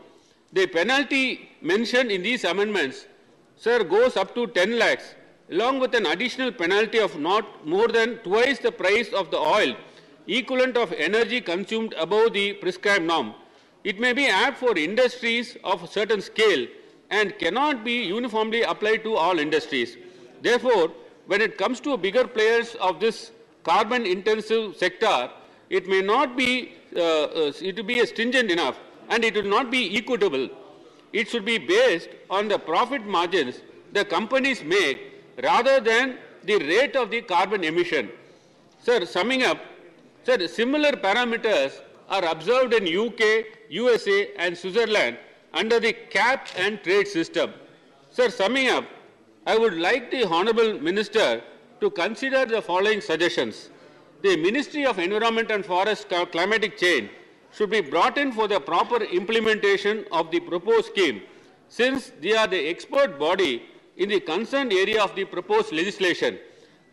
The 0.53 0.67
penalty 0.67 1.51
mentioned 1.61 2.11
in 2.11 2.23
these 2.23 2.45
amendments, 2.45 3.07
sir, 3.57 3.83
goes 3.83 4.17
up 4.17 4.35
to 4.35 4.47
10 4.47 4.79
lakhs, 4.79 5.15
along 5.51 5.81
with 5.81 5.95
an 5.95 6.07
additional 6.07 6.53
penalty 6.53 6.99
of 6.99 7.19
not 7.19 7.67
more 7.67 7.89
than 7.89 8.19
twice 8.19 8.59
the 8.59 8.73
price 8.73 9.13
of 9.13 9.31
the 9.31 9.39
oil, 9.39 9.75
equivalent 10.27 10.77
of 10.77 10.93
energy 10.93 11.41
consumed 11.41 11.95
above 11.99 12.33
the 12.33 12.55
prescribed 12.55 13.05
norm. 13.05 13.35
It 13.85 14.01
may 14.01 14.13
be 14.13 14.27
apt 14.27 14.59
for 14.59 14.77
industries 14.77 15.57
of 15.63 15.83
a 15.85 15.87
certain 15.87 16.21
scale 16.21 16.67
and 17.11 17.39
cannot 17.39 17.85
be 17.85 18.05
uniformly 18.05 18.63
applied 18.63 19.05
to 19.05 19.15
all 19.15 19.39
industries. 19.39 19.97
Therefore, 20.43 20.91
when 21.27 21.41
it 21.41 21.57
comes 21.57 21.81
to 21.81 21.97
bigger 21.97 22.27
players 22.27 22.75
of 22.77 23.01
this 23.01 23.31
carbon 23.63 24.07
intensive 24.07 24.77
sector, 24.77 25.31
it 25.71 25.89
may 25.89 26.01
not 26.01 26.37
be, 26.37 26.73
uh, 26.97 27.01
uh, 27.01 27.53
it 27.61 27.77
will 27.77 27.85
be 27.85 28.05
stringent 28.07 28.51
enough 28.51 28.79
and 29.09 29.25
it 29.25 29.35
will 29.35 29.51
not 29.51 29.71
be 29.71 29.97
equitable. 29.97 30.49
It 31.13 31.29
should 31.29 31.45
be 31.45 31.59
based 31.59 32.09
on 32.29 32.49
the 32.49 32.59
profit 32.59 33.07
margins 33.07 33.61
the 33.93 34.05
companies 34.05 34.63
make 34.63 34.99
rather 35.43 35.81
than 35.81 36.19
the 36.45 36.59
rate 36.59 36.97
of 36.97 37.11
the 37.11 37.23
carbon 37.23 37.65
emission. 37.65 38.11
Sir, 38.83 39.05
summing 39.05 39.43
up, 39.43 39.59
sir, 40.27 40.47
similar 40.49 40.93
parameters 41.07 41.81
are 42.09 42.25
observed 42.25 42.75
in 42.75 42.85
UK, 43.07 43.23
USA 43.69 44.31
and 44.37 44.59
Switzerland 44.59 45.17
under 45.53 45.79
the 45.79 45.93
cap 45.93 46.49
and 46.57 46.83
trade 46.83 47.07
system. 47.07 47.53
Sir, 48.11 48.29
summing 48.31 48.69
up, 48.69 48.85
I 49.47 49.57
would 49.57 49.75
like 49.75 50.11
the 50.11 50.25
Honorable 50.27 50.81
Minister 50.81 51.43
to 51.81 51.91
consider 51.91 52.45
the 52.45 52.61
following 52.61 53.01
suggestions. 53.01 53.71
The 54.23 54.37
Ministry 54.37 54.85
of 54.85 54.99
Environment 54.99 55.51
and 55.51 55.65
Forest 55.65 56.09
Cl- 56.11 56.27
Climatic 56.27 56.77
Change 56.77 57.11
should 57.53 57.71
be 57.71 57.81
brought 57.81 58.19
in 58.19 58.33
for 58.33 58.49
the 58.49 58.59
proper 58.59 59.03
implementation 59.05 60.05
of 60.11 60.31
the 60.33 60.41
proposed 60.41 60.87
scheme 60.87 61.23
since 61.69 62.13
they 62.21 62.35
are 62.37 62.49
the 62.49 62.69
expert 62.69 63.19
body 63.19 63.63
in 63.97 64.09
the 64.09 64.21
concerned 64.21 64.73
area 64.73 65.03
of 65.03 65.15
the 65.15 65.25
proposed 65.25 65.73
legislation. 65.73 66.39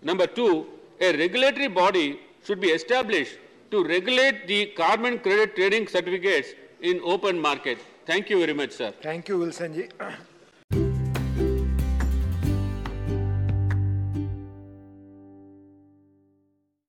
Number 0.03 0.27
two, 0.27 0.67
a 0.99 1.17
regulatory 1.17 1.67
body 1.67 2.19
should 2.43 2.59
be 2.59 2.69
established 2.69 3.37
to 3.71 3.83
regulate 3.83 4.47
the 4.47 4.67
carbon 4.81 5.19
credit 5.19 5.55
trading 5.55 5.87
certificates 5.87 6.49
in 6.81 7.01
open 7.03 7.39
market. 7.39 7.79
Thank 8.05 8.29
you 8.29 8.39
very 8.39 8.53
much, 8.53 8.71
sir. 8.71 8.93
Thank 9.01 9.29
you, 9.29 9.39
Wilson 9.39 9.73
ji. 9.73 9.89